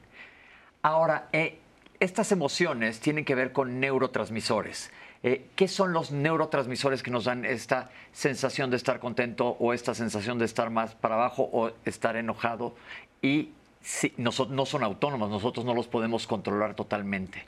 Ahora, 0.82 1.30
eh, 1.32 1.60
estas 2.00 2.32
emociones 2.32 3.00
tienen 3.00 3.26
que 3.26 3.36
ver 3.36 3.52
con 3.52 3.80
neurotransmisores. 3.80 4.92
Eh, 5.24 5.48
¿Qué 5.56 5.68
son 5.68 5.94
los 5.94 6.12
neurotransmisores 6.12 7.02
que 7.02 7.12
nos 7.12 7.26
dan 7.26 7.46
esta 7.46 7.90
sensación 8.12 8.70
de 8.70 8.78
estar 8.78 9.00
contento 9.00 9.58
o 9.60 9.74
esta 9.74 9.96
sensación 9.96 10.38
de 10.38 10.46
estar 10.46 10.70
más 10.70 10.96
para 10.96 11.16
abajo 11.16 11.50
o 11.52 11.72
estar 11.86 12.16
enojado? 12.16 12.76
Y 13.22 13.52
si, 13.82 14.14
no 14.18 14.32
son 14.32 14.84
autónomos, 14.84 15.30
nosotros 15.30 15.66
no 15.66 15.74
los 15.74 15.88
podemos 15.88 16.28
controlar 16.28 16.76
totalmente. 16.76 17.46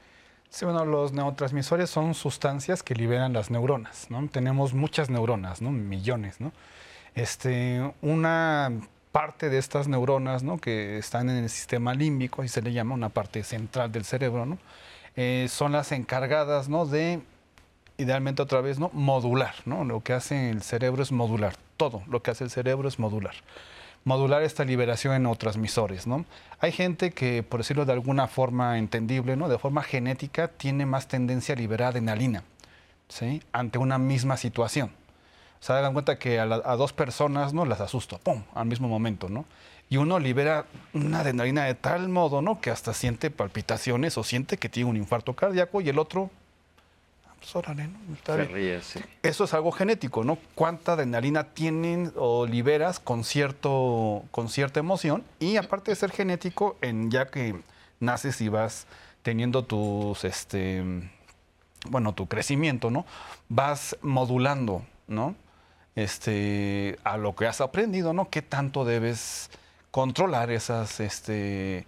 Sí, 0.50 0.66
bueno, 0.66 0.86
los 0.86 1.12
neurotransmisores 1.12 1.90
son 1.90 2.14
sustancias 2.14 2.82
que 2.82 2.96
liberan 2.96 3.34
las 3.34 3.52
neuronas, 3.52 4.10
¿no? 4.10 4.28
Tenemos 4.30 4.74
muchas 4.74 5.10
neuronas, 5.10 5.62
¿no? 5.62 5.72
Millones, 5.72 6.40
¿no? 6.40 6.52
Este, 7.16 7.94
una 8.02 8.72
parte 9.12 9.50
de 9.50 9.58
estas 9.58 9.88
neuronas, 9.88 10.44
¿no? 10.44 10.58
Que 10.58 10.98
están 10.98 11.30
en 11.30 11.38
el 11.44 11.50
sistema 11.50 11.94
límbico, 11.94 12.44
y 12.44 12.48
se 12.48 12.62
le 12.62 12.72
llama 12.72 12.96
una 12.96 13.10
parte 13.10 13.44
central 13.44 13.92
del 13.92 14.06
cerebro, 14.06 14.46
¿no? 14.46 14.58
Eh, 15.16 15.48
son 15.50 15.74
las 15.74 15.92
encargadas, 15.92 16.70
¿no? 16.70 16.86
De, 16.86 17.22
idealmente 17.98 18.42
otra 18.42 18.62
vez, 18.62 18.80
¿no? 18.80 18.90
Modular, 18.94 19.56
¿no? 19.66 19.84
Lo 19.84 20.02
que 20.02 20.14
hace 20.14 20.50
el 20.50 20.62
cerebro 20.64 21.04
es 21.04 21.12
modular. 21.12 21.56
Todo 21.76 22.04
lo 22.08 22.24
que 22.24 22.32
hace 22.32 22.46
el 22.46 22.50
cerebro 22.50 22.88
es 22.88 23.00
modular 23.00 23.36
modular 24.08 24.42
esta 24.42 24.64
liberación 24.64 25.14
en 25.14 25.24
neurotransmisores. 25.24 26.08
¿no? 26.08 26.24
Hay 26.62 26.72
gente 26.72 27.12
que, 27.12 27.44
por 27.44 27.60
decirlo 27.60 27.86
de 27.86 27.92
alguna 27.92 28.30
forma 28.30 28.78
entendible, 28.78 29.36
¿no? 29.36 29.50
de 29.50 29.60
forma 29.60 29.84
genética, 29.84 30.48
tiene 30.48 30.86
más 30.86 31.10
tendencia 31.10 31.54
a 31.54 31.58
liberar 31.58 31.90
adrenalina 31.90 32.44
¿sí? 33.10 33.44
ante 33.52 33.78
una 33.78 33.98
misma 33.98 34.38
situación. 34.38 34.92
Se 35.60 35.74
dan 35.74 35.92
cuenta 35.92 36.18
que 36.18 36.40
a, 36.40 36.46
dos 36.46 36.94
personas 36.94 37.54
¿no? 37.54 37.66
las 37.66 37.82
asusta, 37.82 38.18
¡pum!, 38.18 38.44
al 38.56 38.68
mismo 38.68 38.88
momento. 38.88 39.28
¿no? 39.28 39.44
Y 39.90 39.98
uno 39.98 40.20
libera 40.20 40.68
una 40.94 41.20
adrenalina 41.20 41.66
de 41.66 41.76
tal 41.76 42.08
modo 42.08 42.42
¿no? 42.42 42.62
que 42.62 42.72
hasta 42.72 42.94
siente 42.94 43.30
palpitaciones 43.30 44.18
o 44.18 44.24
siente 44.24 44.56
que 44.56 44.70
tiene 44.70 44.90
un 44.90 44.96
infarto 44.96 45.34
cardíaco 45.34 45.82
y 45.82 45.90
el 45.90 46.00
otro 46.00 46.32
pues 47.38 47.56
Eso 49.24 49.44
es 49.44 49.54
algo 49.54 49.72
genético, 49.72 50.24
¿no? 50.24 50.38
¿Cuánta 50.56 50.94
adrenalina 50.94 51.54
tienen 51.54 52.12
o 52.16 52.46
liberas 52.46 53.00
con, 53.00 53.24
cierto, 53.24 54.24
con 54.32 54.50
cierta 54.50 54.80
emoción? 54.80 55.24
Y 55.40 55.58
aparte 55.58 55.92
de 55.92 55.96
ser 55.96 56.12
genético, 56.12 56.78
en, 56.82 57.12
ya 57.12 57.28
que 57.28 57.56
naces 58.00 58.42
y 58.42 58.50
vas 58.50 58.88
teniendo 59.22 59.64
tus, 59.64 60.24
este, 60.24 60.84
bueno, 61.90 62.14
tu 62.14 62.28
crecimiento, 62.28 62.92
¿no? 62.92 63.06
Vas 63.50 63.98
modulando, 64.02 64.86
¿no? 65.08 65.36
Este, 65.96 67.00
a 67.04 67.18
lo 67.18 67.36
que 67.36 67.48
has 67.48 67.62
aprendido, 67.62 68.14
¿no? 68.14 68.30
¿Qué 68.30 68.42
tanto 68.42 68.86
debes 68.86 69.50
controlar 69.92 70.52
esas, 70.52 71.00
este, 71.00 71.86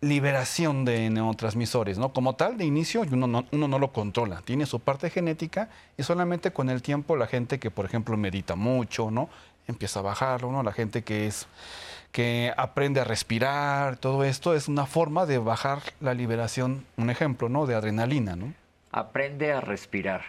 liberación 0.00 0.84
de 0.84 1.10
neurotransmisores, 1.10 1.98
¿no? 1.98 2.12
Como 2.12 2.34
tal, 2.34 2.56
de 2.56 2.64
inicio 2.64 3.02
uno 3.02 3.26
no, 3.26 3.46
uno 3.52 3.68
no 3.68 3.78
lo 3.78 3.92
controla, 3.92 4.40
tiene 4.44 4.64
su 4.64 4.80
parte 4.80 5.10
genética 5.10 5.68
y 5.98 6.02
solamente 6.02 6.52
con 6.52 6.70
el 6.70 6.80
tiempo 6.80 7.16
la 7.16 7.26
gente 7.26 7.58
que, 7.58 7.70
por 7.70 7.84
ejemplo, 7.84 8.16
medita 8.16 8.56
mucho, 8.56 9.10
¿no? 9.10 9.28
Empieza 9.66 10.00
a 10.00 10.02
bajarlo, 10.02 10.50
¿no? 10.52 10.62
La 10.62 10.72
gente 10.72 11.02
que 11.02 11.26
es 11.26 11.46
que 12.12 12.52
aprende 12.56 13.00
a 13.00 13.04
respirar, 13.04 13.96
todo 13.96 14.24
esto 14.24 14.54
es 14.54 14.68
una 14.68 14.86
forma 14.86 15.26
de 15.26 15.38
bajar 15.38 15.80
la 16.00 16.14
liberación, 16.14 16.84
un 16.96 17.10
ejemplo, 17.10 17.48
¿no? 17.48 17.66
De 17.66 17.74
adrenalina, 17.74 18.36
¿no? 18.36 18.52
Aprende 18.90 19.52
a 19.52 19.60
respirar. 19.60 20.22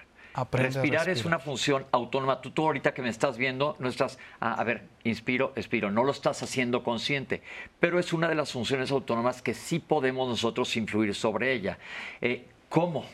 Respirar, 0.52 1.10
es 1.10 1.26
una 1.26 1.40
función 1.40 1.86
autónoma. 1.92 2.42
Tú, 2.42 2.52
tú 2.52 2.64
ahorita 2.64 2.94
que 2.94 3.02
me 3.02 3.10
estás 3.10 3.38
viendo, 3.38 3.76
no 3.80 3.90
estás, 3.90 4.18
ah, 4.40 4.54
a 4.54 4.64
ver, 4.64 4.84
inspiro, 5.04 5.54
expiro, 5.56 5.92
no 5.92 6.04
lo 6.04 6.12
estás 6.12 6.42
haciendo 6.44 6.84
consciente, 6.84 7.42
pero 7.80 8.00
es 8.00 8.14
una 8.14 8.28
de 8.28 8.36
las 8.36 8.52
funciones 8.52 8.92
autónomas 8.92 9.42
que 9.42 9.54
sí 9.54 9.80
podemos 9.80 10.28
nosotros 10.28 10.76
influir 10.78 11.16
sobre 11.16 11.54
ella. 11.54 11.78
Eh, 12.22 12.48
¿Cómo? 12.70 13.06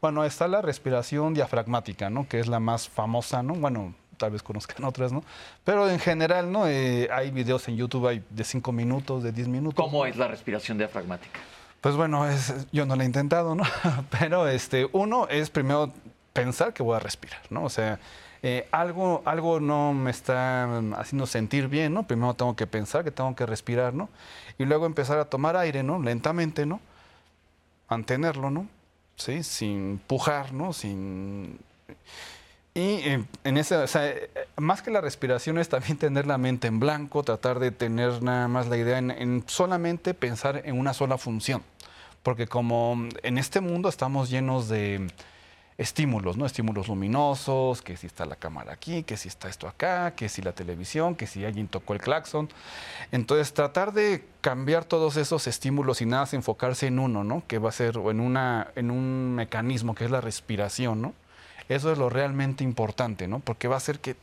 Bueno, 0.00 0.24
está 0.24 0.46
la 0.46 0.62
respiración 0.62 1.34
diafragmática, 1.34 2.08
¿no? 2.10 2.28
Que 2.28 2.38
es 2.38 2.46
la 2.46 2.60
más 2.60 2.88
famosa, 2.88 3.42
¿no? 3.42 3.54
Bueno, 3.54 3.94
tal 4.16 4.30
vez 4.30 4.42
conozcan 4.42 4.84
otras, 4.84 5.12
¿no? 5.12 5.24
Pero 5.64 5.88
en 5.88 5.98
general, 5.98 6.52
¿no? 6.52 6.68
Eh, 6.68 7.08
hay 7.10 7.30
videos 7.30 7.66
en 7.68 7.76
YouTube 7.76 8.06
hay 8.06 8.22
de 8.30 8.44
5 8.44 8.72
minutos, 8.72 9.22
de 9.22 9.32
10 9.32 9.48
minutos. 9.48 9.82
¿Cómo 9.82 10.04
es 10.06 10.16
la 10.16 10.28
respiración 10.28 10.78
diafragmática? 10.78 11.40
Pues 11.80 11.94
bueno, 11.94 12.28
es, 12.28 12.66
yo 12.72 12.86
no 12.86 12.96
la 12.96 13.04
he 13.04 13.06
intentado, 13.06 13.54
¿no? 13.54 13.64
Pero 14.18 14.48
este, 14.48 14.88
uno 14.92 15.28
es 15.28 15.48
primero 15.50 15.92
pensar 16.38 16.72
que 16.72 16.82
voy 16.82 16.96
a 16.96 17.00
respirar, 17.00 17.40
¿no? 17.50 17.64
O 17.64 17.68
sea, 17.68 17.98
eh, 18.42 18.68
algo, 18.70 19.22
algo 19.24 19.58
no 19.58 19.92
me 19.92 20.10
está 20.10 20.78
haciendo 20.96 21.26
sentir 21.26 21.68
bien, 21.68 21.92
¿no? 21.92 22.06
Primero 22.06 22.34
tengo 22.34 22.54
que 22.54 22.66
pensar 22.66 23.02
que 23.02 23.10
tengo 23.10 23.34
que 23.34 23.44
respirar, 23.44 23.94
¿no? 23.94 24.08
Y 24.58 24.64
luego 24.64 24.86
empezar 24.86 25.18
a 25.18 25.24
tomar 25.24 25.56
aire, 25.56 25.82
¿no? 25.82 25.98
Lentamente, 25.98 26.64
¿no? 26.64 26.80
Mantenerlo, 27.90 28.50
¿no? 28.50 28.68
¿Sí? 29.16 29.42
Sin 29.42 30.00
pujar, 30.06 30.52
¿no? 30.52 30.72
Sin... 30.72 31.58
Y 32.74 33.00
en, 33.42 33.56
ese, 33.56 33.74
o 33.76 33.86
sea, 33.88 34.08
eh, 34.08 34.30
más 34.56 34.82
que 34.82 34.92
la 34.92 35.00
respiración 35.00 35.58
es 35.58 35.68
también 35.68 35.98
tener 35.98 36.26
la 36.26 36.38
mente 36.38 36.68
en 36.68 36.78
blanco, 36.78 37.24
tratar 37.24 37.58
de 37.58 37.72
tener 37.72 38.22
nada 38.22 38.46
más 38.46 38.68
la 38.68 38.76
idea 38.76 38.98
en 38.98 39.42
solamente 39.48 40.14
pensar 40.14 40.62
en 40.64 40.78
una 40.78 40.94
sola 40.94 41.18
función. 41.18 41.64
Porque 42.22 42.46
como 42.46 43.08
en 43.24 43.38
este 43.38 43.60
mundo 43.60 43.88
estamos 43.88 44.30
llenos 44.30 44.68
de 44.68 45.08
estímulos, 45.78 46.36
¿no? 46.36 46.44
Estímulos 46.44 46.88
luminosos, 46.88 47.82
que 47.82 47.96
si 47.96 48.08
está 48.08 48.26
la 48.26 48.34
cámara 48.34 48.72
aquí, 48.72 49.04
que 49.04 49.16
si 49.16 49.28
está 49.28 49.48
esto 49.48 49.68
acá, 49.68 50.12
que 50.16 50.28
si 50.28 50.42
la 50.42 50.52
televisión, 50.52 51.14
que 51.14 51.28
si 51.28 51.44
alguien 51.44 51.68
tocó 51.68 51.94
el 51.94 52.00
claxon. 52.00 52.48
Entonces, 53.12 53.54
tratar 53.54 53.92
de 53.92 54.24
cambiar 54.40 54.84
todos 54.84 55.16
esos 55.16 55.46
estímulos 55.46 56.02
y 56.02 56.06
nada 56.06 56.24
más 56.24 56.34
enfocarse 56.34 56.88
en 56.88 56.98
uno, 56.98 57.22
¿no? 57.22 57.44
Que 57.46 57.58
va 57.58 57.68
a 57.68 57.72
ser, 57.72 57.96
en, 57.96 58.18
una, 58.18 58.72
en 58.74 58.90
un 58.90 59.36
mecanismo 59.36 59.94
que 59.94 60.04
es 60.04 60.10
la 60.10 60.20
respiración, 60.20 61.00
¿no? 61.00 61.14
Eso 61.68 61.92
es 61.92 61.98
lo 61.98 62.10
realmente 62.10 62.64
importante, 62.64 63.28
¿no? 63.28 63.38
Porque 63.38 63.68
va 63.68 63.76
a 63.76 63.78
hacer 63.78 64.00
que 64.00 64.16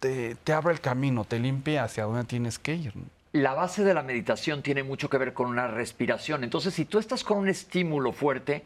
te, 0.00 0.36
te 0.36 0.52
abra 0.54 0.72
el 0.72 0.80
camino, 0.80 1.26
te 1.26 1.38
limpie 1.38 1.78
hacia 1.78 2.04
donde 2.04 2.24
tienes 2.24 2.58
que 2.58 2.74
ir. 2.74 2.94
La 3.32 3.52
base 3.52 3.84
de 3.84 3.92
la 3.92 4.02
meditación 4.02 4.62
tiene 4.62 4.82
mucho 4.82 5.10
que 5.10 5.18
ver 5.18 5.34
con 5.34 5.48
una 5.48 5.66
respiración. 5.66 6.44
Entonces, 6.44 6.72
si 6.72 6.86
tú 6.86 6.98
estás 6.98 7.24
con 7.24 7.36
un 7.36 7.48
estímulo 7.50 8.12
fuerte, 8.12 8.64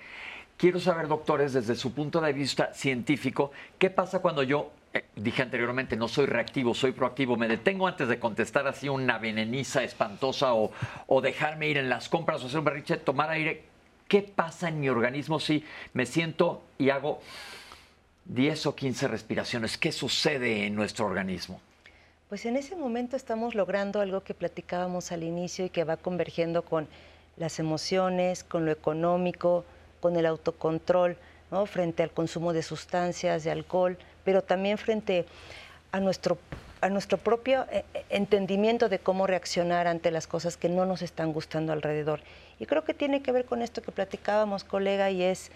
Quiero 0.60 0.78
saber, 0.78 1.08
doctores, 1.08 1.54
desde 1.54 1.74
su 1.74 1.94
punto 1.94 2.20
de 2.20 2.34
vista 2.34 2.74
científico, 2.74 3.50
¿qué 3.78 3.88
pasa 3.88 4.18
cuando 4.18 4.42
yo, 4.42 4.70
eh, 4.92 5.06
dije 5.16 5.40
anteriormente, 5.40 5.96
no 5.96 6.06
soy 6.06 6.26
reactivo, 6.26 6.74
soy 6.74 6.92
proactivo, 6.92 7.34
me 7.38 7.48
detengo 7.48 7.86
antes 7.86 8.08
de 8.08 8.18
contestar 8.18 8.66
así 8.66 8.86
una 8.86 9.16
veneniza 9.16 9.82
espantosa 9.82 10.52
o, 10.52 10.70
o 11.06 11.22
dejarme 11.22 11.68
ir 11.68 11.78
en 11.78 11.88
las 11.88 12.10
compras 12.10 12.42
o 12.42 12.46
hacer 12.46 12.58
un 12.58 12.66
berriche, 12.66 12.98
tomar 12.98 13.30
aire? 13.30 13.62
¿Qué 14.06 14.20
pasa 14.20 14.68
en 14.68 14.80
mi 14.80 14.90
organismo 14.90 15.40
si 15.40 15.64
me 15.94 16.04
siento 16.04 16.62
y 16.76 16.90
hago 16.90 17.22
10 18.26 18.66
o 18.66 18.74
15 18.74 19.08
respiraciones? 19.08 19.78
¿Qué 19.78 19.92
sucede 19.92 20.66
en 20.66 20.74
nuestro 20.74 21.06
organismo? 21.06 21.58
Pues 22.28 22.44
en 22.44 22.58
ese 22.58 22.76
momento 22.76 23.16
estamos 23.16 23.54
logrando 23.54 24.02
algo 24.02 24.24
que 24.24 24.34
platicábamos 24.34 25.10
al 25.10 25.22
inicio 25.22 25.64
y 25.64 25.70
que 25.70 25.84
va 25.84 25.96
convergiendo 25.96 26.66
con 26.66 26.86
las 27.38 27.58
emociones, 27.60 28.44
con 28.44 28.66
lo 28.66 28.72
económico, 28.72 29.64
con 30.00 30.16
el 30.16 30.26
autocontrol 30.26 31.16
frente 31.66 32.02
al 32.02 32.10
consumo 32.10 32.52
de 32.52 32.62
sustancias, 32.62 33.44
de 33.44 33.50
alcohol, 33.50 33.98
pero 34.24 34.42
también 34.42 34.78
frente 34.78 35.26
a 35.92 36.00
nuestro, 36.00 36.38
a 36.80 36.88
nuestro 36.88 37.18
propio 37.18 37.66
eh, 37.70 37.84
eh, 37.94 38.04
entendimiento 38.10 38.88
de 38.88 39.00
cómo 39.00 39.26
reaccionar 39.26 39.86
ante 39.86 40.10
las 40.10 40.26
cosas 40.26 40.56
que 40.56 40.68
no 40.68 40.86
nos 40.86 41.02
están 41.02 41.32
gustando 41.32 41.72
alrededor. 41.72 42.20
Y 42.58 42.66
creo 42.66 42.84
que 42.84 42.94
tiene 42.94 43.22
que 43.22 43.32
ver 43.32 43.46
con 43.46 43.62
esto 43.62 43.82
que 43.82 43.90
platicábamos, 43.90 44.64
colega, 44.64 45.10
y 45.10 45.22
es 45.22 45.50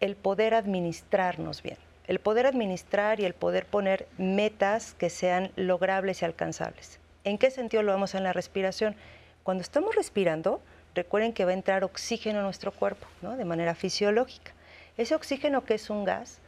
el 0.00 0.16
poder 0.16 0.54
administrarnos 0.54 1.62
bien. 1.62 1.76
El 2.08 2.18
poder 2.18 2.46
administrar 2.46 3.20
y 3.20 3.24
el 3.24 3.34
poder 3.34 3.66
poner 3.66 4.08
metas 4.18 4.94
que 4.94 5.10
sean 5.10 5.52
logrables 5.54 6.22
y 6.22 6.24
alcanzables. 6.24 6.98
¿En 7.22 7.38
qué 7.38 7.50
sentido 7.50 7.84
lo 7.84 7.92
vemos 7.92 8.14
en 8.16 8.24
la 8.24 8.32
respiración? 8.32 8.96
Cuando 9.44 9.62
estamos 9.62 9.94
respirando, 9.94 10.60
recuerden 10.94 11.32
que 11.32 11.44
va 11.44 11.50
a 11.50 11.54
entrar 11.54 11.84
oxígeno 11.84 12.40
a 12.40 12.42
nuestro 12.42 12.72
cuerpo, 12.72 13.06
¿no? 13.22 13.36
De 13.36 13.44
manera 13.44 13.74
fisiológica. 13.74 14.52
Ese 14.96 15.14
oxígeno 15.14 15.64
que 15.64 15.74
es 15.74 15.90
un 15.90 16.04
gas 16.04 16.38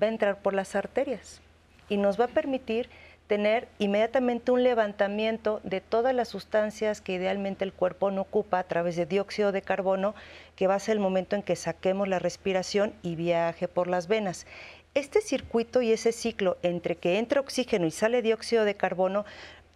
va 0.00 0.06
a 0.06 0.10
entrar 0.10 0.42
por 0.42 0.54
las 0.54 0.74
arterias 0.74 1.40
y 1.88 1.96
nos 1.96 2.18
va 2.18 2.24
a 2.24 2.28
permitir 2.28 2.88
tener 3.30 3.68
inmediatamente 3.78 4.50
un 4.50 4.64
levantamiento 4.64 5.60
de 5.62 5.80
todas 5.80 6.12
las 6.12 6.26
sustancias 6.26 7.00
que 7.00 7.12
idealmente 7.12 7.64
el 7.64 7.72
cuerpo 7.72 8.10
no 8.10 8.22
ocupa 8.22 8.58
a 8.58 8.64
través 8.64 8.96
de 8.96 9.06
dióxido 9.06 9.52
de 9.52 9.62
carbono, 9.62 10.16
que 10.56 10.66
va 10.66 10.74
a 10.74 10.80
ser 10.80 10.94
el 10.94 11.00
momento 11.00 11.36
en 11.36 11.42
que 11.42 11.54
saquemos 11.54 12.08
la 12.08 12.18
respiración 12.18 12.92
y 13.02 13.14
viaje 13.14 13.68
por 13.68 13.86
las 13.86 14.08
venas. 14.08 14.46
Este 14.94 15.20
circuito 15.20 15.80
y 15.80 15.92
ese 15.92 16.10
ciclo 16.10 16.58
entre 16.64 16.96
que 16.96 17.18
entra 17.20 17.40
oxígeno 17.40 17.86
y 17.86 17.92
sale 17.92 18.22
dióxido 18.22 18.64
de 18.64 18.74
carbono 18.74 19.24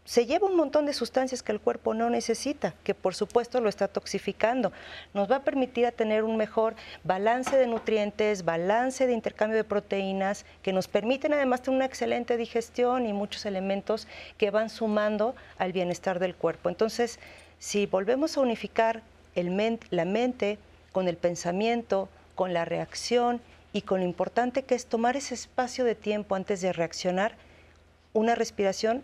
se 0.05 0.27
lleva 0.27 0.47
un 0.47 0.57
montón 0.57 0.85
de 0.85 0.93
sustancias 0.93 1.43
que 1.43 1.53
el 1.53 1.61
cuerpo 1.61 1.95
no 1.95 2.11
necesita, 2.11 2.75
que 2.85 2.95
por 2.95 3.15
supuesto 3.15 3.61
lo 3.61 3.71
está 3.71 3.89
toxificando. 3.89 4.71
Nos 5.15 5.31
va 5.31 5.37
a 5.37 5.43
permitir 5.43 5.87
a 5.87 5.93
tener 5.93 6.25
un 6.25 6.37
mejor 6.37 6.75
balance 7.05 7.57
de 7.57 7.67
nutrientes, 7.67 8.45
balance 8.45 9.07
de 9.07 9.15
intercambio 9.15 9.57
de 9.57 9.65
proteínas, 9.65 10.45
que 10.63 10.75
nos 10.75 10.89
permiten 10.89 11.33
además 11.33 11.63
tener 11.63 11.77
una 11.77 11.87
excelente 11.87 12.37
digestión 12.37 13.07
y 13.07 13.15
muchos 13.15 13.47
elementos 13.47 14.07
que 14.37 14.51
van 14.51 14.69
sumando 14.69 15.35
al 15.57 15.73
bienestar 15.73 16.19
del 16.19 16.35
cuerpo. 16.35 16.69
Entonces, 16.69 17.19
si 17.59 17.87
volvemos 17.87 18.37
a 18.37 18.43
unificar 18.43 19.03
el 19.35 19.79
la 19.91 20.05
mente 20.05 20.59
con 20.93 21.09
el 21.09 21.17
pensamiento, 21.17 22.11
con 22.35 22.53
la 22.53 22.67
reacción 22.67 23.41
y 23.73 23.83
con 23.83 24.01
lo 24.01 24.07
importante 24.07 24.65
que 24.65 24.75
es 24.75 24.87
tomar 24.87 25.17
ese 25.17 25.35
espacio 25.35 25.85
de 25.85 25.95
tiempo 25.95 26.35
antes 26.35 26.61
de 26.61 26.75
reaccionar, 26.75 27.37
una 28.13 28.35
respiración 28.35 29.03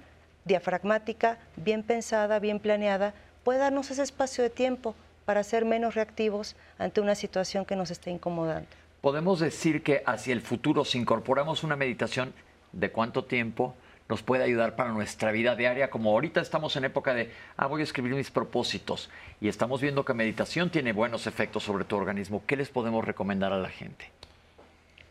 diafragmática, 0.51 1.39
bien 1.57 1.83
pensada, 1.83 2.41
bien 2.41 2.59
planeada, 2.59 3.15
puede 3.45 3.61
darnos 3.61 3.91
ese 3.91 4.03
espacio 4.03 4.43
de 4.43 4.51
tiempo 4.51 4.95
para 5.25 5.45
ser 5.45 5.65
menos 5.65 5.95
reactivos 5.95 6.57
ante 6.79 7.01
una 7.01 7.15
situación 7.15 7.65
que 7.65 7.77
nos 7.77 7.91
está 7.91 8.11
incomodando. 8.11 8.69
Podemos 9.01 9.39
decir 9.39 9.83
que 9.83 10.03
hacia 10.05 10.33
el 10.33 10.41
futuro, 10.41 10.85
si 10.85 10.99
incorporamos 10.99 11.63
una 11.63 11.77
meditación, 11.77 12.35
¿de 12.73 12.91
cuánto 12.91 13.25
tiempo 13.25 13.75
nos 14.09 14.23
puede 14.23 14.43
ayudar 14.43 14.75
para 14.75 14.91
nuestra 14.91 15.31
vida 15.31 15.55
diaria? 15.55 15.89
Como 15.89 16.11
ahorita 16.11 16.41
estamos 16.41 16.75
en 16.75 16.85
época 16.85 17.15
de, 17.15 17.33
ah, 17.57 17.67
voy 17.67 17.83
a 17.83 17.85
escribir 17.85 18.13
mis 18.15 18.31
propósitos 18.31 19.09
y 19.41 19.49
estamos 19.49 19.81
viendo 19.81 20.05
que 20.05 20.15
meditación 20.15 20.69
tiene 20.69 20.93
buenos 20.93 21.29
efectos 21.29 21.63
sobre 21.63 21.85
tu 21.85 21.97
organismo. 21.97 22.43
¿Qué 22.47 22.57
les 22.57 22.69
podemos 22.71 23.05
recomendar 23.05 23.53
a 23.53 23.59
la 23.59 23.69
gente? 23.69 24.11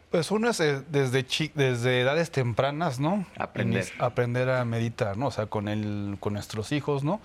Pues 0.10 0.32
uno 0.32 0.50
es 0.50 0.60
eh, 0.60 0.82
desde, 0.90 1.24
desde 1.54 2.02
edades 2.02 2.32
tempranas, 2.32 3.00
¿no? 3.00 3.26
Aprender. 3.38 3.86
aprender 4.00 4.50
a 4.50 4.66
meditar, 4.66 5.18
¿no? 5.18 5.28
O 5.28 5.32
sea, 5.32 5.46
con, 5.46 5.68
el, 5.68 6.18
con 6.20 6.34
nuestros 6.34 6.72
hijos, 6.72 7.04
¿no? 7.04 7.22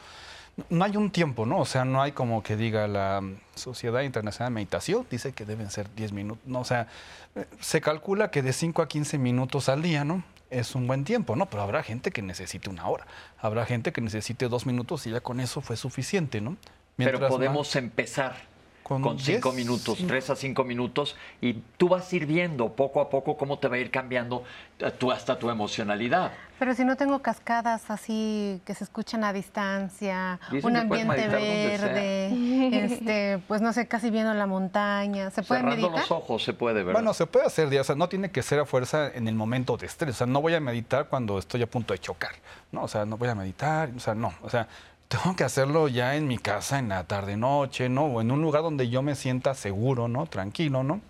No 0.69 0.85
hay 0.85 0.97
un 0.97 1.11
tiempo, 1.11 1.47
¿no? 1.47 1.59
O 1.59 1.65
sea, 1.65 1.85
no 1.85 2.03
hay 2.03 2.13
como 2.13 2.43
que 2.43 2.57
diga 2.57 2.87
la 2.87 3.23
Sociedad 3.55 4.03
Internacional 4.03 4.53
de 4.53 4.55
Meditación, 4.57 5.07
dice 5.11 5.33
que 5.33 5.45
deben 5.45 5.71
ser 5.71 5.93
10 5.95 6.13
minutos, 6.13 6.47
¿no? 6.47 6.61
O 6.61 6.65
sea, 6.65 6.87
eh, 7.35 7.47
se 7.59 7.81
calcula 7.81 8.31
que 8.31 8.43
de 8.43 8.53
5 8.53 8.83
a 8.83 8.89
15 8.89 9.19
minutos 9.19 9.69
al 9.69 9.83
día, 9.83 10.05
¿no? 10.05 10.23
Es 10.51 10.75
un 10.75 10.87
buen 10.87 11.05
tiempo, 11.05 11.37
¿no? 11.37 11.47
Pero 11.47 11.63
habrá 11.63 11.83
gente 11.83 12.11
que 12.11 12.23
necesite 12.23 12.69
una 12.69 12.87
hora, 12.87 13.07
habrá 13.39 13.65
gente 13.65 13.93
que 13.93 14.03
necesite 14.03 14.49
dos 14.49 14.67
minutos 14.67 15.07
y 15.07 15.11
ya 15.11 15.21
con 15.21 15.41
eso 15.41 15.63
fue 15.63 15.77
suficiente, 15.77 16.41
¿no? 16.41 16.57
Pero 16.97 17.27
podemos 17.29 17.75
empezar 17.75 18.54
con, 18.85 19.19
cinco 19.19 19.53
minutos, 19.53 19.99
tres 20.07 20.29
a 20.29 20.37
cinco 20.37 20.63
minutos, 20.63 21.17
y 21.41 21.55
tú 21.79 21.89
vas 21.89 22.13
a 22.13 22.17
ir 22.17 22.27
viendo 22.27 22.69
poco 22.75 23.01
a 23.01 23.09
poco 23.09 23.37
cómo 23.37 23.59
te 23.59 23.67
va 23.67 23.77
a 23.77 23.79
ir 23.79 23.91
cambiando 23.91 24.45
eh, 24.79 24.91
tu, 24.91 25.11
hasta 25.11 25.39
tu 25.39 25.49
emocionalidad. 25.49 26.33
Pero 26.59 26.75
si 26.75 26.85
no 26.85 26.95
tengo 26.95 27.21
cascadas 27.21 27.91
así 27.91 28.61
que 28.67 28.75
se 28.75 28.85
escuchan 28.85 29.25
a 29.25 29.33
distancia, 29.33 30.39
un 30.63 30.77
ambiente 30.77 31.29
verde, 31.29 32.85
este, 32.85 33.41
pues 33.49 33.63
no 33.63 33.73
sé, 33.73 33.89
casi 33.89 34.11
viendo 34.11 34.35
la 34.35 34.47
montaña, 34.47 35.31
¿se 35.31 35.43
puede 35.43 35.63
Cerrando 35.63 35.89
meditar? 35.89 36.01
los 36.03 36.11
ojos 36.11 36.45
se 36.45 36.53
puede, 36.53 36.85
ver. 36.85 36.93
Bueno, 36.93 37.15
se 37.15 37.27
puede 37.27 37.47
hacer, 37.47 37.67
o 37.81 37.85
sea, 37.85 37.95
no 37.95 38.11
tiene 38.11 38.31
que 38.31 38.43
ser 38.43 38.61
a 38.61 38.67
fuerza 38.67 39.11
en 39.15 39.29
el 39.29 39.35
momento 39.35 39.79
de 39.79 39.87
estrés, 39.87 40.15
o 40.17 40.19
sea, 40.19 40.27
no 40.27 40.43
voy 40.43 40.55
a 40.55 40.61
meditar 40.61 41.09
cuando 41.09 41.39
estoy 41.39 41.63
a 41.63 41.67
punto 41.67 41.95
de 41.95 42.01
chocar, 42.01 42.33
¿no? 42.71 42.83
O 42.83 42.89
sea, 42.89 43.07
no 43.07 43.17
voy 43.17 43.31
a 43.31 43.35
meditar, 43.35 43.91
o 43.97 44.01
sea, 44.01 44.15
no, 44.15 44.35
o 44.43 44.51
sea, 44.51 44.69
tengo 45.09 45.37
que 45.37 45.45
hacerlo 45.45 45.89
ya 45.89 46.17
en 46.17 46.27
mi 46.27 46.39
casa, 46.39 46.79
en 46.79 46.89
la 46.89 47.05
tarde-noche, 47.05 47.89
¿no? 47.89 48.07
O 48.07 48.21
en 48.21 48.31
un 48.31 48.43
lugar 48.43 48.63
donde 48.63 48.89
yo 48.89 49.03
me 49.03 49.15
sienta 49.15 49.55
seguro, 49.55 50.09
¿no? 50.09 50.27
Tranquilo, 50.27 50.83
¿no? 50.83 51.01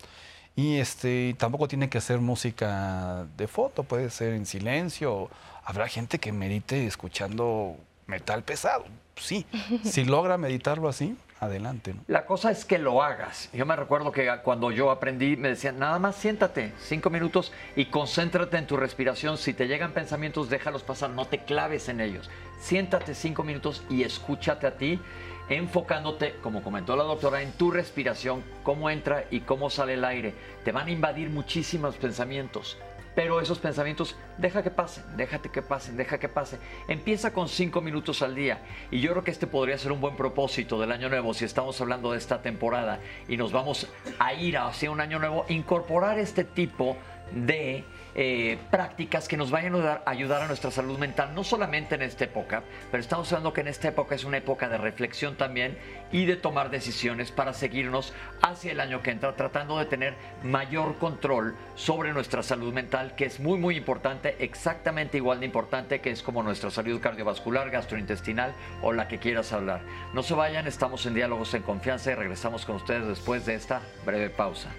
Y 0.57 0.77
este, 0.77 1.35
tampoco 1.39 1.67
tiene 1.69 1.89
que 1.89 2.01
ser 2.01 2.21
música 2.21 3.27
de 3.37 3.49
foto, 3.49 3.83
puede 3.83 4.11
ser 4.11 4.35
en 4.35 4.47
silencio. 4.47 5.29
Habrá 5.65 5.89
gente 5.89 6.19
que 6.19 6.33
medite 6.33 6.87
escuchando 6.87 7.77
metal 8.07 8.43
pesado. 8.45 8.85
Sí, 9.17 9.47
si 9.85 10.05
logra 10.05 10.39
meditarlo 10.39 10.89
así, 10.89 11.17
adelante. 11.45 11.95
La 12.07 12.27
cosa 12.27 12.51
es 12.51 12.65
que 12.65 12.79
lo 12.79 13.03
hagas. 13.03 13.49
Yo 13.53 13.67
me 13.67 13.77
recuerdo 13.77 14.13
que 14.13 14.31
cuando 14.43 14.71
yo 14.71 14.91
aprendí 14.91 15.37
me 15.37 15.49
decían, 15.49 15.79
nada 15.79 15.99
más 15.99 16.17
siéntate 16.17 16.73
cinco 16.79 17.11
minutos 17.11 17.53
y 17.77 17.87
concéntrate 17.87 18.57
en 18.57 18.67
tu 18.67 18.77
respiración. 18.77 19.39
Si 19.39 19.55
te 19.55 19.67
llegan 19.67 19.93
pensamientos, 19.93 20.51
déjalos 20.51 20.83
pasar, 20.83 21.11
no 21.11 21.27
te 21.27 21.39
claves 21.39 21.89
en 21.89 22.01
ellos. 22.01 22.31
Siéntate 22.61 23.15
cinco 23.15 23.43
minutos 23.43 23.85
y 23.91 24.03
escúchate 24.03 24.67
a 24.67 24.77
ti, 24.77 25.01
enfocándote, 25.49 26.37
como 26.43 26.63
comentó 26.63 26.97
la 26.97 27.05
doctora, 27.05 27.43
en 27.43 27.53
tu 27.53 27.71
respiración, 27.71 28.43
cómo 28.63 28.91
entra 28.91 29.25
y 29.31 29.41
cómo 29.41 29.71
sale 29.71 29.95
el 29.95 30.05
aire. 30.05 30.35
Te 30.65 30.73
van 30.73 30.89
a 30.89 30.93
invadir 30.93 31.31
muchísimos 31.31 31.97
pensamientos 31.97 32.79
pero 33.15 33.41
esos 33.41 33.59
pensamientos, 33.59 34.17
deja 34.39 34.63
que 34.63 34.71
pasen, 34.71 35.05
déjate 35.17 35.49
que 35.49 35.63
pasen, 35.63 35.97
deja 35.97 36.19
que 36.19 36.29
pase. 36.29 36.59
Empieza 36.89 37.33
con 37.33 37.49
cinco 37.49 37.81
minutos 37.81 38.23
al 38.23 38.35
día. 38.35 38.63
Y 38.91 39.01
yo 39.01 39.13
creo 39.13 39.25
que 39.25 39.31
este 39.31 39.47
podría 39.47 39.79
ser 39.79 39.93
un 39.93 40.01
buen 40.01 40.17
propósito 40.17 40.81
del 40.81 40.93
año 40.93 41.09
nuevo, 41.09 41.35
si 41.35 41.45
estamos 41.45 41.81
hablando 41.81 42.13
de 42.13 42.19
esta 42.19 42.43
temporada 42.43 43.01
y 43.29 43.37
nos 43.37 43.53
vamos 43.53 43.89
a 44.19 44.35
ir 44.35 44.59
hacia 44.59 44.91
un 44.91 45.01
año 45.01 45.19
nuevo, 45.19 45.47
incorporar 45.49 46.19
este 46.19 46.45
tipo 46.45 46.97
de 47.33 47.85
eh, 48.15 48.59
prácticas 48.71 49.27
que 49.29 49.37
nos 49.37 49.51
vayan 49.51 49.75
a 49.75 50.03
ayudar, 50.07 50.43
a 50.43 50.47
nuestra 50.47 50.71
salud 50.71 50.99
mental, 50.99 51.35
no 51.35 51.43
solamente 51.43 51.97
en 51.97 52.03
esta 52.03 52.25
época, 52.25 52.63
pero 52.91 53.01
estamos 53.01 53.33
hablando 53.33 53.53
que 53.53 53.63
en 53.63 53.69
esta 53.69 53.89
época 53.89 54.15
es 54.15 54.25
una 54.25 54.39
época 54.39 54.69
de 54.69 54.79
reflexión 54.79 55.37
también 55.37 55.77
y 56.13 56.25
de 56.27 56.37
tomar 56.37 56.71
decisiones 56.71 57.33
para 57.33 57.53
seguirnos 57.53 58.13
hacia 58.41 58.73
el 58.73 58.81
año 58.81 59.03
que 59.03 59.11
entra, 59.11 59.35
tratando 59.35 59.79
de 59.79 59.87
tener 59.87 60.15
mayor 60.43 60.99
control 60.99 61.57
sobre 61.75 62.13
nuestra 62.13 62.43
salud 62.43 62.73
mental, 62.73 63.15
que 63.17 63.25
es 63.25 63.41
muy, 63.41 63.59
muy 63.59 63.77
importante, 63.77 64.37
exactamente 64.39 65.17
igual 65.17 65.41
de 65.41 65.47
importante 65.47 66.01
que 66.01 66.11
es 66.11 66.23
como 66.23 66.43
nuestra 66.43 66.71
salud 66.71 67.01
cardiovascular, 67.01 67.71
gastrointestinal 67.71 68.55
o 68.83 68.93
la 68.93 69.09
que 69.09 69.19
quieras 69.19 69.53
hablar. 69.53 69.83
No 70.13 70.23
se 70.23 70.35
vayan, 70.35 70.67
estamos 70.67 71.05
en 71.07 71.15
diálogos 71.15 71.55
en 71.55 71.63
confianza 71.63 72.13
y 72.13 72.15
regresamos 72.15 72.65
con 72.65 72.77
ustedes 72.77 73.07
después 73.07 73.45
de 73.47 73.55
esta 73.55 73.81
breve 74.05 74.31
pausa. 74.31 74.71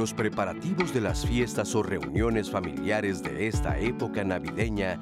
Los 0.00 0.14
preparativos 0.14 0.94
de 0.94 1.02
las 1.02 1.26
fiestas 1.26 1.74
o 1.74 1.82
reuniones 1.82 2.50
familiares 2.50 3.22
de 3.22 3.48
esta 3.48 3.78
época 3.78 4.24
navideña 4.24 4.98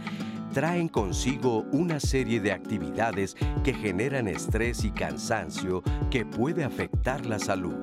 traen 0.53 0.89
consigo 0.89 1.65
una 1.71 2.01
serie 2.01 2.41
de 2.41 2.51
actividades 2.51 3.37
que 3.63 3.75
generan 3.75 4.27
estrés 4.27 4.83
y 4.83 4.91
cansancio 4.91 5.85
que 6.11 6.27
puede 6.27 6.65
afectar 6.65 7.25
la 7.27 7.39
salud. 7.39 7.77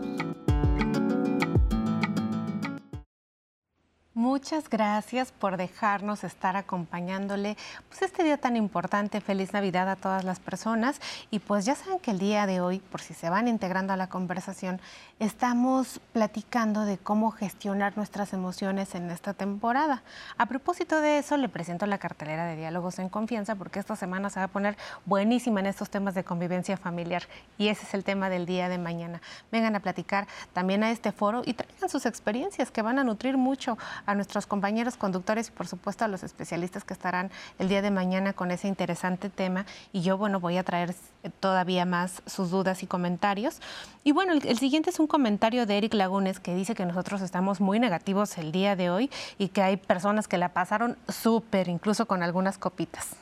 Muchas 4.18 4.70
gracias 4.70 5.34
por 5.34 5.58
dejarnos 5.58 6.24
estar 6.24 6.56
acompañándole 6.56 7.58
pues 7.90 8.02
este 8.02 8.24
día 8.24 8.38
tan 8.38 8.56
importante. 8.56 9.20
Feliz 9.20 9.52
Navidad 9.52 9.90
a 9.90 9.98
todas 9.98 10.24
las 10.24 10.40
personas. 10.40 11.02
Y 11.32 11.40
pues 11.40 11.66
ya 11.66 11.76
saben 11.76 12.00
que 12.00 12.12
el 12.12 12.20
día 12.20 12.46
de 12.46 12.62
hoy, 12.62 12.80
por 12.80 13.02
si 13.02 13.14
se 13.14 13.30
van 13.30 13.50
integrando 13.50 13.92
a 13.92 13.98
la 13.98 14.08
conversación, 14.08 14.80
estamos 15.20 16.00
platicando 16.14 16.86
de 16.86 16.98
cómo 16.98 17.32
gestionar 17.32 17.98
nuestras 17.98 18.32
emociones 18.32 18.96
en 18.96 19.12
esta 19.12 19.34
temporada. 19.34 20.02
A 20.38 20.46
propósito 20.46 21.02
de 21.02 21.18
eso, 21.18 21.36
le 21.36 21.50
presento 21.50 21.86
la 21.86 21.98
cartelera 21.98 22.46
de 22.46 22.56
Diálogos 22.56 23.00
en 23.00 23.10
Confianza 23.10 23.56
porque 23.56 23.80
esta 23.80 23.98
semana 23.98 24.30
se 24.30 24.40
va 24.40 24.46
a 24.46 24.48
poner 24.48 24.78
buenísima 25.04 25.60
en 25.60 25.66
estos 25.66 25.90
temas 25.90 26.16
de 26.16 26.24
convivencia 26.24 26.78
familiar. 26.78 27.24
Y 27.58 27.68
ese 27.68 27.84
es 27.84 27.94
el 27.94 28.06
tema 28.06 28.30
del 28.30 28.46
día 28.46 28.70
de 28.70 28.78
mañana. 28.78 29.22
Vengan 29.52 29.76
a 29.76 29.82
platicar 29.82 30.26
también 30.54 30.84
a 30.84 30.92
este 30.92 31.12
foro 31.12 31.42
y 31.46 31.54
traigan 31.54 31.90
sus 31.90 32.06
experiencias 32.06 32.72
que 32.72 32.82
van 32.82 32.98
a 32.98 33.04
nutrir 33.04 33.36
mucho 33.36 33.78
a 34.06 34.16
nuestros 34.16 34.46
compañeros 34.46 34.98
conductores 34.98 35.50
y 35.50 35.52
por 35.52 35.68
supuesto 35.68 36.06
a 36.06 36.08
los 36.08 36.24
especialistas 36.24 36.84
que 36.84 36.94
estarán 36.94 37.32
el 37.60 37.70
día 37.70 37.82
de 37.82 37.92
mañana 37.92 38.34
con 38.34 38.52
ese 38.52 38.68
interesante 38.68 39.30
tema. 39.30 39.66
Y 39.94 40.02
yo, 40.02 40.18
bueno, 40.18 40.40
voy 40.40 40.58
a 40.58 40.64
traer 40.64 40.96
todavía 41.40 41.86
más 41.86 42.22
sus 42.26 42.52
dudas 42.52 42.84
y 42.84 42.88
comentarios. 42.88 43.62
Y 44.04 44.12
bueno, 44.12 44.34
el, 44.34 44.58
siguiente 44.58 44.90
es 44.90 45.00
un 45.00 45.08
comentario 45.08 45.66
de 45.66 45.78
Eric 45.78 45.94
Lagunes 45.94 46.40
que 46.40 46.56
dice 46.56 46.76
que 46.76 46.86
nosotros 46.86 47.22
estamos 47.22 47.62
muy 47.62 47.80
negativos 47.80 48.38
el 48.38 48.52
día 48.52 48.76
de 48.76 48.90
hoy 48.90 49.10
y 49.38 49.50
que 49.50 49.62
hay 49.62 49.78
personas 49.78 50.28
que 50.28 50.38
la 50.38 50.50
pasaron 50.50 50.98
súper, 51.08 51.68
incluso 51.68 52.06
con 52.06 52.24
algunas 52.24 52.58
copitas. 52.58 53.16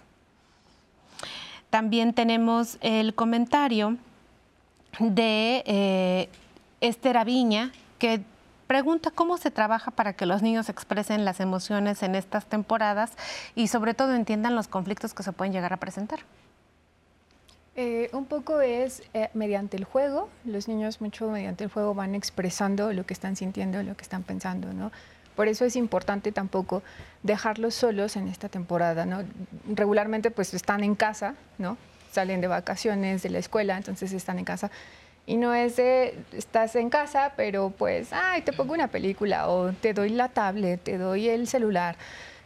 También 1.70 2.14
tenemos 2.14 2.78
el 2.82 3.16
comentario 3.16 3.98
de 5.00 5.64
eh, 5.66 6.30
Esther 6.82 7.18
Aviña, 7.18 7.72
que 7.98 8.22
Pregunta 8.74 9.12
cómo 9.12 9.38
se 9.38 9.52
trabaja 9.52 9.92
para 9.92 10.14
que 10.14 10.26
los 10.26 10.42
niños 10.42 10.68
expresen 10.68 11.26
las 11.26 11.40
emociones 11.40 12.02
en 12.02 12.16
estas 12.16 12.48
temporadas 12.48 13.12
y 13.54 13.68
sobre 13.68 13.94
todo 13.94 14.16
entiendan 14.16 14.56
los 14.56 14.68
conflictos 14.68 15.14
que 15.14 15.22
se 15.22 15.32
pueden 15.32 15.54
llegar 15.54 15.74
a 15.74 15.78
presentar. 15.78 16.22
Eh, 17.76 18.10
un 18.14 18.26
poco 18.26 18.62
es 18.62 19.04
eh, 19.14 19.30
mediante 19.36 19.78
el 19.78 19.84
juego, 19.84 20.28
los 20.44 20.68
niños 20.68 21.02
mucho 21.02 21.30
mediante 21.30 21.66
el 21.66 21.70
juego 21.70 21.94
van 21.94 22.16
expresando 22.16 22.92
lo 22.94 23.06
que 23.06 23.14
están 23.14 23.36
sintiendo, 23.36 23.84
lo 23.84 23.96
que 23.96 24.02
están 24.02 24.24
pensando, 24.24 24.74
¿no? 24.74 24.92
Por 25.36 25.48
eso 25.48 25.66
es 25.66 25.76
importante 25.76 26.32
tampoco 26.32 26.82
dejarlos 27.22 27.76
solos 27.76 28.16
en 28.16 28.28
esta 28.28 28.50
temporada, 28.50 29.06
¿no? 29.06 29.20
Regularmente 29.68 30.32
pues 30.32 30.52
están 30.56 30.84
en 30.84 30.96
casa, 30.96 31.36
¿no? 31.60 31.78
Salen 32.12 32.42
de 32.42 32.48
vacaciones 32.48 33.22
de 33.22 33.30
la 33.30 33.38
escuela, 33.38 33.78
entonces 33.78 34.14
están 34.14 34.40
en 34.40 34.46
casa. 34.46 34.72
Y 35.26 35.38
no 35.38 35.54
es 35.54 35.78
de, 35.78 36.18
estás 36.34 36.76
en 36.76 36.90
casa, 36.90 37.34
pero 37.38 37.70
pues, 37.70 38.12
ay, 38.12 38.42
te 38.42 38.52
pongo 38.52 38.74
una 38.74 38.90
película 38.90 39.50
o 39.50 39.72
te 39.72 39.94
doy 39.94 40.10
la 40.10 40.30
tablet, 40.30 40.84
te 40.84 40.98
doy 40.98 41.30
el 41.30 41.48
celular. 41.48 41.96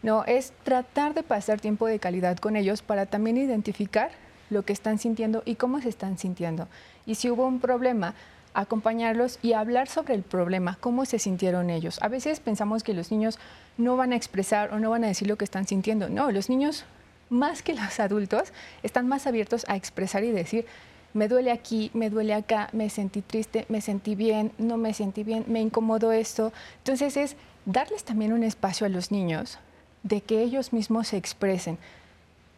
No, 0.04 0.24
es 0.26 0.54
tratar 0.64 1.16
de 1.16 1.24
pasar 1.24 1.60
tiempo 1.60 1.88
de 1.88 1.98
calidad 1.98 2.38
con 2.38 2.56
ellos 2.56 2.84
para 2.84 3.08
también 3.08 3.38
identificar 3.38 4.12
lo 4.50 4.64
que 4.64 4.74
están 4.74 5.00
sintiendo 5.00 5.42
y 5.44 5.56
cómo 5.56 5.82
se 5.82 5.90
están 5.90 6.18
sintiendo. 6.18 6.68
Y 7.06 7.16
si 7.16 7.32
hubo 7.32 7.48
un 7.48 7.60
problema, 7.60 8.14
acompañarlos 8.54 9.40
y 9.42 9.54
hablar 9.54 9.88
sobre 9.88 10.14
el 10.14 10.24
problema, 10.24 10.78
cómo 10.80 11.06
se 11.06 11.20
sintieron 11.20 11.70
ellos. 11.70 12.00
A 12.02 12.08
veces 12.08 12.40
pensamos 12.40 12.84
que 12.84 12.94
los 12.94 13.12
niños 13.12 13.40
no 13.78 13.98
van 13.98 14.14
a 14.14 14.16
expresar 14.16 14.74
o 14.74 14.80
no 14.80 14.90
van 14.90 15.04
a 15.04 15.08
decir 15.08 15.28
lo 15.28 15.36
que 15.36 15.46
están 15.46 15.68
sintiendo. 15.68 16.10
No, 16.10 16.32
los 16.32 16.50
niños, 16.50 16.86
más 17.30 17.62
que 17.62 17.74
los 17.74 18.00
adultos, 18.00 18.54
están 18.84 19.08
más 19.08 19.28
abiertos 19.28 19.66
a 19.68 19.76
expresar 19.76 20.24
y 20.24 20.32
decir, 20.32 20.66
me 21.14 21.28
duele 21.28 21.52
aquí, 21.52 21.92
me 21.94 22.10
duele 22.10 22.34
acá, 22.34 22.70
me 22.74 22.90
sentí 22.90 23.22
triste, 23.22 23.66
me 23.70 23.82
sentí 23.82 24.16
bien, 24.16 24.52
no 24.58 24.78
me 24.78 24.94
sentí 24.94 25.24
bien, 25.24 25.46
me 25.48 25.62
incomodó 25.62 26.12
esto. 26.12 26.54
Entonces 26.80 27.18
es 27.18 27.36
darles 27.66 28.04
también 28.04 28.34
un 28.34 28.44
espacio 28.44 28.86
a 28.86 28.90
los 28.90 29.12
niños 29.12 29.60
de 30.04 30.22
que 30.22 30.42
ellos 30.42 30.74
mismos 30.74 31.10
se 31.10 31.18
expresen 31.18 31.78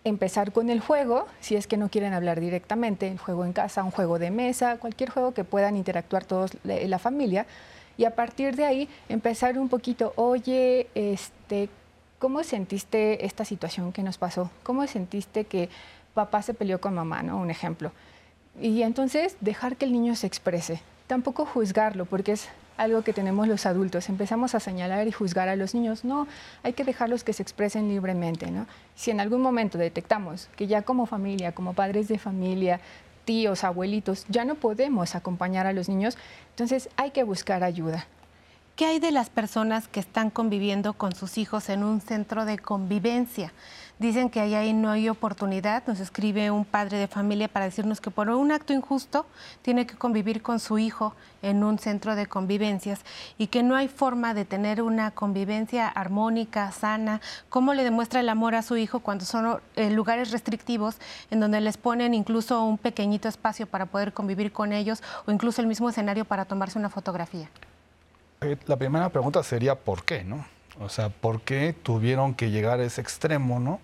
empezar 0.03 0.51
con 0.51 0.69
el 0.69 0.79
juego, 0.79 1.27
si 1.39 1.55
es 1.55 1.67
que 1.67 1.77
no 1.77 1.89
quieren 1.89 2.13
hablar 2.13 2.39
directamente, 2.39 3.07
el 3.07 3.17
juego 3.17 3.45
en 3.45 3.53
casa, 3.53 3.83
un 3.83 3.91
juego 3.91 4.19
de 4.19 4.31
mesa, 4.31 4.77
cualquier 4.77 5.09
juego 5.09 5.33
que 5.33 5.43
puedan 5.43 5.75
interactuar 5.75 6.25
todos 6.25 6.51
la 6.63 6.99
familia, 6.99 7.45
y 7.97 8.05
a 8.05 8.15
partir 8.15 8.55
de 8.55 8.65
ahí 8.65 8.89
empezar 9.09 9.59
un 9.59 9.67
poquito, 9.67 10.13
oye, 10.15 10.87
este, 10.95 11.69
¿cómo 12.17 12.43
sentiste 12.43 13.25
esta 13.25 13.43
situación 13.43 13.91
que 13.91 14.03
nos 14.03 14.17
pasó? 14.17 14.49
¿Cómo 14.63 14.87
sentiste 14.87 15.43
que 15.43 15.69
papá 16.13 16.41
se 16.41 16.53
peleó 16.53 16.79
con 16.79 16.93
mamá, 16.93 17.23
no? 17.23 17.37
Un 17.37 17.51
ejemplo. 17.51 17.91
Y 18.61 18.83
entonces 18.83 19.37
dejar 19.39 19.77
que 19.77 19.85
el 19.85 19.93
niño 19.93 20.15
se 20.15 20.27
exprese, 20.27 20.81
tampoco 21.07 21.45
juzgarlo, 21.45 22.05
porque 22.05 22.33
es 22.33 22.49
algo 22.79 23.01
que 23.01 23.13
tenemos 23.13 23.47
los 23.47 23.65
adultos. 23.65 24.09
Empezamos 24.09 24.55
a 24.55 24.59
señalar 24.59 25.07
y 25.07 25.11
juzgar 25.11 25.49
a 25.49 25.55
los 25.55 25.73
niños. 25.73 26.03
No, 26.03 26.27
hay 26.63 26.73
que 26.73 26.83
dejarlos 26.83 27.23
que 27.23 27.33
se 27.33 27.43
expresen 27.43 27.89
libremente. 27.89 28.51
¿no? 28.51 28.67
Si 28.95 29.11
en 29.11 29.19
algún 29.19 29.41
momento 29.41 29.77
detectamos 29.77 30.49
que 30.55 30.67
ya 30.67 30.81
como 30.81 31.05
familia, 31.05 31.51
como 31.51 31.73
padres 31.73 32.07
de 32.07 32.17
familia, 32.17 32.79
tíos, 33.25 33.63
abuelitos, 33.63 34.25
ya 34.29 34.45
no 34.45 34.55
podemos 34.55 35.13
acompañar 35.15 35.67
a 35.67 35.73
los 35.73 35.89
niños, 35.89 36.17
entonces 36.51 36.89
hay 36.95 37.11
que 37.11 37.23
buscar 37.23 37.63
ayuda. 37.63 38.07
¿Qué 38.75 38.85
hay 38.85 38.99
de 38.99 39.11
las 39.11 39.29
personas 39.29 39.89
que 39.89 39.99
están 39.99 40.29
conviviendo 40.29 40.93
con 40.93 41.13
sus 41.13 41.37
hijos 41.37 41.67
en 41.67 41.83
un 41.83 41.99
centro 41.99 42.45
de 42.45 42.57
convivencia? 42.57 43.51
Dicen 43.99 44.29
que 44.29 44.39
ahí 44.39 44.71
no 44.71 44.91
hay 44.91 45.09
oportunidad. 45.09 45.83
Nos 45.85 45.99
escribe 45.99 46.49
un 46.51 46.63
padre 46.63 46.97
de 46.97 47.09
familia 47.09 47.49
para 47.49 47.65
decirnos 47.65 47.99
que 47.99 48.09
por 48.09 48.29
un 48.29 48.49
acto 48.53 48.71
injusto 48.71 49.25
tiene 49.61 49.85
que 49.85 49.95
convivir 49.95 50.41
con 50.41 50.61
su 50.61 50.79
hijo 50.79 51.13
en 51.41 51.65
un 51.65 51.79
centro 51.79 52.15
de 52.15 52.25
convivencias 52.25 53.01
y 53.37 53.47
que 53.47 53.61
no 53.61 53.75
hay 53.75 53.89
forma 53.89 54.33
de 54.33 54.45
tener 54.45 54.81
una 54.81 55.11
convivencia 55.11 55.89
armónica, 55.89 56.71
sana. 56.71 57.19
¿Cómo 57.49 57.73
le 57.73 57.83
demuestra 57.83 58.21
el 58.21 58.29
amor 58.29 58.55
a 58.55 58.61
su 58.61 58.77
hijo 58.77 59.01
cuando 59.01 59.25
son 59.25 59.59
eh, 59.75 59.89
lugares 59.89 60.31
restrictivos 60.31 60.95
en 61.29 61.41
donde 61.41 61.59
les 61.59 61.75
ponen 61.75 62.13
incluso 62.13 62.63
un 62.63 62.77
pequeñito 62.77 63.27
espacio 63.27 63.67
para 63.67 63.85
poder 63.85 64.13
convivir 64.13 64.53
con 64.53 64.71
ellos 64.71 65.03
o 65.25 65.31
incluso 65.33 65.59
el 65.59 65.67
mismo 65.67 65.89
escenario 65.89 66.23
para 66.23 66.45
tomarse 66.45 66.79
una 66.79 66.89
fotografía? 66.89 67.49
Eh, 68.39 68.55
la 68.65 68.77
primera 68.77 69.09
pregunta 69.09 69.43
sería 69.43 69.75
¿por 69.75 70.05
qué, 70.05 70.23
no? 70.23 70.45
O 70.79 70.87
sea, 70.87 71.09
¿por 71.09 71.41
qué 71.41 71.75
tuvieron 71.83 72.33
que 72.33 72.49
llegar 72.49 72.79
a 72.79 72.85
ese 72.85 73.01
extremo, 73.01 73.59
no? 73.59 73.81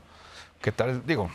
¿Qué 0.65 0.71
tal? 0.71 1.05
Digo, 1.05 1.29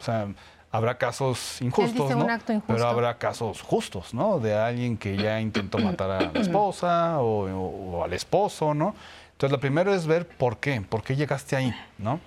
o 0.00 0.02
sea, 0.02 0.26
habrá 0.72 0.98
casos 0.98 1.62
injustos, 1.62 2.10
¿no? 2.16 2.26
Pero 2.66 2.88
habrá 2.88 3.16
casos 3.18 3.62
justos, 3.62 4.12
¿no? 4.12 4.40
De 4.40 4.52
alguien 4.52 4.96
que 4.96 5.16
ya 5.16 5.40
intentó 5.40 5.78
matar 5.78 6.10
a 6.10 6.20
la 6.32 6.32
esposa 6.40 7.20
o, 7.20 8.02
al 8.02 8.12
esposo, 8.12 8.74
¿no? 8.74 8.96
Entonces, 9.30 9.52
lo 9.52 9.60
primero 9.60 9.94
es 9.94 10.08
ver 10.08 10.26
por 10.26 10.56
qué, 10.56 10.80
por 10.80 11.04
qué 11.04 11.14
llegaste 11.14 11.54
ahí, 11.54 11.72
¿no? 11.98 12.18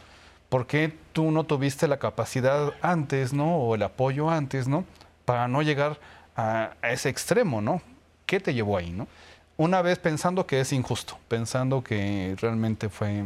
¿Por 0.47 0.67
qué 0.67 0.97
tú 1.11 1.31
no 1.31 1.43
tuviste 1.43 1.85
la 1.85 1.99
capacidad 1.99 2.71
antes, 2.81 3.33
¿no? 3.33 3.57
O 3.57 3.75
el 3.75 3.83
apoyo 3.83 4.29
antes, 4.29 4.69
¿no? 4.69 4.85
Para 5.25 5.49
no 5.49 5.61
llegar 5.63 5.99
a, 6.37 6.75
a 6.81 6.91
ese 6.93 7.09
extremo, 7.09 7.59
¿no? 7.59 7.81
¿Qué 8.25 8.39
te 8.39 8.53
llevó 8.53 8.77
ahí, 8.77 8.91
¿no? 8.91 9.09
Una 9.57 9.81
vez 9.81 9.99
pensando 9.99 10.47
que 10.47 10.61
es 10.61 10.71
injusto, 10.71 11.17
pensando 11.27 11.83
que 11.83 12.37
realmente 12.39 12.87
fue, 12.87 13.25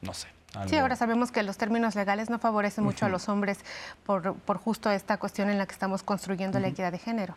no 0.00 0.14
sé, 0.14 0.28
Sí, 0.66 0.76
ahora 0.76 0.96
sabemos 0.96 1.32
que 1.32 1.42
los 1.42 1.56
términos 1.56 1.94
legales 1.94 2.28
no 2.28 2.38
favorecen 2.38 2.84
mucho 2.84 3.06
a 3.06 3.08
los 3.08 3.28
hombres 3.28 3.58
por, 4.04 4.34
justo 4.58 4.90
esta 4.90 5.16
cuestión 5.16 5.48
en 5.48 5.58
la 5.58 5.66
que 5.66 5.72
estamos 5.72 6.02
construyendo 6.02 6.60
la 6.60 6.68
equidad 6.68 6.92
de 6.92 6.98
género. 6.98 7.34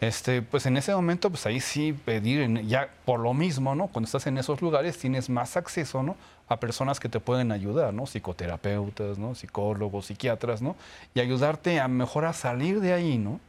Este, 0.00 0.42
pues 0.42 0.66
en 0.66 0.76
ese 0.76 0.94
momento, 0.94 1.30
pues 1.30 1.46
ahí 1.46 1.60
sí 1.60 1.92
pedir, 1.92 2.66
ya 2.66 2.88
por 3.04 3.20
lo 3.20 3.32
mismo, 3.32 3.74
¿no? 3.74 3.86
Cuando 3.86 4.06
estás 4.06 4.26
en 4.26 4.38
esos 4.38 4.60
lugares 4.60 4.98
tienes 4.98 5.30
más 5.30 5.56
acceso, 5.56 6.02
¿no? 6.02 6.16
A 6.48 6.58
personas 6.58 7.00
que 7.00 7.08
te 7.08 7.20
pueden 7.20 7.52
ayudar, 7.52 7.94
¿no? 7.94 8.06
Psicoterapeutas, 8.06 9.18
¿no? 9.18 9.34
Psicólogos, 9.34 10.06
psiquiatras, 10.06 10.62
¿no? 10.62 10.74
Y 11.14 11.20
ayudarte 11.20 11.80
a 11.80 11.88
mejor 11.88 12.24
a 12.24 12.32
salir 12.32 12.80
de 12.80 12.92
ahí, 12.92 13.18
¿no? 13.18 13.40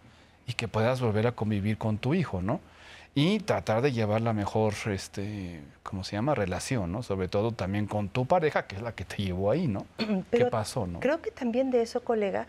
Y 0.45 0.53
que 0.53 0.67
puedas 0.67 1.01
volver 1.01 1.27
a 1.27 1.31
convivir 1.31 1.77
con 1.77 1.97
tu 1.97 2.13
hijo, 2.13 2.41
¿no? 2.41 2.59
Y 3.17 3.39
tratar 3.39 3.81
de 3.81 3.93
llevar 3.93 4.19
la 4.19 4.33
mejor, 4.33 4.73
este, 4.87 5.61
¿cómo 5.83 6.03
se 6.03 6.17
llama? 6.17 6.35
Relación, 6.35 6.91
¿no? 6.91 7.01
Sobre 7.01 7.29
todo 7.29 7.53
también 7.53 7.87
con 7.87 8.09
tu 8.09 8.25
pareja, 8.25 8.67
que 8.67 8.75
es 8.75 8.81
la 8.81 8.93
que 8.93 9.05
te 9.05 9.23
llevó 9.23 9.51
ahí, 9.51 9.69
¿no? 9.69 9.87
¿Qué 10.31 10.45
pasó, 10.47 10.85
no? 10.85 10.99
Creo 10.99 11.21
que 11.21 11.31
también 11.31 11.71
de 11.71 11.81
eso, 11.81 12.03
colega, 12.03 12.45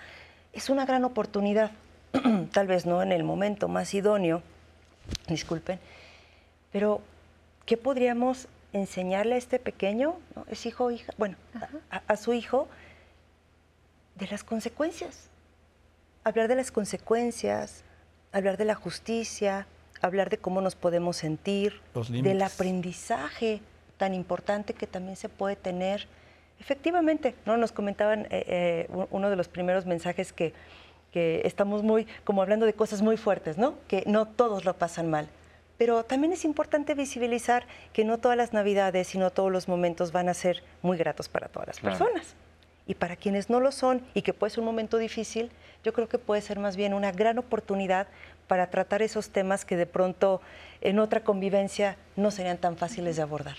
es 0.53 0.69
una 0.69 0.85
gran 0.85 1.05
oportunidad, 1.05 1.71
tal 2.53 2.67
vez 2.67 2.85
no 2.85 3.01
en 3.01 3.13
el 3.13 3.23
momento 3.23 3.69
más 3.69 3.95
idóneo, 3.95 4.43
disculpen, 5.29 5.79
pero 6.73 7.01
¿qué 7.65 7.77
podríamos 7.77 8.49
enseñarle 8.73 9.37
a 9.37 9.39
este 9.39 9.61
pequeño, 9.61 10.17
¿no? 10.35 10.47
es 10.51 10.67
hijo 10.67 10.87
o 10.87 10.91
hija, 10.91 11.13
bueno, 11.17 11.37
a 12.09 12.17
su 12.17 12.33
hijo, 12.33 12.67
de 14.17 14.27
las 14.27 14.43
consecuencias? 14.43 15.29
Hablar 16.25 16.49
de 16.49 16.57
las 16.57 16.73
consecuencias, 16.73 17.85
hablar 18.33 18.57
de 18.57 18.65
la 18.65 18.75
justicia, 18.75 19.69
hablar 20.03 20.31
de 20.31 20.39
cómo 20.39 20.61
nos 20.61 20.75
podemos 20.75 21.17
sentir, 21.17 21.81
del 22.09 22.43
aprendizaje 22.43 23.61
tan 23.97 24.15
importante 24.15 24.75
que 24.75 24.87
también 24.87 25.17
se 25.17 25.29
puede 25.29 25.57
tener. 25.57 26.07
Efectivamente, 26.61 27.35
¿no? 27.45 27.57
Nos 27.57 27.73
comentaban 27.73 28.27
eh, 28.27 28.29
eh, 28.31 28.89
uno 29.11 29.31
de 29.31 29.37
los 29.37 29.49
primeros 29.49 29.87
mensajes 29.87 30.33
que, 30.33 30.53
que 31.13 31.43
estamos 31.45 31.83
muy, 31.83 32.07
como 32.25 32.43
hablando 32.43 32.67
de 32.67 32.73
cosas 32.73 33.03
muy 33.03 33.17
fuertes, 33.17 33.59
¿no? 33.59 33.75
Que 33.89 34.05
no 34.07 34.27
todos 34.27 34.65
lo 34.65 34.75
pasan 34.75 35.11
mal. 35.11 35.29
Pero 35.79 36.05
también 36.05 36.33
es 36.33 36.45
importante 36.45 36.95
visibilizar 36.95 37.67
que 37.93 38.05
no 38.05 38.19
todas 38.19 38.37
las 38.37 38.53
navidades 38.53 39.15
y 39.15 39.19
no 39.19 39.31
todos 39.31 39.53
los 39.53 39.69
momentos 39.69 40.13
van 40.13 40.29
a 40.29 40.35
ser 40.35 40.63
muy 40.83 40.97
gratos 40.97 41.29
para 41.29 41.49
todas 41.49 41.69
las 41.69 41.81
personas. 41.81 42.35
Y 42.87 42.95
para 42.95 43.17
quienes 43.17 43.51
no 43.51 43.61
lo 43.61 43.73
son 43.73 44.01
y 44.15 44.23
que 44.23 44.33
puede 44.33 44.51
ser 44.51 44.61
un 44.61 44.67
momento 44.67 44.97
difícil, 44.97 45.51
yo 45.85 45.93
creo 45.93 46.09
que 46.09 46.19
puede 46.19 46.41
ser 46.41 46.59
más 46.59 46.77
bien 46.77 46.95
una 46.95 47.13
gran 47.13 47.39
oportunidad 47.39 48.07
para 48.47 48.71
tratar 48.71 49.03
esos 49.03 49.31
temas 49.31 49.65
que 49.65 49.77
de 49.77 49.87
pronto 49.87 50.41
en 50.81 50.99
otra 50.99 51.21
convivencia 51.21 51.97
no 52.17 52.31
serían 52.31 52.59
tan 52.59 52.77
fáciles 52.77 53.17
de 53.17 53.23
abordar. 53.23 53.57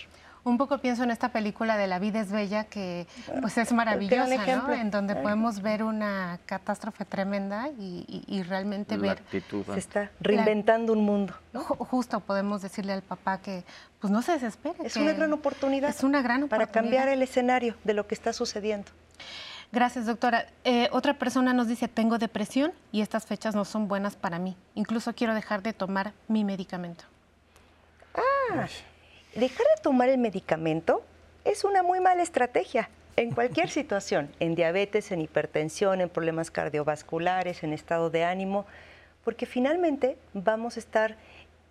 Un 0.47 0.57
poco 0.57 0.77
pienso 0.77 1.03
en 1.03 1.11
esta 1.11 1.29
película 1.33 1.75
de 1.75 1.87
La 1.87 1.99
vida 1.99 2.21
es 2.21 2.31
bella, 2.31 2.63
que 2.63 3.05
pues 3.41 3.57
es 3.57 3.73
maravillosa, 3.73 4.55
¿no? 4.55 4.71
En 4.71 4.91
donde 4.91 5.17
podemos 5.17 5.61
ver 5.61 5.83
una 5.83 6.39
catástrofe 6.45 7.03
tremenda 7.03 7.67
y, 7.77 8.43
realmente 8.47 8.95
ver... 8.95 9.21
Se 9.29 9.77
está 9.77 10.09
reinventando 10.21 10.93
un 10.93 11.03
mundo. 11.03 11.33
Justo 11.53 12.21
podemos 12.21 12.61
decirle 12.61 12.93
al 12.93 13.01
papá 13.01 13.39
que 13.39 13.65
pues 13.99 14.09
no 14.09 14.21
se 14.21 14.33
desespere. 14.33 14.77
Es 14.85 14.95
una 14.95 15.11
gran 15.11 15.33
oportunidad. 15.33 15.89
Es 15.89 16.03
una 16.03 16.21
gran 16.21 16.43
oportunidad. 16.43 16.71
Para 16.71 16.71
cambiar 16.71 17.09
el 17.09 17.21
escenario 17.21 17.75
de 17.83 17.93
lo 17.93 18.07
que 18.07 18.15
está 18.15 18.31
sucediendo. 18.31 18.89
Gracias, 19.71 20.05
doctora. 20.05 20.47
Eh, 20.63 20.87
otra 20.91 21.15
persona 21.15 21.53
nos 21.53 21.67
dice, 21.67 21.87
tengo 21.87 22.17
depresión 22.17 22.71
y 22.91 23.01
estas 23.01 23.25
fechas 23.25 23.53
no 23.53 23.65
son 23.65 23.87
buenas 23.87 24.15
para 24.15 24.39
mí. 24.39 24.55
Incluso 24.75 25.13
quiero 25.13 25.33
dejar 25.33 25.61
de 25.61 25.73
tomar 25.73 26.13
mi 26.27 26.45
medicamento. 26.45 27.03
Ah, 28.15 28.67
dejar 29.35 29.65
de 29.75 29.81
tomar 29.81 30.09
el 30.09 30.17
medicamento 30.17 31.03
es 31.43 31.63
una 31.63 31.83
muy 31.83 31.99
mala 31.99 32.23
estrategia 32.23 32.89
en 33.17 33.31
cualquier 33.31 33.69
situación, 33.79 34.31
en 34.39 34.55
diabetes, 34.55 35.11
en 35.11 35.21
hipertensión, 35.21 35.99
en 35.99 36.09
problemas 36.09 36.49
cardiovasculares, 36.49 37.63
en 37.63 37.73
estado 37.73 38.09
de 38.09 38.23
ánimo, 38.23 38.65
porque 39.25 39.45
finalmente 39.45 40.17
vamos 40.33 40.77
a 40.77 40.79
estar 40.79 41.17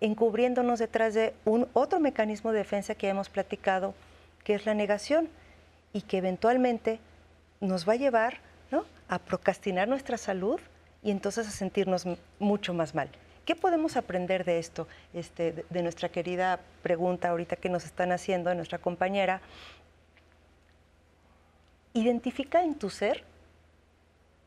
encubriéndonos 0.01 0.77
detrás 0.77 1.15
de 1.15 1.33
un 1.45 1.67
otro 1.73 1.99
mecanismo 1.99 2.51
de 2.51 2.59
defensa 2.59 2.93
que 2.93 3.09
hemos 3.09 3.29
platicado, 3.29 3.95
que 4.43 4.53
es 4.53 4.67
la 4.67 4.75
negación, 4.75 5.29
y 5.93 6.01
que 6.01 6.17
eventualmente 6.17 6.99
nos 7.59 7.87
va 7.87 7.93
a 7.93 7.97
llevar 7.97 8.39
a 9.09 9.19
procrastinar 9.19 9.87
nuestra 9.87 10.17
salud 10.17 10.59
y 11.01 11.11
entonces 11.11 11.47
a 11.47 11.51
sentirnos 11.51 12.05
mucho 12.39 12.73
más 12.73 12.93
mal. 12.93 13.09
¿Qué 13.45 13.55
podemos 13.55 13.95
aprender 13.95 14.43
de 14.43 14.59
esto? 14.59 14.87
Este, 15.13 15.65
de, 15.69 15.81
nuestra 15.81 16.09
querida 16.09 16.59
pregunta 16.83 17.29
ahorita 17.29 17.55
que 17.55 17.69
nos 17.69 17.85
están 17.85 18.11
haciendo, 18.11 18.49
de 18.49 18.57
nuestra 18.57 18.77
compañera. 18.77 19.39
Identifica 21.93 22.63
en 22.63 22.75
tu 22.75 22.89
ser 22.89 23.23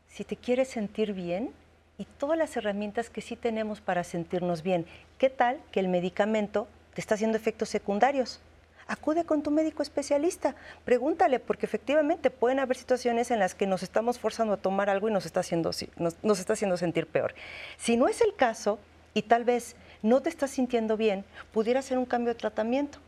si 0.07 0.25
te 0.25 0.37
quieres 0.37 0.69
sentir 0.69 1.15
bien 1.15 1.55
y 1.97 2.05
todas 2.05 2.37
las 2.37 2.55
herramientas 2.59 3.09
que 3.09 3.23
sí 3.23 3.37
tenemos 3.37 3.81
para 3.81 4.05
sentirnos 4.05 4.63
bien. 4.63 4.85
¿Qué 5.17 5.31
tal 5.31 5.61
que 5.73 5.81
el 5.81 5.89
medicamento 5.89 6.69
te 6.93 7.01
está 7.01 7.15
haciendo 7.15 7.39
efectos 7.39 7.71
secundarios? 7.71 8.41
Acude 8.91 9.25
con 9.25 9.43
tu 9.43 9.53
médico 9.53 9.83
especialista, 9.83 10.57
pregúntale, 10.85 11.39
porque 11.39 11.65
efectivamente 11.65 12.29
pueden 12.29 12.59
haber 12.59 12.77
situaciones 12.77 13.31
en 13.31 13.39
las 13.39 13.55
que 13.55 13.69
nos 13.69 13.85
estamos 13.85 14.19
forzando 14.19 14.55
a 14.55 14.57
tomar 14.57 14.91
algo 14.91 15.09
y 15.09 15.13
nos 15.13 15.27
está 15.27 15.41
haciendo, 15.41 15.71
nos, 15.97 16.41
está 16.41 16.55
haciendo 16.55 16.77
sentir 16.77 17.07
peor. 17.07 17.35
Si 17.77 17.97
no 17.97 18.09
es 18.09 18.21
el 18.21 18.35
caso 18.35 18.81
y 19.15 19.23
tal 19.23 19.45
vez 19.45 19.77
no 20.03 20.21
te 20.21 20.29
estás 20.29 20.51
sintiendo 20.51 20.97
bien, 20.97 21.25
pudiera 21.53 21.83
ser 21.83 21.99
un 21.99 22.05
cambio 22.05 22.35
de 22.35 22.41
tratamiento, 22.41 22.99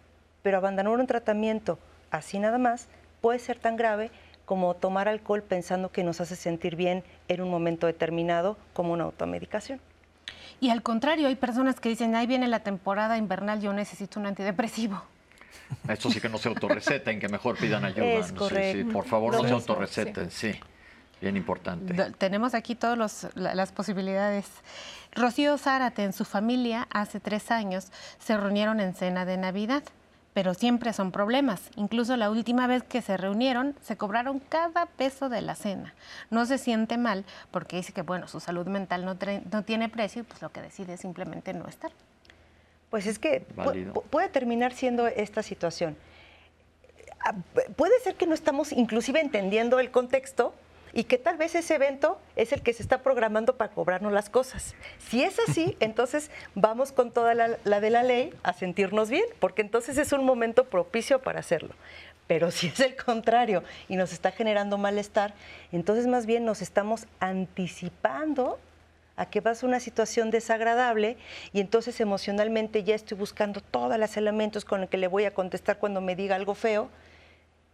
pero 0.42 0.56
abandonar 0.56 0.96
un 0.96 1.06
tratamiento 1.06 1.80
así 2.12 2.38
nada 2.38 2.58
más 2.58 2.86
puede 3.20 3.40
ser 3.40 3.58
tan 3.58 3.76
grave 3.76 4.12
como 4.44 4.74
tomar 4.74 5.08
alcohol 5.08 5.42
pensando 5.42 5.90
que 5.90 6.04
nos 6.04 6.20
hace 6.20 6.36
sentir 6.36 6.76
bien 6.76 7.02
en 7.26 7.42
un 7.42 7.50
momento 7.50 7.88
determinado 7.88 8.56
como 8.72 8.92
una 8.92 9.04
automedicación. 9.04 9.80
Y 10.60 10.70
al 10.70 10.82
contrario, 10.82 11.26
hay 11.26 11.34
personas 11.34 11.80
que 11.80 11.88
dicen, 11.88 12.14
ahí 12.14 12.28
viene 12.28 12.46
la 12.46 12.60
temporada 12.60 13.16
invernal, 13.16 13.60
yo 13.60 13.72
necesito 13.72 14.20
un 14.20 14.26
antidepresivo. 14.26 15.02
Esto 15.88 16.10
sí 16.10 16.20
que 16.20 16.28
no 16.28 16.38
se 16.38 16.48
autorreceten, 16.48 17.18
que 17.18 17.28
mejor 17.28 17.56
pidan 17.56 17.84
ayuda. 17.84 18.06
Es 18.06 18.32
por 18.92 19.04
favor, 19.06 19.34
no, 19.34 19.46
se 19.46 19.52
autorreceten, 19.52 20.30
sí. 20.30 20.52
Bien 21.20 21.36
importante. 21.36 21.94
Tenemos 22.18 22.52
aquí 22.52 22.74
todas 22.74 23.28
las 23.36 23.72
posibilidades. 23.72 24.46
Rocío 25.14 25.56
Zárate 25.56 26.02
en 26.02 26.12
su 26.12 26.24
familia 26.24 26.88
hace 26.90 27.20
tres 27.20 27.52
años 27.52 27.92
se 28.18 28.36
reunieron 28.36 28.80
en 28.80 28.92
cena 28.94 29.24
de 29.24 29.36
Navidad, 29.36 29.84
pero 30.34 30.54
siempre 30.54 30.92
son 30.92 31.12
problemas. 31.12 31.70
Incluso 31.76 32.16
la 32.16 32.28
última 32.28 32.66
vez 32.66 32.82
que 32.82 33.02
se 33.02 33.16
reunieron 33.16 33.76
se 33.82 33.96
cobraron 33.96 34.40
cada 34.40 34.86
peso 34.86 35.28
de 35.28 35.42
la 35.42 35.54
cena. 35.54 35.94
No 36.30 36.44
se 36.44 36.58
siente 36.58 36.98
mal 36.98 37.24
porque 37.52 37.76
dice 37.76 37.92
que 37.92 38.02
bueno, 38.02 38.26
su 38.26 38.40
salud 38.40 38.66
mental 38.66 39.04
no, 39.04 39.16
no 39.50 39.62
tiene 39.62 39.88
precio 39.88 40.22
y 40.22 40.24
pues 40.24 40.42
lo 40.42 40.50
que 40.50 40.60
decide 40.62 40.94
es 40.94 41.00
simplemente 41.00 41.54
no 41.54 41.68
estar. 41.68 41.92
Pues 42.92 43.06
es 43.06 43.18
que 43.18 43.40
puede 44.10 44.28
terminar 44.28 44.74
siendo 44.74 45.06
esta 45.06 45.42
situación. 45.42 45.96
Ah, 47.24 47.34
puede 47.74 47.98
ser 48.00 48.16
que 48.16 48.26
no 48.26 48.34
estamos 48.34 48.70
inclusive 48.70 49.18
entendiendo 49.18 49.80
el 49.80 49.90
contexto 49.90 50.52
y 50.92 51.04
que 51.04 51.16
tal 51.16 51.38
vez 51.38 51.54
ese 51.54 51.74
evento 51.74 52.20
es 52.36 52.52
el 52.52 52.60
que 52.60 52.74
se 52.74 52.82
está 52.82 53.02
programando 53.02 53.56
para 53.56 53.72
cobrarnos 53.72 54.12
las 54.12 54.28
cosas. 54.28 54.74
Si 54.98 55.24
es 55.24 55.38
así, 55.48 55.74
entonces 55.80 56.30
vamos 56.54 56.92
con 56.92 57.12
toda 57.12 57.32
la, 57.32 57.48
de 57.80 57.88
la 57.88 58.02
ley 58.02 58.34
a 58.42 58.52
sentirnos 58.52 59.08
bien, 59.08 59.24
porque 59.40 59.62
entonces 59.62 59.96
es 59.96 60.12
un 60.12 60.26
momento 60.26 60.64
propicio 60.64 61.22
para 61.22 61.40
hacerlo. 61.40 61.74
Pero 62.26 62.50
si 62.50 62.66
es 62.66 62.80
el 62.80 62.94
contrario 62.94 63.64
y 63.88 63.96
nos 63.96 64.12
está 64.12 64.32
generando 64.32 64.76
malestar, 64.76 65.32
entonces 65.72 66.06
más 66.08 66.26
bien 66.26 66.44
nos 66.44 66.60
estamos 66.60 67.06
anticipando 67.20 68.58
a 69.16 69.26
que 69.26 69.40
vas 69.40 69.62
a 69.62 69.66
una 69.66 69.80
situación 69.80 70.30
desagradable 70.30 71.16
y 71.52 71.60
entonces 71.60 72.00
emocionalmente 72.00 72.84
ya 72.84 72.94
estoy 72.94 73.18
buscando 73.18 73.60
todos 73.60 73.98
los 73.98 74.16
elementos 74.16 74.64
con 74.64 74.80
los 74.80 74.90
que 74.90 74.96
le 74.96 75.08
voy 75.08 75.24
a 75.24 75.34
contestar 75.34 75.78
cuando 75.78 76.00
me 76.00 76.16
diga 76.16 76.36
algo 76.36 76.54
feo. 76.54 76.90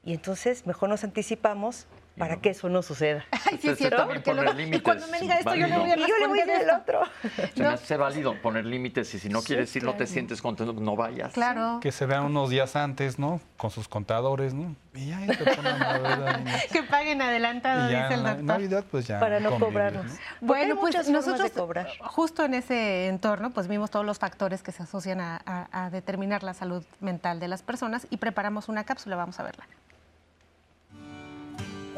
Y 0.04 0.14
entonces 0.14 0.66
mejor 0.66 0.88
nos 0.88 1.04
anticipamos 1.04 1.86
para 2.18 2.40
que 2.40 2.50
eso 2.50 2.68
no 2.68 2.82
suceda. 2.82 3.24
Ay, 3.50 3.58
sí, 3.60 3.74
cierto, 3.76 4.06
porque 4.06 4.30
y 4.72 4.80
cuando 4.80 5.06
me 5.08 5.20
diga 5.20 5.38
esto, 5.38 5.54
yo 5.54 5.66
le 5.66 5.78
voy 5.78 5.90
a 5.90 5.96
responder 5.96 6.08
yo 6.08 6.18
le 6.18 6.26
voy 6.26 6.40
a 6.40 6.46
decir 6.46 6.62
el 6.62 6.70
otro. 6.70 7.02
Se 7.54 7.62
me 7.62 7.68
hace 7.68 7.96
válido 7.96 8.40
poner 8.42 8.64
límites 8.66 9.12
y 9.14 9.18
si 9.18 9.28
no 9.28 9.42
quieres 9.42 9.74
ir, 9.76 9.84
no 9.84 9.94
te 9.94 10.06
sientes 10.06 10.42
contento, 10.42 10.72
no 10.72 10.96
vayas. 10.96 11.32
Claro. 11.32 11.80
Que 11.80 11.92
se 11.92 12.06
vean 12.06 12.24
unos 12.24 12.50
días 12.50 12.76
antes, 12.76 13.18
¿no? 13.18 13.40
Con 13.56 13.70
sus 13.70 13.88
contadores, 13.88 14.54
¿no? 14.54 14.74
Y 14.94 15.08
ya, 15.08 15.20
te 15.26 15.54
ponen 15.54 15.74
Que 16.72 16.82
paguen 16.82 17.22
adelantado, 17.22 17.88
dice 17.88 18.14
el 18.14 18.22
doctor. 18.24 18.44
Navidad, 18.44 18.84
pues 18.90 19.06
ya. 19.06 19.20
Para 19.20 19.40
no 19.40 19.58
cobrarnos. 19.58 20.06
Bueno, 20.40 20.76
pues 20.76 21.08
nosotros, 21.08 21.52
justo 22.00 22.44
en 22.44 22.54
ese 22.54 23.08
entorno, 23.08 23.50
pues 23.50 23.68
vimos 23.68 23.90
todos 23.90 24.04
los 24.04 24.18
factores 24.18 24.62
que 24.62 24.72
se 24.72 24.82
asocian 24.82 25.20
a 25.20 25.90
determinar 25.92 26.42
la 26.42 26.54
salud 26.54 26.84
mental 27.00 27.40
de 27.40 27.48
las 27.48 27.62
personas 27.62 28.06
y 28.10 28.16
preparamos 28.16 28.68
una 28.68 28.84
cápsula, 28.84 29.16
vamos 29.16 29.38
a 29.40 29.42
verla. 29.44 29.66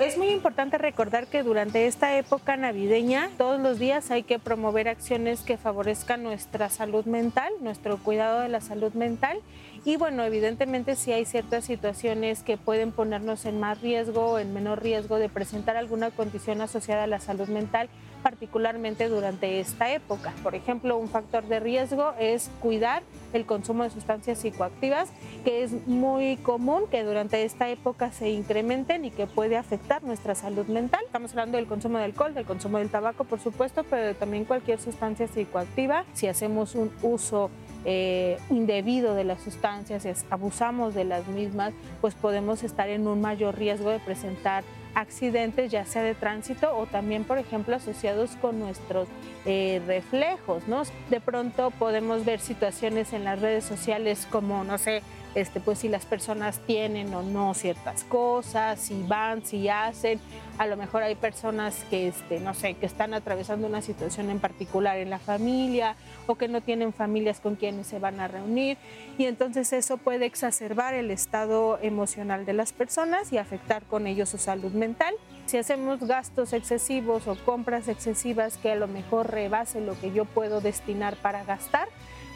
Es 0.01 0.16
muy 0.16 0.30
importante 0.30 0.78
recordar 0.78 1.26
que 1.26 1.42
durante 1.42 1.86
esta 1.86 2.16
época 2.16 2.57
navideña, 2.57 3.28
todos 3.36 3.61
los 3.61 3.78
días 3.78 4.11
hay 4.11 4.22
que 4.22 4.38
promover 4.38 4.88
acciones 4.88 5.42
que 5.42 5.59
favorezcan 5.59 6.22
nuestra 6.22 6.70
salud 6.70 7.05
mental, 7.05 7.53
nuestro 7.61 7.98
cuidado 7.98 8.40
de 8.40 8.48
la 8.48 8.62
salud 8.62 8.94
mental. 8.94 9.38
Y 9.84 9.96
bueno, 9.96 10.24
evidentemente 10.24 10.96
si 10.96 11.12
hay 11.12 11.26
ciertas 11.26 11.66
situaciones 11.66 12.42
que 12.42 12.57
pueden 12.57 12.92
ponernos 12.92 13.44
en 13.44 13.61
más 13.61 13.82
riesgo 13.82 14.24
o 14.24 14.38
en 14.38 14.55
menor 14.55 14.82
riesgo 14.82 15.18
de 15.18 15.28
presentar 15.28 15.76
alguna 15.76 16.11
condición 16.11 16.62
asociada 16.62 17.05
a 17.05 17.07
la 17.07 17.20
salud 17.20 17.48
mental, 17.48 17.90
particularmente 18.23 19.09
durante 19.09 19.61
esta 19.61 19.93
época. 19.93 20.33
Por 20.43 20.55
ejemplo, 20.55 20.97
un 20.97 21.09
factor 21.09 21.45
de 21.47 21.61
riesgo 21.61 22.12
es 22.18 22.51
cuidar 22.61 23.03
el 23.33 23.47
consumo 23.47 23.85
de 23.85 23.91
sustancias 23.91 24.39
psicoactivas, 24.39 25.09
que 25.45 25.62
es 25.62 25.87
muy 25.87 26.37
común 26.39 26.85
que 26.91 27.05
durante 27.05 27.45
esta 27.45 27.68
época 27.68 28.12
se 28.12 28.31
incrementen 28.31 29.05
y 29.05 29.11
que 29.11 29.27
puede 29.27 29.57
afectar 29.57 30.03
nuestra 30.03 30.35
salud 30.35 30.66
mental. 30.66 31.01
Estamos 31.07 31.33
hablando 31.33 31.57
del 31.57 31.66
consumo 31.66 31.99
de 31.99 32.05
alcohol, 32.05 32.35
del 32.35 32.45
consumo 32.45 32.79
del 32.79 32.91
tabaco, 32.91 33.25
por 33.25 33.41
supuesto, 33.41 33.85
pero 33.89 34.14
también 34.14 34.45
cualquier 34.45 34.81
sustancia 34.81 35.27
psicoactiva. 35.29 36.05
Si 36.12 36.27
hacemos 36.27 36.75
un 36.75 36.91
uso 37.03 37.51
eh, 37.85 38.39
indebido 38.51 39.14
de 39.14 39.25
las 39.25 39.41
sustancias, 39.43 40.25
abusamos 40.31 40.95
de 40.95 41.05
las 41.05 41.27
mismas, 41.29 41.73
pues 42.01 42.14
podemos 42.14 42.62
estar 42.62 42.89
en 42.89 43.07
un 43.07 43.21
mayor 43.21 43.57
riesgo 43.57 43.91
de 43.91 43.99
presentar 44.01 44.64
accidentes, 44.95 45.70
ya 45.70 45.84
sea 45.84 46.03
de 46.03 46.14
tránsito 46.14 46.76
o 46.76 46.86
también, 46.86 47.24
por 47.24 47.38
ejemplo, 47.38 47.76
asociados 47.76 48.36
con 48.41 48.59
nuestros 48.59 49.09
eh, 49.45 49.80
reflejos, 49.86 50.66
¿no? 50.68 50.82
De 51.09 51.20
pronto 51.20 51.70
podemos 51.70 52.24
ver 52.24 52.41
situaciones 52.41 53.12
en 53.12 53.24
las 53.24 53.41
redes 53.41 53.64
sociales 53.64 54.26
como, 54.30 54.64
no 54.64 54.78
sé, 54.78 55.03
este, 55.35 55.61
pues 55.61 55.78
si 55.78 55.89
las 55.89 56.07
personas 56.07 56.59
tienen 56.66 57.12
o 57.14 57.22
no 57.22 57.55
ciertas 57.55 58.05
cosas, 58.05 58.81
si 58.81 59.03
van, 59.03 59.45
si 59.45 59.68
hacen. 59.68 60.20
A 60.59 60.66
lo 60.66 60.76
mejor 60.76 61.03
hay 61.03 61.14
personas 61.14 61.85
que, 61.89 62.09
este, 62.09 62.41
no 62.41 62.55
sé, 62.55 62.74
que 62.74 62.87
están 62.87 63.14
atravesando 63.14 63.66
una 63.66 63.81
situación 63.83 64.31
en 64.31 64.41
particular 64.41 64.99
en 64.99 65.11
la 65.11 65.18
familia 65.18 65.97
o 66.26 66.35
que 66.35 66.49
no 66.49 66.61
tienen 66.61 66.93
familias 66.93 67.41
con 67.41 67.57
quienes 67.57 67.87
se 67.87 67.99
van 67.99 68.20
a 68.20 68.28
reunir 68.28 68.76
y 69.18 69.26
entonces 69.26 69.72
eso 69.72 69.97
puede 69.99 70.26
exacerbar 70.26 70.95
el 70.95 71.11
estado 71.11 71.78
emocional 71.83 72.47
de 72.47 72.53
las 72.53 72.72
personas 72.72 73.33
y 73.33 73.39
afectar 73.39 73.83
con 73.85 74.07
ello 74.07 74.26
su 74.26 74.39
salud 74.39 74.72
mental. 74.72 75.14
Si 75.47 75.59
hacemos 75.59 76.01
gastos 76.01 76.53
excesivos 76.53 77.26
o 77.26 77.37
compras 77.45 77.89
excesivas 77.89 78.57
que 78.57 78.72
a 78.72 78.76
lo 78.76 78.89
mejor 78.89 79.31
rebase 79.31 79.81
lo 79.81 79.99
que 80.01 80.12
yo 80.12 80.24
puedo 80.24 80.61
destinar 80.61 81.16
para 81.16 81.45
gastar, 81.45 81.89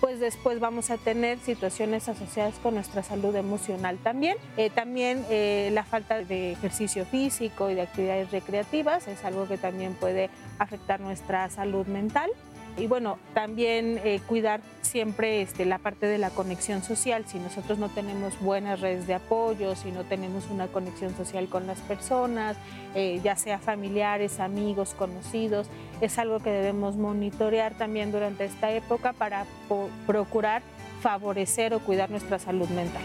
pues 0.04 0.20
después 0.20 0.60
vamos 0.60 0.90
a 0.90 0.98
tener 0.98 1.38
situaciones 1.38 2.10
asociadas 2.10 2.56
con 2.56 2.74
nuestra 2.74 3.02
salud 3.02 3.34
emocional 3.36 3.96
también. 3.96 4.36
Eh, 4.58 4.68
también 4.68 5.24
eh, 5.30 5.70
la 5.72 5.82
falta 5.82 6.22
de 6.22 6.52
ejercicio 6.52 7.06
físico 7.06 7.70
y 7.70 7.74
de 7.74 7.80
actividades 7.80 8.30
recreativas 8.30 9.08
es 9.08 9.24
algo 9.24 9.48
que 9.48 9.56
también 9.56 9.94
puede 9.94 10.28
afectar 10.58 11.00
nuestra 11.00 11.48
salud 11.48 11.86
mental. 11.86 12.30
Y 12.76 12.88
bueno, 12.88 13.18
también 13.34 14.00
eh, 14.04 14.20
cuidar 14.26 14.60
siempre 14.82 15.42
este, 15.42 15.64
la 15.64 15.78
parte 15.78 16.06
de 16.06 16.18
la 16.18 16.30
conexión 16.30 16.82
social. 16.82 17.24
Si 17.26 17.38
nosotros 17.38 17.78
no 17.78 17.88
tenemos 17.88 18.38
buenas 18.40 18.80
redes 18.80 19.06
de 19.06 19.14
apoyo, 19.14 19.76
si 19.76 19.92
no 19.92 20.02
tenemos 20.02 20.48
una 20.50 20.66
conexión 20.66 21.16
social 21.16 21.48
con 21.48 21.68
las 21.68 21.80
personas, 21.80 22.56
eh, 22.96 23.20
ya 23.22 23.36
sea 23.36 23.60
familiares, 23.60 24.40
amigos, 24.40 24.94
conocidos, 24.94 25.68
es 26.00 26.18
algo 26.18 26.40
que 26.40 26.50
debemos 26.50 26.96
monitorear 26.96 27.74
también 27.74 28.10
durante 28.10 28.44
esta 28.44 28.72
época 28.72 29.12
para 29.12 29.46
procurar 30.06 30.62
favorecer 31.00 31.74
o 31.74 31.80
cuidar 31.80 32.10
nuestra 32.10 32.40
salud 32.40 32.68
mental. 32.70 33.02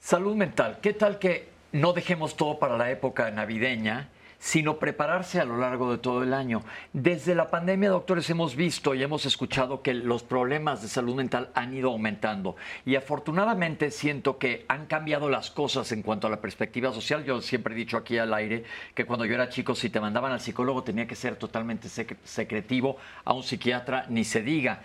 Salud 0.00 0.34
mental, 0.34 0.78
¿qué 0.80 0.92
tal 0.92 1.18
que 1.18 1.48
no 1.70 1.92
dejemos 1.92 2.36
todo 2.36 2.58
para 2.58 2.76
la 2.76 2.90
época 2.90 3.30
navideña? 3.30 4.08
Sino 4.38 4.78
prepararse 4.78 5.40
a 5.40 5.44
lo 5.44 5.56
largo 5.56 5.90
de 5.90 5.98
todo 5.98 6.22
el 6.22 6.32
año. 6.32 6.62
Desde 6.92 7.34
la 7.34 7.50
pandemia, 7.50 7.90
doctores, 7.90 8.30
hemos 8.30 8.54
visto 8.54 8.94
y 8.94 9.02
hemos 9.02 9.26
escuchado 9.26 9.82
que 9.82 9.94
los 9.94 10.22
problemas 10.22 10.82
de 10.82 10.88
salud 10.88 11.14
mental 11.14 11.50
han 11.54 11.74
ido 11.74 11.90
aumentando 11.90 12.56
y 12.86 12.96
afortunadamente 12.96 13.90
siento 13.90 14.38
que 14.38 14.64
han 14.68 14.86
cambiado 14.86 15.28
las 15.28 15.50
cosas 15.50 15.90
en 15.92 16.02
cuanto 16.02 16.26
a 16.26 16.30
la 16.30 16.40
perspectiva 16.40 16.92
social. 16.92 17.24
Yo 17.24 17.40
siempre 17.42 17.74
he 17.74 17.76
dicho 17.76 17.96
aquí 17.96 18.18
al 18.18 18.32
aire 18.34 18.64
que 18.94 19.04
cuando 19.04 19.24
yo 19.24 19.34
era 19.34 19.48
chico, 19.48 19.74
si 19.74 19.90
te 19.90 20.00
mandaban 20.00 20.32
al 20.32 20.40
psicólogo 20.40 20.82
tenía 20.82 21.06
que 21.06 21.16
ser 21.16 21.36
totalmente 21.36 21.88
secretivo, 21.88 22.96
a 23.24 23.32
un 23.32 23.42
psiquiatra 23.42 24.06
ni 24.08 24.24
se 24.24 24.42
diga. 24.42 24.82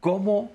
cómo 0.00 0.52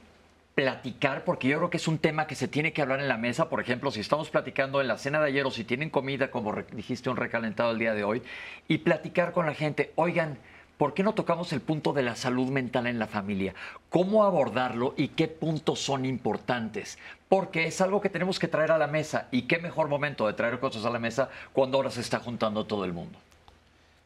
platicar, 0.56 1.24
porque 1.24 1.48
yo 1.48 1.58
creo 1.58 1.70
que 1.70 1.78
es 1.78 1.88
un 1.88 1.98
tema 1.98 2.28
que 2.28 2.36
se 2.36 2.48
tiene 2.48 2.74
que 2.74 2.82
hablar 2.82 3.00
en 3.00 3.08
la 3.08 3.18
mesa. 3.18 3.50
Por 3.50 3.62
ejemplo, 3.62 3.92
si 3.92 4.02
estamos 4.02 4.30
platicando 4.30 4.82
en 4.82 4.88
la 4.88 4.98
cena 4.98 5.20
de 5.22 5.28
ayer 5.28 5.46
o 5.46 5.52
si 5.52 5.64
tienen 5.64 5.90
comida, 5.90 6.30
como 6.30 6.54
dijiste, 6.74 7.10
un 7.10 7.18
recalentado 7.18 7.72
el 7.72 7.80
día 7.80 7.94
de 7.94 8.04
hoy, 8.04 8.22
y 8.68 8.80
platicar 8.80 9.32
con 9.32 9.46
la 9.46 9.54
gente, 9.54 9.92
oigan, 9.96 10.38
¿por 10.78 10.94
qué 10.94 11.04
no 11.04 11.14
tocamos 11.14 11.54
el 11.54 11.62
punto 11.62 11.94
de 11.94 12.04
la 12.04 12.16
salud 12.16 12.50
mental 12.50 12.88
en 12.88 13.00
la 13.00 13.08
familia? 13.08 13.54
¿Cómo 13.90 14.26
abordarlo 14.26 14.94
y 14.98 15.10
qué 15.10 15.28
puntos 15.28 15.80
son 15.80 16.06
importantes? 16.06 16.98
Porque 17.30 17.66
es 17.66 17.80
algo 17.80 18.02
que 18.02 18.10
tenemos 18.10 18.38
que 18.38 18.50
traer 18.50 18.72
a 18.72 18.78
la 18.78 18.88
mesa 18.88 19.28
y 19.32 19.44
qué 19.44 19.58
mejor 19.58 19.88
momento 19.88 20.28
de 20.28 20.34
traer 20.34 20.60
cosas 20.60 20.84
a 20.84 20.90
la 20.90 21.00
mesa 21.00 21.30
cuando 21.54 21.78
ahora 21.78 21.92
se 21.92 22.02
está 22.02 22.20
juntando 22.20 22.66
todo 22.66 22.84
el 22.84 22.92
mundo. 22.92 23.18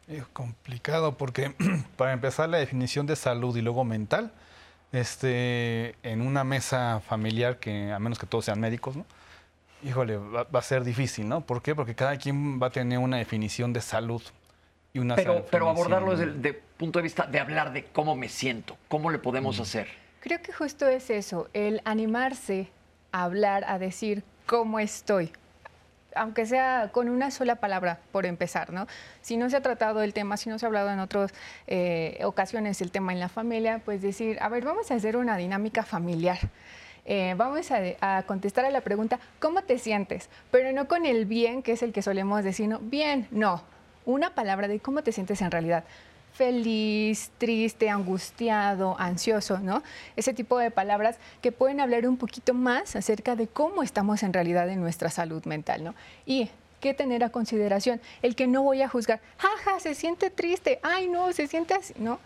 Es 0.08 0.28
complicado 0.28 1.18
porque 1.18 1.56
para 1.98 2.14
empezar 2.14 2.50
la 2.50 2.58
definición 2.58 3.08
de 3.08 3.16
salud 3.16 3.58
y 3.58 3.62
luego 3.62 3.84
mental, 3.84 4.32
este, 4.92 5.96
en 6.04 6.22
una 6.22 6.44
mesa 6.44 7.02
familiar 7.06 7.60
que 7.60 7.92
a 7.92 8.00
menos 8.00 8.20
que 8.20 8.26
todos 8.26 8.46
sean 8.46 8.60
médicos, 8.60 8.96
¿no? 8.96 9.06
Híjole, 9.84 10.18
va, 10.18 10.48
a 10.52 10.62
ser 10.62 10.84
difícil, 10.84 11.28
¿no? 11.28 11.42
¿Por 11.42 11.62
qué? 11.62 11.76
Porque 11.76 11.94
cada 11.94 12.18
quien 12.18 12.62
va 12.62 12.68
a 12.68 12.70
tener 12.72 12.98
una 12.98 13.18
definición 13.18 13.72
de 13.72 13.82
salud 13.82 14.22
y 14.94 15.00
una 15.00 15.16
Pero, 15.16 15.46
pero 15.52 15.70
abordarlo 15.70 16.16
desde 16.16 16.50
el 16.50 16.56
punto 16.56 17.00
de 17.00 17.04
vista 17.04 17.28
de 17.28 17.40
hablar 17.40 17.72
de 17.74 17.86
cómo 17.86 18.16
me 18.16 18.30
siento, 18.30 18.78
cómo 18.88 19.12
le 19.12 19.20
podemos 19.20 19.60
hacer. 19.60 19.88
Creo 20.22 20.42
que 20.42 20.52
justo 20.54 20.88
es 20.88 21.10
eso, 21.12 21.50
el 21.54 21.82
animarse 21.86 22.72
a 23.12 23.24
hablar, 23.24 23.64
a 23.68 23.78
decir 23.78 24.24
cómo 24.48 24.80
estoy, 24.80 25.32
aunque 26.16 26.46
sea 26.46 26.90
con 26.92 27.10
una 27.10 27.30
sola 27.32 27.56
palabra, 27.56 28.00
por 28.12 28.26
empezar, 28.26 28.74
¿no? 28.74 28.88
Si 29.22 29.38
no 29.38 29.50
se 29.50 29.58
ha 29.58 29.62
tratado 29.62 30.02
el 30.02 30.14
tema, 30.14 30.38
si 30.38 30.50
no 30.50 30.58
se 30.58 30.66
ha 30.66 30.68
hablado 30.68 30.92
en 30.92 31.00
otras 31.00 31.34
eh, 31.68 32.20
ocasiones 32.24 32.82
el 32.82 32.92
tema 32.92 33.14
en 33.14 33.20
la 33.20 33.30
familia, 33.30 33.82
pues 33.84 34.02
decir, 34.02 34.38
a 34.42 34.50
ver, 34.50 34.64
vamos 34.66 34.92
a 34.92 34.96
hacer 34.96 35.18
una 35.18 35.38
dinámica 35.38 35.84
familiar. 35.84 36.40
Eh, 37.06 37.36
vamos 37.38 37.70
a, 37.72 37.80
a, 38.02 38.24
contestar 38.24 38.66
a 38.66 38.72
la 38.72 38.82
pregunta, 38.82 39.20
¿cómo 39.40 39.62
te 39.62 39.78
sientes? 39.78 40.30
Pero 40.50 40.72
no 40.72 40.88
con 40.88 41.06
el 41.06 41.26
bien, 41.26 41.62
que 41.62 41.74
es 41.74 41.84
el 41.84 41.94
que 41.94 42.02
solemos 42.02 42.44
decir, 42.44 42.68
no, 42.68 42.80
bien, 42.80 43.28
no. 43.30 43.62
Una 44.06 44.34
palabra 44.34 44.68
de 44.68 44.80
cómo 44.80 45.04
te 45.04 45.12
sientes 45.12 45.42
en 45.42 45.52
realidad 45.52 45.84
feliz, 46.36 47.32
triste, 47.38 47.90
angustiado, 47.90 48.96
ansioso, 49.00 49.60
¿no? 49.60 49.82
Ese 50.18 50.34
tipo 50.34 50.58
de 50.60 50.70
palabras 50.70 51.18
que 51.42 51.54
pueden 51.54 51.80
hablar 51.80 52.08
un 52.08 52.18
poquito 52.18 52.54
más 52.54 52.96
acerca 52.98 53.38
de 53.38 53.48
cómo 53.48 53.84
estamos 53.84 54.22
en 54.22 54.34
realidad 54.34 54.70
en 54.70 54.82
nuestra 54.82 55.10
salud 55.10 55.46
mental, 55.46 55.84
¿no? 55.84 55.96
Y 56.26 56.50
qué 56.82 56.94
tener 56.94 57.24
a 57.24 57.30
consideración, 57.30 58.02
el 58.22 58.36
que 58.36 58.48
no 58.48 58.64
voy 58.64 58.82
a 58.82 58.90
juzgar, 58.90 59.22
jaja, 59.38 59.80
se 59.80 59.96
siente 59.96 60.30
triste, 60.30 60.80
ay 60.84 61.08
no, 61.08 61.32
se 61.32 61.48
siente 61.48 61.74
así, 61.74 61.94
¿no? 61.98 62.20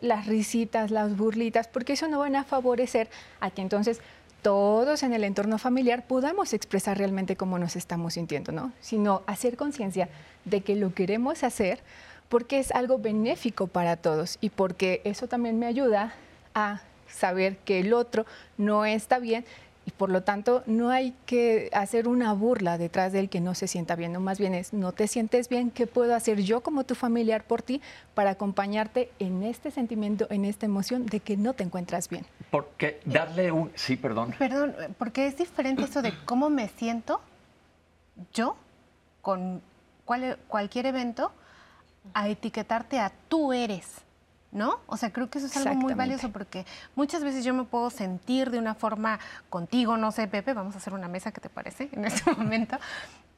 Las 0.00 0.26
risitas, 0.26 0.90
las 0.90 1.16
burlitas, 1.16 1.68
porque 1.68 1.92
eso 1.92 2.08
no 2.08 2.18
van 2.18 2.36
a 2.36 2.44
favorecer 2.44 3.08
a 3.40 3.50
que 3.50 3.60
entonces 3.60 4.00
todos 4.42 5.02
en 5.02 5.12
el 5.12 5.22
entorno 5.22 5.58
familiar 5.58 6.06
podamos 6.06 6.54
expresar 6.54 6.96
realmente 6.96 7.36
cómo 7.36 7.58
nos 7.58 7.76
estamos 7.76 8.14
sintiendo, 8.14 8.52
¿no? 8.52 8.72
Sino 8.80 9.22
hacer 9.26 9.58
conciencia 9.58 10.08
de 10.46 10.62
que 10.62 10.76
lo 10.76 10.94
queremos 10.94 11.44
hacer 11.44 11.80
porque 12.30 12.60
es 12.60 12.70
algo 12.70 12.98
benéfico 12.98 13.66
para 13.66 13.96
todos 13.96 14.38
y 14.40 14.48
porque 14.48 15.02
eso 15.04 15.26
también 15.26 15.58
me 15.58 15.66
ayuda 15.66 16.14
a 16.54 16.80
saber 17.08 17.58
que 17.58 17.80
el 17.80 17.92
otro 17.92 18.24
no 18.56 18.84
está 18.84 19.18
bien 19.18 19.44
y 19.84 19.90
por 19.90 20.10
lo 20.10 20.22
tanto 20.22 20.62
no 20.66 20.90
hay 20.90 21.12
que 21.26 21.70
hacer 21.72 22.06
una 22.06 22.32
burla 22.32 22.78
detrás 22.78 23.12
del 23.12 23.28
que 23.28 23.40
no 23.40 23.56
se 23.56 23.66
sienta 23.66 23.96
bien, 23.96 24.12
no 24.12 24.20
más 24.20 24.38
bien 24.38 24.54
es 24.54 24.72
no 24.72 24.92
te 24.92 25.08
sientes 25.08 25.48
bien, 25.48 25.72
¿qué 25.72 25.88
puedo 25.88 26.14
hacer 26.14 26.40
yo 26.40 26.60
como 26.60 26.84
tu 26.84 26.94
familiar 26.94 27.42
por 27.42 27.62
ti 27.62 27.82
para 28.14 28.30
acompañarte 28.30 29.10
en 29.18 29.42
este 29.42 29.72
sentimiento, 29.72 30.28
en 30.30 30.44
esta 30.44 30.66
emoción 30.66 31.06
de 31.06 31.18
que 31.18 31.36
no 31.36 31.54
te 31.54 31.64
encuentras 31.64 32.08
bien? 32.08 32.24
Porque 32.52 33.00
darle 33.06 33.50
un 33.50 33.72
sí, 33.74 33.96
perdón. 33.96 34.36
Perdón, 34.38 34.76
porque 34.98 35.26
es 35.26 35.36
diferente 35.36 35.82
eso 35.82 36.00
de 36.00 36.12
cómo 36.26 36.48
me 36.48 36.68
siento 36.68 37.20
yo 38.32 38.54
con 39.20 39.62
cualquier 40.46 40.86
evento 40.86 41.32
a 42.14 42.28
etiquetarte 42.28 42.98
a 42.98 43.12
tú 43.28 43.52
eres. 43.52 43.86
¿No? 44.52 44.80
O 44.88 44.96
sea, 44.96 45.12
creo 45.12 45.30
que 45.30 45.38
eso 45.38 45.46
es 45.46 45.56
algo 45.58 45.76
muy 45.76 45.94
valioso 45.94 46.32
porque 46.32 46.66
muchas 46.96 47.22
veces 47.22 47.44
yo 47.44 47.54
me 47.54 47.62
puedo 47.62 47.88
sentir 47.88 48.50
de 48.50 48.58
una 48.58 48.74
forma 48.74 49.20
contigo, 49.48 49.96
no 49.96 50.10
sé, 50.10 50.26
Pepe, 50.26 50.54
vamos 50.54 50.74
a 50.74 50.78
hacer 50.78 50.92
una 50.92 51.06
mesa, 51.06 51.30
¿qué 51.30 51.40
te 51.40 51.48
parece 51.48 51.88
en 51.92 52.04
este 52.04 52.28
momento? 52.32 52.76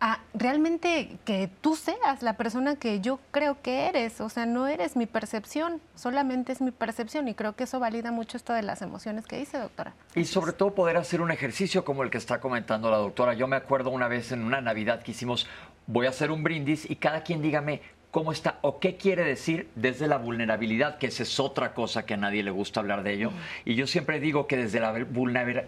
A 0.01 0.21
realmente 0.33 1.19
que 1.27 1.51
tú 1.61 1.77
seas 1.77 2.23
la 2.23 2.39
persona 2.39 2.77
que 2.77 3.03
yo 3.03 3.21
creo 3.31 3.61
que 3.61 3.89
eres, 3.89 4.23
o 4.23 4.31
sea, 4.31 4.47
no 4.47 4.67
eres 4.67 4.97
mi 4.97 5.05
percepción, 5.05 5.83
solamente 5.97 6.51
es 6.51 6.63
mi 6.63 6.71
percepción 6.71 7.29
y 7.29 7.35
creo 7.35 7.57
que 7.57 7.65
eso 7.65 7.79
valida 7.79 8.11
mucho 8.11 8.39
esto 8.39 8.55
de 8.55 8.63
las 8.63 8.81
emociones 8.81 9.27
que 9.27 9.37
dice, 9.37 9.59
doctora. 9.59 9.93
Y 10.15 10.25
sobre 10.25 10.55
todo 10.55 10.75
poder 10.75 10.97
hacer 10.97 11.21
un 11.21 11.31
ejercicio 11.31 11.85
como 11.85 12.05
el 12.05 12.11
que 12.11 12.17
está 12.17 12.41
comentando 12.41 12.91
la 12.91 12.97
doctora. 12.97 13.35
Yo 13.35 13.47
me 13.47 13.57
acuerdo 13.57 13.91
una 13.91 14.09
vez 14.09 14.33
en 14.33 14.43
una 14.43 14.63
Navidad 14.63 15.03
que 15.03 15.11
hicimos, 15.11 15.47
voy 15.87 16.07
a 16.07 16.09
hacer 16.09 16.31
un 16.31 16.43
brindis 16.43 16.91
y 16.91 16.97
cada 16.97 17.23
quien 17.23 17.43
dígame 17.43 17.83
cómo 18.13 18.31
está 18.31 18.59
o 18.61 18.79
qué 18.79 18.97
quiere 18.97 19.25
decir 19.25 19.69
desde 19.75 20.07
la 20.07 20.19
vulnerabilidad, 20.19 20.99
que 20.99 21.09
esa 21.09 21.25
es 21.25 21.41
otra 21.41 21.75
cosa 21.75 22.07
que 22.07 22.15
a 22.15 22.19
nadie 22.19 22.43
le 22.43 22.51
gusta 22.51 22.79
hablar 22.79 23.03
de 23.03 23.15
ello. 23.15 23.31
Mm. 23.31 23.71
Y 23.71 23.75
yo 23.75 23.87
siempre 23.89 24.21
digo 24.21 24.47
que 24.47 24.59
desde 24.59 24.79
la 24.79 24.93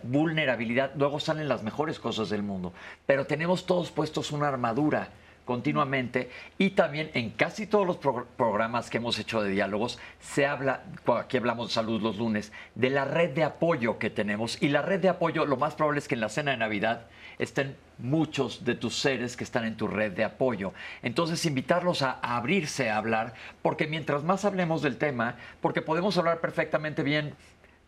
vulnerabilidad 0.02 0.92
luego 0.94 1.18
salen 1.18 1.48
las 1.48 1.62
mejores 1.62 1.98
cosas 1.98 2.28
del 2.28 2.42
mundo. 2.42 2.72
Pero 3.06 3.26
tenemos 3.26 3.64
todos 3.64 3.90
puestos 3.90 4.30
una 4.30 4.46
armadura 4.46 5.08
continuamente 5.46 6.30
y 6.58 6.70
también 6.70 7.10
en 7.14 7.30
casi 7.30 7.66
todos 7.66 7.86
los 7.86 7.96
programas 7.96 8.90
que 8.90 8.98
hemos 8.98 9.18
hecho 9.18 9.42
de 9.42 9.50
diálogos 9.50 9.98
se 10.20 10.46
habla, 10.46 10.84
aquí 11.18 11.36
hablamos 11.36 11.68
de 11.68 11.74
salud 11.74 12.00
los 12.02 12.16
lunes, 12.16 12.52
de 12.74 12.90
la 12.90 13.04
red 13.04 13.34
de 13.34 13.44
apoyo 13.44 13.98
que 13.98 14.10
tenemos 14.10 14.62
y 14.62 14.68
la 14.68 14.82
red 14.82 15.00
de 15.00 15.08
apoyo 15.08 15.44
lo 15.44 15.56
más 15.56 15.74
probable 15.74 15.98
es 15.98 16.08
que 16.08 16.14
en 16.14 16.22
la 16.22 16.28
cena 16.28 16.52
de 16.52 16.56
Navidad 16.56 17.06
estén 17.38 17.76
muchos 17.98 18.64
de 18.64 18.74
tus 18.74 18.98
seres 18.98 19.36
que 19.36 19.44
están 19.44 19.64
en 19.64 19.76
tu 19.76 19.86
red 19.86 20.12
de 20.12 20.24
apoyo. 20.24 20.72
Entonces, 21.02 21.44
invitarlos 21.46 22.02
a, 22.02 22.12
abrirse 22.22 22.90
a 22.90 22.96
hablar, 22.96 23.34
porque 23.62 23.86
mientras 23.86 24.22
más 24.22 24.44
hablemos 24.44 24.82
del 24.82 24.98
tema, 24.98 25.36
porque 25.60 25.82
podemos 25.82 26.16
hablar 26.18 26.40
perfectamente 26.40 27.02
bien 27.02 27.34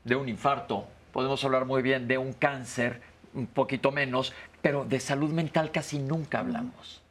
de 0.05 0.17
un 0.17 0.29
infarto, 0.29 0.87
podemos 1.13 1.45
hablar 1.45 1.65
muy 1.65 1.83
bien 1.83 2.09
de 2.09 2.19
un 2.19 2.33
cáncer, 2.33 3.01
un 3.35 3.47
poquito 3.47 3.91
menos, 3.93 4.33
pero 4.63 4.85
de 4.85 5.01
salud 5.01 5.31
mental 5.31 5.71
casi 5.71 5.99
nunca 5.99 6.39
hablamos. 6.39 7.03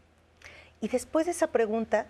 Y 0.82 0.88
después 0.88 1.26
de 1.26 1.32
esa 1.32 1.48
pregunta, 1.48 2.06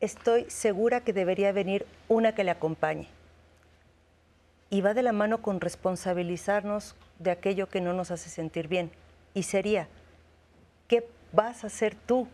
estoy 0.00 0.46
segura 0.48 1.00
que 1.02 1.12
debería 1.12 1.52
venir 1.52 1.86
una 2.08 2.34
que 2.34 2.44
le 2.44 2.50
acompañe. 2.50 3.08
Y 4.70 4.82
va 4.82 4.94
de 4.94 5.02
la 5.02 5.12
mano 5.12 5.42
con 5.42 5.60
responsabilizarnos 5.60 6.94
de 7.18 7.32
aquello 7.32 7.68
que 7.68 7.80
no 7.80 7.92
nos 7.92 8.10
hace 8.10 8.30
sentir 8.30 8.68
bien 8.68 8.90
y 9.34 9.44
sería, 9.44 9.88
¿qué 10.88 11.08
vas 11.32 11.64
a 11.64 11.68
hacer 11.68 11.94
tú, 11.94 12.28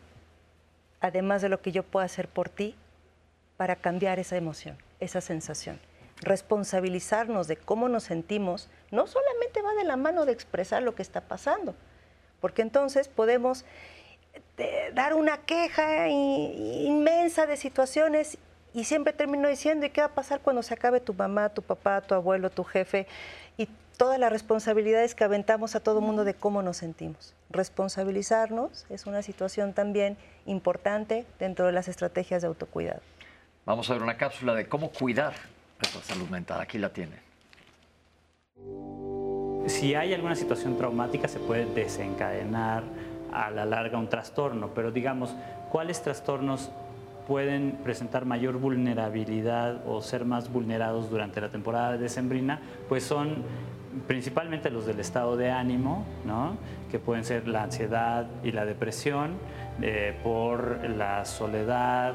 además 1.00 1.42
de 1.42 1.48
lo 1.48 1.60
que 1.60 1.72
yo 1.72 1.82
pueda 1.82 2.06
hacer 2.06 2.28
por 2.28 2.48
ti, 2.48 2.74
para 3.56 3.76
cambiar 3.76 4.18
esa 4.18 4.36
emoción, 4.36 4.78
esa 5.00 5.20
sensación? 5.20 5.80
Responsabilizarnos 6.22 7.48
de 7.48 7.56
cómo 7.56 7.88
nos 7.88 8.04
sentimos 8.04 8.70
no 8.90 9.06
solamente 9.06 9.60
va 9.62 9.74
de 9.74 9.84
la 9.84 9.96
mano 9.96 10.24
de 10.24 10.32
expresar 10.32 10.82
lo 10.82 10.94
que 10.94 11.02
está 11.02 11.20
pasando, 11.20 11.74
porque 12.40 12.62
entonces 12.62 13.08
podemos 13.08 13.64
eh, 14.58 14.90
dar 14.94 15.14
una 15.14 15.38
queja 15.38 16.08
inmensa 16.08 17.46
de 17.46 17.56
situaciones 17.56 18.38
y 18.72 18.84
siempre 18.84 19.12
termino 19.12 19.48
diciendo, 19.48 19.86
¿y 19.86 19.90
qué 19.90 20.02
va 20.02 20.08
a 20.08 20.14
pasar 20.14 20.40
cuando 20.40 20.62
se 20.62 20.74
acabe 20.74 21.00
tu 21.00 21.14
mamá, 21.14 21.48
tu 21.48 21.62
papá, 21.62 22.00
tu 22.00 22.14
abuelo, 22.14 22.50
tu 22.50 22.62
jefe? 22.64 23.06
Todas 23.96 24.18
las 24.18 24.30
responsabilidades 24.30 25.14
que 25.14 25.24
aventamos 25.24 25.74
a 25.74 25.80
todo 25.80 26.00
mundo 26.00 26.24
de 26.24 26.34
cómo 26.34 26.62
nos 26.62 26.76
sentimos. 26.76 27.34
Responsabilizarnos 27.50 28.86
es 28.90 29.06
una 29.06 29.22
situación 29.22 29.72
también 29.72 30.16
importante 30.44 31.26
dentro 31.38 31.66
de 31.66 31.72
las 31.72 31.88
estrategias 31.88 32.42
de 32.42 32.48
autocuidado. 32.48 33.00
Vamos 33.64 33.88
a 33.90 33.94
ver 33.94 34.02
una 34.02 34.16
cápsula 34.16 34.54
de 34.54 34.68
cómo 34.68 34.90
cuidar 34.90 35.34
nuestra 35.80 36.02
salud 36.02 36.28
mental. 36.28 36.60
Aquí 36.60 36.78
la 36.78 36.90
tiene. 36.90 37.26
Si 39.66 39.94
hay 39.94 40.14
alguna 40.14 40.36
situación 40.36 40.76
traumática 40.76 41.26
se 41.26 41.40
puede 41.40 41.66
desencadenar 41.66 42.84
a 43.32 43.50
la 43.50 43.64
larga 43.64 43.98
un 43.98 44.08
trastorno, 44.08 44.70
pero 44.74 44.92
digamos, 44.92 45.34
¿cuáles 45.70 46.00
trastornos 46.02 46.70
pueden 47.26 47.78
presentar 47.82 48.24
mayor 48.24 48.58
vulnerabilidad 48.58 49.82
o 49.86 50.00
ser 50.00 50.24
más 50.24 50.52
vulnerados 50.52 51.10
durante 51.10 51.40
la 51.40 51.48
temporada 51.48 51.92
de 51.92 51.98
decembrina, 51.98 52.60
pues 52.88 53.02
son 53.02 53.42
principalmente 54.06 54.70
los 54.70 54.86
del 54.86 55.00
estado 55.00 55.36
de 55.36 55.50
ánimo, 55.50 56.04
¿no? 56.24 56.56
que 56.90 56.98
pueden 56.98 57.24
ser 57.24 57.48
la 57.48 57.64
ansiedad 57.64 58.26
y 58.42 58.52
la 58.52 58.64
depresión, 58.64 59.38
eh, 59.82 60.18
por 60.22 60.88
la 60.88 61.24
soledad, 61.24 62.14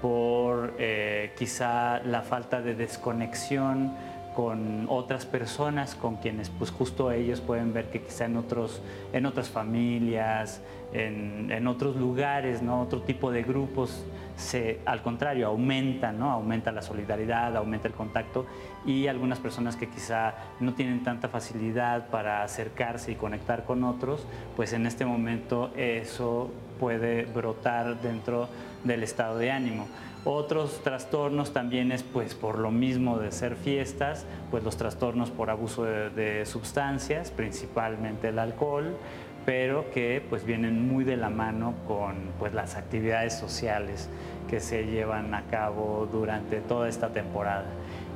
por 0.00 0.74
eh, 0.78 1.32
quizá 1.36 2.00
la 2.00 2.22
falta 2.22 2.60
de 2.60 2.74
desconexión 2.74 3.94
con 4.34 4.86
otras 4.88 5.26
personas 5.26 5.94
con 5.94 6.16
quienes 6.16 6.50
pues 6.50 6.70
justo 6.70 7.12
ellos 7.12 7.40
pueden 7.40 7.72
ver 7.72 7.90
que 7.90 8.02
quizá 8.02 8.24
en, 8.24 8.36
otros, 8.36 8.82
en 9.12 9.26
otras 9.26 9.48
familias, 9.48 10.62
en, 10.92 11.66
otros 11.66 11.96
lugares, 11.96 12.62
¿no? 12.62 12.82
otro 12.82 13.02
tipo 13.02 13.30
de 13.30 13.42
grupos, 13.42 14.04
se, 14.36 14.80
al 14.84 15.02
contrario, 15.02 15.46
aumenta, 15.46 16.12
¿no? 16.12 16.30
aumenta 16.30 16.72
la 16.72 16.82
solidaridad, 16.82 17.56
aumenta 17.56 17.88
el 17.88 17.94
contacto 17.94 18.46
y 18.84 19.06
algunas 19.06 19.38
personas 19.38 19.76
que 19.76 19.88
quizá 19.88 20.34
no 20.60 20.74
tienen 20.74 21.02
tanta 21.02 21.28
facilidad 21.28 22.08
para 22.08 22.42
acercarse 22.42 23.12
y 23.12 23.14
conectar 23.14 23.64
con 23.64 23.84
otros, 23.84 24.26
pues 24.56 24.72
en 24.72 24.86
este 24.86 25.04
momento 25.04 25.70
eso 25.76 26.50
puede 26.80 27.24
brotar 27.26 28.00
dentro 28.00 28.48
del 28.84 29.02
estado 29.02 29.38
de 29.38 29.50
ánimo. 29.52 29.86
Otros 30.24 30.80
trastornos 30.84 31.52
también 31.52 31.90
es 31.90 32.04
pues 32.04 32.36
por 32.36 32.58
lo 32.58 32.70
mismo 32.70 33.18
de 33.18 33.32
ser 33.32 33.56
fiestas, 33.56 34.24
pues 34.52 34.62
los 34.62 34.76
trastornos 34.76 35.30
por 35.30 35.50
abuso 35.50 35.82
de, 35.82 36.46
sustancias, 36.46 37.32
principalmente 37.32 38.28
el 38.28 38.38
alcohol, 38.38 38.96
pero 39.44 39.90
que 39.90 40.24
pues 40.28 40.44
vienen 40.44 40.86
muy 40.86 41.02
de 41.02 41.16
la 41.16 41.28
mano 41.28 41.74
con 41.88 42.14
pues 42.38 42.54
las 42.54 42.76
actividades 42.76 43.36
sociales 43.36 44.08
que 44.48 44.60
se 44.60 44.86
llevan 44.86 45.34
a 45.34 45.46
cabo 45.46 46.08
durante 46.12 46.60
toda 46.60 46.88
esta 46.88 47.08
temporada. 47.12 47.66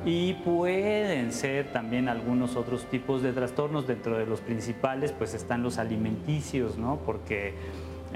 Y 0.05 0.35
pueden 0.35 1.33
ser 1.33 1.73
también 1.73 2.07
algunos 2.07 2.55
otros 2.55 2.85
tipos 2.85 3.21
de 3.21 3.33
trastornos, 3.33 3.85
dentro 3.85 4.17
de 4.17 4.25
los 4.25 4.39
principales 4.39 5.11
pues 5.11 5.33
están 5.33 5.61
los 5.61 5.77
alimenticios, 5.77 6.77
¿no? 6.77 6.99
Porque 7.05 7.53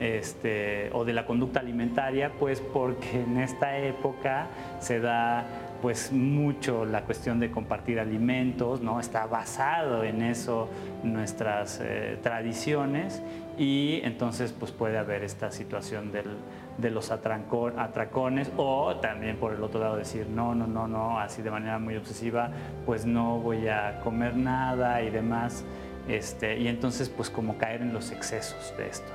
este, 0.01 0.89
o 0.93 1.05
de 1.05 1.13
la 1.13 1.25
conducta 1.27 1.59
alimentaria, 1.59 2.31
pues 2.39 2.59
porque 2.59 3.21
en 3.21 3.37
esta 3.37 3.77
época 3.77 4.47
se 4.79 4.99
da 4.99 5.45
pues 5.79 6.11
mucho 6.11 6.85
la 6.85 7.03
cuestión 7.03 7.39
de 7.39 7.51
compartir 7.51 7.99
alimentos, 7.99 8.81
¿no? 8.81 8.99
Está 8.99 9.27
basado 9.27 10.03
en 10.03 10.23
eso 10.23 10.69
nuestras 11.03 11.79
eh, 11.83 12.17
tradiciones 12.21 13.21
y 13.59 13.99
entonces 14.03 14.53
pues 14.53 14.71
puede 14.71 14.97
haber 14.97 15.23
esta 15.23 15.51
situación 15.51 16.11
de 16.11 16.89
los 16.89 17.11
atracones 17.11 18.51
o 18.57 18.95
también 18.95 19.37
por 19.37 19.53
el 19.53 19.63
otro 19.63 19.79
lado 19.79 19.97
decir 19.97 20.27
no, 20.27 20.55
no, 20.55 20.65
no, 20.65 20.87
no, 20.87 21.19
así 21.19 21.43
de 21.43 21.51
manera 21.51 21.77
muy 21.77 21.95
obsesiva, 21.95 22.49
pues 22.87 23.05
no 23.05 23.37
voy 23.37 23.67
a 23.67 23.99
comer 24.03 24.35
nada 24.35 25.03
y 25.03 25.11
demás. 25.11 25.63
Este, 26.07 26.59
y 26.59 26.67
entonces 26.67 27.09
pues 27.09 27.29
como 27.29 27.57
caer 27.57 27.81
en 27.81 27.93
los 27.93 28.11
excesos 28.11 28.73
de 28.77 28.89
esto. 28.89 29.11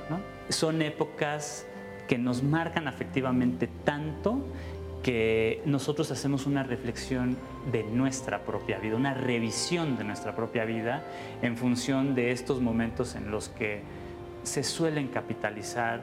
Son 0.49 0.81
épocas 0.81 1.65
que 2.07 2.17
nos 2.17 2.43
marcan 2.43 2.87
afectivamente 2.87 3.67
tanto 3.83 4.39
que 5.03 5.61
nosotros 5.65 6.11
hacemos 6.11 6.45
una 6.45 6.63
reflexión 6.63 7.37
de 7.71 7.83
nuestra 7.83 8.43
propia 8.43 8.79
vida, 8.79 8.95
una 8.95 9.13
revisión 9.13 9.97
de 9.97 10.03
nuestra 10.03 10.35
propia 10.35 10.65
vida 10.65 11.03
en 11.41 11.55
función 11.55 12.15
de 12.15 12.31
estos 12.31 12.61
momentos 12.61 13.15
en 13.15 13.29
los 13.31 13.49
que 13.49 13.81
se 14.43 14.63
suelen 14.63 15.09
capitalizar 15.09 16.01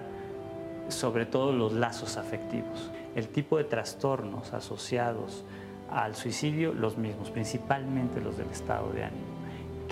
sobre 0.88 1.26
todo 1.26 1.52
los 1.52 1.72
lazos 1.72 2.16
afectivos. 2.16 2.90
El 3.16 3.28
tipo 3.28 3.56
de 3.56 3.64
trastornos 3.64 4.52
asociados 4.52 5.44
al 5.90 6.14
suicidio, 6.14 6.74
los 6.74 6.98
mismos, 6.98 7.30
principalmente 7.30 8.20
los 8.20 8.36
del 8.36 8.50
estado 8.50 8.92
de 8.92 9.04
ánimo 9.04 9.33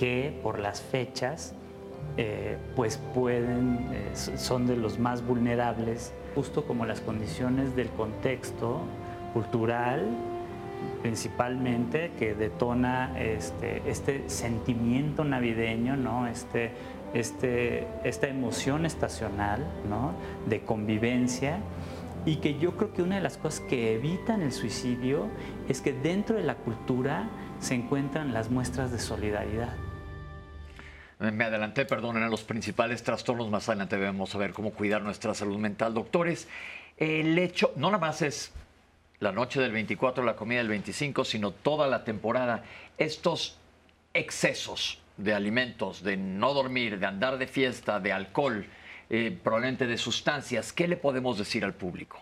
que 0.02 0.36
por 0.42 0.58
las 0.58 0.82
fechas 0.82 1.54
eh, 2.16 2.58
pues 2.74 2.96
pueden, 3.14 3.86
eh, 3.92 4.10
son 4.16 4.66
de 4.66 4.76
los 4.76 4.98
más 4.98 5.24
vulnerables, 5.24 6.12
justo 6.34 6.64
como 6.64 6.86
las 6.86 7.00
condiciones 7.00 7.76
del 7.76 7.88
contexto 7.90 8.80
cultural 9.32 10.08
principalmente 11.02 12.10
que 12.18 12.34
detona 12.34 13.16
este, 13.16 13.88
este 13.88 14.28
sentimiento 14.28 15.22
navideño, 15.22 15.96
¿no? 15.96 16.26
este, 16.26 16.72
este, 17.14 17.86
esta 18.02 18.26
emoción 18.26 18.86
estacional 18.86 19.64
¿no? 19.88 20.14
de 20.48 20.62
convivencia 20.62 21.60
y 22.26 22.36
que 22.36 22.58
yo 22.58 22.76
creo 22.76 22.92
que 22.92 23.02
una 23.02 23.14
de 23.14 23.22
las 23.22 23.36
cosas 23.36 23.60
que 23.60 23.94
evitan 23.94 24.42
el 24.42 24.50
suicidio 24.50 25.28
es 25.68 25.80
que 25.80 25.92
dentro 25.92 26.34
de 26.34 26.42
la 26.42 26.56
cultura 26.56 27.30
se 27.60 27.76
encuentran 27.76 28.34
las 28.34 28.50
muestras 28.50 28.90
de 28.90 28.98
solidaridad. 28.98 29.76
Me 31.30 31.44
adelanté, 31.44 31.84
perdón, 31.84 32.16
en 32.16 32.28
los 32.30 32.42
principales 32.42 33.04
trastornos. 33.04 33.48
Más 33.48 33.68
adelante 33.68 33.96
vamos 33.96 34.34
a 34.34 34.38
ver 34.38 34.52
cómo 34.52 34.72
cuidar 34.72 35.02
nuestra 35.02 35.34
salud 35.34 35.56
mental. 35.56 35.94
Doctores, 35.94 36.48
el 36.96 37.38
hecho, 37.38 37.72
no 37.76 37.92
nada 37.92 38.00
más 38.00 38.22
es 38.22 38.50
la 39.20 39.30
noche 39.30 39.60
del 39.60 39.70
24, 39.70 40.24
la 40.24 40.34
comida 40.34 40.58
del 40.58 40.68
25, 40.68 41.24
sino 41.24 41.52
toda 41.52 41.86
la 41.86 42.02
temporada. 42.02 42.64
Estos 42.98 43.56
excesos 44.14 45.00
de 45.16 45.32
alimentos, 45.32 46.02
de 46.02 46.16
no 46.16 46.54
dormir, 46.54 46.98
de 46.98 47.06
andar 47.06 47.38
de 47.38 47.46
fiesta, 47.46 48.00
de 48.00 48.12
alcohol, 48.12 48.66
eh, 49.08 49.38
probablemente 49.44 49.86
de 49.86 49.98
sustancias, 49.98 50.72
¿qué 50.72 50.88
le 50.88 50.96
podemos 50.96 51.38
decir 51.38 51.64
al 51.64 51.74
público? 51.74 52.18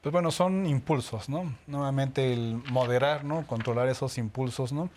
Pues 0.00 0.12
bueno, 0.14 0.30
son 0.30 0.64
impulsos, 0.66 1.28
¿no? 1.28 1.52
Nuevamente 1.66 2.32
el 2.32 2.62
moderar, 2.70 3.24
¿no? 3.24 3.46
Controlar 3.46 3.88
esos 3.88 4.16
impulsos, 4.16 4.72
¿no? 4.72 4.88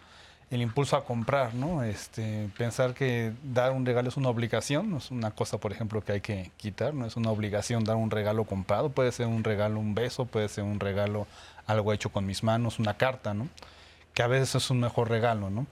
El 0.52 0.62
impulso 0.62 0.98
a 0.98 1.06
comprar, 1.06 1.56
¿no? 1.56 1.82
Este, 1.82 2.50
pensar 2.58 2.94
que 2.94 3.32
dar 3.42 3.72
un 3.72 3.86
regalo 3.86 4.10
es 4.10 4.18
una 4.18 4.28
obligación, 4.28 4.90
no 4.90 4.98
es 4.98 5.10
una 5.10 5.32
cosa, 5.32 5.58
por 5.58 5.72
ejemplo, 5.72 6.04
que 6.04 6.12
hay 6.12 6.22
que 6.22 6.52
quitar, 6.58 6.94
no 6.94 7.06
es 7.06 7.16
una 7.16 7.32
obligación 7.32 7.86
dar 7.86 7.96
un 7.96 8.12
regalo 8.12 8.44
comprado, 8.44 8.90
puede 8.90 9.14
ser 9.14 9.28
un 9.28 9.46
regalo, 9.46 9.80
un 9.80 9.96
beso, 9.96 10.26
puede 10.26 10.50
ser 10.50 10.66
un 10.66 10.82
regalo, 10.82 11.26
algo 11.68 11.94
hecho 11.94 12.10
con 12.10 12.26
mis 12.26 12.44
manos, 12.44 12.80
una 12.80 12.98
carta, 12.98 13.34
¿no? 13.34 13.48
Que 14.14 14.24
a 14.24 14.28
veces 14.28 14.56
es 14.56 14.70
un 14.70 14.82
mejor 14.82 15.10
regalo, 15.10 15.50
¿no? 15.50 15.68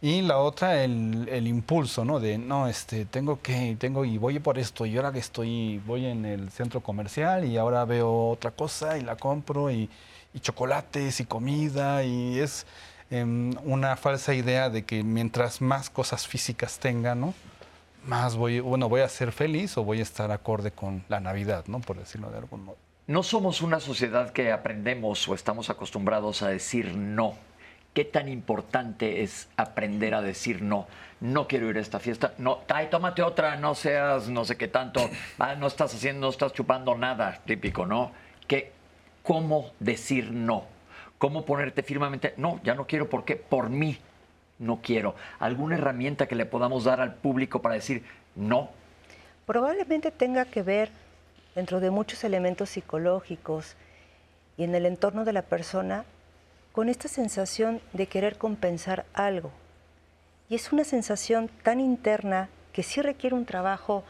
Y 0.00 0.22
la 0.22 0.38
otra, 0.38 0.84
el, 0.84 1.28
el, 1.28 1.48
impulso, 1.48 2.04
¿no? 2.04 2.20
De, 2.20 2.38
no, 2.38 2.68
este, 2.68 3.04
tengo 3.06 3.40
que, 3.42 3.76
tengo, 3.80 4.04
y 4.04 4.16
voy 4.16 4.38
por 4.38 4.58
esto, 4.58 4.86
y 4.86 4.96
ahora 4.96 5.12
que 5.12 5.18
estoy, 5.18 5.82
voy 5.84 6.06
en 6.06 6.24
el 6.24 6.50
centro 6.50 6.80
comercial 6.80 7.44
y 7.44 7.58
ahora 7.58 7.84
veo 7.84 8.28
otra 8.30 8.52
cosa 8.52 8.96
y 8.96 9.02
la 9.02 9.16
compro, 9.16 9.70
y, 9.72 9.90
y 10.32 10.38
chocolates 10.40 11.18
y 11.20 11.24
comida, 11.24 12.04
y 12.04 12.38
es 12.38 12.64
em, 13.10 13.52
una 13.64 13.96
falsa 13.96 14.34
idea 14.34 14.70
de 14.70 14.84
que 14.84 15.02
mientras 15.02 15.60
más 15.60 15.90
cosas 15.90 16.26
físicas 16.26 16.78
tenga, 16.78 17.14
¿no? 17.14 17.34
Más 18.06 18.36
voy, 18.36 18.60
bueno, 18.60 18.88
voy 18.88 19.02
a 19.02 19.08
ser 19.08 19.32
feliz 19.32 19.76
o 19.76 19.84
voy 19.84 20.00
a 20.00 20.02
estar 20.02 20.30
acorde 20.30 20.70
con 20.70 21.04
la 21.08 21.20
Navidad, 21.20 21.64
¿no? 21.66 21.80
Por 21.80 21.98
decirlo 21.98 22.30
de 22.30 22.38
algún 22.38 22.64
modo. 22.64 22.78
No 23.06 23.22
somos 23.22 23.60
una 23.60 23.80
sociedad 23.80 24.30
que 24.30 24.52
aprendemos 24.52 25.28
o 25.28 25.34
estamos 25.34 25.68
acostumbrados 25.68 26.42
a 26.42 26.48
decir 26.48 26.94
no 26.94 27.34
qué 27.92 28.04
tan 28.04 28.28
importante 28.28 29.22
es 29.22 29.48
aprender 29.56 30.14
a 30.14 30.22
decir 30.22 30.62
no. 30.62 30.86
No 31.20 31.46
quiero 31.46 31.68
ir 31.68 31.76
a 31.76 31.80
esta 31.80 31.98
fiesta. 31.98 32.34
No, 32.38 32.60
ay, 32.68 32.88
tómate 32.90 33.22
otra, 33.22 33.56
no 33.56 33.74
seas 33.74 34.28
no 34.28 34.44
sé 34.44 34.56
qué 34.56 34.68
tanto. 34.68 35.00
Ah, 35.38 35.54
no 35.54 35.66
estás 35.66 35.94
haciendo, 35.94 36.26
no 36.26 36.30
estás 36.30 36.52
chupando 36.52 36.96
nada, 36.96 37.40
típico, 37.44 37.86
¿no? 37.86 38.12
Que, 38.46 38.72
¿Cómo 39.22 39.72
decir 39.80 40.32
no? 40.32 40.64
¿Cómo 41.20 41.44
ponerte 41.44 41.82
firmemente? 41.82 42.32
No, 42.38 42.62
ya 42.64 42.74
no 42.74 42.86
quiero 42.86 43.10
porque 43.10 43.36
por 43.36 43.68
mí 43.68 43.98
no 44.58 44.80
quiero. 44.80 45.14
¿Alguna 45.38 45.74
herramienta 45.76 46.26
que 46.26 46.34
le 46.34 46.46
podamos 46.46 46.84
dar 46.84 46.98
al 47.02 47.14
público 47.14 47.60
para 47.60 47.74
decir 47.74 48.02
no? 48.34 48.70
Probablemente 49.44 50.12
tenga 50.12 50.46
que 50.46 50.62
ver 50.62 50.90
dentro 51.54 51.78
de 51.78 51.90
muchos 51.90 52.24
elementos 52.24 52.70
psicológicos 52.70 53.76
y 54.56 54.64
en 54.64 54.74
el 54.74 54.86
entorno 54.86 55.26
de 55.26 55.34
la 55.34 55.42
persona 55.42 56.06
con 56.72 56.88
esta 56.88 57.06
sensación 57.06 57.82
de 57.92 58.06
querer 58.06 58.38
compensar 58.38 59.04
algo. 59.12 59.52
Y 60.48 60.54
es 60.54 60.72
una 60.72 60.84
sensación 60.84 61.50
tan 61.62 61.80
interna 61.80 62.48
que 62.72 62.82
sí 62.82 63.02
requiere 63.02 63.36
un 63.36 63.44
trabajo 63.44 64.04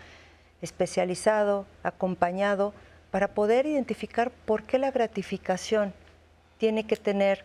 especializado, 0.63 1.67
acompañado, 1.83 2.73
para 3.11 3.35
poder 3.35 3.67
identificar 3.67 4.31
por 4.31 4.63
qué 4.63 4.79
la 4.79 4.93
gratificación 4.93 5.93
tiene 6.61 6.85
que 6.85 6.97
tener 6.97 7.43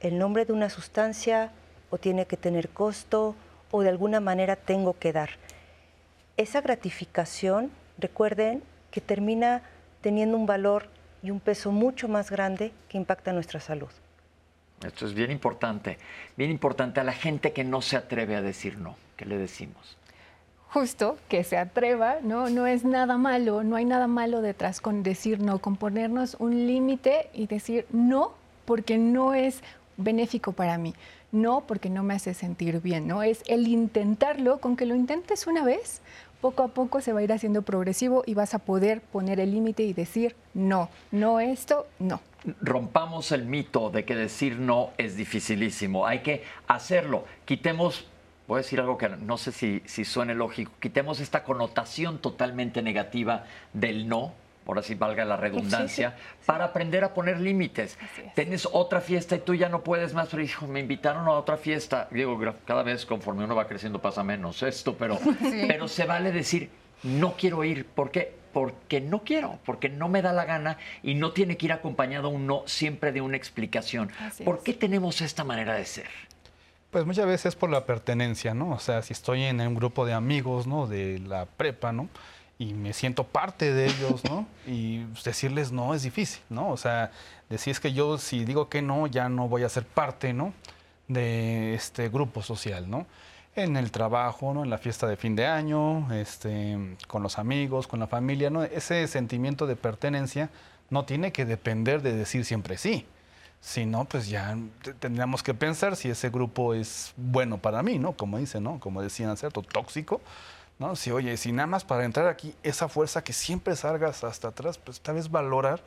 el 0.00 0.18
nombre 0.18 0.44
de 0.44 0.52
una 0.52 0.68
sustancia 0.68 1.52
o 1.88 1.98
tiene 1.98 2.26
que 2.26 2.36
tener 2.36 2.68
costo 2.68 3.36
o 3.70 3.80
de 3.82 3.88
alguna 3.88 4.18
manera 4.18 4.56
tengo 4.56 4.98
que 4.98 5.12
dar. 5.12 5.30
Esa 6.36 6.62
gratificación, 6.62 7.70
recuerden 7.96 8.64
que 8.90 9.00
termina 9.00 9.62
teniendo 10.00 10.36
un 10.36 10.46
valor 10.46 10.88
y 11.22 11.30
un 11.30 11.38
peso 11.38 11.70
mucho 11.70 12.08
más 12.08 12.28
grande 12.28 12.72
que 12.88 12.98
impacta 12.98 13.32
nuestra 13.32 13.60
salud. 13.60 13.88
Esto 14.84 15.06
es 15.06 15.14
bien 15.14 15.30
importante, 15.30 15.98
bien 16.36 16.50
importante 16.50 16.98
a 16.98 17.04
la 17.04 17.12
gente 17.12 17.52
que 17.52 17.62
no 17.62 17.80
se 17.82 17.96
atreve 17.96 18.34
a 18.34 18.42
decir 18.42 18.78
no. 18.78 18.96
¿Qué 19.16 19.26
le 19.26 19.38
decimos? 19.38 19.96
Justo 20.70 21.18
que 21.28 21.44
se 21.44 21.56
atreva, 21.56 22.16
¿no? 22.20 22.50
No 22.50 22.66
es 22.66 22.84
nada 22.84 23.16
malo, 23.16 23.62
no 23.62 23.76
hay 23.76 23.84
nada 23.84 24.08
malo 24.08 24.42
detrás 24.42 24.80
con 24.80 25.04
decir 25.04 25.40
no, 25.40 25.60
con 25.60 25.76
ponernos 25.76 26.36
un 26.40 26.66
límite 26.66 27.30
y 27.32 27.46
decir 27.46 27.86
no 27.92 28.34
porque 28.66 28.98
no 28.98 29.32
es 29.32 29.62
benéfico 29.96 30.52
para 30.52 30.76
mí, 30.76 30.94
no 31.32 31.62
porque 31.66 31.88
no 31.88 32.02
me 32.02 32.14
hace 32.14 32.34
sentir 32.34 32.80
bien, 32.80 33.06
¿no? 33.06 33.22
Es 33.22 33.42
el 33.46 33.66
intentarlo, 33.66 34.58
con 34.58 34.76
que 34.76 34.84
lo 34.84 34.94
intentes 34.94 35.46
una 35.46 35.64
vez, 35.64 36.02
poco 36.40 36.62
a 36.62 36.68
poco 36.68 37.00
se 37.00 37.12
va 37.12 37.20
a 37.20 37.22
ir 37.22 37.32
haciendo 37.32 37.62
progresivo 37.62 38.22
y 38.26 38.34
vas 38.34 38.52
a 38.52 38.58
poder 38.58 39.00
poner 39.00 39.40
el 39.40 39.52
límite 39.52 39.84
y 39.84 39.94
decir 39.94 40.36
no, 40.52 40.90
no 41.10 41.40
esto, 41.40 41.86
no. 41.98 42.20
Rompamos 42.60 43.32
el 43.32 43.46
mito 43.46 43.90
de 43.90 44.04
que 44.04 44.14
decir 44.14 44.58
no 44.58 44.90
es 44.98 45.16
dificilísimo. 45.16 46.06
Hay 46.06 46.20
que 46.20 46.44
hacerlo. 46.68 47.24
Quitemos 47.44 48.06
voy 48.46 48.58
a 48.58 48.62
decir 48.62 48.80
algo 48.80 48.96
que 48.96 49.08
no 49.08 49.38
sé 49.38 49.52
si, 49.52 49.82
si 49.86 50.04
suene 50.04 50.34
lógico, 50.34 50.72
quitemos 50.80 51.20
esta 51.20 51.42
connotación 51.42 52.18
totalmente 52.18 52.82
negativa 52.82 53.44
del 53.72 54.08
no, 54.08 54.32
por 54.66 54.80
así 54.80 54.96
valga 54.96 55.24
la 55.24 55.36
redundancia, 55.36 56.16
para 56.44 56.64
aprender 56.64 57.04
a 57.04 57.14
poner 57.14 57.40
límites. 57.40 57.96
Tienes 58.34 58.68
otra 58.70 59.00
fiesta 59.00 59.36
y 59.36 59.38
tú 59.38 59.54
ya 59.54 59.68
no 59.68 59.82
puedes 59.82 60.12
más, 60.12 60.28
pero 60.28 60.42
hijo, 60.42 60.66
me 60.66 60.80
invitaron 60.80 61.26
a 61.28 61.30
otra 61.30 61.56
fiesta. 61.56 62.08
Digo, 62.10 62.38
cada 62.66 62.82
vez 62.82 63.06
conforme 63.06 63.44
uno 63.44 63.54
va 63.54 63.68
creciendo 63.68 64.02
pasa 64.02 64.24
menos 64.24 64.64
esto, 64.64 64.96
pero, 64.96 65.18
pero 65.68 65.86
se 65.86 66.04
vale 66.04 66.32
decir, 66.32 66.68
no 67.04 67.36
quiero 67.36 67.62
ir. 67.62 67.86
¿Por 67.86 68.10
qué? 68.10 68.34
Porque 68.52 69.00
no 69.00 69.22
quiero, 69.22 69.60
porque 69.64 69.88
no 69.88 70.08
me 70.08 70.20
da 70.20 70.32
la 70.32 70.44
gana 70.44 70.78
y 71.02 71.14
no 71.14 71.30
tiene 71.30 71.56
que 71.56 71.66
ir 71.66 71.72
acompañado 71.72 72.28
un 72.28 72.48
no 72.48 72.64
siempre 72.66 73.12
de 73.12 73.20
una 73.20 73.36
explicación. 73.36 74.10
¿Por 74.44 74.64
qué 74.64 74.72
tenemos 74.72 75.20
esta 75.20 75.44
manera 75.44 75.74
de 75.74 75.84
ser? 75.84 76.08
Pues 76.90 77.06
muchas 77.06 77.26
veces 77.26 77.46
es 77.46 77.56
por 77.56 77.70
la 77.70 77.86
pertenencia, 77.86 78.54
¿no? 78.54 78.70
O 78.70 78.78
sea, 78.80 79.02
si 79.02 79.12
estoy 79.12 79.44
en 79.44 79.60
un 79.60 79.74
grupo 79.74 80.06
de 80.06 80.14
amigos, 80.14 80.66
¿no? 80.66 80.88
De 80.88 81.20
la 81.20 81.44
prepa, 81.44 81.92
¿no? 81.92 82.08
Y 82.58 82.72
me 82.72 82.92
siento 82.92 83.24
parte 83.24 83.72
de 83.72 83.86
ellos, 83.86 84.24
¿no? 84.24 84.46
Y 84.66 85.04
decirles 85.24 85.72
no 85.72 85.94
es 85.94 86.02
difícil, 86.02 86.42
¿no? 86.48 86.70
O 86.70 86.76
sea, 86.76 87.10
decir 87.50 87.72
es 87.72 87.80
que 87.80 87.92
yo 87.92 88.18
si 88.18 88.44
digo 88.44 88.68
que 88.68 88.82
no, 88.82 89.06
ya 89.06 89.28
no 89.28 89.48
voy 89.48 89.62
a 89.62 89.68
ser 89.68 89.84
parte, 89.84 90.32
¿no? 90.32 90.52
De 91.08 91.74
este 91.74 92.08
grupo 92.08 92.42
social, 92.42 92.88
¿no? 92.90 93.06
En 93.54 93.76
el 93.76 93.90
trabajo, 93.90 94.52
¿no? 94.54 94.64
En 94.64 94.70
la 94.70 94.78
fiesta 94.78 95.06
de 95.06 95.16
fin 95.16 95.36
de 95.36 95.46
año, 95.46 96.12
este, 96.12 96.96
con 97.06 97.22
los 97.22 97.38
amigos, 97.38 97.86
con 97.86 98.00
la 98.00 98.06
familia, 98.06 98.50
¿no? 98.50 98.64
Ese 98.64 99.06
sentimiento 99.06 99.66
de 99.66 99.76
pertenencia 99.76 100.50
no 100.90 101.04
tiene 101.04 101.32
que 101.32 101.44
depender 101.44 102.02
de 102.02 102.14
decir 102.14 102.44
siempre 102.44 102.78
sí. 102.78 103.06
Si 103.60 103.86
no, 103.86 104.04
pues 104.04 104.28
ya 104.28 104.56
tendríamos 105.00 105.42
que 105.42 105.54
pensar 105.54 105.96
si 105.96 106.08
ese 106.08 106.30
grupo 106.30 106.74
es 106.74 107.12
bueno 107.16 107.58
para 107.58 107.82
mí, 107.82 107.98
¿no? 107.98 108.12
Como 108.12 108.38
dicen, 108.38 108.62
¿no? 108.62 108.78
Como 108.78 109.02
decían, 109.02 109.36
¿cierto? 109.36 109.62
Tóxico, 109.62 110.20
¿no? 110.78 110.96
Si, 110.96 111.10
oye, 111.10 111.36
si 111.36 111.52
nada 111.52 111.66
más 111.66 111.84
para 111.84 112.04
entrar 112.04 112.26
aquí, 112.26 112.54
esa 112.62 112.88
fuerza 112.88 113.24
que 113.24 113.32
siempre 113.32 113.76
salgas 113.76 114.24
hasta 114.24 114.48
atrás, 114.48 114.78
pues 114.78 115.00
tal 115.00 115.16
vez 115.16 115.30
valorar 115.30 115.82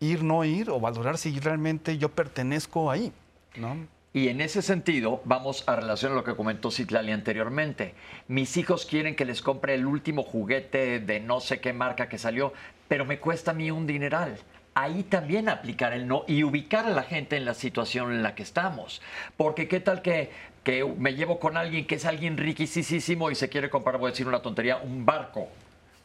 ir, 0.00 0.22
no 0.24 0.44
ir, 0.44 0.70
o 0.70 0.80
valorar 0.80 1.18
si 1.18 1.38
realmente 1.38 1.98
yo 1.98 2.08
pertenezco 2.08 2.90
ahí, 2.90 3.12
¿no? 3.56 3.76
Y 4.14 4.28
en 4.28 4.42
ese 4.42 4.60
sentido, 4.60 5.22
vamos 5.24 5.64
a 5.66 5.76
relacionar 5.76 6.16
lo 6.18 6.24
que 6.24 6.36
comentó 6.36 6.70
Citlali 6.70 7.12
anteriormente. 7.12 7.94
Mis 8.28 8.58
hijos 8.58 8.84
quieren 8.84 9.16
que 9.16 9.24
les 9.24 9.40
compre 9.40 9.74
el 9.74 9.86
último 9.86 10.22
juguete 10.22 11.00
de 11.00 11.20
no 11.20 11.40
sé 11.40 11.60
qué 11.60 11.72
marca 11.72 12.10
que 12.10 12.18
salió, 12.18 12.52
pero 12.88 13.06
me 13.06 13.20
cuesta 13.20 13.52
a 13.52 13.54
mí 13.54 13.70
un 13.70 13.86
dineral 13.86 14.36
ahí 14.74 15.02
también 15.02 15.48
aplicar 15.48 15.92
el 15.92 16.06
no 16.06 16.24
y 16.26 16.44
ubicar 16.44 16.86
a 16.86 16.90
la 16.90 17.02
gente 17.02 17.36
en 17.36 17.44
la 17.44 17.54
situación 17.54 18.12
en 18.12 18.22
la 18.22 18.34
que 18.34 18.42
estamos. 18.42 19.02
Porque 19.36 19.68
qué 19.68 19.80
tal 19.80 20.02
que, 20.02 20.30
que 20.64 20.84
me 20.84 21.14
llevo 21.14 21.38
con 21.38 21.56
alguien 21.56 21.86
que 21.86 21.96
es 21.96 22.04
alguien 22.04 22.36
riquísimo 22.36 23.30
y 23.30 23.34
se 23.34 23.48
quiere 23.48 23.70
comprar, 23.70 23.98
voy 23.98 24.08
a 24.08 24.10
decir 24.12 24.28
una 24.28 24.42
tontería, 24.42 24.78
un 24.78 25.04
barco. 25.04 25.48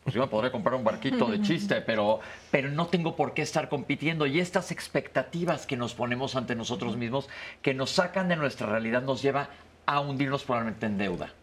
Pues 0.03 0.13
yo 0.15 0.21
me 0.21 0.27
podré 0.27 0.51
comprar 0.51 0.75
un 0.75 0.85
barquito 0.85 1.25
de 1.25 1.41
chiste, 1.41 1.81
pero, 1.85 2.19
pero 2.49 2.69
no 2.69 2.87
tengo 2.87 3.15
por 3.15 3.33
qué 3.33 3.41
estar 3.41 3.67
compitiendo. 3.67 4.25
Y 4.25 4.39
estas 4.39 4.71
expectativas 4.71 5.65
que 5.65 5.75
nos 5.75 5.93
ponemos 5.93 6.35
ante 6.35 6.55
nosotros 6.55 6.95
mismos, 6.95 7.27
que 7.61 7.73
nos 7.73 7.91
sacan 7.91 8.29
de 8.29 8.37
nuestra 8.37 8.67
realidad, 8.67 9.01
nos 9.01 9.21
lleva 9.21 9.49
a 9.85 9.99
hundirnos 9.99 10.43
probablemente 10.43 10.85
en 10.85 10.97
deuda. 10.97 11.33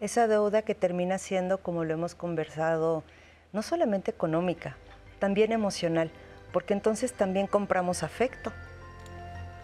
Esa 0.00 0.26
deuda 0.26 0.62
que 0.62 0.74
termina 0.74 1.18
siendo, 1.18 1.58
como 1.58 1.84
lo 1.84 1.92
hemos 1.92 2.14
conversado, 2.14 3.04
no 3.52 3.60
solamente 3.60 4.10
económica, 4.10 4.78
también 5.20 5.52
emocional, 5.52 6.10
porque 6.52 6.74
entonces 6.74 7.12
también 7.12 7.46
compramos 7.46 8.02
afecto. 8.02 8.52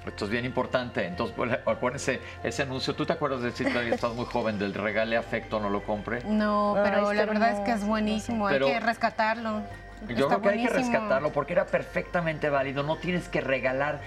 Esto 0.06 0.26
es 0.26 0.30
bien 0.30 0.44
importante. 0.44 1.04
Entonces, 1.04 1.36
acuérdense, 1.66 2.20
ese 2.44 2.62
anuncio, 2.62 2.94
¿tú 2.94 3.04
te 3.04 3.14
acuerdas 3.14 3.40
de 3.40 3.50
decir 3.50 3.72
que 3.72 3.88
estás 3.88 4.14
muy 4.14 4.26
joven, 4.26 4.56
del 4.56 4.72
regale 4.72 5.16
afecto, 5.16 5.58
no 5.58 5.68
lo 5.68 5.82
compre? 5.82 6.22
No, 6.24 6.78
pero 6.84 7.12
la 7.12 7.26
verdad 7.26 7.50
es 7.50 7.60
que 7.60 7.72
es 7.72 7.84
buenísimo, 7.84 8.46
hay 8.46 8.60
que 8.60 8.78
rescatarlo. 8.78 9.62
Yo 10.08 10.28
creo 10.28 10.42
que 10.42 10.48
hay 10.50 10.62
que 10.62 10.72
rescatarlo 10.72 11.32
porque 11.32 11.54
era 11.54 11.66
perfectamente 11.66 12.50
válido. 12.50 12.84
No 12.84 12.96
tienes 12.96 13.28
que 13.28 13.40
regalar 13.40 14.00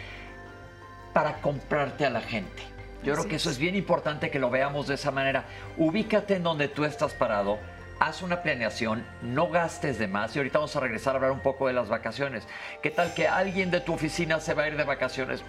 para 1.11 1.41
comprarte 1.41 2.05
a 2.05 2.09
la 2.09 2.21
gente. 2.21 2.63
Yo 3.03 3.13
creo 3.13 3.27
que 3.27 3.35
eso 3.35 3.49
es 3.49 3.57
bien 3.57 3.75
importante 3.75 4.29
que 4.29 4.39
lo 4.39 4.49
veamos 4.49 4.87
de 4.87 4.95
esa 4.95 5.11
manera. 5.11 5.45
Ubícate 5.77 6.35
en 6.35 6.43
donde 6.43 6.67
tú 6.67 6.85
estás 6.85 7.13
parado 7.13 7.57
haz 7.99 8.21
una 8.21 8.41
planeación, 8.41 9.05
no 9.21 9.49
gastes 9.49 9.99
de 9.99 10.07
más. 10.07 10.35
Y 10.35 10.39
ahorita 10.39 10.59
vamos 10.59 10.75
a 10.75 10.79
regresar 10.79 11.13
a 11.13 11.15
hablar 11.17 11.31
un 11.31 11.41
poco 11.41 11.67
de 11.67 11.73
las 11.73 11.89
vacaciones. 11.89 12.47
¿Qué 12.81 12.89
tal 12.91 13.13
que 13.13 13.27
alguien 13.27 13.71
de 13.71 13.81
tu 13.81 13.93
oficina 13.93 14.39
se 14.39 14.53
va 14.53 14.63
a 14.63 14.67
ir 14.69 14.77
de 14.77 14.83
vacaciones 14.83 15.43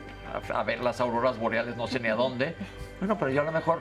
a, 0.52 0.62
ver 0.62 0.80
las 0.80 1.00
auroras 1.00 1.38
boreales, 1.38 1.76
no 1.76 1.86
sé 1.86 2.00
ni 2.00 2.08
a 2.08 2.14
dónde? 2.14 2.54
Bueno, 3.00 3.16
pero 3.18 3.30
yo 3.30 3.40
a 3.40 3.44
lo 3.44 3.52
mejor 3.52 3.80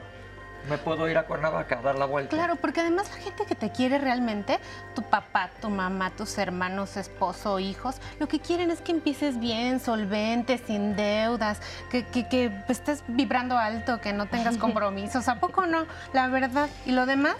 me 0.70 0.78
puedo 0.78 1.10
ir 1.10 1.18
a 1.18 1.24
Cuernavaca 1.24 1.80
a 1.80 1.82
dar 1.82 1.98
la 1.98 2.06
vuelta. 2.06 2.38
Claro, 2.38 2.56
porque 2.56 2.80
además 2.80 3.10
la 3.10 3.22
gente 3.22 3.46
que 3.46 3.54
te 3.54 3.70
quiere 3.70 3.98
realmente, 3.98 4.60
tu 4.96 5.02
papá, 5.02 5.50
tu 5.60 5.70
mamá, 5.70 6.12
tus 6.12 6.38
hermanos, 6.38 6.96
esposo, 6.96 7.60
hijos, 7.60 8.00
lo 8.18 8.30
que 8.30 8.40
quieren 8.40 8.72
es 8.72 8.80
que 8.80 8.94
empieces 8.94 9.38
bien, 9.38 9.82
solvente, 9.82 10.58
sin 10.58 10.96
deudas, 10.96 11.62
que, 11.92 12.06
que, 12.06 12.30
que 12.30 12.50
estés 12.70 13.04
vibrando 13.10 13.58
alto, 13.58 14.00
que 14.00 14.14
no 14.14 14.28
tengas 14.28 14.58
compromisos. 14.58 15.28
¿A 15.28 15.42
poco 15.42 15.66
no? 15.66 15.86
La 16.14 16.30
verdad. 16.30 16.70
¿Y 16.86 16.94
lo 16.94 17.06
demás? 17.06 17.36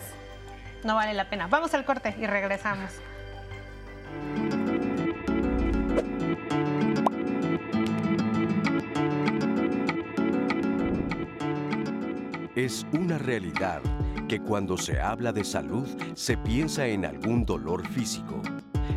No 0.84 0.96
vale 0.96 1.14
la 1.14 1.30
pena. 1.30 1.48
Vamos 1.48 1.74
al 1.74 1.86
corte 1.86 2.16
y 2.20 2.26
regresamos. 2.26 2.92
Es 12.56 12.86
una 12.92 13.18
realidad 13.18 13.82
que 14.28 14.42
cuando 14.42 14.78
se 14.78 15.00
habla 15.00 15.32
de 15.32 15.44
salud 15.44 15.88
se 16.14 16.38
piensa 16.38 16.86
en 16.88 17.06
algún 17.06 17.46
dolor 17.46 17.88
físico. 17.88 18.42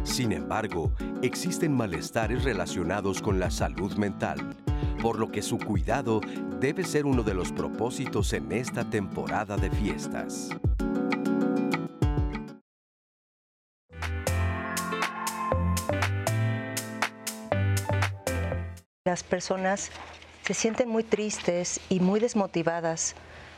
Sin 0.03 0.33
embargo, 0.33 0.93
existen 1.23 1.73
malestares 1.73 2.43
relacionados 2.43 3.23
con 3.23 3.39
la 3.39 3.51
salud 3.51 3.95
mental, 3.95 4.39
por 5.01 5.19
lo 5.19 5.31
que 5.31 5.43
su 5.43 5.59
cuidado 5.59 6.21
debe 6.61 6.83
ser 6.85 7.07
uno 7.07 7.23
de 7.23 7.35
los 7.35 7.53
propósitos 7.53 8.33
en 8.33 8.51
esta 8.53 8.85
temporada 8.85 9.57
de 9.57 9.71
fiestas. 9.71 10.51
Las 19.13 19.23
personas 19.23 19.91
se 20.43 20.55
sienten 20.55 20.89
muy 20.89 21.05
tristes 21.05 21.81
y 21.91 22.01
muy 22.01 22.19
desmotivadas 22.19 23.15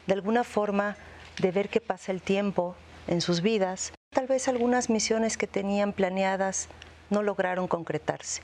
de 0.08 0.14
alguna 0.14 0.42
forma 0.42 0.96
de 1.40 1.52
ver 1.52 1.68
que 1.68 1.80
pasa 1.80 2.10
el 2.10 2.20
tiempo 2.22 2.74
en 3.06 3.20
sus 3.20 3.40
vidas. 3.40 3.92
Tal 4.10 4.26
vez 4.26 4.48
algunas 4.48 4.90
misiones 4.90 5.36
que 5.36 5.46
tenían 5.46 5.92
planeadas 5.92 6.68
no 7.08 7.22
lograron 7.22 7.68
concretarse. 7.68 8.42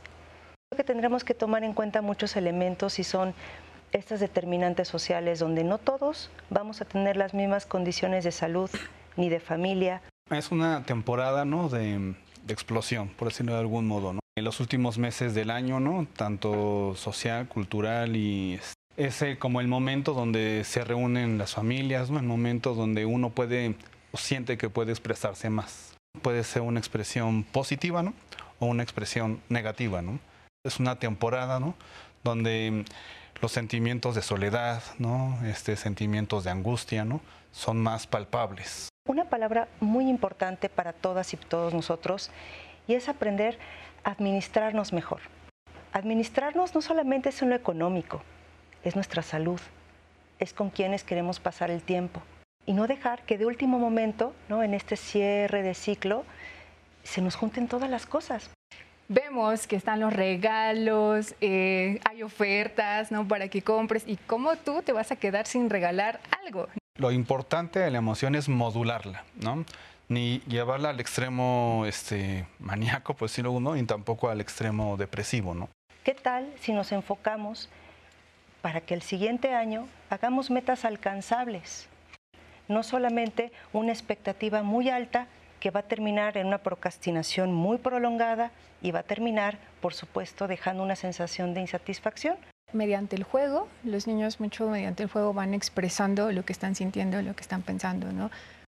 Creo 0.69 0.77
que 0.77 0.85
tendremos 0.85 1.24
que 1.24 1.35
tomar 1.35 1.65
en 1.65 1.74
cuenta 1.74 2.01
muchos 2.01 2.37
elementos 2.37 3.01
y 3.01 3.03
son 3.03 3.35
estas 3.91 4.20
determinantes 4.20 4.87
sociales 4.87 5.41
donde 5.41 5.65
no 5.65 5.78
todos 5.78 6.31
vamos 6.49 6.81
a 6.81 6.85
tener 6.85 7.16
las 7.16 7.35
mismas 7.35 7.66
condiciones 7.66 8.23
de 8.23 8.31
salud 8.31 8.70
ni 9.16 9.28
de 9.31 9.41
familia. 9.41 10.01
Es 10.31 10.53
una 10.53 10.85
temporada 10.85 11.45
¿no? 11.45 11.69
de, 11.69 12.15
explosión, 12.47 13.09
por 13.09 13.31
decirlo 13.31 13.55
de 13.55 13.59
algún 13.59 13.89
modo. 13.89 14.12
¿no? 14.12 14.20
En 14.41 14.45
los 14.45 14.59
últimos 14.59 14.97
meses 14.97 15.35
del 15.35 15.51
año, 15.51 15.81
¿no? 15.81 16.07
Tanto 16.17 16.95
social, 16.97 17.47
cultural 17.47 18.17
y 18.17 18.59
es 18.97 19.23
como 19.39 19.61
el 19.61 19.69
momento 19.69 20.15
donde 20.15 20.65
se 20.65 20.83
reúnen 20.83 21.37
las 21.37 21.53
familias, 21.53 22.09
¿no? 22.09 22.19
El 22.19 22.25
momento 22.25 22.73
donde 22.73 23.05
uno 23.05 23.29
puede 23.29 23.75
o 24.12 24.17
siente 24.17 24.57
que 24.57 24.71
puede 24.71 24.93
expresarse 24.93 25.51
más. 25.51 25.95
Puede 26.23 26.43
ser 26.43 26.62
una 26.62 26.81
expresión 26.81 27.43
positiva, 27.43 28.03
¿no? 28.03 28.15
O 28.61 28.65
una 28.65 28.83
expresión 28.83 29.43
negativa, 29.51 30.01
¿no? 30.01 30.19
Es 30.65 30.81
una 30.81 30.99
temporada, 30.99 31.61
¿no? 31.61 31.75
Donde 32.25 32.87
los 33.43 33.53
sentimientos 33.53 34.15
de 34.15 34.23
soledad, 34.23 34.83
¿no? 34.99 35.39
Este, 35.45 35.77
sentimientos 35.77 36.45
de 36.45 36.51
angustia, 36.51 37.05
¿no? 37.05 37.21
Son 37.53 37.79
más 37.79 38.07
palpables. 38.07 38.89
Una 39.07 39.27
palabra 39.27 39.69
muy 39.81 40.09
importante 40.09 40.71
para 40.71 40.95
todas 40.95 41.35
y 41.35 41.37
todos 41.37 41.75
nosotros 41.75 42.31
y 42.91 42.95
es 42.95 43.09
aprender 43.09 43.59
administrarnos 44.05 44.93
mejor. 44.93 45.20
Administrarnos 45.93 46.74
no 46.74 46.82
solamente 46.82 47.31
es 47.31 47.43
en 47.43 47.51
lo 47.51 47.56
económico, 47.56 48.22
es 48.85 48.94
nuestra 48.94 49.22
salud, 49.22 49.60
es 50.39 50.52
con 50.52 50.70
quienes 50.70 51.05
queremos 51.05 51.40
pasar 51.40 51.70
el 51.70 51.82
tiempo. 51.82 52.22
Y 52.66 52.72
no 52.72 52.86
dejar 52.86 53.22
que 53.22 53.39
de 53.39 53.47
último 53.47 53.78
momento, 53.78 54.35
¿no? 54.48 54.62
en 54.62 54.74
este 54.74 54.97
cierre 54.97 55.62
de 55.62 55.74
ciclo, 55.74 56.24
se 57.02 57.20
nos 57.22 57.35
junten 57.35 57.68
todas 57.68 57.90
las 57.90 58.06
cosas. 58.06 58.51
Vemos 59.09 59.66
que 59.66 59.74
están 59.74 59.98
los 59.98 60.12
regalos, 60.12 61.35
eh, 61.40 61.98
hay 62.09 62.22
ofertas 62.22 63.10
¿no? 63.10 63.27
para 63.27 63.48
que 63.48 63.62
compres 63.62 64.05
y 64.06 64.16
cómo 64.16 64.55
tú 64.56 64.82
te 64.82 64.93
vas 64.93 65.10
a 65.10 65.16
quedar 65.16 65.47
sin 65.47 65.68
regalar 65.68 66.20
algo. 66.44 66.68
Lo 66.97 67.10
importante 67.10 67.81
de 67.81 67.90
la 67.90 67.98
emoción 67.98 68.35
es 68.35 68.48
modularla, 68.48 69.24
¿no? 69.43 69.64
Ni 70.11 70.41
llevarla 70.49 70.91
al 70.91 70.99
extremo 70.99 71.85
este, 71.87 72.45
maníaco, 72.59 73.15
pues 73.15 73.31
decirlo 73.31 73.53
uno, 73.53 73.77
ni 73.77 73.85
tampoco 73.85 74.28
al 74.28 74.41
extremo 74.41 74.97
depresivo, 74.97 75.55
¿no? 75.55 75.69
¿Qué 76.03 76.15
tal 76.15 76.53
si 76.61 76.73
nos 76.73 76.91
enfocamos 76.91 77.70
para 78.61 78.81
que 78.81 78.93
el 78.95 79.03
siguiente 79.03 79.55
año 79.55 79.87
hagamos 80.11 80.51
metas 80.51 80.85
alcanzables? 80.85 81.89
No 82.66 82.82
solamente 82.82 83.53
una 83.73 83.93
expectativa 83.93 84.65
muy 84.65 84.91
alta 84.91 85.28
que 85.61 85.70
va 85.70 85.81
a 85.81 85.85
terminar 85.85 86.37
en 86.37 86.49
una 86.49 86.59
procrastinación 86.59 87.55
muy 87.55 87.78
prolongada 87.78 88.51
y 88.82 88.91
va 88.91 89.01
a 89.01 89.05
terminar, 89.05 89.59
por 89.81 89.95
supuesto, 89.95 90.49
dejando 90.49 90.82
una 90.82 90.97
sensación 90.97 91.55
de 91.55 91.61
insatisfacción. 91.61 92.37
Mediante 92.73 93.15
el 93.15 93.23
juego, 93.23 93.69
los 93.85 94.09
niños 94.09 94.41
mucho 94.41 94.69
mediante 94.69 95.05
el 95.05 95.09
juego 95.09 95.32
van 95.32 95.55
expresando 95.55 96.32
lo 96.32 96.45
que 96.45 96.53
están 96.53 96.74
sintiendo, 96.74 97.23
lo 97.23 97.37
que 97.37 97.43
están 97.43 97.62
pensando, 97.62 98.11
¿no? 98.12 98.31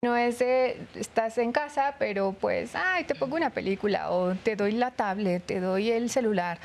No 0.03 0.18
es 0.18 0.40
de, 0.40 0.88
estás 0.95 1.38
en 1.38 1.52
casa, 1.52 1.94
pero 1.99 2.34
pues, 2.34 2.73
ay, 2.73 3.03
te 3.03 3.14
pongo 3.14 3.36
una 3.36 3.52
película 3.52 4.10
o 4.10 4.34
te 4.34 4.56
doy 4.56 4.72
la 4.72 4.90
tablet, 4.90 5.45
te 5.45 5.60
doy 5.60 5.91
el 5.91 6.10
celular. 6.10 6.57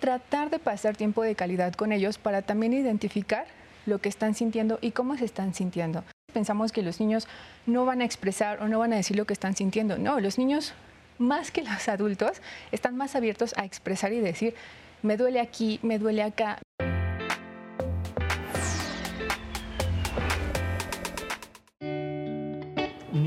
Tratar 0.00 0.50
de 0.50 0.58
pasar 0.58 0.96
tiempo 0.96 1.22
de 1.22 1.36
calidad 1.36 1.74
con 1.74 1.92
ellos 1.92 2.18
para 2.18 2.42
también 2.42 2.72
identificar 2.72 3.46
lo 3.86 4.00
que 4.00 4.08
están 4.08 4.34
sintiendo 4.34 4.80
y 4.80 4.90
cómo 4.90 5.16
se 5.16 5.24
están 5.24 5.54
sintiendo. 5.54 6.02
Pensamos 6.32 6.72
que 6.72 6.82
los 6.82 6.98
niños 6.98 7.28
no 7.66 7.84
van 7.84 8.00
a 8.00 8.04
expresar 8.04 8.60
o 8.60 8.66
no 8.66 8.80
van 8.80 8.92
a 8.92 8.96
decir 8.96 9.16
lo 9.16 9.26
que 9.26 9.34
están 9.34 9.54
sintiendo. 9.54 9.96
No, 9.96 10.18
los 10.18 10.36
niños, 10.36 10.74
más 11.18 11.52
que 11.52 11.62
los 11.62 11.88
adultos, 11.88 12.42
están 12.72 12.96
más 12.96 13.14
abiertos 13.14 13.54
a 13.56 13.64
expresar 13.64 14.12
y 14.12 14.18
decir, 14.18 14.56
me 15.02 15.16
duele 15.16 15.38
aquí, 15.38 15.78
me 15.84 16.00
duele 16.00 16.24
acá. 16.24 16.58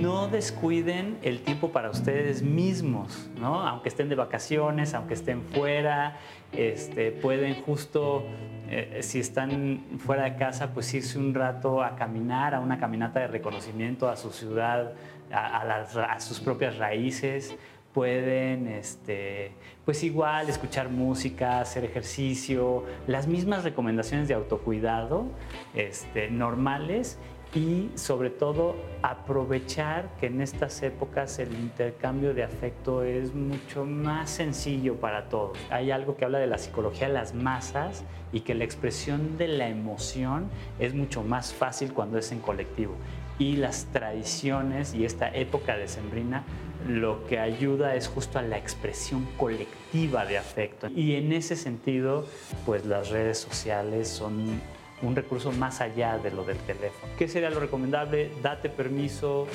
No 0.01 0.27
descuiden 0.27 1.17
el 1.21 1.41
tiempo 1.41 1.71
para 1.71 1.89
ustedes 1.89 2.41
mismos, 2.41 3.29
¿no? 3.39 3.67
Aunque 3.67 3.89
estén 3.89 4.09
de 4.09 4.15
vacaciones, 4.15 4.93
aunque 4.93 5.13
estén 5.13 5.41
fuera, 5.41 6.17
este, 6.51 7.11
pueden 7.11 7.61
justo, 7.63 8.23
eh, 8.69 8.99
si 9.01 9.19
están 9.19 9.83
fuera 9.99 10.23
de 10.23 10.35
casa, 10.35 10.73
pues 10.73 10.93
irse 10.93 11.17
un 11.17 11.33
rato 11.33 11.83
a 11.83 11.95
caminar, 11.95 12.55
a 12.55 12.59
una 12.59 12.77
caminata 12.77 13.19
de 13.19 13.27
reconocimiento 13.27 14.09
a 14.09 14.15
su 14.15 14.31
ciudad, 14.31 14.93
a, 15.31 16.19
sus 16.19 16.39
propias 16.39 16.77
raíces. 16.77 17.55
Pueden, 17.93 18.67
este, 18.67 19.53
pues 19.85 20.03
igual, 20.03 20.49
escuchar 20.49 20.89
música, 20.89 21.61
hacer 21.61 21.85
ejercicio, 21.85 22.83
las 23.07 23.25
mismas 23.25 23.63
recomendaciones 23.63 24.27
de 24.27 24.33
autocuidado 24.33 25.27
este, 25.73 26.29
normales 26.29 27.17
y 27.55 27.89
sobre 27.95 28.29
todo 28.29 28.75
aprovechar 29.01 30.09
que 30.19 30.27
en 30.27 30.41
estas 30.41 30.83
épocas 30.83 31.39
el 31.39 31.53
intercambio 31.53 32.33
de 32.33 32.43
afecto 32.43 33.01
es 33.01 33.33
mucho 33.33 33.85
más 33.85 34.29
sencillo 34.29 34.95
para 34.95 35.29
todos. 35.29 35.57
Hay 35.69 35.89
algo 35.89 36.17
que 36.17 36.25
habla 36.25 36.39
de 36.39 36.47
la 36.47 36.57
psicología 36.57 37.07
de 37.07 37.13
las 37.13 37.33
masas 37.33 38.03
y 38.33 38.41
que 38.41 38.55
la 38.55 38.65
expresión 38.65 39.37
de 39.37 39.47
la 39.47 39.69
emoción 39.69 40.49
es 40.79 40.93
mucho 40.93 41.23
más 41.23 41.53
fácil 41.53 41.93
cuando 41.93 42.17
es 42.17 42.33
en 42.33 42.39
colectivo. 42.39 42.95
Y 43.39 43.55
las 43.55 43.85
tradiciones 43.85 44.93
y 44.93 45.05
esta 45.05 45.33
época 45.33 45.77
decembrina 45.77 46.43
lo 46.87 47.25
que 47.25 47.39
ayuda 47.39 47.95
es 47.95 48.07
justo 48.07 48.37
a 48.37 48.41
la 48.41 48.57
expresión 48.57 49.25
colectiva 49.37 50.25
de 50.25 50.37
afecto. 50.37 50.87
Y 50.89 51.15
en 51.15 51.31
ese 51.31 51.55
sentido, 51.55 52.25
pues 52.65 52.85
las 52.85 53.09
redes 53.09 53.37
sociales 53.39 54.09
son 54.09 54.61
un 55.05 55.15
recurso 55.15 55.51
más 55.51 55.81
allá 55.81 56.17
de 56.17 56.31
lo 56.31 56.43
del 56.43 56.57
teléfono. 56.57 57.13
¿Qué 57.17 57.27
sería 57.27 57.49
lo 57.49 57.59
recomendable? 57.59 58.31
Date 58.41 58.69
permiso, 58.69 59.47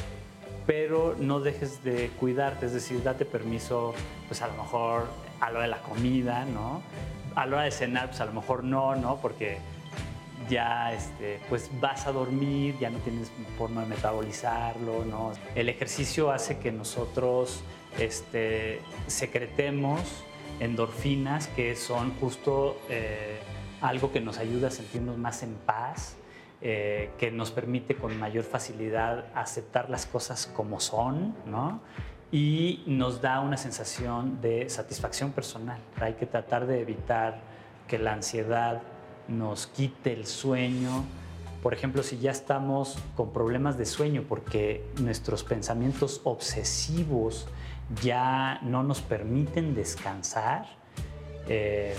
pero 0.67 1.17
no 1.19 1.41
dejes 1.41 1.83
de 1.83 2.11
cuidarte, 2.21 2.67
es 2.67 2.73
decir, 2.73 3.03
date 3.03 3.25
permiso, 3.25 3.93
pues 4.29 4.41
a 4.43 4.47
lo 4.47 4.55
mejor 4.55 5.09
a 5.41 5.51
lo 5.51 5.61
de 5.61 5.69
la 5.69 5.79
comida, 5.79 6.45
¿no? 6.45 6.83
A 7.35 7.47
la 7.47 7.57
hora 7.57 7.65
de 7.65 7.71
cenar, 7.71 8.09
pues 8.09 8.21
a 8.21 8.27
lo 8.27 8.33
mejor 8.33 8.65
no, 8.65 8.95
¿no? 8.95 9.17
Porque 9.17 9.59
ya 10.49 10.93
este, 10.93 11.41
pues 11.49 11.71
vas 11.81 12.07
a 12.07 12.13
dormir, 12.13 12.77
ya 12.81 12.91
no 12.91 12.99
tienes 12.99 13.31
forma 13.59 13.83
de 13.83 13.89
metabolizarlo, 13.89 15.05
¿no? 15.05 15.33
El 15.55 15.69
ejercicio 15.69 16.31
hace 16.31 16.59
que 16.59 16.73
nosotros 16.73 17.63
este, 17.99 18.81
secretemos 19.07 20.01
endorfinas 20.61 21.49
que 21.49 21.75
son 21.77 22.13
justo... 22.21 22.79
Eh, 22.89 23.39
algo 23.81 24.13
que 24.13 24.21
nos 24.21 24.39
ayuda 24.39 24.69
a 24.69 24.71
sentirnos 24.71 25.17
más 25.17 25.43
en 25.43 25.55
paz, 25.55 26.17
eh, 26.63 27.11
que 27.19 27.31
nos 27.31 27.51
permite 27.51 27.97
con 27.97 28.19
mayor 28.19 28.45
facilidad 28.45 29.27
aceptar 29.35 29.89
las 29.89 30.07
cosas 30.07 30.47
como 30.47 30.79
son, 30.79 31.35
¿no? 31.47 31.81
Y 32.31 32.83
nos 32.87 33.21
da 33.21 33.41
una 33.41 33.57
sensación 33.57 34.41
de 34.41 34.69
satisfacción 34.69 35.33
personal. 35.33 35.81
Hay 35.99 36.15
que 36.15 36.27
tratar 36.27 36.67
de 36.67 36.81
evitar 36.81 37.41
que 37.89 37.99
la 37.99 38.13
ansiedad 38.13 38.83
nos 39.27 39.67
quite 39.67 40.13
el 40.13 40.27
sueño. 40.27 41.05
Por 41.63 41.75
ejemplo, 41.75 42.03
si 42.03 42.19
ya 42.19 42.31
estamos 42.31 42.99
con 43.17 43.33
problemas 43.33 43.79
de 43.79 43.87
sueño 43.87 44.25
porque 44.29 44.85
nuestros 45.01 45.45
pensamientos 45.45 46.21
obsesivos 46.25 47.49
ya 48.03 48.61
no 48.63 48.83
nos 48.83 49.01
permiten 49.01 49.75
descansar, 49.75 50.67
eh, 51.49 51.97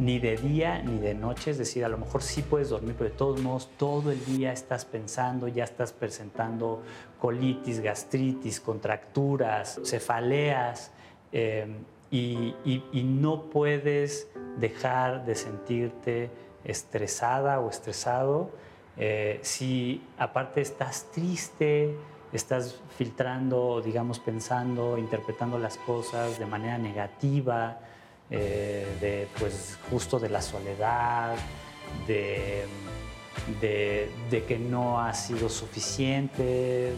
ni 0.00 0.18
de 0.18 0.36
día 0.38 0.82
ni 0.82 0.98
de 0.98 1.14
noche, 1.14 1.50
es 1.50 1.58
decir, 1.58 1.84
a 1.84 1.88
lo 1.88 1.98
mejor 1.98 2.22
sí 2.22 2.42
puedes 2.42 2.70
dormir, 2.70 2.94
pero 2.96 3.10
de 3.10 3.16
todos 3.16 3.40
modos 3.40 3.68
todo 3.76 4.10
el 4.10 4.24
día 4.24 4.50
estás 4.52 4.86
pensando, 4.86 5.46
ya 5.46 5.64
estás 5.64 5.92
presentando 5.92 6.82
colitis, 7.20 7.80
gastritis, 7.80 8.60
contracturas, 8.60 9.78
cefaleas, 9.84 10.90
eh, 11.32 11.66
y, 12.10 12.56
no 13.04 13.50
puedes 13.50 14.28
dejar 14.58 15.24
de 15.24 15.34
sentirte 15.36 16.30
estresada 16.64 17.60
o 17.60 17.70
estresado 17.70 18.50
eh, 18.96 19.38
si 19.42 20.02
aparte 20.18 20.60
estás 20.60 21.10
triste, 21.12 21.94
estás 22.32 22.80
filtrando, 22.96 23.80
digamos, 23.80 24.18
pensando, 24.18 24.98
interpretando 24.98 25.58
las 25.58 25.76
cosas 25.76 26.38
de 26.38 26.46
manera 26.46 26.78
negativa, 26.78 27.78
eh, 28.30 28.86
de 29.00 29.28
pues 29.38 29.78
justo 29.90 30.18
de 30.18 30.28
la 30.28 30.42
soledad, 30.42 31.36
de, 32.06 32.64
de, 33.60 34.44
que 34.44 34.58
no 34.58 35.00
ha 35.00 35.12
sido 35.14 35.48
suficiente 35.48 36.92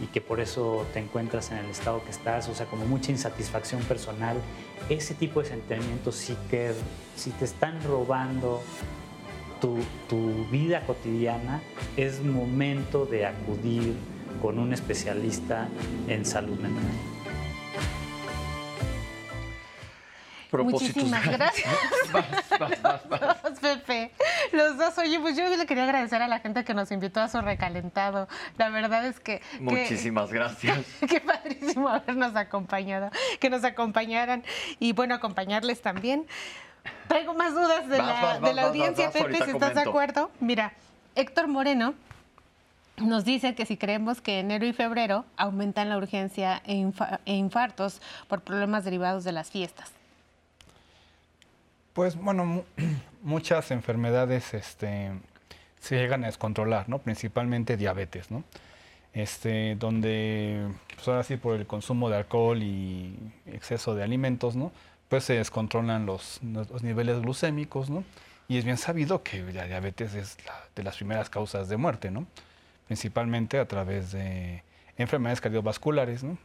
y 0.00 0.06
que 0.06 0.20
por 0.20 0.40
eso 0.40 0.86
te 0.92 1.00
encuentras 1.00 1.50
en 1.50 1.58
el 1.58 1.66
estado 1.66 2.02
que 2.04 2.10
estás, 2.10 2.48
o 2.48 2.54
sea, 2.54 2.66
como 2.66 2.86
mucha 2.86 3.12
insatisfacción 3.12 3.82
personal, 3.82 4.36
ese 4.88 5.14
tipo 5.14 5.40
de 5.42 5.48
sentimientos 5.48 6.16
sí 6.16 6.36
que 6.50 6.72
si 7.16 7.30
te 7.30 7.44
están 7.44 7.82
robando 7.84 8.60
tu, 9.60 9.78
tu 10.08 10.46
vida 10.50 10.84
cotidiana, 10.86 11.62
es 11.96 12.22
momento 12.22 13.06
de 13.06 13.26
acudir 13.26 13.94
con 14.42 14.58
un 14.58 14.72
especialista 14.72 15.68
en 16.08 16.24
salud 16.24 16.58
mental. 16.58 17.13
Muchísimas 20.62 21.26
gracias. 21.30 21.74
Los 22.60 22.82
dos, 22.82 23.58
Pepe. 23.60 24.12
Los 24.52 24.76
dos. 24.78 24.96
Oye, 24.98 25.18
pues 25.18 25.36
yo 25.36 25.48
le 25.48 25.66
quería 25.66 25.84
agradecer 25.84 26.22
a 26.22 26.28
la 26.28 26.38
gente 26.38 26.64
que 26.64 26.74
nos 26.74 26.90
invitó 26.92 27.20
a 27.20 27.28
su 27.28 27.40
recalentado. 27.40 28.28
La 28.56 28.68
verdad 28.68 29.06
es 29.06 29.20
que... 29.20 29.42
Muchísimas 29.60 30.32
gracias. 30.32 30.78
Qué 31.08 31.20
padrísimo 31.20 31.88
habernos 31.88 32.36
acompañado, 32.36 33.10
que 33.40 33.50
nos 33.50 33.64
acompañaran 33.64 34.44
y 34.78 34.92
bueno, 34.92 35.14
acompañarles 35.14 35.82
también. 35.82 36.26
Traigo 37.08 37.34
más 37.34 37.54
dudas 37.54 37.88
de 37.88 37.98
la, 37.98 38.64
audiencia, 38.64 39.10
Pepe, 39.10 39.42
si 39.44 39.50
estás 39.50 39.74
de 39.74 39.80
acuerdo. 39.80 40.30
Mira, 40.40 40.74
Héctor 41.14 41.48
Moreno 41.48 41.94
nos 42.98 43.24
dice 43.24 43.54
que 43.54 43.66
si 43.66 43.76
creemos 43.76 44.20
que 44.20 44.40
enero 44.40 44.66
y 44.66 44.72
febrero 44.72 45.24
aumentan 45.36 45.88
la 45.88 45.96
urgencia 45.96 46.62
e, 46.66 46.86
e 47.24 47.34
infartos 47.34 48.00
por 48.28 48.42
problemas 48.42 48.84
derivados 48.84 49.24
de 49.24 49.32
las 49.32 49.50
fiestas. 49.50 49.92
Pues 51.94 52.16
bueno, 52.16 52.64
muchas 53.22 53.70
enfermedades 53.70 54.52
este, 54.52 55.12
se 55.78 55.96
llegan 55.96 56.24
a 56.24 56.26
descontrolar, 56.26 56.88
¿no? 56.88 56.98
Principalmente 56.98 57.76
diabetes, 57.76 58.32
¿no? 58.32 58.42
Este, 59.12 59.76
donde, 59.76 60.66
pues 60.96 61.06
ahora 61.06 61.22
sí, 61.22 61.36
por 61.36 61.54
el 61.54 61.68
consumo 61.68 62.10
de 62.10 62.16
alcohol 62.16 62.60
y 62.64 63.16
exceso 63.46 63.94
de 63.94 64.02
alimentos, 64.02 64.56
¿no? 64.56 64.72
Pues 65.08 65.22
se 65.22 65.34
descontrolan 65.34 66.04
los, 66.04 66.40
los 66.42 66.82
niveles 66.82 67.20
glucémicos, 67.20 67.90
¿no? 67.90 68.02
Y 68.48 68.58
es 68.58 68.64
bien 68.64 68.76
sabido 68.76 69.22
que 69.22 69.44
la 69.52 69.66
diabetes 69.66 70.14
es 70.14 70.36
de 70.74 70.82
las 70.82 70.96
primeras 70.96 71.30
causas 71.30 71.68
de 71.68 71.76
muerte, 71.76 72.10
¿no? 72.10 72.26
Principalmente 72.88 73.60
a 73.60 73.68
través 73.68 74.10
de 74.10 74.64
enfermedades 74.98 75.40
cardiovasculares, 75.40 76.24
¿no? 76.24 76.38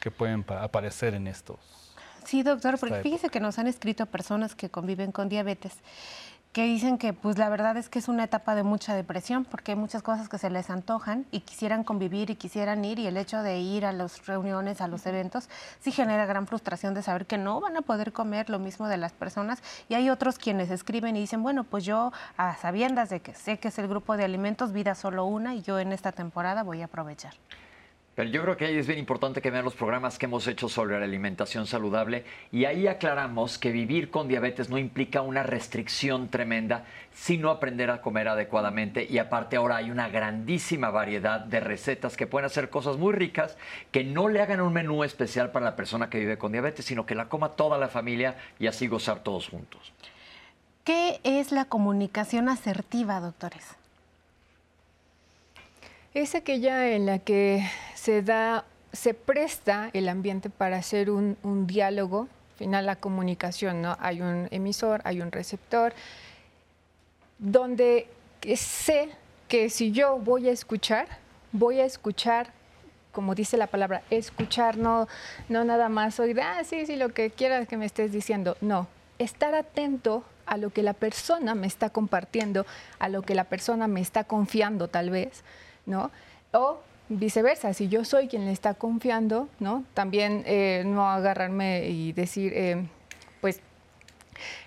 Que 0.00 0.10
pueden 0.10 0.46
aparecer 0.48 1.12
en 1.12 1.26
estos 1.26 1.83
Sí, 2.24 2.42
doctor, 2.42 2.78
porque 2.78 3.00
fíjese 3.02 3.28
que 3.28 3.40
nos 3.40 3.58
han 3.58 3.66
escrito 3.66 4.06
personas 4.06 4.54
que 4.54 4.70
conviven 4.70 5.12
con 5.12 5.28
diabetes 5.28 5.74
que 6.54 6.66
dicen 6.66 6.98
que 6.98 7.12
pues 7.12 7.36
la 7.36 7.48
verdad 7.48 7.76
es 7.76 7.88
que 7.88 7.98
es 7.98 8.06
una 8.06 8.22
etapa 8.22 8.54
de 8.54 8.62
mucha 8.62 8.94
depresión 8.94 9.44
porque 9.44 9.72
hay 9.72 9.76
muchas 9.76 10.04
cosas 10.04 10.28
que 10.28 10.38
se 10.38 10.50
les 10.50 10.70
antojan 10.70 11.26
y 11.32 11.40
quisieran 11.40 11.82
convivir 11.82 12.30
y 12.30 12.36
quisieran 12.36 12.84
ir 12.84 13.00
y 13.00 13.08
el 13.08 13.16
hecho 13.16 13.42
de 13.42 13.58
ir 13.58 13.84
a 13.84 13.92
las 13.92 14.24
reuniones, 14.26 14.80
a 14.80 14.86
los 14.86 15.04
eventos, 15.04 15.48
sí 15.80 15.90
genera 15.90 16.26
gran 16.26 16.46
frustración 16.46 16.94
de 16.94 17.02
saber 17.02 17.26
que 17.26 17.38
no 17.38 17.60
van 17.60 17.76
a 17.76 17.82
poder 17.82 18.12
comer 18.12 18.50
lo 18.50 18.60
mismo 18.60 18.86
de 18.86 18.98
las 18.98 19.12
personas. 19.12 19.64
Y 19.88 19.94
hay 19.94 20.10
otros 20.10 20.38
quienes 20.38 20.70
escriben 20.70 21.16
y 21.16 21.20
dicen, 21.22 21.42
bueno, 21.42 21.64
pues 21.64 21.84
yo 21.84 22.12
a 22.36 22.54
sabiendas 22.54 23.10
de 23.10 23.18
que 23.18 23.34
sé 23.34 23.58
que 23.58 23.66
es 23.66 23.78
el 23.80 23.88
grupo 23.88 24.16
de 24.16 24.22
alimentos, 24.22 24.72
vida 24.72 24.94
solo 24.94 25.24
una 25.24 25.56
y 25.56 25.62
yo 25.62 25.80
en 25.80 25.92
esta 25.92 26.12
temporada 26.12 26.62
voy 26.62 26.82
a 26.82 26.84
aprovechar. 26.84 27.34
Pero 28.14 28.30
yo 28.30 28.42
creo 28.42 28.56
que 28.56 28.66
ahí 28.66 28.76
es 28.76 28.86
bien 28.86 29.00
importante 29.00 29.42
que 29.42 29.50
vean 29.50 29.64
los 29.64 29.74
programas 29.74 30.18
que 30.18 30.26
hemos 30.26 30.46
hecho 30.46 30.68
sobre 30.68 30.98
la 30.98 31.04
alimentación 31.04 31.66
saludable 31.66 32.24
y 32.52 32.64
ahí 32.64 32.86
aclaramos 32.86 33.58
que 33.58 33.72
vivir 33.72 34.10
con 34.10 34.28
diabetes 34.28 34.70
no 34.70 34.78
implica 34.78 35.20
una 35.20 35.42
restricción 35.42 36.28
tremenda, 36.28 36.84
sino 37.12 37.50
aprender 37.50 37.90
a 37.90 38.00
comer 38.00 38.28
adecuadamente 38.28 39.04
y 39.08 39.18
aparte 39.18 39.56
ahora 39.56 39.76
hay 39.76 39.90
una 39.90 40.08
grandísima 40.08 40.90
variedad 40.90 41.40
de 41.40 41.58
recetas 41.58 42.16
que 42.16 42.28
pueden 42.28 42.46
hacer 42.46 42.70
cosas 42.70 42.98
muy 42.98 43.12
ricas 43.12 43.56
que 43.90 44.04
no 44.04 44.28
le 44.28 44.40
hagan 44.40 44.60
un 44.60 44.72
menú 44.72 45.02
especial 45.02 45.50
para 45.50 45.64
la 45.64 45.76
persona 45.76 46.08
que 46.08 46.20
vive 46.20 46.38
con 46.38 46.52
diabetes, 46.52 46.84
sino 46.84 47.06
que 47.06 47.16
la 47.16 47.28
coma 47.28 47.50
toda 47.50 47.78
la 47.78 47.88
familia 47.88 48.36
y 48.60 48.68
así 48.68 48.86
gozar 48.86 49.24
todos 49.24 49.48
juntos. 49.48 49.92
¿Qué 50.84 51.18
es 51.24 51.50
la 51.50 51.64
comunicación 51.64 52.48
asertiva, 52.48 53.18
doctores? 53.18 53.64
Es 56.14 56.36
aquella 56.36 56.90
en 56.90 57.06
la 57.06 57.18
que 57.18 57.68
se 57.96 58.22
da, 58.22 58.64
se 58.92 59.14
presta 59.14 59.90
el 59.94 60.08
ambiente 60.08 60.48
para 60.48 60.76
hacer 60.76 61.10
un, 61.10 61.66
diálogo, 61.66 62.28
al 62.52 62.56
final 62.56 62.86
la 62.86 62.94
comunicación, 62.94 63.82
¿no? 63.82 63.96
Hay 63.98 64.20
un 64.20 64.46
emisor, 64.52 65.00
hay 65.02 65.20
un 65.20 65.32
receptor, 65.32 65.92
donde 67.40 68.06
sé 68.54 69.08
que 69.48 69.68
si 69.70 69.90
yo 69.90 70.20
voy 70.20 70.48
a 70.48 70.52
escuchar, 70.52 71.08
voy 71.50 71.80
a 71.80 71.84
escuchar, 71.84 72.52
como 73.10 73.34
dice 73.34 73.56
la 73.56 73.66
palabra, 73.66 74.02
escuchar, 74.10 74.76
no, 74.76 75.08
no 75.48 75.64
nada 75.64 75.88
más 75.88 76.20
oír, 76.20 76.40
ah, 76.40 76.62
sí, 76.62 76.86
sí, 76.86 76.94
lo 76.94 77.08
que 77.08 77.30
quieras 77.30 77.66
que 77.66 77.76
me 77.76 77.86
estés 77.86 78.12
diciendo, 78.12 78.56
no, 78.60 78.86
estar 79.18 79.52
atento 79.56 80.22
a 80.46 80.58
lo 80.58 80.70
que 80.70 80.84
la 80.84 80.92
persona 80.92 81.56
me 81.56 81.66
está 81.66 81.90
compartiendo, 81.90 82.66
a 83.00 83.08
lo 83.08 83.22
que 83.22 83.34
la 83.34 83.44
persona 83.44 83.88
me 83.88 84.00
está 84.00 84.22
confiando 84.22 84.86
tal 84.86 85.10
vez, 85.10 85.42
¿no? 85.86 86.10
O 86.52 86.78
viceversa, 87.08 87.74
si 87.74 87.88
yo 87.88 88.04
soy 88.04 88.28
quien 88.28 88.46
le 88.46 88.52
está 88.52 88.74
confiando, 88.74 89.48
¿no? 89.60 89.84
También 89.94 90.42
eh, 90.46 90.82
no 90.86 91.08
agarrarme 91.08 91.88
y 91.88 92.12
decir, 92.12 92.52
eh, 92.54 92.86
pues, 93.40 93.60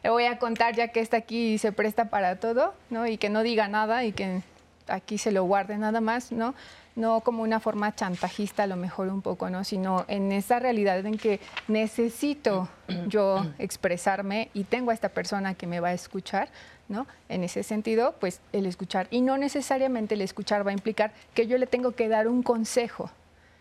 le 0.04 0.10
voy 0.10 0.26
a 0.26 0.38
contar 0.38 0.76
ya 0.76 0.90
que 0.90 1.00
está 1.00 1.18
aquí 1.18 1.54
y 1.54 1.58
se 1.58 1.72
presta 1.72 2.06
para 2.06 2.40
todo, 2.40 2.74
¿no? 2.90 3.08
Y 3.08 3.18
que 3.18 3.30
no 3.30 3.44
diga 3.44 3.68
nada 3.68 4.06
y 4.06 4.12
que 4.12 4.42
aquí 4.88 5.18
se 5.18 5.32
lo 5.32 5.44
guarde 5.44 5.78
nada 5.78 6.02
más, 6.02 6.32
¿no? 6.32 6.54
No 6.98 7.22
como 7.22 7.44
una 7.44 7.62
forma 7.62 7.96
chantajista 7.96 8.64
a 8.64 8.68
lo 8.68 8.76
mejor 8.76 9.08
un 9.08 9.22
poco, 9.22 9.50
¿no? 9.50 9.64
Sino 9.64 10.04
en 10.10 10.34
esa 10.34 10.60
realidad 10.60 11.06
en 11.06 11.18
que 11.18 11.40
necesito 11.70 12.68
yo 13.08 13.46
expresarme 13.60 14.50
y 14.54 14.66
tengo 14.66 14.92
a 14.92 14.94
esta 14.94 15.10
persona 15.10 15.54
que 15.54 15.68
me 15.68 15.80
va 15.80 15.90
a 15.90 15.94
escuchar, 15.94 16.50
¿no? 16.90 17.08
En 17.30 17.44
ese 17.44 17.64
sentido, 17.64 18.16
pues 18.20 18.42
el 18.52 18.66
escuchar. 18.66 19.08
Y 19.12 19.22
no 19.22 19.38
necesariamente 19.38 20.16
el 20.16 20.22
escuchar 20.22 20.66
va 20.66 20.72
a 20.72 20.74
implicar 20.74 21.14
que 21.34 21.48
yo 21.48 21.58
le 21.58 21.68
tengo 21.68 21.92
que 21.92 22.10
dar 22.10 22.28
un 22.28 22.44
consejo 22.44 23.12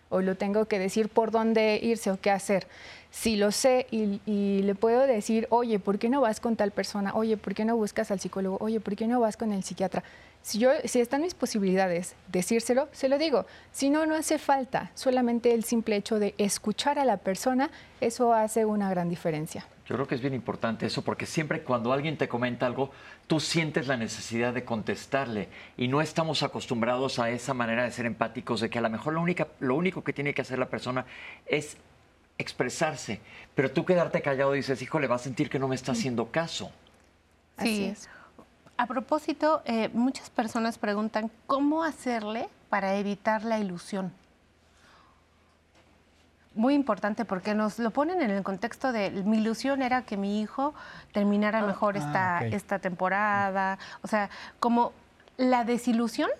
o 0.08 0.20
lo 0.20 0.36
tengo 0.36 0.66
que 0.66 0.78
decir 0.78 1.08
por 1.08 1.30
dónde 1.30 1.78
irse 1.82 2.10
o 2.10 2.18
qué 2.20 2.30
hacer. 2.30 2.66
Si 3.10 3.36
lo 3.36 3.52
sé 3.52 3.86
y, 3.90 4.20
y, 4.26 4.62
le 4.62 4.74
puedo 4.74 5.06
decir, 5.06 5.46
oye, 5.50 5.78
¿por 5.78 5.98
qué 5.98 6.08
no 6.08 6.20
vas 6.20 6.40
con 6.40 6.56
tal 6.56 6.70
persona? 6.70 7.14
Oye, 7.14 7.36
¿por 7.36 7.54
qué 7.54 7.64
no 7.64 7.76
buscas 7.76 8.10
al 8.10 8.20
psicólogo? 8.20 8.58
Oye, 8.60 8.80
¿por 8.80 8.94
qué 8.96 9.06
no 9.06 9.20
vas 9.20 9.36
con 9.36 9.52
el 9.52 9.62
psiquiatra? 9.62 10.04
Si, 10.46 10.60
yo, 10.60 10.70
si 10.84 11.00
están 11.00 11.22
mis 11.22 11.34
posibilidades 11.34 12.14
decírselo, 12.28 12.88
se 12.92 13.08
lo 13.08 13.18
digo. 13.18 13.46
Si 13.72 13.90
no, 13.90 14.06
no 14.06 14.14
hace 14.14 14.38
falta. 14.38 14.92
Solamente 14.94 15.52
el 15.52 15.64
simple 15.64 15.96
hecho 15.96 16.20
de 16.20 16.36
escuchar 16.38 17.00
a 17.00 17.04
la 17.04 17.16
persona, 17.16 17.68
eso 18.00 18.32
hace 18.32 18.64
una 18.64 18.88
gran 18.88 19.08
diferencia. 19.08 19.66
Yo 19.86 19.96
creo 19.96 20.06
que 20.06 20.14
es 20.14 20.20
bien 20.20 20.34
importante 20.34 20.86
eso 20.86 21.02
porque 21.02 21.26
siempre 21.26 21.62
cuando 21.62 21.92
alguien 21.92 22.16
te 22.16 22.28
comenta 22.28 22.64
algo, 22.64 22.92
tú 23.26 23.40
sientes 23.40 23.88
la 23.88 23.96
necesidad 23.96 24.54
de 24.54 24.64
contestarle 24.64 25.48
y 25.76 25.88
no 25.88 26.00
estamos 26.00 26.44
acostumbrados 26.44 27.18
a 27.18 27.28
esa 27.30 27.52
manera 27.52 27.82
de 27.82 27.90
ser 27.90 28.06
empáticos, 28.06 28.60
de 28.60 28.70
que 28.70 28.78
a 28.78 28.82
lo 28.82 28.90
mejor 28.90 29.14
lo, 29.14 29.22
única, 29.22 29.48
lo 29.58 29.74
único 29.74 30.04
que 30.04 30.12
tiene 30.12 30.32
que 30.32 30.42
hacer 30.42 30.60
la 30.60 30.68
persona 30.68 31.06
es 31.46 31.76
expresarse, 32.38 33.18
pero 33.56 33.72
tú 33.72 33.84
quedarte 33.84 34.22
callado 34.22 34.54
y 34.54 34.58
dices, 34.58 34.80
hijo, 34.80 35.00
le 35.00 35.08
va 35.08 35.16
a 35.16 35.18
sentir 35.18 35.50
que 35.50 35.58
no 35.58 35.66
me 35.66 35.74
está 35.74 35.90
haciendo 35.90 36.30
caso. 36.30 36.70
Sí. 37.58 37.86
es. 37.86 38.08
A 38.76 38.86
propósito, 38.86 39.62
eh, 39.64 39.88
muchas 39.92 40.30
personas 40.30 40.78
preguntan 40.78 41.30
cómo 41.46 41.82
hacerle 41.82 42.48
para 42.68 42.96
evitar 42.96 43.44
la 43.44 43.58
ilusión 43.58 44.12
muy 46.56 46.74
importante 46.74 47.24
porque 47.24 47.54
nos 47.54 47.78
lo 47.78 47.90
ponen 47.90 48.22
en 48.22 48.30
el 48.30 48.42
contexto 48.42 48.90
de 48.90 49.10
mi 49.10 49.38
ilusión 49.38 49.82
era 49.82 50.02
que 50.02 50.16
mi 50.16 50.40
hijo 50.40 50.74
terminara 51.12 51.60
ah, 51.60 51.66
mejor 51.66 51.96
esta, 51.96 52.38
ah, 52.38 52.46
esta 52.46 52.78
temporada. 52.78 53.78
O 54.02 54.08
sea, 54.08 54.30
como 54.58 54.92
la 55.36 55.64
desilusión, 55.64 56.30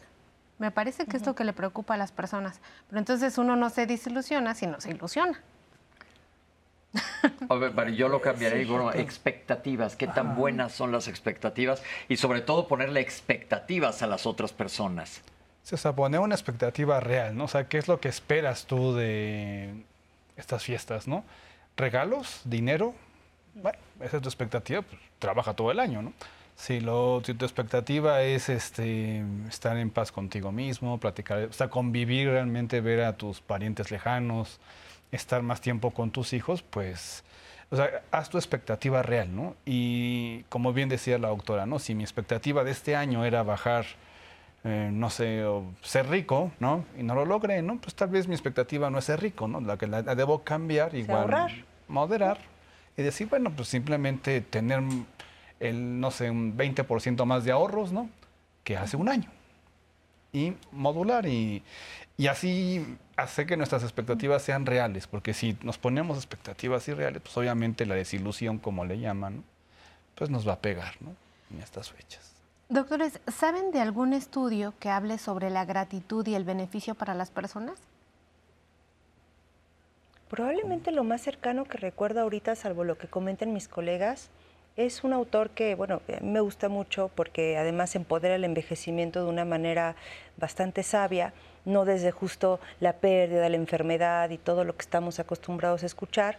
me 0.59 0.71
parece 0.71 1.05
que 1.05 1.19
es 1.19 1.27
lo 1.27 1.35
que 1.35 1.45
le 1.45 1.53
preocupa 1.53 1.95
a 1.95 1.97
las 1.99 2.13
personas. 2.13 2.61
Pero 2.89 2.99
entonces 2.99 3.37
uno 3.39 3.57
no 3.57 3.71
se 3.71 3.87
desilusiona, 3.87 4.55
sino 4.55 4.81
se 4.81 4.91
ilusiona. 4.91 5.41
yo 7.94 8.09
lo 8.09 8.20
cambiaré 8.20 8.62
y 8.62 8.64
bueno, 8.64 8.93
expectativas, 8.93 9.97
qué 9.97 10.06
tan 10.06 10.36
buenas 10.36 10.73
son 10.73 10.93
las 10.93 11.09
expectativas 11.09 11.82
y 12.09 12.16
sobre 12.16 12.40
todo 12.40 12.68
ponerle 12.68 13.01
expectativas 13.01 14.02
a 14.02 14.06
las 14.06 14.27
otras 14.27 14.52
personas. 14.52 15.23
o 15.70 15.77
sea, 15.77 15.94
poner 15.94 16.20
una 16.20 16.35
expectativa 16.35 17.01
real, 17.01 17.36
¿no? 17.36 17.44
O 17.44 17.48
sea, 17.48 17.68
¿qué 17.68 17.78
es 17.78 17.89
lo 17.89 18.01
que 18.01 18.09
esperas 18.09 18.66
tú 18.66 18.94
de 18.94 19.85
estas 20.36 20.62
fiestas, 20.64 21.09
¿no? 21.09 21.24
Regalos, 21.77 22.40
dinero, 22.44 22.94
bueno, 23.55 23.78
esa 24.01 24.16
es 24.16 24.23
tu 24.23 24.28
expectativa, 24.28 24.82
pues 24.82 25.01
trabaja 25.18 25.55
todo 25.55 25.70
el 25.70 25.81
año, 25.81 26.02
¿no? 26.02 26.12
Si, 26.56 26.81
lo, 26.81 27.23
si 27.24 27.35
tu 27.35 27.44
expectativa 27.44 28.23
es 28.23 28.48
este, 28.48 29.23
estar 29.47 29.77
en 29.77 29.90
paz 29.90 30.10
contigo 30.10 30.52
mismo, 30.52 30.98
platicar, 30.98 31.44
o 31.44 31.52
sea, 31.52 31.68
convivir 31.68 32.28
realmente, 32.31 32.81
ver 32.81 33.02
a 33.02 33.14
tus 33.14 33.43
parientes 33.43 33.90
lejanos, 33.90 34.59
estar 35.12 35.43
más 35.43 35.61
tiempo 35.61 35.93
con 35.93 36.11
tus 36.11 36.33
hijos, 36.33 36.62
pues, 36.62 37.24
o 37.70 37.77
sea, 37.77 38.03
haz 38.11 38.28
tu 38.31 38.39
expectativa 38.39 39.03
real, 39.03 39.35
¿no? 39.35 39.57
Y 39.65 40.43
como 40.49 40.73
bien 40.73 40.89
decía 40.89 41.19
la 41.19 41.28
doctora, 41.28 41.66
¿no? 41.66 41.78
Si 41.78 41.95
mi 41.95 42.05
expectativa 42.05 42.65
de 42.65 42.70
este 42.70 42.97
año 42.97 43.24
era 43.24 43.43
bajar 43.43 43.87
eh, 44.69 44.91
no 44.93 45.11
sé, 45.11 45.45
ser 45.83 46.09
rico, 46.09 46.51
¿no? 46.59 46.85
Y 46.99 47.05
no 47.05 47.15
lo 47.15 47.24
logré, 47.24 47.62
¿no? 47.62 47.78
Pues 47.78 47.95
tal 47.95 48.09
vez 48.09 48.27
mi 48.27 48.35
expectativa 48.35 48.91
no 48.91 48.99
es 48.99 49.05
ser 49.05 49.20
rico, 49.20 49.47
¿no? 49.47 49.61
La 49.61 49.77
que 49.77 49.87
la, 49.87 50.03
debo 50.03 50.43
cambiar, 50.43 50.97
igual 50.97 51.65
moderar 51.87 52.39
y 52.97 53.03
decir, 53.03 53.28
bueno, 53.28 53.53
pues 53.55 53.69
simplemente 53.69 54.41
tener 54.41 54.83
el, 55.61 56.01
no 56.01 56.11
sé, 56.11 56.31
un 56.31 56.57
20% 56.57 57.24
más 57.27 57.45
de 57.45 57.53
ahorros, 57.53 57.93
¿no? 57.93 58.11
Que 58.65 58.77
hace 58.77 58.97
un 58.97 59.09
año. 59.09 59.31
Y 60.32 60.55
modular 60.73 61.27
y, 61.27 61.62
y 62.16 62.27
así 62.27 62.98
hacer 63.16 63.47
que 63.47 63.57
nuestras 63.57 63.82
expectativas 63.82 64.43
sean 64.43 64.66
reales, 64.66 65.07
porque 65.07 65.35
si 65.35 65.57
nos 65.62 65.78
ponemos 65.78 66.19
expectativas 66.19 66.86
irreales, 66.89 67.23
pues 67.23 67.36
obviamente 67.36 67.86
la 67.86 67.94
desilusión, 67.94 68.59
como 68.59 68.85
le 68.85 68.98
llaman, 68.98 69.44
pues 70.15 70.31
nos 70.31 70.47
va 70.47 70.55
a 70.55 70.61
pegar, 70.61 70.94
¿no? 71.01 71.15
En 71.51 71.62
estas 71.62 71.90
fechas. 71.90 72.32
Doctores, 72.69 73.20
¿saben 73.32 73.70
de 73.70 73.81
algún 73.81 74.12
estudio 74.12 74.74
que 74.81 74.90
hable 74.90 75.19
sobre 75.19 75.51
la 75.51 75.65
gratitud 75.65 76.27
y 76.27 76.35
el 76.35 76.44
beneficio 76.44 76.94
para 76.97 77.15
las 77.15 77.31
personas? 77.31 77.78
Probablemente 80.28 80.90
lo 80.90 81.05
más 81.05 81.23
cercano 81.23 81.65
que 81.65 81.78
recuerdo 81.78 82.20
ahorita, 82.20 82.57
salvo 82.57 82.82
lo 82.82 82.98
que 82.98 83.07
comenten 83.07 83.53
mis 83.53 83.69
colegas, 83.69 84.31
es 84.77 85.05
un 85.05 85.12
autor 85.15 85.51
que, 85.51 85.74
bueno, 85.74 86.03
me 86.20 86.40
gusta 86.40 86.69
mucho 86.69 87.11
porque 87.15 87.57
además 87.57 87.97
empodera 87.97 88.35
el 88.35 88.44
envejecimiento 88.44 89.24
de 89.24 89.31
una 89.31 89.44
manera 89.44 89.97
bastante 90.36 90.82
sabia, 90.82 91.32
no 91.65 91.85
desde 91.85 92.11
justo 92.11 92.61
la 92.81 92.93
pérdida, 92.93 93.48
la 93.48 93.57
enfermedad 93.57 94.28
y 94.31 94.39
todo 94.39 94.65
lo 94.65 94.77
que 94.77 94.82
estamos 94.82 95.19
acostumbrados 95.19 95.82
a 95.82 95.86
escuchar, 95.86 96.36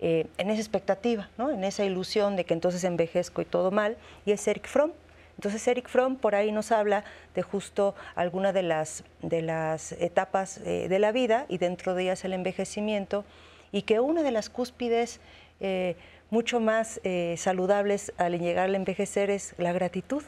eh, 0.00 0.26
en 0.38 0.48
esa 0.48 0.60
expectativa, 0.60 1.28
¿no? 1.36 1.50
en 1.50 1.62
esa 1.62 1.84
ilusión 1.84 2.36
de 2.36 2.44
que 2.44 2.54
entonces 2.54 2.84
envejezco 2.84 3.42
y 3.42 3.44
todo 3.44 3.70
mal, 3.70 3.98
y 4.24 4.32
es 4.32 4.48
Eric 4.48 4.66
Fromm. 4.66 4.92
Entonces 5.36 5.66
Eric 5.68 5.88
Fromm 5.88 6.16
por 6.16 6.34
ahí 6.34 6.50
nos 6.50 6.72
habla 6.72 7.04
de 7.34 7.42
justo 7.42 7.94
alguna 8.14 8.52
de 8.52 8.62
las, 8.62 9.04
de 9.22 9.42
las 9.42 9.92
etapas 9.92 10.58
eh, 10.64 10.88
de 10.88 10.98
la 10.98 11.12
vida 11.12 11.44
y 11.48 11.58
dentro 11.58 11.94
de 11.94 12.04
ellas 12.04 12.24
el 12.24 12.32
envejecimiento 12.32 13.24
y 13.70 13.82
que 13.82 14.00
una 14.00 14.22
de 14.22 14.32
las 14.32 14.50
cúspides 14.50 15.20
eh, 15.60 15.96
mucho 16.30 16.60
más 16.60 17.00
eh, 17.04 17.34
saludables 17.38 18.12
al 18.16 18.38
llegar 18.38 18.66
al 18.66 18.74
envejecer 18.74 19.30
es 19.30 19.54
la 19.58 19.72
gratitud, 19.72 20.22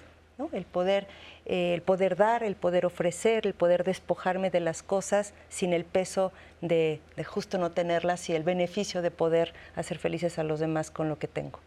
el, 0.53 0.65
poder, 0.65 1.07
el 1.45 1.83
poder 1.83 2.17
dar, 2.17 2.43
el 2.43 2.57
poder 2.57 2.87
ofrecer, 2.87 3.47
el 3.47 3.53
poder 3.53 3.85
despojarme 3.85 4.51
de 4.51 4.61
las 4.61 4.83
cosas 4.83 5.35
sin 5.51 5.75
el 5.75 5.85
peso 5.85 6.33
de 6.63 7.01
justo 7.27 7.59
no 7.59 7.73
tenerlas 7.73 8.31
y 8.31 8.35
el 8.35 8.43
beneficio 8.43 9.03
de 9.03 9.11
poder 9.11 9.53
hacer 9.77 9.99
felices 9.99 10.39
a 10.39 10.43
los 10.43 10.59
demás 10.59 10.91
con 10.91 11.11
lo 11.11 11.19
que 11.19 11.29
tengo. 11.29 11.61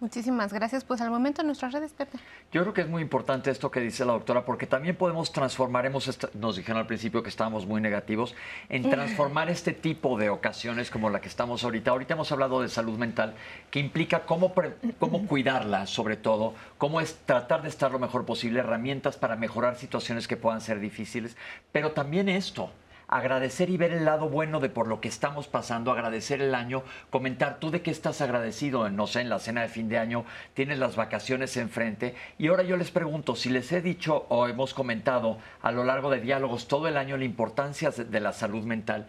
Muchísimas 0.00 0.52
gracias. 0.52 0.84
Pues 0.84 1.00
al 1.00 1.10
momento 1.10 1.40
en 1.40 1.48
nuestras 1.48 1.72
redes, 1.72 1.92
Pepe. 1.92 2.18
Yo 2.52 2.62
creo 2.62 2.72
que 2.72 2.82
es 2.82 2.88
muy 2.88 3.02
importante 3.02 3.50
esto 3.50 3.70
que 3.70 3.80
dice 3.80 4.04
la 4.04 4.12
doctora, 4.12 4.44
porque 4.44 4.66
también 4.66 4.94
podemos 4.94 5.32
transformar, 5.32 5.86
hemos 5.86 6.18
nos 6.34 6.56
dijeron 6.56 6.78
al 6.78 6.86
principio 6.86 7.22
que 7.22 7.28
estábamos 7.28 7.66
muy 7.66 7.80
negativos, 7.80 8.34
en 8.68 8.88
transformar 8.88 9.50
este 9.50 9.72
tipo 9.72 10.16
de 10.16 10.30
ocasiones 10.30 10.90
como 10.90 11.10
la 11.10 11.20
que 11.20 11.28
estamos 11.28 11.64
ahorita. 11.64 11.90
Ahorita 11.90 12.14
hemos 12.14 12.30
hablado 12.30 12.62
de 12.62 12.68
salud 12.68 12.96
mental, 12.96 13.34
que 13.70 13.80
implica 13.80 14.20
cómo, 14.20 14.54
cómo 15.00 15.26
cuidarla, 15.26 15.86
sobre 15.86 16.16
todo, 16.16 16.54
cómo 16.78 17.00
es 17.00 17.18
tratar 17.26 17.62
de 17.62 17.68
estar 17.68 17.90
lo 17.90 17.98
mejor 17.98 18.24
posible, 18.24 18.60
herramientas 18.60 19.16
para 19.16 19.34
mejorar 19.34 19.76
situaciones 19.76 20.28
que 20.28 20.36
puedan 20.36 20.60
ser 20.60 20.78
difíciles, 20.78 21.36
pero 21.72 21.90
también 21.90 22.28
esto 22.28 22.70
agradecer 23.08 23.70
y 23.70 23.76
ver 23.76 23.92
el 23.92 24.04
lado 24.04 24.28
bueno 24.28 24.60
de 24.60 24.68
por 24.68 24.86
lo 24.86 25.00
que 25.00 25.08
estamos 25.08 25.48
pasando, 25.48 25.90
agradecer 25.90 26.40
el 26.42 26.54
año, 26.54 26.82
comentar 27.10 27.58
tú 27.58 27.70
de 27.70 27.82
qué 27.82 27.90
estás 27.90 28.20
agradecido, 28.20 28.88
no 28.90 29.06
sé, 29.06 29.22
en 29.22 29.30
la 29.30 29.38
cena 29.38 29.62
de 29.62 29.68
fin 29.68 29.88
de 29.88 29.98
año, 29.98 30.24
tienes 30.54 30.78
las 30.78 30.94
vacaciones 30.94 31.56
enfrente. 31.56 32.14
Y 32.38 32.48
ahora 32.48 32.62
yo 32.62 32.76
les 32.76 32.90
pregunto, 32.90 33.34
si 33.34 33.48
les 33.48 33.72
he 33.72 33.80
dicho 33.80 34.26
o 34.28 34.46
hemos 34.46 34.74
comentado 34.74 35.38
a 35.62 35.72
lo 35.72 35.84
largo 35.84 36.10
de 36.10 36.20
diálogos 36.20 36.68
todo 36.68 36.86
el 36.86 36.96
año 36.96 37.16
la 37.16 37.24
importancia 37.24 37.90
de 37.90 38.20
la 38.20 38.32
salud 38.32 38.64
mental, 38.64 39.06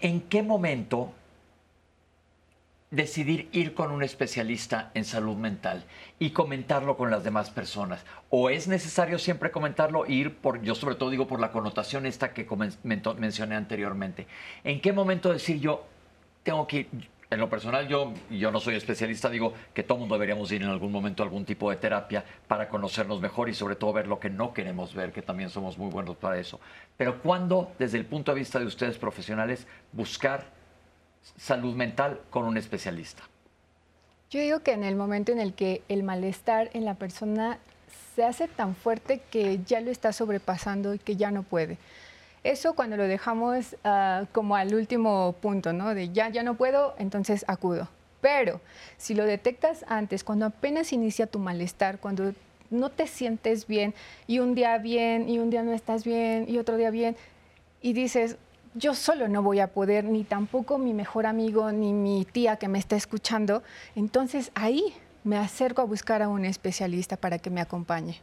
¿en 0.00 0.20
qué 0.22 0.42
momento 0.42 1.12
decidir 2.90 3.48
ir 3.52 3.74
con 3.74 3.92
un 3.92 4.02
especialista 4.02 4.90
en 4.94 5.04
salud 5.04 5.36
mental 5.36 5.84
y 6.18 6.30
comentarlo 6.30 6.96
con 6.96 7.10
las 7.10 7.22
demás 7.22 7.50
personas? 7.50 8.04
¿O 8.30 8.50
es 8.50 8.68
necesario 8.68 9.18
siempre 9.18 9.50
comentarlo 9.50 10.06
e 10.06 10.12
ir 10.12 10.36
por, 10.36 10.60
yo 10.62 10.74
sobre 10.74 10.96
todo 10.96 11.10
digo 11.10 11.26
por 11.26 11.40
la 11.40 11.52
connotación 11.52 12.06
esta 12.06 12.32
que 12.32 12.46
mencioné 12.82 13.56
anteriormente? 13.56 14.26
¿En 14.64 14.80
qué 14.80 14.92
momento 14.92 15.32
decir 15.32 15.60
yo 15.60 15.86
tengo 16.42 16.66
que 16.66 16.76
ir? 16.78 16.88
En 17.30 17.38
lo 17.38 17.48
personal, 17.48 17.86
yo, 17.86 18.12
yo 18.28 18.50
no 18.50 18.58
soy 18.58 18.74
especialista, 18.74 19.30
digo 19.30 19.54
que 19.72 19.84
todo 19.84 19.98
mundo 19.98 20.16
deberíamos 20.16 20.50
ir 20.50 20.62
en 20.62 20.68
algún 20.68 20.90
momento 20.90 21.22
a 21.22 21.26
algún 21.26 21.44
tipo 21.44 21.70
de 21.70 21.76
terapia 21.76 22.24
para 22.48 22.68
conocernos 22.68 23.20
mejor 23.20 23.48
y 23.48 23.54
sobre 23.54 23.76
todo 23.76 23.92
ver 23.92 24.08
lo 24.08 24.18
que 24.18 24.30
no 24.30 24.52
queremos 24.52 24.94
ver, 24.94 25.12
que 25.12 25.22
también 25.22 25.48
somos 25.48 25.78
muy 25.78 25.92
buenos 25.92 26.16
para 26.16 26.40
eso. 26.40 26.58
Pero 26.96 27.22
¿cuándo, 27.22 27.70
desde 27.78 27.98
el 27.98 28.04
punto 28.04 28.32
de 28.32 28.40
vista 28.40 28.58
de 28.58 28.66
ustedes 28.66 28.98
profesionales, 28.98 29.68
buscar 29.92 30.59
salud 31.36 31.74
mental 31.74 32.20
con 32.30 32.44
un 32.44 32.56
especialista? 32.56 33.22
Yo 34.30 34.40
digo 34.40 34.60
que 34.60 34.72
en 34.72 34.84
el 34.84 34.94
momento 34.94 35.32
en 35.32 35.40
el 35.40 35.54
que 35.54 35.82
el 35.88 36.02
malestar 36.02 36.70
en 36.72 36.84
la 36.84 36.94
persona 36.94 37.58
se 38.14 38.24
hace 38.24 38.48
tan 38.48 38.76
fuerte 38.76 39.20
que 39.30 39.60
ya 39.64 39.80
lo 39.80 39.90
está 39.90 40.12
sobrepasando 40.12 40.94
y 40.94 40.98
que 40.98 41.16
ya 41.16 41.30
no 41.30 41.42
puede. 41.42 41.78
Eso 42.42 42.74
cuando 42.74 42.96
lo 42.96 43.04
dejamos 43.04 43.76
ah, 43.84 44.24
como 44.32 44.56
al 44.56 44.74
último 44.74 45.34
punto, 45.40 45.72
¿no? 45.72 45.94
De 45.94 46.10
ya, 46.10 46.28
ya 46.28 46.42
no 46.42 46.54
puedo, 46.54 46.94
entonces 46.98 47.44
acudo. 47.48 47.88
Pero 48.20 48.60
si 48.96 49.14
lo 49.14 49.24
detectas 49.24 49.84
antes, 49.88 50.24
cuando 50.24 50.46
apenas 50.46 50.92
inicia 50.92 51.26
tu 51.26 51.38
malestar, 51.38 51.98
cuando 51.98 52.32
no 52.70 52.90
te 52.90 53.06
sientes 53.06 53.66
bien 53.66 53.94
y 54.26 54.38
un 54.38 54.54
día 54.54 54.78
bien 54.78 55.28
y 55.28 55.38
un 55.38 55.50
día 55.50 55.62
no 55.62 55.72
estás 55.72 56.04
bien 56.04 56.46
y 56.48 56.58
otro 56.58 56.76
día 56.76 56.90
bien 56.90 57.16
y 57.82 57.92
dices, 57.92 58.36
yo 58.74 58.94
solo 58.94 59.28
no 59.28 59.42
voy 59.42 59.60
a 59.60 59.68
poder, 59.68 60.04
ni 60.04 60.24
tampoco 60.24 60.78
mi 60.78 60.94
mejor 60.94 61.26
amigo, 61.26 61.72
ni 61.72 61.92
mi 61.92 62.24
tía 62.24 62.56
que 62.56 62.68
me 62.68 62.78
está 62.78 62.96
escuchando. 62.96 63.62
Entonces 63.96 64.52
ahí 64.54 64.94
me 65.24 65.36
acerco 65.36 65.82
a 65.82 65.84
buscar 65.84 66.22
a 66.22 66.28
un 66.28 66.44
especialista 66.44 67.16
para 67.16 67.38
que 67.38 67.50
me 67.50 67.60
acompañe. 67.60 68.20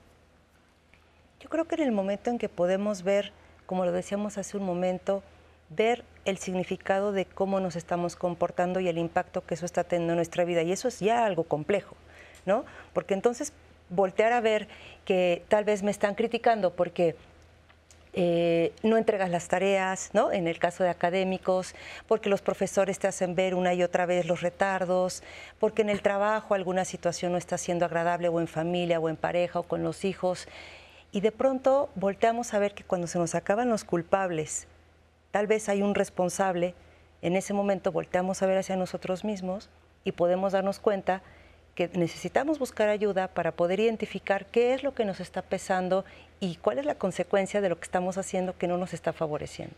Yo 1.40 1.50
creo 1.50 1.66
que 1.66 1.76
en 1.76 1.82
el 1.82 1.92
momento 1.92 2.30
en 2.30 2.40
que 2.40 2.50
podemos 2.50 3.04
ver, 3.04 3.32
como 3.66 3.86
lo 3.86 3.92
decíamos 3.92 4.38
hace 4.38 4.58
un 4.58 4.66
momento, 4.66 5.22
ver 5.70 6.04
el 6.26 6.38
significado 6.38 7.12
de 7.12 7.26
cómo 7.26 7.60
nos 7.60 7.76
estamos 7.76 8.16
comportando 8.16 8.80
y 8.80 8.88
el 8.88 8.98
impacto 8.98 9.46
que 9.46 9.54
eso 9.54 9.66
está 9.66 9.84
teniendo 9.84 10.14
en 10.14 10.18
nuestra 10.18 10.46
vida. 10.46 10.64
Y 10.64 10.72
eso 10.72 10.88
es 10.88 11.00
ya 11.00 11.26
algo 11.26 11.44
complejo, 11.44 11.96
¿no? 12.46 12.66
Porque 12.94 13.14
entonces 13.14 13.54
voltear 13.90 14.34
a 14.34 14.42
ver 14.42 14.68
que 15.06 15.44
tal 15.50 15.64
vez 15.64 15.84
me 15.84 15.92
están 15.92 16.16
criticando 16.16 16.74
porque 16.74 17.16
eh, 18.20 18.74
no 18.82 18.98
entregas 18.98 19.30
las 19.30 19.48
tareas, 19.48 20.10
¿no? 20.12 20.32
En 20.32 20.48
el 20.48 20.58
caso 20.58 20.84
de 20.84 20.90
académicos, 20.90 21.76
porque 22.08 22.30
los 22.30 22.42
profesores 22.42 22.98
te 22.98 23.08
hacen 23.08 23.36
ver 23.36 23.54
una 23.54 23.76
y 23.76 23.84
otra 23.84 24.08
vez 24.08 24.26
los 24.26 24.42
retardos, 24.42 25.22
porque 25.60 25.84
en 25.84 25.90
el 25.90 26.02
trabajo 26.02 26.56
alguna 26.56 26.84
situación 26.84 27.34
no 27.34 27.38
está 27.38 27.60
siendo 27.60 27.86
agradable 27.86 28.28
o 28.30 28.40
en 28.40 28.48
familia 28.48 29.00
o 29.00 29.08
en 29.08 29.18
pareja 29.18 29.60
o 29.60 29.64
con 29.64 29.84
los 29.84 30.04
hijos. 30.04 30.48
Y 31.12 31.22
de 31.22 31.32
pronto 31.32 31.92
volteamos 31.94 32.56
a 32.56 32.60
ver 32.60 32.74
que 32.74 32.84
cuando 32.84 33.06
se 33.06 33.20
nos 33.20 33.36
acaban 33.36 33.70
los 33.70 33.84
culpables, 33.84 34.66
tal 35.30 35.46
vez 35.46 35.70
hay 35.70 35.84
un 35.84 35.94
responsable, 35.94 36.74
en 37.22 37.36
ese 37.36 37.54
momento 37.54 37.92
volteamos 37.92 38.42
a 38.42 38.48
ver 38.48 38.58
hacia 38.58 38.78
nosotros 38.78 39.26
mismos 39.26 39.70
y 40.04 40.14
podemos 40.14 40.54
darnos 40.54 40.80
cuenta 40.80 41.22
que 41.78 41.92
necesitamos 41.94 42.58
buscar 42.58 42.90
ayuda 42.90 43.28
para 43.28 43.52
poder 43.52 43.80
identificar 43.80 44.48
qué 44.48 44.74
es 44.74 44.82
lo 44.82 44.96
que 44.96 45.06
nos 45.06 45.20
está 45.20 45.44
pesando 45.44 46.06
y 46.40 46.56
cuál 46.56 46.80
es 46.80 46.86
la 46.88 46.96
consecuencia 46.96 47.62
de 47.62 47.70
lo 47.70 47.78
que 47.78 47.84
estamos 47.84 48.18
haciendo 48.18 48.58
que 48.58 48.68
no 48.68 48.80
nos 48.80 48.96
está 48.96 49.14
favoreciendo. 49.14 49.76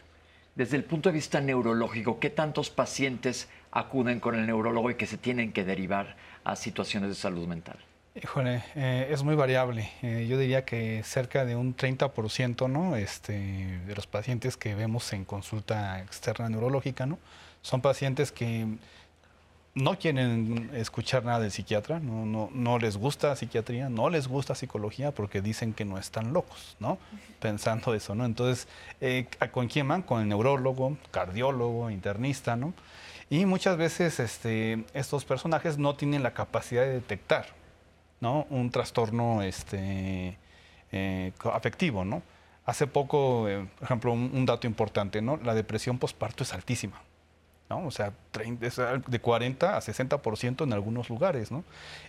Desde 0.55 0.77
el 0.77 0.85
punto 0.85 1.09
de 1.09 1.13
vista 1.13 1.41
neurológico, 1.41 2.21
¿qué 2.21 2.29
tantos 2.29 2.69
pacientes 2.69 3.49
acuden 3.71 4.21
con 4.21 4.35
el 4.35 4.47
neurólogo 4.47 4.89
y 4.89 4.95
que 4.95 5.07
se 5.07 5.17
tienen 5.17 5.51
que 5.51 5.65
derivar 5.65 6.15
a 6.45 6.55
situaciones 6.55 7.09
de 7.09 7.15
salud 7.15 7.45
mental? 7.47 7.75
Híjole, 8.15 8.63
eh, 8.75 9.09
es 9.11 9.23
muy 9.23 9.35
variable. 9.35 9.91
Eh, 10.01 10.25
yo 10.29 10.37
diría 10.37 10.63
que 10.63 11.03
cerca 11.03 11.43
de 11.43 11.57
un 11.57 11.75
30% 11.75 12.69
¿no? 12.69 12.95
este, 12.95 13.33
de 13.85 13.93
los 13.93 14.07
pacientes 14.07 14.55
que 14.55 14.73
vemos 14.73 15.11
en 15.11 15.25
consulta 15.25 15.99
externa 15.99 16.47
neurológica 16.47 17.05
¿no? 17.05 17.19
son 17.61 17.81
pacientes 17.81 18.31
que 18.31 18.65
no 19.75 19.97
quieren 19.97 20.71
escuchar 20.73 21.23
nada 21.23 21.39
del 21.39 21.51
psiquiatra, 21.51 21.99
no, 21.99 22.25
no, 22.25 22.49
no, 22.53 22.79
les 22.79 22.97
gusta 22.97 23.35
psiquiatría, 23.35 23.89
no 23.89 24.09
les 24.09 24.27
gusta 24.27 24.55
psicología 24.55 25.11
porque 25.11 25.41
dicen 25.41 25.73
que 25.73 25.85
no 25.85 25.97
están 25.97 26.33
locos, 26.33 26.75
¿no? 26.79 26.97
Pensando 27.39 27.93
eso, 27.93 28.15
¿no? 28.15 28.25
Entonces, 28.25 28.67
eh, 28.99 29.27
¿con 29.51 29.67
quién 29.67 29.87
van? 29.87 30.01
Con 30.01 30.21
el 30.21 30.27
neurólogo, 30.27 30.97
cardiólogo, 31.11 31.89
internista, 31.89 32.55
¿no? 32.55 32.73
Y 33.29 33.45
muchas 33.45 33.77
veces 33.77 34.19
este, 34.19 34.85
estos 34.93 35.23
personajes 35.23 35.77
no 35.77 35.95
tienen 35.95 36.23
la 36.23 36.33
capacidad 36.33 36.81
de 36.81 36.93
detectar, 36.93 37.45
¿no? 38.19 38.47
Un 38.49 38.71
trastorno 38.71 39.43
este, 39.43 40.37
eh, 40.91 41.31
afectivo, 41.53 42.03
¿no? 42.03 42.23
Hace 42.65 42.87
poco, 42.87 43.47
eh, 43.47 43.67
por 43.77 43.83
ejemplo, 43.85 44.13
un, 44.13 44.45
dato 44.45 44.67
importante, 44.67 45.21
¿no? 45.21 45.37
La 45.37 45.53
depresión 45.53 45.99
postparto 45.99 46.43
es 46.43 46.53
altísima. 46.53 47.01
O 47.71 47.91
sea, 47.91 48.11
de 48.33 49.19
40 49.19 49.77
a 49.77 49.79
60% 49.79 50.63
en 50.63 50.73
algunos 50.73 51.09
lugares, 51.09 51.51
¿no? 51.51 51.63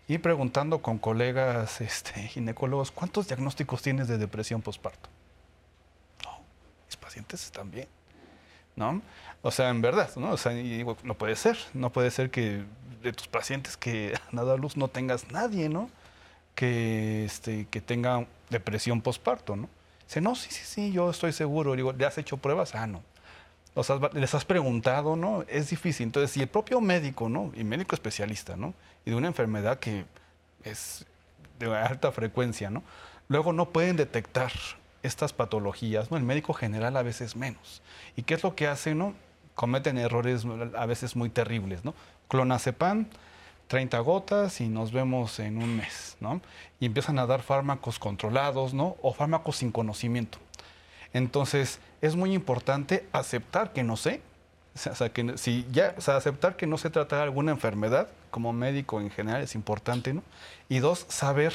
Y 0.08 0.16
preguntando 0.16 0.80
con 0.80 0.98
colegas 0.98 1.80
este, 1.82 2.28
ginecólogos, 2.28 2.90
¿cuántos 2.90 3.28
diagnósticos 3.28 3.82
tienes 3.82 4.08
de 4.08 4.16
depresión 4.16 4.62
postparto? 4.62 5.10
No, 6.24 6.40
mis 6.86 6.96
pacientes 6.96 7.44
están 7.44 7.70
bien, 7.70 7.88
¿no? 8.74 9.02
O 9.42 9.50
sea, 9.50 9.68
en 9.68 9.82
verdad, 9.82 10.10
¿no? 10.16 10.30
O 10.30 10.36
sea, 10.38 10.52
no 11.04 11.14
puede 11.14 11.36
ser, 11.36 11.58
no 11.74 11.90
puede 11.90 12.10
ser 12.10 12.30
que 12.30 12.64
de 13.02 13.12
tus 13.12 13.28
pacientes 13.28 13.76
que 13.76 14.14
han 14.30 14.36
dado 14.36 14.52
a 14.52 14.56
luz 14.56 14.78
no 14.78 14.88
tengas 14.88 15.30
nadie, 15.30 15.68
¿no? 15.68 15.90
Que, 16.54 17.26
este, 17.26 17.66
que 17.66 17.82
tenga 17.82 18.26
depresión 18.48 19.02
postparto, 19.02 19.56
¿no? 19.56 19.68
Dice, 20.06 20.22
no, 20.22 20.34
sí, 20.34 20.50
sí, 20.50 20.64
sí, 20.64 20.92
yo 20.92 21.10
estoy 21.10 21.32
seguro. 21.32 21.76
Digo, 21.76 21.92
¿le 21.92 22.06
has 22.06 22.16
hecho 22.16 22.38
pruebas? 22.38 22.74
Ah, 22.74 22.86
no 22.86 23.02
les 24.14 24.34
has 24.34 24.44
preguntado, 24.44 25.16
¿no? 25.16 25.42
Es 25.48 25.70
difícil. 25.70 26.05
Entonces, 26.05 26.32
si 26.32 26.40
el 26.40 26.48
propio 26.48 26.80
médico, 26.80 27.28
¿no? 27.28 27.52
Y 27.55 27.64
médico 27.64 27.94
especialista, 27.94 28.56
¿no? 28.56 28.74
Y 29.05 29.10
de 29.10 29.16
una 29.16 29.28
enfermedad 29.28 29.78
que 29.78 30.05
es 30.64 31.06
de 31.59 31.74
alta 31.74 32.12
frecuencia, 32.12 32.70
¿no? 32.70 32.82
Luego 33.28 33.52
no 33.52 33.70
pueden 33.70 33.97
detectar 33.97 34.52
estas 35.02 35.32
patologías, 35.32 36.10
¿no? 36.10 36.16
El 36.16 36.24
médico 36.24 36.52
general 36.52 36.97
a 36.97 37.02
veces 37.02 37.36
menos. 37.36 37.82
¿Y 38.16 38.22
qué 38.22 38.34
es 38.34 38.42
lo 38.42 38.55
que 38.55 38.66
hacen, 38.66 38.98
no? 38.98 39.14
Cometen 39.55 39.98
errores 39.98 40.44
a 40.76 40.86
veces 40.86 41.16
muy 41.16 41.30
terribles, 41.30 41.84
¿no? 41.84 41.94
Clonazepam, 42.28 43.06
30 43.68 43.98
gotas 44.01 44.60
y 44.60 44.68
nos 44.68 44.90
vemos 44.90 45.38
en 45.38 45.62
un 45.62 45.76
mes, 45.76 46.16
¿no? 46.20 46.40
Y 46.80 46.86
empiezan 46.86 47.18
a 47.18 47.26
dar 47.26 47.42
fármacos 47.42 47.98
controlados, 47.98 48.74
¿no? 48.74 48.97
O 49.01 49.12
fármacos 49.12 49.59
sin 49.59 49.70
conocimiento. 49.70 50.38
Entonces, 51.12 51.80
es 52.00 52.16
muy 52.16 52.34
importante 52.34 53.06
aceptar 53.12 53.72
que 53.72 53.82
no 53.82 53.96
sé. 53.96 54.22
O 54.74 54.94
sea, 54.94 55.12
que 55.12 55.36
si 55.36 55.66
ya, 55.72 55.94
o 55.98 56.00
sea, 56.00 56.16
aceptar 56.16 56.56
que 56.56 56.66
no 56.66 56.78
se 56.78 56.90
trata 56.90 57.22
alguna 57.22 57.50
enfermedad, 57.50 58.08
como 58.30 58.52
médico 58.52 59.00
en 59.00 59.10
general, 59.10 59.42
es 59.42 59.54
importante, 59.54 60.14
¿no? 60.14 60.22
Y 60.68 60.78
dos, 60.78 61.06
saber 61.08 61.52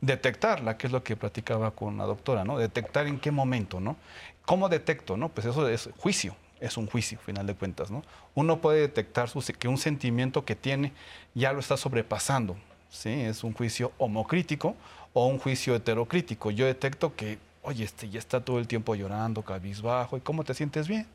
detectarla, 0.00 0.76
que 0.76 0.86
es 0.88 0.92
lo 0.92 1.02
que 1.02 1.16
platicaba 1.16 1.70
con 1.70 1.96
la 1.98 2.04
doctora, 2.04 2.44
¿no? 2.44 2.58
Detectar 2.58 3.06
en 3.06 3.18
qué 3.18 3.30
momento, 3.30 3.80
¿no? 3.80 3.96
¿Cómo 4.44 4.68
detecto, 4.68 5.16
no? 5.16 5.28
Pues 5.28 5.46
eso 5.46 5.68
es 5.68 5.88
juicio, 5.98 6.34
es 6.60 6.76
un 6.76 6.86
juicio, 6.86 7.18
final 7.18 7.46
de 7.46 7.54
cuentas, 7.54 7.90
¿no? 7.90 8.02
Uno 8.34 8.60
puede 8.60 8.80
detectar 8.80 9.28
que 9.58 9.68
un 9.68 9.78
sentimiento 9.78 10.44
que 10.44 10.56
tiene 10.56 10.92
ya 11.34 11.52
lo 11.52 11.60
está 11.60 11.76
sobrepasando, 11.76 12.56
¿sí? 12.90 13.10
Es 13.10 13.44
un 13.44 13.52
juicio 13.52 13.92
homocrítico 13.98 14.74
o 15.12 15.26
un 15.26 15.38
juicio 15.38 15.74
heterocrítico. 15.74 16.50
Yo 16.50 16.66
detecto 16.66 17.14
que 17.14 17.38
oye, 17.62 17.84
este 17.84 18.08
ya 18.08 18.18
está 18.18 18.40
todo 18.44 18.58
el 18.58 18.66
tiempo 18.66 18.94
llorando, 18.94 19.42
cabizbajo, 19.42 20.16
¿y 20.16 20.20
cómo 20.20 20.44
te 20.44 20.54
sientes 20.54 20.88
bien? 20.88 21.06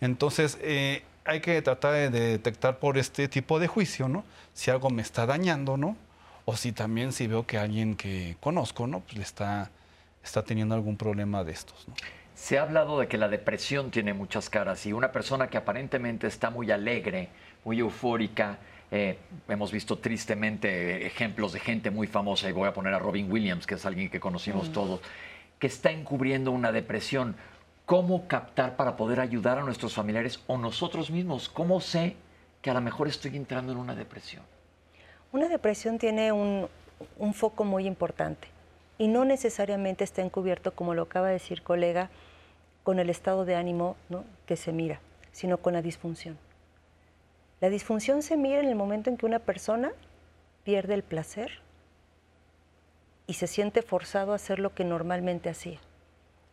Entonces, 0.00 0.58
eh, 0.62 1.02
hay 1.24 1.40
que 1.40 1.60
tratar 1.62 2.10
de 2.10 2.10
detectar 2.10 2.78
por 2.78 2.98
este 2.98 3.28
tipo 3.28 3.58
de 3.58 3.66
juicio, 3.66 4.08
¿no? 4.08 4.24
Si 4.54 4.70
algo 4.70 4.90
me 4.90 5.02
está 5.02 5.26
dañando, 5.26 5.76
¿no? 5.76 5.96
O 6.44 6.56
si 6.56 6.72
también 6.72 7.12
si 7.12 7.26
veo 7.26 7.46
que 7.46 7.58
alguien 7.58 7.96
que 7.96 8.36
conozco, 8.40 8.86
¿no? 8.86 9.00
Pues 9.00 9.16
le 9.16 9.22
está, 9.22 9.70
está 10.24 10.42
teniendo 10.42 10.74
algún 10.74 10.96
problema 10.96 11.44
de 11.44 11.52
estos, 11.52 11.86
¿no? 11.86 11.94
Se 12.34 12.58
ha 12.58 12.62
hablado 12.62 12.98
de 12.98 13.06
que 13.06 13.18
la 13.18 13.28
depresión 13.28 13.90
tiene 13.90 14.14
muchas 14.14 14.48
caras 14.48 14.86
y 14.86 14.94
una 14.94 15.12
persona 15.12 15.48
que 15.48 15.58
aparentemente 15.58 16.26
está 16.26 16.48
muy 16.48 16.70
alegre, 16.70 17.28
muy 17.64 17.80
eufórica, 17.80 18.58
eh, 18.90 19.18
hemos 19.46 19.70
visto 19.70 19.98
tristemente 19.98 21.06
ejemplos 21.06 21.52
de 21.52 21.60
gente 21.60 21.90
muy 21.90 22.06
famosa, 22.06 22.48
y 22.48 22.52
voy 22.52 22.66
a 22.66 22.72
poner 22.72 22.94
a 22.94 22.98
Robin 22.98 23.30
Williams, 23.30 23.66
que 23.66 23.74
es 23.74 23.86
alguien 23.86 24.08
que 24.08 24.18
conocimos 24.18 24.72
todos, 24.72 25.00
que 25.60 25.68
está 25.68 25.92
encubriendo 25.92 26.50
una 26.50 26.72
depresión. 26.72 27.36
¿Cómo 27.86 28.26
captar 28.26 28.76
para 28.76 28.96
poder 28.96 29.20
ayudar 29.20 29.58
a 29.58 29.62
nuestros 29.62 29.94
familiares 29.94 30.40
o 30.48 30.58
nosotros 30.58 31.10
mismos? 31.10 31.48
¿Cómo 31.48 31.80
sé 31.80 32.16
que 32.62 32.70
a 32.70 32.74
lo 32.74 32.80
mejor 32.80 33.06
estoy 33.06 33.36
entrando 33.36 33.70
en 33.72 33.78
una 33.78 33.94
depresión? 33.94 34.42
Una 35.32 35.48
depresión 35.48 35.98
tiene 35.98 36.32
un, 36.32 36.66
un 37.18 37.34
foco 37.34 37.64
muy 37.64 37.86
importante 37.86 38.48
y 38.98 39.08
no 39.08 39.24
necesariamente 39.24 40.02
está 40.02 40.22
encubierto, 40.22 40.72
como 40.72 40.94
lo 40.94 41.02
acaba 41.02 41.28
de 41.28 41.34
decir 41.34 41.62
colega, 41.62 42.10
con 42.82 42.98
el 42.98 43.10
estado 43.10 43.44
de 43.44 43.54
ánimo 43.54 43.96
que 44.46 44.56
se 44.56 44.72
mira, 44.72 45.00
sino 45.32 45.58
con 45.58 45.74
la 45.74 45.82
disfunción. 45.82 46.38
La 47.60 47.68
disfunción 47.68 48.22
se 48.22 48.36
mira 48.36 48.60
en 48.60 48.68
el 48.68 48.74
momento 48.74 49.10
en 49.10 49.16
que 49.16 49.26
una 49.26 49.38
persona 49.38 49.92
pierde 50.64 50.94
el 50.94 51.02
placer 51.02 51.60
y 53.30 53.34
se 53.34 53.46
siente 53.46 53.82
forzado 53.82 54.32
a 54.32 54.34
hacer 54.34 54.58
lo 54.58 54.74
que 54.74 54.82
normalmente 54.82 55.48
hacía. 55.50 55.78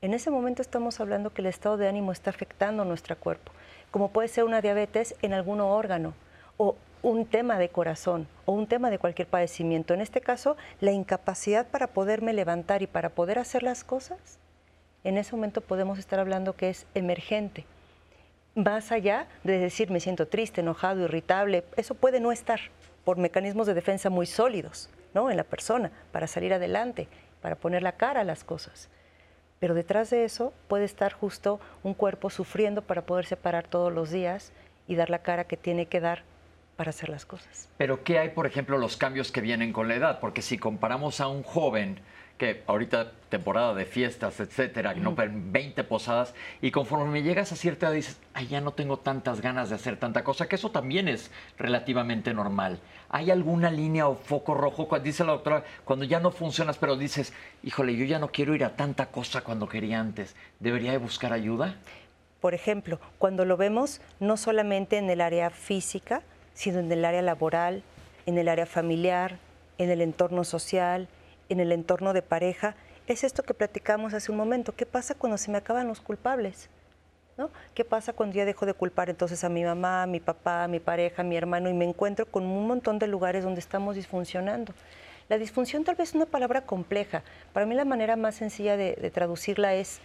En 0.04 0.14
ese 0.14 0.30
momento 0.30 0.62
estamos 0.62 1.00
hablando 1.00 1.32
que 1.32 1.42
el 1.42 1.48
estado 1.48 1.76
de 1.76 1.88
ánimo 1.88 2.12
está 2.12 2.30
afectando 2.30 2.86
nuestro 2.86 3.18
cuerpo, 3.18 3.52
como 3.90 4.12
puede 4.12 4.28
ser 4.28 4.44
una 4.44 4.62
diabetes 4.62 5.16
en 5.24 5.34
algún 5.34 5.60
órgano 5.60 6.14
o 6.58 6.76
un 7.02 7.26
tema 7.26 7.58
de 7.58 7.70
corazón 7.70 8.28
o 8.46 8.52
un 8.52 8.68
tema 8.68 8.92
de 8.92 9.00
cualquier 9.00 9.28
padecimiento. 9.28 9.96
En 9.96 10.02
este 10.02 10.22
caso, 10.22 10.56
la 10.80 10.92
incapacidad 10.92 11.66
para 11.66 11.88
poderme 11.88 12.32
levantar 12.32 12.84
y 12.84 12.88
para 12.88 13.10
poder 13.10 13.40
hacer 13.40 13.64
las 13.64 13.84
cosas, 13.84 14.38
en 15.04 15.18
ese 15.18 15.36
momento 15.36 15.62
podemos 15.62 15.98
estar 15.98 16.20
hablando 16.20 16.56
que 16.56 16.70
es 16.70 16.86
emergente 16.94 17.66
más 18.54 18.92
allá 18.92 19.28
de 19.44 19.58
decir 19.58 19.90
me 19.90 20.00
siento 20.00 20.28
triste, 20.28 20.62
enojado, 20.62 21.06
irritable, 21.06 21.64
eso 21.76 21.96
puede 21.96 22.20
no 22.20 22.32
estar 22.32 22.60
por 23.04 23.18
mecanismos 23.18 23.66
de 23.66 23.74
defensa 23.74 24.12
muy 24.12 24.28
sólidos 24.28 24.92
en 25.30 25.38
la 25.38 25.44
persona 25.44 25.92
para 26.12 26.28
salir 26.28 26.54
adelante, 26.54 27.08
para 27.42 27.56
poner 27.56 27.84
la 27.84 27.94
cara 27.94 28.22
a 28.22 28.24
las 28.24 28.44
cosas. 28.44 28.90
Pero 29.60 29.74
detrás 29.74 30.10
de 30.12 30.24
eso 30.24 30.54
puede 30.68 30.86
estar 30.86 31.14
justo 31.14 31.60
un 31.84 31.94
cuerpo 31.94 32.30
sufriendo 32.30 32.82
para 32.84 33.02
poderse 33.02 33.36
parar 33.36 33.68
todos 33.68 33.92
los 33.92 34.12
días 34.12 34.52
y 34.88 34.96
dar 34.96 35.10
la 35.10 35.20
cara 35.20 35.46
que 35.46 35.58
tiene 35.58 35.88
que 35.88 36.00
dar 36.00 36.24
para 36.76 36.92
hacer 36.92 37.10
las 37.10 37.26
cosas. 37.26 37.70
Pero 37.78 38.04
¿qué 38.04 38.20
hay, 38.20 38.30
por 38.30 38.46
ejemplo, 38.46 38.78
los 38.78 38.98
cambios 38.98 39.32
que 39.32 39.42
vienen 39.42 39.74
con 39.74 39.88
la 39.88 39.96
edad? 39.96 40.20
Porque 40.20 40.44
si 40.44 40.60
comparamos 40.60 41.20
a 41.20 41.28
un 41.28 41.42
joven 41.42 42.00
que 42.38 42.64
ahorita 42.68 43.12
temporada 43.30 43.74
de 43.74 43.86
fiestas, 43.86 44.40
etcétera, 44.40 44.94
no 44.94 45.16
20 45.16 45.84
posadas, 45.84 46.34
y 46.62 46.72
conforme 46.72 47.12
me 47.12 47.24
llegas 47.24 47.52
a 47.52 47.56
cierta 47.56 47.88
edad 47.88 47.96
dices, 47.96 48.20
ay, 48.34 48.48
ya 48.48 48.62
no 48.62 48.72
tengo 48.72 48.98
tantas 48.98 49.42
ganas 49.42 49.70
de 49.70 49.76
hacer 49.76 49.98
tanta 49.98 50.24
cosa, 50.24 50.48
que 50.48 50.56
eso 50.56 50.72
también 50.72 51.08
es 51.08 51.32
relativamente 51.58 52.34
normal. 52.34 52.80
¿Hay 53.10 53.32
alguna 53.32 53.72
línea 53.72 54.08
o 54.08 54.16
foco 54.16 54.54
rojo? 54.54 54.88
Dice 55.00 55.24
la 55.24 55.34
doctora, 55.34 55.64
cuando 55.84 56.06
ya 56.06 56.20
no 56.20 56.32
funcionas, 56.32 56.78
pero 56.78 56.96
dices, 56.96 57.34
híjole, 57.64 57.96
yo 57.96 58.06
ya 58.06 58.20
no 58.20 58.32
quiero 58.32 58.56
ir 58.56 58.64
a 58.64 58.76
tanta 58.76 59.08
cosa 59.08 59.42
cuando 59.42 59.68
quería 59.68 60.00
antes, 60.00 60.36
¿debería 60.60 60.92
de 60.92 60.98
buscar 60.98 61.34
ayuda? 61.34 61.76
Por 62.40 62.54
ejemplo, 62.54 63.00
cuando 63.18 63.46
lo 63.46 63.58
vemos 63.58 64.00
no 64.20 64.38
solamente 64.38 64.98
en 64.98 65.10
el 65.10 65.22
área 65.22 65.50
física, 65.50 66.22
sino 66.54 66.80
en 66.80 66.92
el 66.92 67.04
área 67.04 67.22
laboral, 67.22 67.84
en 68.26 68.38
el 68.38 68.48
área 68.48 68.66
familiar, 68.66 69.38
en 69.78 69.90
el 69.90 70.02
entorno 70.02 70.44
social, 70.44 71.08
en 71.50 71.60
el 71.60 71.72
entorno 71.72 72.14
de 72.14 72.22
pareja, 72.22 72.76
es 73.08 73.24
esto 73.24 73.44
que 73.44 73.54
platicamos 73.54 74.14
hace 74.14 74.32
un 74.32 74.38
momento. 74.38 74.76
¿Qué 74.76 74.86
pasa 74.86 75.16
cuando 75.16 75.38
se 75.38 75.52
me 75.52 75.58
acaban 75.58 75.88
los 75.88 76.02
culpables? 76.02 76.70
¿No? 77.38 77.52
¿Qué 77.74 77.86
pasa 77.86 78.14
cuando 78.14 78.36
ya 78.36 78.46
dejo 78.46 78.66
de 78.66 78.74
culpar 78.74 79.10
entonces 79.10 79.44
a 79.44 79.50
mi 79.50 79.64
mamá, 79.64 80.04
a 80.04 80.08
mi 80.08 80.20
papá, 80.20 80.64
a 80.64 80.68
mi 80.68 80.80
pareja, 80.80 81.22
a 81.22 81.26
mi 81.26 81.38
hermano 81.38 81.70
y 81.70 81.74
me 81.74 81.86
encuentro 81.86 82.26
con 82.26 82.44
un 82.44 82.68
montón 82.68 82.98
de 82.98 83.08
lugares 83.08 83.44
donde 83.44 83.60
estamos 83.60 83.96
disfuncionando? 83.96 84.74
La 85.30 85.38
disfunción 85.38 85.84
tal 85.84 85.96
vez 85.96 86.10
es 86.10 86.16
una 86.16 86.26
palabra 86.26 86.62
compleja. 86.62 87.24
Para 87.54 87.66
mí 87.66 87.76
la 87.76 87.86
manera 87.86 88.16
más 88.16 88.36
sencilla 88.36 88.76
de, 88.76 88.96
de 88.96 89.12
traducirla 89.12 89.76
es 89.76 90.00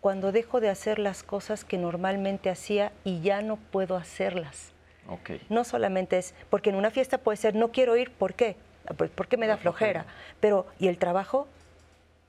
cuando 0.00 0.32
dejo 0.32 0.60
de 0.60 0.68
hacer 0.68 0.98
las 0.98 1.22
cosas 1.22 1.64
que 1.64 1.78
normalmente 1.78 2.50
hacía 2.50 2.90
y 3.04 3.20
ya 3.20 3.42
no 3.42 3.56
puedo 3.56 3.96
hacerlas. 3.96 4.72
Okay. 5.08 5.40
No 5.48 5.64
solamente 5.64 6.18
es, 6.18 6.34
porque 6.50 6.70
en 6.70 6.76
una 6.76 6.90
fiesta 6.90 7.18
puede 7.18 7.36
ser, 7.36 7.54
no 7.54 7.70
quiero 7.70 7.96
ir, 7.96 8.10
¿por 8.10 8.34
qué? 8.34 8.56
Pues 8.96 9.10
porque 9.10 9.36
me 9.36 9.46
da 9.46 9.56
flojera. 9.56 10.06
Pero, 10.40 10.66
¿y 10.78 10.88
el 10.88 10.98
trabajo? 10.98 11.48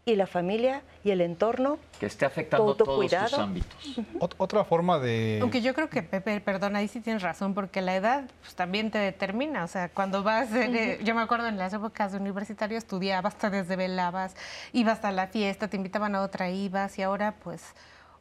¿Y 0.05 0.17
la 0.17 0.27
familia? 0.27 0.81
¿Y 1.05 1.11
el 1.11 1.21
entorno? 1.21 1.77
Que 1.97 2.07
esté 2.07 2.25
afectando 2.25 2.75
todos 2.75 3.09
tus 3.09 3.33
ámbitos. 3.33 3.99
Otra 4.37 4.65
forma 4.65 4.99
de... 4.99 5.39
Aunque 5.41 5.61
yo 5.61 5.73
creo 5.73 5.89
que, 5.89 6.03
Pepe, 6.03 6.41
perdón, 6.41 6.75
ahí 6.75 6.89
sí 6.89 6.99
tienes 6.99 7.21
razón, 7.21 7.53
porque 7.53 7.81
la 7.81 7.95
edad 7.95 8.25
pues, 8.41 8.53
también 8.53 8.91
te 8.91 8.97
determina. 8.97 9.63
O 9.63 9.67
sea, 9.67 9.87
cuando 9.87 10.21
vas, 10.21 10.51
eh, 10.53 10.99
yo 11.03 11.15
me 11.15 11.21
acuerdo 11.21 11.47
en 11.47 11.57
las 11.57 11.71
épocas 11.73 12.11
de 12.11 12.17
universitario 12.17 12.77
estudiabas, 12.77 13.37
te 13.37 13.49
desvelabas, 13.49 14.35
ibas 14.73 15.05
a 15.05 15.11
la 15.13 15.27
fiesta, 15.27 15.69
te 15.69 15.77
invitaban 15.77 16.15
a 16.15 16.21
otra, 16.21 16.49
ibas, 16.49 16.99
y 16.99 17.01
ahora 17.01 17.35
pues 17.41 17.73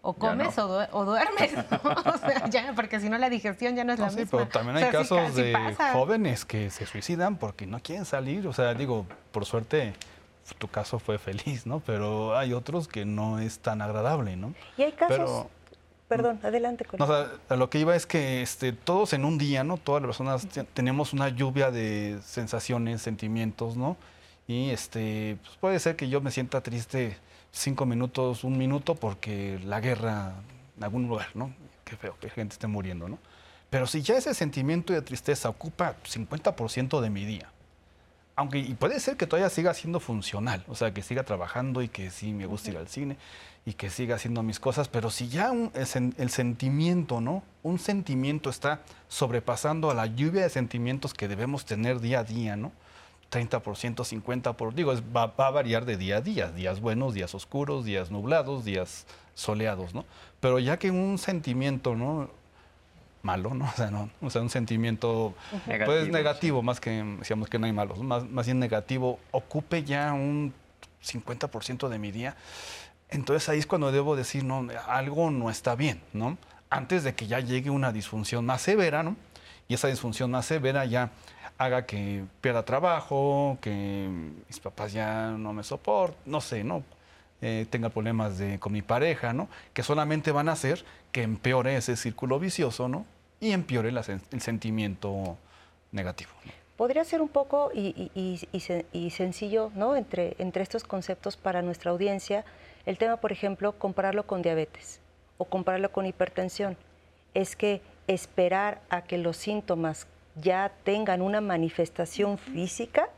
o 0.02 0.14
comes 0.14 0.58
o, 0.58 1.04
duermes, 1.04 1.52
o 1.84 2.18
sea, 2.18 2.48
ya, 2.50 2.72
porque 2.74 3.00
si 3.00 3.08
no 3.08 3.18
la 3.18 3.30
digestión 3.30 3.76
ya 3.76 3.84
no 3.84 3.92
es 3.92 4.00
la 4.00 4.10
misma. 4.10 4.26
Pero 4.30 4.48
también 4.48 4.76
hay 4.76 4.90
casos 4.90 5.34
de 5.34 5.76
jóvenes 5.92 6.44
que 6.44 6.70
se 6.70 6.86
suicidan 6.86 7.36
porque 7.36 7.66
no 7.66 7.80
quieren 7.80 8.04
salir, 8.04 8.46
o 8.46 8.52
sea, 8.52 8.74
digo, 8.74 9.06
por 9.30 9.46
suerte 9.46 9.94
tu 10.58 10.68
caso 10.68 10.98
fue 10.98 11.18
feliz, 11.18 11.66
¿no? 11.66 11.80
Pero 11.80 12.36
hay 12.36 12.52
otros 12.52 12.88
que 12.88 13.04
no 13.04 13.38
es 13.38 13.60
tan 13.60 13.80
agradable, 13.80 14.36
¿no? 14.36 14.54
Y 14.76 14.82
hay 14.82 14.92
casos... 14.92 15.46
Perdón, 16.08 16.40
adelante. 16.42 16.84
Con 16.84 16.98
no, 16.98 17.06
o 17.06 17.08
sea, 17.08 17.56
lo 17.56 17.70
que 17.70 17.78
iba 17.78 17.96
es 17.96 18.04
que 18.04 18.42
este, 18.42 18.72
todos 18.72 19.14
en 19.14 19.24
un 19.24 19.38
día, 19.38 19.64
¿no? 19.64 19.78
Todas 19.78 20.02
las 20.02 20.08
personas 20.08 20.46
tenemos 20.74 21.14
una 21.14 21.30
lluvia 21.30 21.70
de 21.70 22.18
sensaciones, 22.22 23.00
sentimientos, 23.00 23.78
¿no? 23.78 23.96
Y 24.46 24.70
este, 24.70 25.38
pues 25.42 25.56
puede 25.56 25.78
ser 25.78 25.96
que 25.96 26.10
yo 26.10 26.20
me 26.20 26.30
sienta 26.30 26.60
triste 26.60 27.16
cinco 27.52 27.86
minutos, 27.86 28.44
un 28.44 28.58
minuto, 28.58 28.94
porque 28.94 29.60
la 29.64 29.80
guerra 29.80 30.32
en 30.76 30.84
algún 30.84 31.06
lugar, 31.06 31.28
¿no? 31.34 31.54
Qué 31.84 31.96
feo 31.96 32.16
que 32.18 32.30
gente 32.30 32.54
esté 32.54 32.66
muriendo, 32.66 33.08
¿no? 33.08 33.18
Pero 33.70 33.86
si 33.86 34.02
ya 34.02 34.16
ese 34.16 34.34
sentimiento 34.34 34.92
de 34.92 35.02
tristeza 35.02 35.48
ocupa 35.48 35.96
50% 36.04 37.00
de 37.00 37.10
mi 37.10 37.24
día, 37.24 37.50
aunque 38.34 38.58
y 38.58 38.74
puede 38.74 38.98
ser 39.00 39.16
que 39.16 39.26
todavía 39.26 39.50
siga 39.50 39.74
siendo 39.74 40.00
funcional, 40.00 40.64
o 40.68 40.74
sea, 40.74 40.92
que 40.92 41.02
siga 41.02 41.22
trabajando 41.22 41.82
y 41.82 41.88
que 41.88 42.10
sí 42.10 42.32
me 42.32 42.46
gusta 42.46 42.70
ir 42.70 42.78
al 42.78 42.88
cine 42.88 43.16
y 43.64 43.74
que 43.74 43.90
siga 43.90 44.16
haciendo 44.16 44.42
mis 44.42 44.58
cosas, 44.58 44.88
pero 44.88 45.10
si 45.10 45.28
ya 45.28 45.52
el 45.52 46.30
sentimiento, 46.30 47.20
¿no? 47.20 47.42
Un 47.62 47.78
sentimiento 47.78 48.50
está 48.50 48.80
sobrepasando 49.08 49.90
a 49.90 49.94
la 49.94 50.06
lluvia 50.06 50.42
de 50.42 50.50
sentimientos 50.50 51.14
que 51.14 51.28
debemos 51.28 51.64
tener 51.64 52.00
día 52.00 52.20
a 52.20 52.24
día, 52.24 52.56
¿no? 52.56 52.72
30%, 53.32 54.04
50%, 54.04 54.74
digo, 54.74 54.92
va, 55.16 55.32
a 55.36 55.50
variar 55.50 55.86
de 55.86 55.96
día 55.96 56.18
a 56.18 56.20
día, 56.20 56.52
días 56.52 56.80
buenos, 56.80 57.14
días 57.14 57.34
oscuros, 57.34 57.84
días 57.84 58.10
nublados, 58.10 58.64
días 58.64 59.06
soleados, 59.34 59.94
¿no? 59.94 60.04
Pero 60.40 60.58
ya 60.58 60.78
que 60.78 60.90
un 60.90 61.16
sentimiento, 61.16 61.96
¿no? 61.96 62.28
Malo, 63.22 63.54
¿no? 63.54 63.64
O 63.72 63.76
sea, 63.76 63.90
no, 63.90 64.10
o 64.20 64.28
sea 64.28 64.42
un 64.42 64.50
sentimiento, 64.50 65.34
negativo, 65.66 65.86
pues 65.86 66.08
negativo, 66.08 66.62
más 66.62 66.78
que, 66.78 67.02
decíamos 67.18 67.48
que 67.48 67.58
no 67.58 67.64
hay 67.64 67.72
malos, 67.72 67.98
más, 68.00 68.28
más 68.28 68.44
bien 68.44 68.58
negativo, 68.58 69.18
ocupe 69.30 69.82
ya 69.82 70.12
un 70.12 70.52
50% 71.02 71.88
de 71.88 71.98
mi 71.98 72.12
día, 72.12 72.36
entonces 73.08 73.48
ahí 73.48 73.58
es 73.58 73.66
cuando 73.66 73.90
debo 73.92 74.14
decir, 74.14 74.44
no, 74.44 74.66
algo 74.86 75.30
no 75.30 75.48
está 75.48 75.74
bien, 75.74 76.02
¿no? 76.12 76.36
Antes 76.68 77.02
de 77.02 77.14
que 77.14 77.26
ya 77.26 77.40
llegue 77.40 77.70
una 77.70 77.92
disfunción 77.92 78.44
más 78.44 78.60
severa, 78.60 79.02
¿no? 79.02 79.16
Y 79.68 79.74
esa 79.74 79.88
disfunción 79.88 80.30
más 80.30 80.44
severa 80.44 80.84
ya 80.84 81.10
haga 81.64 81.86
que 81.86 82.24
pierda 82.40 82.64
trabajo, 82.64 83.58
que 83.60 84.08
mis 84.48 84.60
papás 84.60 84.92
ya 84.92 85.30
no 85.30 85.52
me 85.52 85.62
soporten, 85.62 86.20
no 86.26 86.40
sé, 86.40 86.64
¿no? 86.64 86.82
Eh, 87.40 87.66
tenga 87.70 87.88
problemas 87.88 88.40
con 88.60 88.72
mi 88.72 88.82
pareja, 88.82 89.32
¿no? 89.32 89.48
Que 89.72 89.82
solamente 89.82 90.30
van 90.30 90.48
a 90.48 90.52
hacer 90.52 90.84
que 91.10 91.22
empeore 91.22 91.76
ese 91.76 91.96
círculo 91.96 92.38
vicioso, 92.38 92.88
¿no? 92.88 93.04
Y 93.40 93.52
empeore 93.52 93.90
el 93.90 94.40
sentimiento 94.40 95.36
negativo. 95.90 96.30
Podría 96.76 97.04
ser 97.04 97.20
un 97.20 97.28
poco 97.28 97.70
y, 97.74 98.10
y, 98.14 99.10
sencillo, 99.10 99.70
¿no? 99.74 99.96
Entre, 99.96 100.36
entre 100.38 100.62
estos 100.62 100.84
conceptos 100.84 101.36
para 101.36 101.62
nuestra 101.62 101.90
audiencia, 101.90 102.44
el 102.86 102.98
tema, 102.98 103.18
por 103.18 103.32
ejemplo, 103.32 103.72
compararlo 103.72 104.26
con 104.26 104.42
diabetes 104.42 105.00
o 105.36 105.44
compararlo 105.44 105.92
con 105.92 106.06
hipertensión. 106.06 106.76
Es 107.34 107.56
que 107.56 107.82
esperar 108.06 108.80
a 108.88 109.02
que 109.02 109.18
los 109.18 109.36
síntomas 109.36 110.06
ya 110.40 110.72
tengan 110.84 111.22
una 111.22 111.40
manifestación 111.40 112.38
física, 112.38 113.08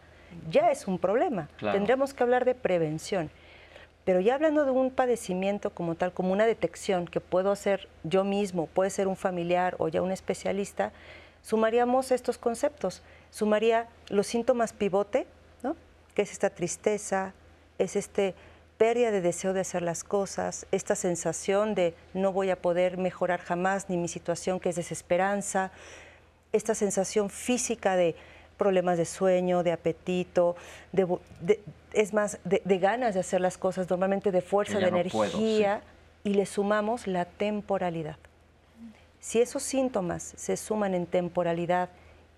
ya 0.50 0.70
es 0.70 0.86
un 0.86 0.98
problema. 0.98 1.48
Tendremos 1.60 2.12
que 2.12 2.22
hablar 2.22 2.44
de 2.44 2.54
prevención. 2.54 3.30
Pero 4.04 4.20
ya 4.20 4.34
hablando 4.34 4.64
de 4.64 4.70
un 4.70 4.90
padecimiento 4.90 5.70
como 5.70 5.94
tal, 5.94 6.12
como 6.12 6.32
una 6.32 6.44
detección 6.44 7.06
que 7.06 7.20
puedo 7.20 7.50
hacer 7.50 7.88
yo 8.02 8.24
mismo, 8.24 8.66
puede 8.66 8.90
ser 8.90 9.08
un 9.08 9.16
familiar 9.16 9.76
o 9.78 9.88
ya 9.88 10.02
un 10.02 10.12
especialista, 10.12 10.92
sumaríamos 11.42 12.10
estos 12.10 12.36
conceptos. 12.36 13.02
Sumaría 13.30 13.88
los 14.08 14.26
síntomas 14.26 14.72
pivote, 14.72 15.26
¿no? 15.62 15.74
que 16.14 16.22
es 16.22 16.32
esta 16.32 16.50
tristeza, 16.50 17.32
es 17.78 17.96
este 17.96 18.34
pérdida 18.76 19.10
de 19.10 19.20
deseo 19.20 19.52
de 19.52 19.60
hacer 19.60 19.82
las 19.82 20.04
cosas, 20.04 20.66
esta 20.72 20.96
sensación 20.96 21.74
de 21.74 21.94
no 22.12 22.32
voy 22.32 22.50
a 22.50 22.60
poder 22.60 22.98
mejorar 22.98 23.40
jamás 23.40 23.88
ni 23.88 23.96
mi 23.96 24.08
situación, 24.08 24.60
que 24.60 24.68
es 24.68 24.76
desesperanza, 24.76 25.70
esta 26.54 26.74
sensación 26.74 27.30
física 27.30 27.96
de 27.96 28.14
problemas 28.56 28.96
de 28.96 29.04
sueño, 29.04 29.62
de 29.62 29.72
apetito, 29.72 30.54
de, 30.92 31.60
es 31.92 32.14
más, 32.14 32.38
de, 32.44 32.78
ganas 32.78 33.14
de 33.14 33.20
hacer 33.20 33.40
las 33.40 33.58
cosas, 33.58 33.90
normalmente 33.90 34.30
de 34.30 34.40
fuerza, 34.40 34.78
de 34.78 34.86
energía, 34.86 35.82
y 36.22 36.34
le 36.34 36.46
sumamos 36.46 37.06
la 37.06 37.24
temporalidad. 37.24 38.16
Si 39.20 39.40
esos 39.40 39.62
síntomas 39.62 40.34
se 40.36 40.56
suman 40.56 40.94
en 40.94 41.06
temporalidad 41.06 41.88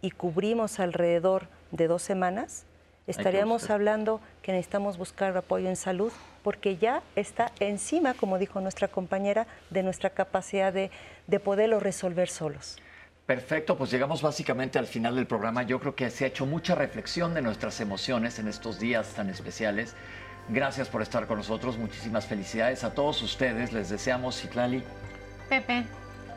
y 0.00 0.10
cubrimos 0.10 0.80
alrededor 0.80 1.48
de 1.70 1.86
dos 1.86 2.02
semanas, 2.02 2.64
estaríamos 3.06 3.68
hablando 3.70 4.20
que 4.42 4.52
necesitamos 4.52 4.96
buscar 4.96 5.36
apoyo 5.36 5.68
en 5.68 5.76
salud 5.76 6.12
porque 6.42 6.76
ya 6.76 7.02
está 7.16 7.52
encima, 7.60 8.14
como 8.14 8.38
dijo 8.38 8.60
nuestra 8.60 8.88
compañera, 8.88 9.46
de 9.70 9.82
nuestra 9.82 10.10
capacidad 10.10 10.72
de, 10.72 10.90
de 11.26 11.40
poderlo 11.40 11.80
resolver 11.80 12.28
solos. 12.28 12.78
Perfecto, 13.26 13.76
pues 13.76 13.90
llegamos 13.90 14.22
básicamente 14.22 14.78
al 14.78 14.86
final 14.86 15.16
del 15.16 15.26
programa. 15.26 15.64
Yo 15.64 15.80
creo 15.80 15.96
que 15.96 16.10
se 16.10 16.24
ha 16.24 16.28
hecho 16.28 16.46
mucha 16.46 16.76
reflexión 16.76 17.34
de 17.34 17.42
nuestras 17.42 17.80
emociones 17.80 18.38
en 18.38 18.46
estos 18.46 18.78
días 18.78 19.14
tan 19.14 19.28
especiales. 19.30 19.96
Gracias 20.48 20.88
por 20.88 21.02
estar 21.02 21.26
con 21.26 21.38
nosotros, 21.38 21.76
muchísimas 21.76 22.24
felicidades 22.26 22.84
a 22.84 22.94
todos 22.94 23.20
ustedes. 23.22 23.72
Les 23.72 23.88
deseamos, 23.88 24.40
Citlali. 24.40 24.84
Pepe, 25.48 25.84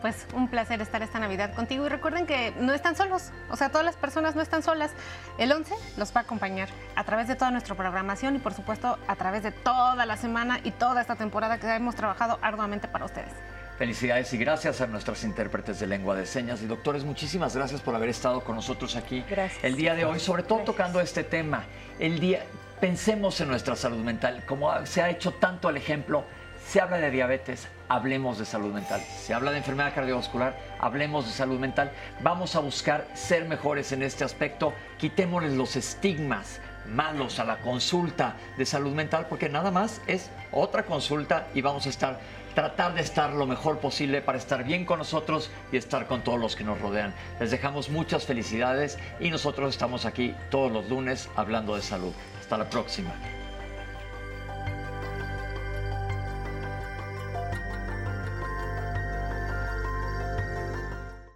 pues 0.01 0.25
un 0.33 0.47
placer 0.47 0.81
estar 0.81 1.03
esta 1.03 1.19
Navidad 1.19 1.53
contigo 1.53 1.85
y 1.85 1.89
recuerden 1.89 2.25
que 2.25 2.55
no 2.59 2.73
están 2.73 2.95
solos, 2.95 3.29
o 3.51 3.55
sea, 3.55 3.69
todas 3.69 3.85
las 3.85 3.95
personas 3.95 4.35
no 4.35 4.41
están 4.41 4.63
solas. 4.63 4.91
El 5.37 5.51
11 5.51 5.75
los 5.95 6.09
va 6.15 6.21
a 6.21 6.23
acompañar 6.23 6.69
a 6.95 7.03
través 7.03 7.27
de 7.27 7.35
toda 7.35 7.51
nuestra 7.51 7.75
programación 7.75 8.35
y 8.35 8.39
por 8.39 8.55
supuesto 8.55 8.97
a 9.07 9.15
través 9.15 9.43
de 9.43 9.51
toda 9.51 10.07
la 10.07 10.17
semana 10.17 10.59
y 10.63 10.71
toda 10.71 11.01
esta 11.01 11.15
temporada 11.15 11.59
que 11.59 11.67
hemos 11.67 11.93
trabajado 11.93 12.39
arduamente 12.41 12.87
para 12.87 13.05
ustedes. 13.05 13.33
Felicidades 13.79 14.33
y 14.33 14.37
gracias 14.37 14.81
a 14.81 14.87
nuestras 14.87 15.23
intérpretes 15.23 15.79
de 15.79 15.87
lengua 15.87 16.13
de 16.13 16.25
señas 16.25 16.61
y 16.61 16.65
doctores, 16.65 17.05
muchísimas 17.05 17.55
gracias 17.55 17.79
por 17.79 17.95
haber 17.95 18.09
estado 18.09 18.43
con 18.43 18.57
nosotros 18.57 18.97
aquí 18.97 19.23
el 19.63 19.77
día 19.77 19.95
de 19.95 20.03
hoy, 20.03 20.19
sobre 20.19 20.43
todo 20.43 20.59
tocando 20.65 20.99
este 20.99 21.23
tema. 21.23 21.63
El 21.97 22.19
día, 22.19 22.43
pensemos 22.81 23.39
en 23.39 23.47
nuestra 23.47 23.77
salud 23.77 24.03
mental, 24.03 24.43
como 24.45 24.85
se 24.85 25.01
ha 25.01 25.09
hecho 25.09 25.31
tanto 25.31 25.69
el 25.69 25.77
ejemplo, 25.77 26.25
se 26.67 26.81
habla 26.81 26.97
de 26.97 27.09
diabetes, 27.09 27.69
hablemos 27.87 28.37
de 28.37 28.43
salud 28.43 28.73
mental. 28.73 28.99
Se 29.17 29.33
habla 29.33 29.51
de 29.51 29.59
enfermedad 29.59 29.95
cardiovascular, 29.95 30.59
hablemos 30.77 31.25
de 31.25 31.31
salud 31.31 31.57
mental. 31.57 31.93
Vamos 32.19 32.57
a 32.57 32.59
buscar 32.59 33.07
ser 33.13 33.45
mejores 33.45 33.93
en 33.93 34.03
este 34.03 34.25
aspecto, 34.25 34.73
quitémosles 34.97 35.53
los 35.53 35.77
estigmas 35.77 36.59
malos 36.85 37.39
a 37.39 37.45
la 37.45 37.59
consulta 37.59 38.35
de 38.57 38.65
salud 38.65 38.93
mental, 38.93 39.27
porque 39.29 39.47
nada 39.47 39.71
más 39.71 40.01
es 40.05 40.29
otra 40.51 40.83
consulta 40.83 41.47
y 41.53 41.61
vamos 41.61 41.85
a 41.85 41.89
estar 41.89 42.19
tratar 42.53 42.93
de 42.93 43.01
estar 43.01 43.33
lo 43.33 43.45
mejor 43.45 43.79
posible 43.79 44.21
para 44.21 44.37
estar 44.37 44.63
bien 44.63 44.85
con 44.85 44.99
nosotros 44.99 45.51
y 45.71 45.77
estar 45.77 46.07
con 46.07 46.23
todos 46.23 46.39
los 46.39 46.55
que 46.55 46.63
nos 46.63 46.79
rodean. 46.79 47.13
Les 47.39 47.51
dejamos 47.51 47.89
muchas 47.89 48.25
felicidades 48.25 48.97
y 49.19 49.29
nosotros 49.29 49.69
estamos 49.69 50.05
aquí 50.05 50.35
todos 50.49 50.71
los 50.71 50.89
lunes 50.89 51.29
hablando 51.35 51.75
de 51.75 51.81
salud. 51.81 52.13
Hasta 52.39 52.57
la 52.57 52.69
próxima. 52.69 53.13